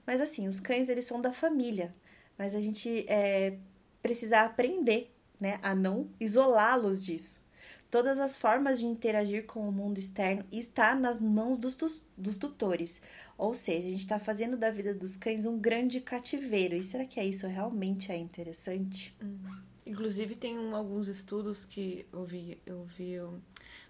Mas 0.06 0.22
assim, 0.22 0.48
os 0.48 0.60
cães 0.60 0.88
eles 0.88 1.06
são 1.06 1.22
da 1.22 1.34
família. 1.34 1.94
Mas 2.38 2.56
a 2.56 2.62
gente 2.62 3.06
é, 3.10 3.58
precisa 4.02 4.42
aprender 4.42 5.14
né, 5.40 5.60
a 5.62 5.76
não 5.76 6.10
isolá-los 6.20 7.04
disso. 7.04 7.46
Todas 7.90 8.20
as 8.20 8.36
formas 8.36 8.80
de 8.80 8.86
interagir 8.86 9.46
com 9.46 9.68
o 9.68 9.72
mundo 9.72 9.98
externo 9.98 10.44
está 10.52 10.94
nas 10.94 11.22
mãos 11.22 11.58
dos, 11.58 11.78
dos 12.18 12.38
tutores. 12.38 13.02
Ou 13.38 13.54
seja, 13.54 13.88
a 13.88 13.92
gente 13.92 14.04
está 14.04 14.20
fazendo 14.20 14.58
da 14.58 14.70
vida 14.70 14.94
dos 14.94 15.16
cães 15.16 15.46
um 15.46 15.58
grande 15.58 16.02
cativeiro. 16.02 16.76
E 16.76 16.84
será 16.84 17.06
que 17.06 17.20
é 17.20 17.26
isso 17.26 17.48
realmente 17.48 18.12
é 18.12 18.18
interessante? 18.18 19.16
Uhum. 19.22 19.68
Inclusive, 19.86 20.36
tem 20.36 20.60
um, 20.60 20.76
alguns 20.76 21.08
estudos 21.08 21.64
que 21.64 22.06
eu 22.12 22.26
vi, 22.26 22.62
eu 22.66 22.84
vi, 22.84 23.12
eu, 23.12 23.40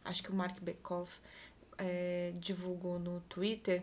acho 0.05 0.21
que 0.21 0.29
o 0.29 0.35
Mark 0.35 0.61
Bekoff 0.61 1.19
é, 1.75 2.33
divulgou 2.39 2.99
no 2.99 3.19
Twitter, 3.21 3.81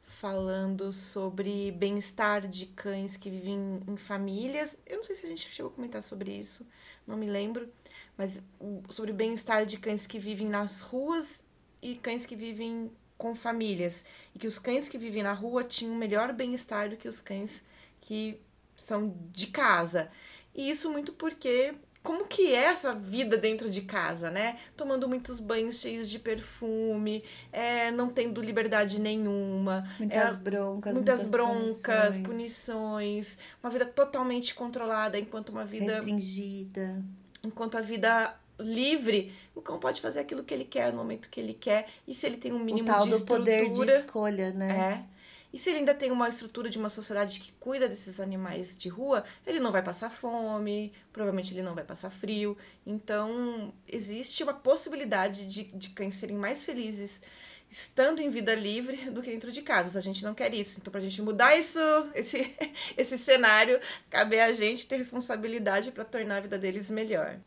falando 0.00 0.92
sobre 0.92 1.72
bem-estar 1.72 2.46
de 2.46 2.66
cães 2.66 3.16
que 3.16 3.28
vivem 3.28 3.80
em 3.88 3.96
famílias. 3.96 4.78
Eu 4.86 4.98
não 4.98 5.04
sei 5.04 5.16
se 5.16 5.26
a 5.26 5.28
gente 5.28 5.52
chegou 5.52 5.72
a 5.72 5.74
comentar 5.74 6.04
sobre 6.04 6.30
isso, 6.30 6.64
não 7.04 7.16
me 7.16 7.26
lembro 7.26 7.68
mas 8.16 8.40
sobre 8.88 9.10
o 9.10 9.14
bem-estar 9.14 9.66
de 9.66 9.78
cães 9.78 10.06
que 10.06 10.18
vivem 10.18 10.48
nas 10.48 10.80
ruas 10.80 11.44
e 11.82 11.94
cães 11.96 12.24
que 12.24 12.34
vivem 12.34 12.90
com 13.18 13.34
famílias. 13.34 14.04
E 14.34 14.38
que 14.38 14.46
os 14.46 14.58
cães 14.58 14.88
que 14.88 14.98
vivem 14.98 15.22
na 15.22 15.32
rua 15.32 15.64
tinham 15.64 15.94
melhor 15.94 16.32
bem-estar 16.32 16.88
do 16.88 16.96
que 16.96 17.08
os 17.08 17.20
cães 17.20 17.62
que 18.00 18.40
são 18.76 19.14
de 19.32 19.48
casa. 19.48 20.10
E 20.54 20.70
isso 20.70 20.90
muito 20.90 21.12
porque 21.12 21.74
como 22.02 22.24
que 22.24 22.54
é 22.54 22.66
essa 22.66 22.94
vida 22.94 23.36
dentro 23.36 23.68
de 23.68 23.82
casa, 23.82 24.30
né? 24.30 24.58
Tomando 24.76 25.08
muitos 25.08 25.40
banhos 25.40 25.80
cheios 25.80 26.08
de 26.08 26.20
perfume, 26.20 27.24
é, 27.52 27.90
não 27.90 28.08
tendo 28.08 28.40
liberdade 28.40 29.00
nenhuma. 29.00 29.84
Muitas 29.98 30.34
é, 30.34 30.38
broncas. 30.38 30.92
Muitas, 30.94 31.14
muitas 31.16 31.30
broncas, 31.30 32.16
punições. 32.16 32.18
punições. 32.18 33.38
Uma 33.62 33.70
vida 33.70 33.84
totalmente 33.84 34.54
controlada, 34.54 35.18
enquanto 35.18 35.48
uma 35.48 35.64
vida... 35.64 35.94
Restringida 35.94 37.04
enquanto 37.46 37.78
a 37.78 37.80
vida 37.80 38.34
livre, 38.58 39.32
o 39.54 39.60
cão 39.60 39.78
pode 39.78 40.00
fazer 40.00 40.20
aquilo 40.20 40.42
que 40.42 40.52
ele 40.52 40.64
quer 40.64 40.90
no 40.92 40.98
momento 40.98 41.28
que 41.28 41.40
ele 41.40 41.54
quer. 41.54 41.86
E 42.06 42.14
se 42.14 42.26
ele 42.26 42.36
tem 42.36 42.52
um 42.52 42.58
mínimo 42.58 42.88
o 42.88 42.92
tal 42.92 43.02
de 43.02 43.10
do 43.10 43.20
poder 43.24 43.70
de 43.70 43.84
escolha, 43.84 44.52
né? 44.52 45.04
É. 45.12 45.16
E 45.52 45.58
se 45.58 45.70
ele 45.70 45.78
ainda 45.78 45.94
tem 45.94 46.10
uma 46.10 46.28
estrutura 46.28 46.68
de 46.68 46.78
uma 46.78 46.88
sociedade 46.90 47.40
que 47.40 47.52
cuida 47.52 47.88
desses 47.88 48.20
animais 48.20 48.76
de 48.76 48.88
rua, 48.88 49.24
ele 49.46 49.58
não 49.58 49.72
vai 49.72 49.82
passar 49.82 50.10
fome, 50.10 50.92
provavelmente 51.12 51.54
ele 51.54 51.62
não 51.62 51.74
vai 51.74 51.84
passar 51.84 52.10
frio. 52.10 52.58
Então, 52.84 53.72
existe 53.88 54.42
uma 54.42 54.52
possibilidade 54.52 55.46
de, 55.46 55.64
de 55.64 55.90
cães 55.90 56.14
serem 56.14 56.36
mais 56.36 56.64
felizes 56.64 57.22
estando 57.68 58.20
em 58.20 58.30
vida 58.30 58.54
livre 58.54 59.10
do 59.10 59.22
que 59.22 59.30
dentro 59.30 59.50
de 59.52 59.62
casa. 59.62 59.98
A 59.98 60.02
gente 60.02 60.24
não 60.24 60.34
quer 60.34 60.54
isso. 60.54 60.78
Então, 60.80 60.90
para 60.90 61.00
a 61.00 61.02
gente 61.02 61.20
mudar 61.22 61.56
isso, 61.56 61.78
esse, 62.14 62.54
esse 62.96 63.18
cenário, 63.18 63.80
cabe 64.08 64.40
a 64.40 64.52
gente 64.52 64.86
ter 64.86 64.96
responsabilidade 64.96 65.90
para 65.90 66.04
tornar 66.04 66.38
a 66.38 66.40
vida 66.40 66.58
deles 66.58 66.90
melhor. 66.90 67.38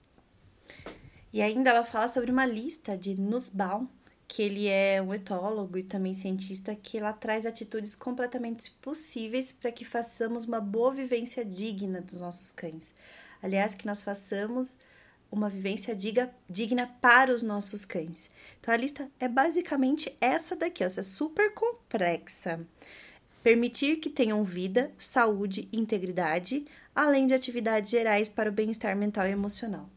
E 1.32 1.42
ainda 1.42 1.70
ela 1.70 1.86
fala 1.86 2.08
sobre 2.08 2.32
uma 2.32 2.46
lista 2.46 2.98
de 2.98 3.16
Nussbaum, 3.16 3.88
que 4.28 4.44
ele 4.44 4.68
é 4.68 5.02
um 5.02 5.14
etólogo 5.14 5.78
e 5.78 5.84
também 5.84 6.14
cientista, 6.14 6.76
que 6.76 6.98
ela 6.98 7.14
traz 7.14 7.46
atitudes 7.46 7.96
completamente 7.96 8.70
possíveis 8.74 9.52
para 9.52 9.72
que 9.72 9.84
façamos 9.84 10.46
uma 10.46 10.60
boa 10.60 10.94
vivência 10.94 11.44
digna 11.44 12.02
dos 12.02 12.22
nossos 12.22 12.52
cães. 12.52 12.94
Aliás, 13.42 13.74
que 13.74 13.88
nós 13.88 14.04
façamos 14.04 14.80
uma 15.32 15.50
vivência 15.50 15.96
diga, 15.96 16.32
digna 16.50 16.88
para 17.02 17.34
os 17.34 17.44
nossos 17.44 17.86
cães. 17.86 18.30
Então 18.60 18.74
a 18.74 18.78
lista 18.78 19.10
é 19.20 19.28
basicamente 19.28 20.16
essa 20.20 20.56
daqui, 20.56 20.84
ó, 20.84 20.88
essa 20.88 21.02
é 21.02 21.04
super 21.04 21.54
complexa. 21.54 22.60
Permitir 23.42 23.98
que 23.98 24.10
tenham 24.10 24.44
vida, 24.44 24.92
saúde 24.98 25.70
e 25.72 25.80
integridade, 25.80 26.66
além 26.94 27.26
de 27.26 27.34
atividades 27.34 27.90
gerais 27.90 28.30
para 28.30 28.50
o 28.50 28.54
bem-estar 28.54 28.96
mental 28.96 29.28
e 29.28 29.32
emocional. 29.32 29.90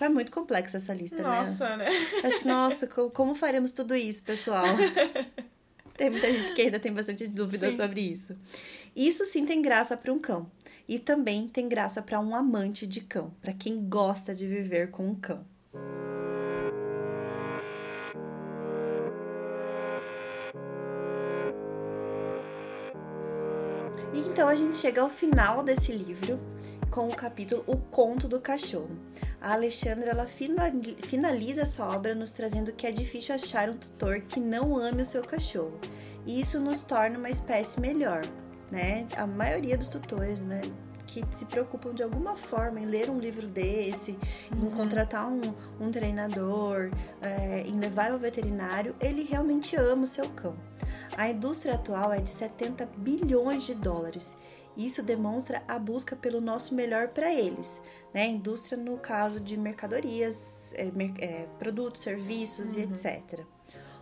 É 0.00 0.08
muito 0.08 0.32
complexa 0.32 0.76
essa 0.76 0.92
lista, 0.92 1.22
nossa, 1.22 1.76
né? 1.76 1.88
Nossa, 1.88 2.10
né? 2.20 2.20
Acho 2.24 2.40
que, 2.40 2.48
nossa, 2.48 2.86
como 2.86 3.34
faremos 3.34 3.72
tudo 3.72 3.94
isso, 3.94 4.22
pessoal? 4.24 4.64
tem 5.96 6.10
muita 6.10 6.32
gente 6.32 6.52
que 6.52 6.62
ainda 6.62 6.80
tem 6.80 6.92
bastante 6.92 7.28
dúvida 7.28 7.70
sim. 7.70 7.76
sobre 7.76 8.00
isso. 8.00 8.36
Isso 8.94 9.24
sim 9.26 9.44
tem 9.44 9.60
graça 9.60 9.96
para 9.96 10.12
um 10.12 10.18
cão. 10.18 10.50
E 10.86 10.98
também 10.98 11.48
tem 11.48 11.68
graça 11.68 12.00
para 12.00 12.20
um 12.20 12.34
amante 12.34 12.86
de 12.86 13.00
cão, 13.00 13.32
para 13.40 13.52
quem 13.52 13.88
gosta 13.88 14.34
de 14.34 14.46
viver 14.46 14.90
com 14.90 15.08
um 15.08 15.14
cão. 15.14 15.44
E 24.12 24.20
então 24.20 24.46
a 24.46 24.54
gente 24.54 24.76
chega 24.76 25.02
ao 25.02 25.10
final 25.10 25.64
desse 25.64 25.90
livro 25.90 26.38
com 26.88 27.08
o 27.08 27.16
capítulo 27.16 27.64
O 27.66 27.76
Conto 27.76 28.28
do 28.28 28.40
Cachorro. 28.40 28.96
A 29.40 29.54
Alexandra 29.54 30.10
ela 30.10 30.26
finaliza 30.26 31.62
essa 31.62 31.84
obra 31.84 32.14
nos 32.14 32.30
trazendo 32.30 32.72
que 32.72 32.86
é 32.86 32.92
difícil 32.92 33.34
achar 33.34 33.68
um 33.68 33.76
tutor 33.76 34.20
que 34.20 34.38
não 34.38 34.76
ame 34.76 35.02
o 35.02 35.04
seu 35.04 35.22
cachorro. 35.22 35.80
E 36.24 36.40
isso 36.40 36.60
nos 36.60 36.84
torna 36.84 37.18
uma 37.18 37.28
espécie 37.28 37.80
melhor, 37.80 38.22
né? 38.70 39.06
A 39.16 39.26
maioria 39.26 39.76
dos 39.76 39.88
tutores, 39.88 40.40
né? 40.40 40.60
que 41.06 41.24
se 41.30 41.46
preocupam 41.46 41.94
de 41.94 42.02
alguma 42.02 42.36
forma 42.36 42.80
em 42.80 42.86
ler 42.86 43.10
um 43.10 43.18
livro 43.18 43.46
desse, 43.46 44.18
uhum. 44.52 44.66
em 44.66 44.70
contratar 44.70 45.28
um, 45.28 45.54
um 45.80 45.90
treinador, 45.90 46.90
é, 47.20 47.62
em 47.66 47.78
levar 47.78 48.10
ao 48.10 48.18
veterinário, 48.18 48.94
ele 49.00 49.22
realmente 49.22 49.76
ama 49.76 50.04
o 50.04 50.06
seu 50.06 50.28
cão. 50.30 50.56
A 51.16 51.28
indústria 51.28 51.74
atual 51.74 52.12
é 52.12 52.20
de 52.20 52.30
70 52.30 52.86
bilhões 52.96 53.64
de 53.64 53.74
dólares. 53.74 54.36
Isso 54.76 55.02
demonstra 55.02 55.62
a 55.68 55.78
busca 55.78 56.16
pelo 56.16 56.40
nosso 56.40 56.74
melhor 56.74 57.08
para 57.08 57.32
eles, 57.32 57.80
né? 58.12 58.26
Indústria 58.26 58.76
no 58.76 58.98
caso 58.98 59.38
de 59.38 59.56
mercadorias, 59.56 60.74
é, 60.74 60.90
é, 61.18 61.46
produtos, 61.60 62.02
serviços 62.02 62.74
uhum. 62.74 62.80
e 62.80 62.84
etc. 62.84 63.44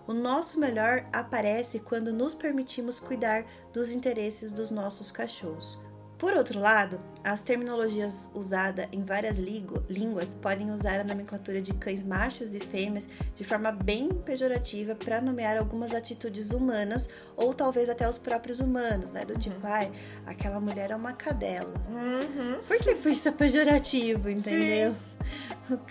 O 0.06 0.12
nosso 0.12 0.58
melhor 0.58 1.06
aparece 1.12 1.78
quando 1.78 2.12
nos 2.12 2.34
permitimos 2.34 2.98
cuidar 2.98 3.44
dos 3.72 3.92
interesses 3.92 4.50
dos 4.50 4.70
nossos 4.70 5.10
cachorros. 5.10 5.78
Por 6.22 6.34
outro 6.34 6.60
lado, 6.60 7.00
as 7.24 7.40
terminologias 7.40 8.30
usadas 8.32 8.86
em 8.92 9.02
várias 9.02 9.38
línguas 9.38 10.36
podem 10.36 10.70
usar 10.70 11.00
a 11.00 11.04
nomenclatura 11.04 11.60
de 11.60 11.74
cães 11.74 12.04
machos 12.04 12.54
e 12.54 12.60
fêmeas 12.60 13.08
de 13.34 13.42
forma 13.42 13.72
bem 13.72 14.08
pejorativa 14.08 14.94
para 14.94 15.20
nomear 15.20 15.58
algumas 15.58 15.92
atitudes 15.92 16.52
humanas 16.52 17.08
ou 17.36 17.52
talvez 17.52 17.88
até 17.90 18.08
os 18.08 18.18
próprios 18.18 18.60
humanos, 18.60 19.10
né? 19.10 19.24
Do 19.24 19.36
tipo, 19.36 19.66
uhum. 19.66 19.72
ai, 19.72 19.90
aquela 20.24 20.60
mulher 20.60 20.92
é 20.92 20.96
uma 20.96 21.12
cadela. 21.12 21.74
Uhum. 21.88 22.60
Por 22.68 22.78
que 22.78 22.92
isso 23.08 23.28
é 23.28 23.32
pejorativo, 23.32 24.30
entendeu? 24.30 24.92
Sim. 24.92 25.11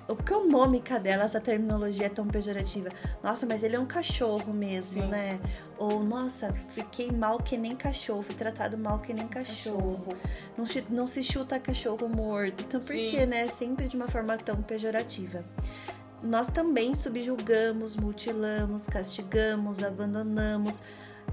O 0.07 0.15
que 0.15 0.33
é 0.33 0.37
o 0.37 0.47
nome 0.47 0.81
cadela, 0.81 1.23
essa 1.23 1.39
terminologia 1.39 2.05
é 2.05 2.09
tão 2.09 2.27
pejorativa? 2.27 2.89
Nossa, 3.23 3.45
mas 3.45 3.63
ele 3.63 3.75
é 3.75 3.79
um 3.79 3.85
cachorro 3.85 4.53
mesmo, 4.53 5.03
Sim. 5.03 5.09
né? 5.09 5.39
Ou, 5.77 6.03
nossa, 6.03 6.53
fiquei 6.69 7.11
mal 7.11 7.39
que 7.39 7.57
nem 7.57 7.75
cachorro, 7.75 8.21
fui 8.21 8.35
tratado 8.35 8.77
mal 8.77 8.99
que 8.99 9.13
nem 9.13 9.27
cachorro. 9.27 9.97
cachorro. 9.97 10.17
Não, 10.57 10.65
se, 10.65 10.85
não 10.89 11.07
se 11.07 11.23
chuta 11.23 11.59
cachorro 11.59 12.07
morto. 12.07 12.63
Então, 12.63 12.79
por 12.79 12.93
Sim. 12.93 13.05
que, 13.09 13.25
né? 13.25 13.47
Sempre 13.47 13.87
de 13.87 13.95
uma 13.95 14.07
forma 14.07 14.37
tão 14.37 14.61
pejorativa. 14.61 15.43
Nós 16.21 16.49
também 16.49 16.93
subjugamos, 16.93 17.95
mutilamos, 17.95 18.85
castigamos, 18.85 19.81
abandonamos. 19.81 20.83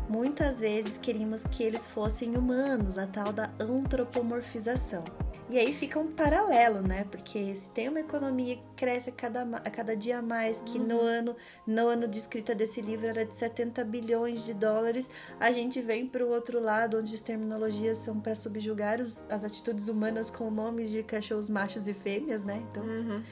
Muitas 0.08 0.60
vezes 0.60 0.96
queríamos 0.96 1.44
que 1.44 1.62
eles 1.62 1.86
fossem 1.86 2.36
humanos, 2.36 2.96
a 2.96 3.06
tal 3.06 3.30
da 3.30 3.50
antropomorfização. 3.60 5.04
E 5.50 5.58
aí 5.58 5.72
fica 5.72 5.98
um 5.98 6.08
paralelo, 6.08 6.82
né? 6.82 7.04
Porque 7.10 7.54
se 7.54 7.70
tem 7.70 7.88
uma 7.88 8.00
economia 8.00 8.56
que 8.56 8.62
cresce 8.76 9.08
a 9.08 9.12
cada, 9.12 9.42
a 9.42 9.70
cada 9.70 9.96
dia 9.96 10.20
mais, 10.20 10.60
que 10.60 10.78
uhum. 10.78 10.86
no 10.86 11.00
ano 11.00 11.36
no 11.66 11.88
ano 11.88 12.06
de 12.06 12.18
escrita 12.18 12.54
desse 12.54 12.82
livro 12.82 13.06
era 13.06 13.24
de 13.24 13.34
70 13.34 13.82
bilhões 13.84 14.44
de 14.44 14.52
dólares, 14.52 15.10
a 15.40 15.50
gente 15.50 15.80
vem 15.80 16.06
para 16.06 16.22
o 16.22 16.28
outro 16.28 16.60
lado, 16.60 16.98
onde 16.98 17.14
as 17.14 17.22
terminologias 17.22 17.96
são 17.96 18.20
para 18.20 18.34
subjugar 18.34 19.00
os, 19.00 19.24
as 19.30 19.42
atitudes 19.42 19.88
humanas 19.88 20.30
com 20.30 20.50
nomes 20.50 20.90
de 20.90 21.02
cachorros 21.02 21.48
machos 21.48 21.88
e 21.88 21.94
fêmeas, 21.94 22.44
né? 22.44 22.62
Então, 22.70 22.84
uhum. 22.84 23.22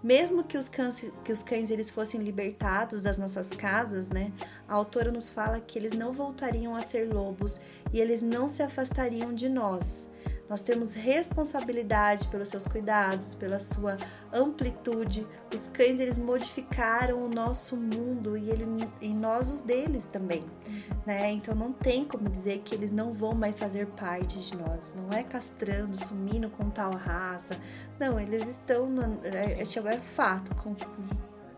mesmo 0.00 0.44
que 0.44 0.56
os, 0.56 0.68
cães, 0.68 1.12
que 1.24 1.32
os 1.32 1.42
cães 1.42 1.72
eles 1.72 1.90
fossem 1.90 2.20
libertados 2.20 3.02
das 3.02 3.18
nossas 3.18 3.50
casas, 3.50 4.08
né? 4.08 4.32
A 4.68 4.74
autora 4.74 5.10
nos 5.10 5.28
fala 5.28 5.58
que 5.58 5.76
eles 5.76 5.92
não 5.92 6.12
voltariam 6.12 6.76
a 6.76 6.80
ser 6.80 7.12
lobos 7.12 7.60
e 7.92 8.00
eles 8.00 8.22
não 8.22 8.46
se 8.46 8.62
afastariam 8.62 9.34
de 9.34 9.48
nós. 9.48 10.13
Nós 10.54 10.62
temos 10.62 10.94
responsabilidade 10.94 12.28
pelos 12.28 12.48
seus 12.48 12.64
cuidados, 12.64 13.34
pela 13.34 13.58
sua 13.58 13.96
amplitude. 14.32 15.26
Os 15.52 15.66
cães 15.66 15.98
eles 15.98 16.16
modificaram 16.16 17.24
o 17.24 17.28
nosso 17.28 17.76
mundo 17.76 18.36
e, 18.36 18.50
ele, 18.50 18.64
e 19.00 19.12
nós 19.12 19.50
os 19.50 19.62
deles 19.62 20.04
também, 20.04 20.42
uhum. 20.42 20.96
né? 21.04 21.32
Então 21.32 21.56
não 21.56 21.72
tem 21.72 22.04
como 22.04 22.28
dizer 22.28 22.60
que 22.60 22.72
eles 22.72 22.92
não 22.92 23.12
vão 23.12 23.34
mais 23.34 23.58
fazer 23.58 23.88
parte 23.88 24.38
de 24.38 24.56
nós. 24.56 24.94
Não 24.96 25.10
é 25.10 25.24
castrando, 25.24 25.96
sumindo 25.96 26.48
com 26.48 26.70
tal 26.70 26.92
raça. 26.92 27.58
Não, 27.98 28.20
eles 28.20 28.48
estão 28.48 28.88
no, 28.88 29.02
é, 29.24 29.54
é, 29.54 29.94
é 29.94 29.98
fato. 29.98 30.54
Com, 30.54 30.72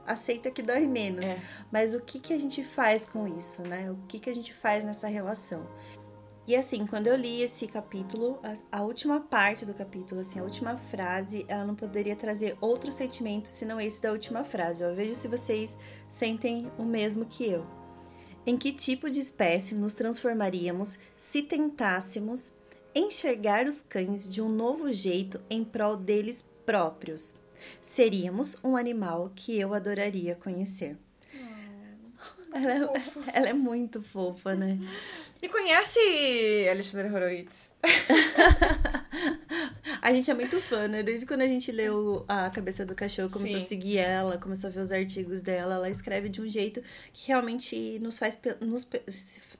aceita 0.06 0.50
que 0.50 0.62
dói 0.62 0.86
menos. 0.86 1.22
É. 1.22 1.38
Mas 1.70 1.92
o 1.92 2.00
que, 2.00 2.18
que 2.18 2.32
a 2.32 2.38
gente 2.38 2.64
faz 2.64 3.04
com 3.04 3.28
isso, 3.28 3.60
né? 3.60 3.90
O 3.90 3.98
que, 4.08 4.18
que 4.18 4.30
a 4.30 4.34
gente 4.34 4.54
faz 4.54 4.84
nessa 4.84 5.06
relação? 5.06 5.66
E 6.46 6.54
assim, 6.54 6.86
quando 6.86 7.08
eu 7.08 7.16
li 7.16 7.42
esse 7.42 7.66
capítulo, 7.66 8.38
a, 8.40 8.78
a, 8.78 8.82
última 8.82 9.20
parte 9.20 9.66
do 9.66 9.74
capítulo, 9.74 10.20
assim, 10.20 10.38
a 10.38 10.44
última 10.44 10.76
frase, 10.76 11.44
ela 11.48 11.64
não 11.64 11.74
poderia 11.74 12.14
trazer 12.14 12.56
outro 12.60 12.92
sentimento 12.92 13.46
senão 13.48 13.80
esse 13.80 14.00
da 14.00 14.12
última 14.12 14.44
frase. 14.44 14.84
Eu 14.84 14.94
vejo 14.94 15.12
se 15.12 15.26
vocês 15.26 15.76
sentem 16.08 16.70
o 16.78 16.84
mesmo 16.84 17.26
que 17.26 17.44
eu. 17.44 17.66
Em 18.46 18.56
que 18.56 18.72
tipo 18.72 19.10
de 19.10 19.18
espécie 19.18 19.74
nos 19.74 19.94
transformaríamos 19.94 21.00
se 21.18 21.42
tentássemos 21.42 22.52
enxergar 22.94 23.66
os 23.66 23.80
cães 23.80 24.32
de 24.32 24.40
um 24.40 24.48
novo 24.48 24.92
jeito 24.92 25.40
em 25.50 25.64
prol 25.64 25.96
deles 25.96 26.44
próprios? 26.64 27.34
Seríamos 27.82 28.56
um 28.62 28.76
animal 28.76 29.32
que 29.34 29.58
eu 29.58 29.74
adoraria 29.74 30.36
conhecer. 30.36 30.96
Ela 32.56 32.74
é, 32.74 32.88
ela 33.38 33.48
é 33.48 33.52
muito 33.52 34.02
fofa, 34.02 34.54
né? 34.54 34.78
E 35.42 35.48
conhece 35.48 35.98
Alexandre 36.70 37.12
Horowitz? 37.12 37.70
a 40.00 40.12
gente 40.12 40.30
é 40.30 40.34
muito 40.34 40.60
fã, 40.60 40.88
né? 40.88 41.02
Desde 41.02 41.26
quando 41.26 41.42
a 41.42 41.46
gente 41.46 41.70
leu 41.70 42.24
A 42.26 42.48
Cabeça 42.50 42.86
do 42.86 42.94
Cachorro, 42.94 43.30
começou 43.30 43.58
Sim. 43.58 43.64
a 43.64 43.68
seguir 43.68 43.98
ela, 43.98 44.38
começou 44.38 44.68
a 44.68 44.72
ver 44.72 44.80
os 44.80 44.92
artigos 44.92 45.40
dela, 45.40 45.74
ela 45.74 45.90
escreve 45.90 46.28
de 46.28 46.40
um 46.40 46.48
jeito 46.48 46.82
que 47.12 47.28
realmente 47.28 47.98
nos 47.98 48.18
faz, 48.18 48.38
nos, 48.60 48.88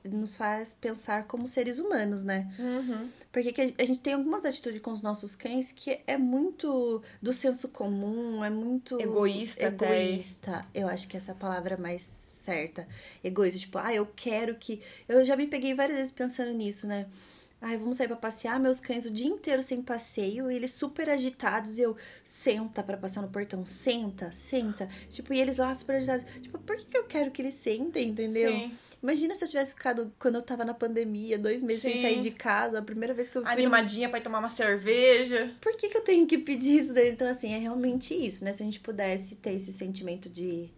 nos 0.03 0.35
faz 0.35 0.73
pensar 0.73 1.25
como 1.25 1.47
seres 1.47 1.79
humanos, 1.79 2.23
né? 2.23 2.51
Uhum. 2.57 3.09
Porque 3.31 3.53
a 3.77 3.85
gente 3.85 4.01
tem 4.01 4.13
algumas 4.13 4.45
atitudes 4.45 4.81
com 4.81 4.91
os 4.91 5.01
nossos 5.01 5.35
cães 5.35 5.71
que 5.71 5.99
é 6.07 6.17
muito 6.17 7.01
do 7.21 7.31
senso 7.31 7.69
comum, 7.69 8.43
é 8.43 8.49
muito... 8.49 8.99
Egoísta 8.99 9.65
Egoísta. 9.65 10.57
Até. 10.57 10.65
Eu 10.73 10.87
acho 10.87 11.07
que 11.07 11.15
essa 11.15 11.35
palavra 11.35 11.75
é 11.75 11.77
mais 11.77 12.27
certa. 12.47 12.87
Egoísta, 13.23 13.59
tipo, 13.59 13.77
ah, 13.77 13.93
eu 13.93 14.05
quero 14.15 14.55
que. 14.55 14.81
Eu 15.07 15.23
já 15.25 15.35
me 15.35 15.47
peguei 15.47 15.73
várias 15.73 15.97
vezes 15.97 16.11
pensando 16.13 16.53
nisso, 16.53 16.87
né? 16.87 17.05
Ai, 17.59 17.75
vamos 17.75 17.97
sair 17.97 18.07
para 18.07 18.15
passear, 18.15 18.59
meus 18.59 18.79
cães 18.79 19.07
o 19.07 19.09
dia 19.09 19.25
inteiro 19.25 19.63
sem 19.63 19.81
passeio, 19.81 20.49
e 20.51 20.55
eles 20.55 20.71
super 20.71 21.09
agitados, 21.09 21.79
e 21.79 21.81
eu 21.81 21.97
senta 22.23 22.83
para 22.83 22.95
passar 22.95 23.23
no 23.23 23.29
portão, 23.29 23.65
senta, 23.65 24.31
senta. 24.31 24.87
Tipo, 25.09 25.33
e 25.33 25.41
eles 25.41 25.57
lá 25.57 25.73
super 25.73 25.95
agitados. 25.95 26.23
Tipo, 26.39 26.59
por 26.59 26.77
que, 26.77 26.85
que 26.85 26.97
eu 26.97 27.05
quero 27.05 27.31
que 27.31 27.41
eles 27.41 27.55
sentem, 27.55 28.09
entendeu? 28.09 28.51
Sim. 28.51 28.77
Imagina 29.01 29.33
se 29.33 29.43
eu 29.43 29.49
tivesse 29.49 29.73
ficado 29.73 30.13
quando 30.19 30.35
eu 30.35 30.41
tava 30.43 30.63
na 30.63 30.73
pandemia, 30.73 31.37
dois 31.37 31.63
meses 31.63 31.81
Sim. 31.81 31.93
sem 31.93 32.01
sair 32.03 32.19
de 32.19 32.31
casa, 32.31 32.77
a 32.77 32.81
primeira 32.81 33.13
vez 33.13 33.27
que 33.27 33.37
eu 33.39 33.41
fui. 33.41 33.51
Animadinha 33.51 34.07
no... 34.07 34.11
pra 34.11 34.19
ir 34.19 34.23
tomar 34.23 34.39
uma 34.39 34.49
cerveja. 34.49 35.51
Por 35.59 35.75
que, 35.75 35.89
que 35.89 35.97
eu 35.97 36.01
tenho 36.01 36.27
que 36.27 36.37
pedir 36.37 36.77
isso 36.77 36.93
daí? 36.93 37.09
Então, 37.09 37.27
assim, 37.27 37.53
é 37.53 37.57
realmente 37.57 38.13
isso, 38.13 38.43
né? 38.43 38.51
Se 38.51 38.61
a 38.61 38.65
gente 38.65 38.79
pudesse 38.79 39.37
ter 39.37 39.53
esse 39.53 39.73
sentimento 39.73 40.29
de 40.29 40.71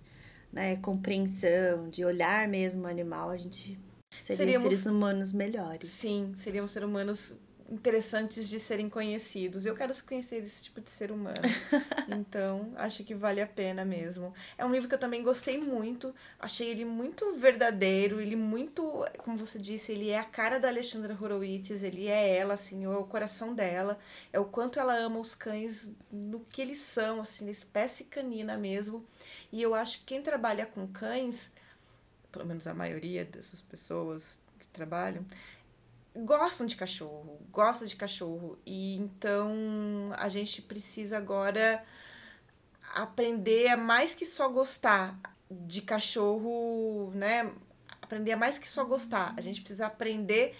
né, 0.52 0.76
compreensão, 0.78 1.90
de 1.90 2.04
olhar 2.04 2.48
mesmo 2.48 2.84
o 2.84 2.88
animal, 2.88 3.30
a 3.30 3.38
gente 3.38 3.80
seria 4.12 4.38
seríamos, 4.38 4.64
seres 4.64 4.86
humanos 4.86 5.32
melhores. 5.32 5.90
Sim, 5.90 6.34
seríamos 6.36 6.72
seres 6.72 6.88
humanos 6.88 7.36
interessantes 7.70 8.50
de 8.50 8.60
serem 8.60 8.90
conhecidos. 8.90 9.66
Eu 9.66 9.76
quero 9.76 9.94
conhecer 10.04 10.38
esse 10.38 10.64
tipo 10.64 10.82
de 10.82 10.90
ser 10.90 11.12
humano. 11.12 11.36
então, 12.10 12.74
acho 12.76 13.04
que 13.04 13.14
vale 13.14 13.42
a 13.42 13.48
pena 13.48 13.86
mesmo. 13.86 14.34
É 14.58 14.66
um 14.66 14.72
livro 14.72 14.90
que 14.90 14.96
eu 14.96 15.00
também 15.00 15.22
gostei 15.22 15.58
muito. 15.58 16.14
Achei 16.40 16.70
ele 16.70 16.84
muito 16.84 17.34
verdadeiro, 17.34 18.20
ele 18.20 18.36
muito, 18.36 19.06
como 19.20 19.38
você 19.38 19.60
disse, 19.60 19.92
ele 19.92 20.10
é 20.10 20.18
a 20.18 20.24
cara 20.24 20.60
da 20.60 20.68
Alexandra 20.68 21.18
Horowitz, 21.20 21.84
ele 21.84 22.08
é 22.08 22.38
ela, 22.38 22.56
assim, 22.56 22.86
é 22.86 22.90
o 22.90 23.04
coração 23.04 23.54
dela, 23.54 24.00
é 24.34 24.40
o 24.40 24.46
quanto 24.46 24.80
ela 24.80 24.96
ama 24.96 25.20
os 25.20 25.36
cães 25.36 25.92
no 26.12 26.40
que 26.40 26.62
eles 26.62 26.80
são, 26.80 27.22
assim, 27.22 27.50
espécie 27.50 28.04
canina 28.06 28.58
mesmo. 28.58 29.06
E 29.52 29.62
eu 29.62 29.76
acho 29.76 30.00
que 30.00 30.06
quem 30.06 30.22
trabalha 30.22 30.66
com 30.66 30.88
cães, 30.88 31.52
pelo 32.32 32.46
menos 32.46 32.66
a 32.68 32.74
maioria 32.74 33.24
dessas 33.24 33.62
pessoas 33.62 34.38
que 34.60 34.68
trabalham, 34.68 35.26
gostam 36.16 36.66
de 36.66 36.76
cachorro, 36.76 37.40
gostam 37.52 37.88
de 37.88 37.96
cachorro. 37.96 38.58
E 38.66 38.96
então 38.98 40.12
a 40.18 40.30
gente 40.30 40.62
precisa 40.62 41.18
agora 41.18 41.84
aprender 42.94 43.68
a 43.70 43.78
mais 43.78 44.16
que 44.16 44.26
só 44.26 44.50
gostar 44.50 45.20
de 45.50 45.82
cachorro, 45.82 47.12
né? 47.14 47.54
Aprender 48.02 48.32
a 48.32 48.38
mais 48.38 48.58
que 48.58 48.68
só 48.68 48.84
gostar. 48.86 49.34
A 49.38 49.42
gente 49.42 49.62
precisa 49.62 49.88
aprender 49.88 50.56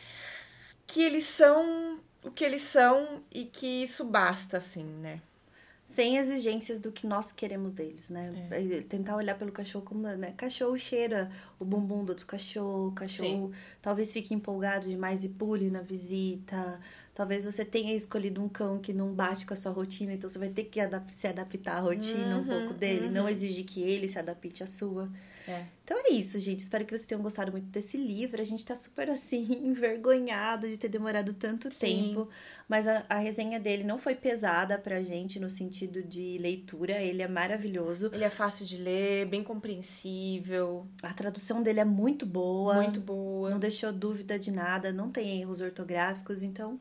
que 0.86 1.02
eles 1.02 1.26
são 1.26 2.00
o 2.24 2.32
que 2.32 2.44
eles 2.44 2.62
são 2.62 3.24
e 3.32 3.46
que 3.46 3.84
isso 3.84 4.04
basta, 4.04 4.58
assim, 4.58 4.84
né? 4.84 5.22
Sem 5.90 6.18
exigências 6.18 6.80
do 6.80 6.92
que 6.92 7.08
nós 7.08 7.32
queremos 7.32 7.74
deles, 7.74 8.12
né? 8.12 8.32
É. 8.52 8.82
Tentar 8.82 9.16
olhar 9.16 9.36
pelo 9.36 9.52
cachorro 9.52 9.84
como, 9.84 10.04
né? 10.04 10.34
Cachorro 10.38 10.78
cheira 10.78 11.32
o 11.58 11.66
bumbum 11.66 12.06
do 12.06 12.12
outro 12.12 12.28
cachorro, 12.28 12.92
cachorro 12.92 13.48
Sim. 13.48 13.54
talvez 13.82 14.14
fique 14.14 14.32
empolgado 14.32 14.88
demais 14.88 15.26
e 15.26 15.30
pule 15.30 15.72
na 15.72 15.82
visita. 15.82 16.80
Talvez 17.20 17.44
você 17.44 17.66
tenha 17.66 17.94
escolhido 17.94 18.42
um 18.42 18.48
cão 18.48 18.80
que 18.80 18.94
não 18.94 19.14
bate 19.14 19.46
com 19.46 19.54
a 19.54 19.58
sua 19.58 19.74
rotina, 19.74 20.14
então 20.14 20.30
você 20.30 20.40
vai 20.40 20.48
ter 20.48 20.64
que 20.64 20.80
adap 20.80 21.14
se 21.14 21.28
adaptar 21.28 21.76
à 21.76 21.80
rotina 21.82 22.38
uhum, 22.38 22.42
um 22.44 22.46
pouco 22.46 22.74
dele, 22.74 23.08
uhum. 23.08 23.12
não 23.12 23.28
exigir 23.28 23.66
que 23.66 23.82
ele 23.82 24.08
se 24.08 24.18
adapte 24.18 24.64
à 24.64 24.66
sua. 24.66 25.12
É. 25.46 25.66
Então 25.84 25.98
é 25.98 26.12
isso, 26.12 26.40
gente. 26.40 26.60
Espero 26.60 26.86
que 26.86 26.92
vocês 26.92 27.08
tenham 27.08 27.22
gostado 27.22 27.52
muito 27.52 27.66
desse 27.66 27.98
livro. 27.98 28.40
A 28.40 28.46
gente 28.46 28.64
tá 28.64 28.76
super 28.76 29.10
assim, 29.10 29.58
envergonhado 29.66 30.70
de 30.70 30.78
ter 30.78 30.88
demorado 30.88 31.34
tanto 31.34 31.74
Sim. 31.74 32.10
tempo. 32.14 32.30
Mas 32.70 32.88
a, 32.88 33.04
a, 33.10 33.18
resenha 33.18 33.60
dele 33.60 33.84
não 33.84 33.98
foi 33.98 34.16
pesada 34.16 34.78
pra 34.78 35.02
gente 35.02 35.40
no 35.40 35.50
sentido 35.50 36.04
de 36.04 36.38
leitura. 36.38 37.02
Ele 37.02 37.24
é 37.24 37.28
maravilhoso. 37.28 38.12
Ele 38.14 38.24
é 38.24 38.30
fácil 38.30 38.66
de 38.66 38.78
ler, 38.78 39.26
bem 39.26 39.44
compreensível. 39.44 40.88
A 41.02 41.12
tradução 41.14 41.62
dele 41.64 41.80
é 41.80 41.86
muito 41.86 42.26
boa. 42.26 42.76
Muito 42.76 43.02
boa. 43.02 43.50
Não 43.50 43.60
deixou 43.60 43.92
dúvida 43.92 44.38
de 44.40 44.52
nada, 44.52 44.94
não 44.94 45.12
tem 45.12 45.42
erros 45.42 45.60
ortográficos. 45.60 46.44
Então, 46.44 46.80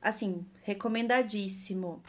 assim, 0.00 0.46
recomendadíssimo. 0.62 2.02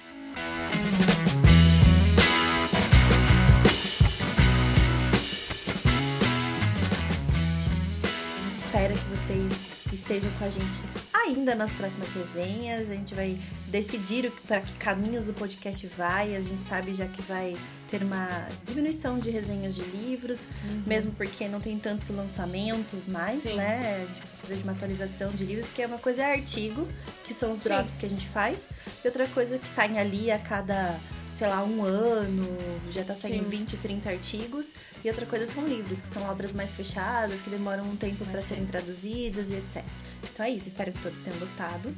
espera 8.72 8.94
que 8.94 9.04
vocês 9.18 9.52
estejam 9.92 10.32
com 10.40 10.46
a 10.46 10.50
gente 10.50 10.82
ainda 11.14 11.54
nas 11.54 11.74
próximas 11.74 12.08
resenhas. 12.14 12.90
A 12.90 12.94
gente 12.94 13.14
vai 13.14 13.38
decidir 13.68 14.32
para 14.48 14.62
que 14.62 14.74
caminhos 14.76 15.28
o 15.28 15.34
podcast 15.34 15.86
vai. 15.88 16.38
A 16.38 16.42
gente 16.42 16.64
sabe 16.64 16.94
já 16.94 17.06
que 17.06 17.22
vai 17.22 17.58
ter 17.92 18.04
uma 18.04 18.48
diminuição 18.64 19.20
de 19.20 19.30
resenhas 19.30 19.76
de 19.76 19.82
livros, 19.82 20.48
uhum. 20.64 20.84
mesmo 20.88 21.12
porque 21.12 21.50
não 21.50 21.60
tem 21.60 21.78
tantos 21.78 22.10
lançamentos 22.10 23.06
mais, 23.06 23.38
Sim. 23.38 23.56
né? 23.56 23.98
A 23.98 24.06
gente 24.08 24.22
precisa 24.22 24.56
de 24.56 24.64
uma 24.64 24.72
atualização 24.72 25.32
de 25.32 25.44
livro, 25.44 25.66
porque 25.66 25.82
é 25.82 25.88
uma 25.88 26.00
coisa 26.00 26.24
é 26.24 26.34
artigo, 26.34 26.88
que 27.26 27.34
são 27.34 27.52
os 27.52 27.60
drops 27.60 27.94
Sim. 27.94 28.00
que 28.00 28.06
a 28.06 28.10
gente 28.10 28.28
faz, 28.30 28.70
e 29.04 29.08
outra 29.08 29.28
coisa 29.28 29.60
que 29.60 29.68
saem 29.68 30.00
ali 30.00 30.32
a 30.32 30.40
cada 30.40 30.98
sei 31.32 31.48
lá, 31.48 31.64
um 31.64 31.84
ano, 31.84 32.46
já 32.92 33.06
tá 33.06 33.16
saindo 33.16 33.46
Sim. 33.46 33.60
20, 33.60 33.78
30 33.78 34.10
artigos. 34.10 34.74
E 35.02 35.08
outra 35.08 35.26
coisa 35.26 35.46
são 35.46 35.66
livros, 35.66 36.02
que 36.02 36.08
são 36.10 36.24
obras 36.30 36.52
mais 36.52 36.74
fechadas, 36.74 37.40
que 37.40 37.50
demoram 37.50 37.86
um 37.86 37.96
tempo 37.96 38.26
para 38.26 38.42
serem 38.42 38.66
traduzidas 38.66 39.50
e 39.50 39.56
etc. 39.56 39.82
Então 40.24 40.46
é 40.46 40.50
isso, 40.50 40.68
espero 40.68 40.92
que 40.92 41.02
todos 41.02 41.22
tenham 41.22 41.40
gostado. 41.40 41.96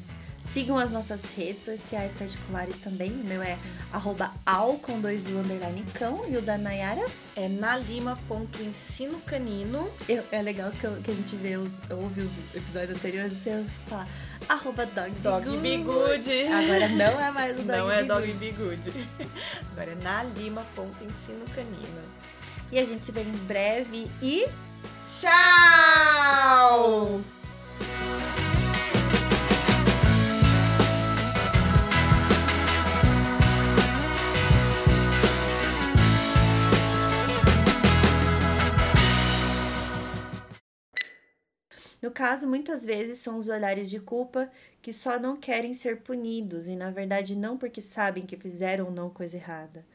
Sigam 0.51 0.77
as 0.77 0.91
nossas 0.91 1.23
redes 1.35 1.65
sociais 1.65 2.13
particulares 2.13 2.77
também. 2.77 3.11
O 3.11 3.23
meu 3.25 3.41
é 3.41 3.57
arroba 3.91 4.31
al 4.45 4.73
com 4.75 4.99
dois 4.99 5.25
u 5.27 5.37
underline 5.37 5.83
cão 5.93 6.25
e 6.27 6.37
o 6.37 6.41
da 6.41 6.57
Nayara 6.57 7.05
é 7.35 7.47
nalima.ensino 7.47 9.19
canino. 9.21 9.89
Eu, 10.07 10.23
é 10.31 10.41
legal 10.41 10.69
que, 10.71 10.83
eu, 10.83 10.95
que 11.01 11.11
a 11.11 11.13
gente 11.13 11.35
vê 11.37 11.57
os, 11.57 11.73
ouve 11.89 12.21
os 12.21 12.31
episódios 12.53 12.97
anteriores 12.97 13.33
e 13.33 13.35
você 13.37 13.65
fala 13.87 14.07
arroba 14.47 14.85
dog, 14.85 15.11
dog. 15.21 15.49
Agora 16.51 16.89
não 16.89 17.19
é 17.19 17.31
mais 17.31 17.59
o 17.59 17.63
dog 17.63 17.77
Não 17.77 17.91
é 17.91 18.03
dog 18.03 18.33
bigude. 18.33 18.91
Agora 19.71 19.91
é 19.91 19.95
nalima.ensino 19.95 21.45
canino. 21.55 22.01
E 22.71 22.79
a 22.79 22.85
gente 22.85 23.03
se 23.03 23.11
vê 23.11 23.21
em 23.21 23.31
breve 23.31 24.09
e 24.21 24.47
tchau! 25.07 25.31
No 42.03 42.11
caso, 42.11 42.49
muitas 42.49 42.83
vezes 42.83 43.19
são 43.19 43.37
os 43.37 43.47
olhares 43.47 43.89
de 43.89 43.97
culpa 43.97 44.51
que 44.81 44.91
só 44.91 45.17
não 45.17 45.37
querem 45.37 45.73
ser 45.73 46.01
punidos 46.01 46.67
e, 46.67 46.75
na 46.75 46.91
verdade, 46.91 47.33
não 47.33 47.57
porque 47.57 47.79
sabem 47.79 48.25
que 48.25 48.35
fizeram 48.35 48.87
ou 48.87 48.91
não 48.91 49.09
coisa 49.09 49.37
errada. 49.37 49.85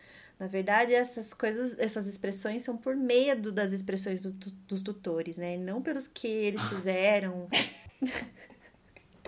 Na 0.40 0.46
verdade, 0.46 0.94
essas 0.94 1.34
coisas, 1.34 1.78
essas 1.78 2.06
expressões 2.06 2.62
são 2.62 2.78
por 2.78 2.96
medo 2.96 3.52
das 3.52 3.74
expressões 3.74 4.22
do, 4.22 4.32
dos 4.32 4.80
tutores, 4.80 5.36
né? 5.36 5.58
Não 5.58 5.82
pelos 5.82 6.08
que 6.08 6.26
eles 6.26 6.62
fizeram. 6.72 7.46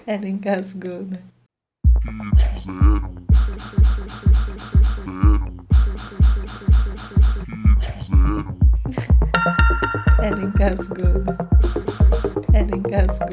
Ela 0.06 0.26
engasgou, 0.26 1.02
né? 1.02 1.22
Fizeram. 2.54 3.26
Ela 10.22 10.42
engasgou, 10.42 11.18
né? 11.24 11.36
Ela 12.52 12.76
engasgou. 12.76 13.28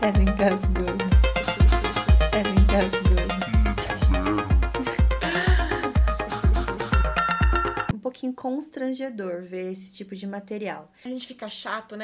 Ela 0.00 0.22
engasgou. 0.22 0.86
Ela 2.32 2.50
engasgou. 2.60 3.10
Um 7.92 7.98
pouquinho 7.98 8.32
constrangedor 8.32 9.42
ver 9.42 9.72
esse 9.72 9.96
tipo 9.96 10.14
de 10.14 10.26
material. 10.26 10.90
A 11.04 11.08
gente 11.08 11.26
fica 11.26 11.48
chato, 11.48 11.96
né? 11.96 11.98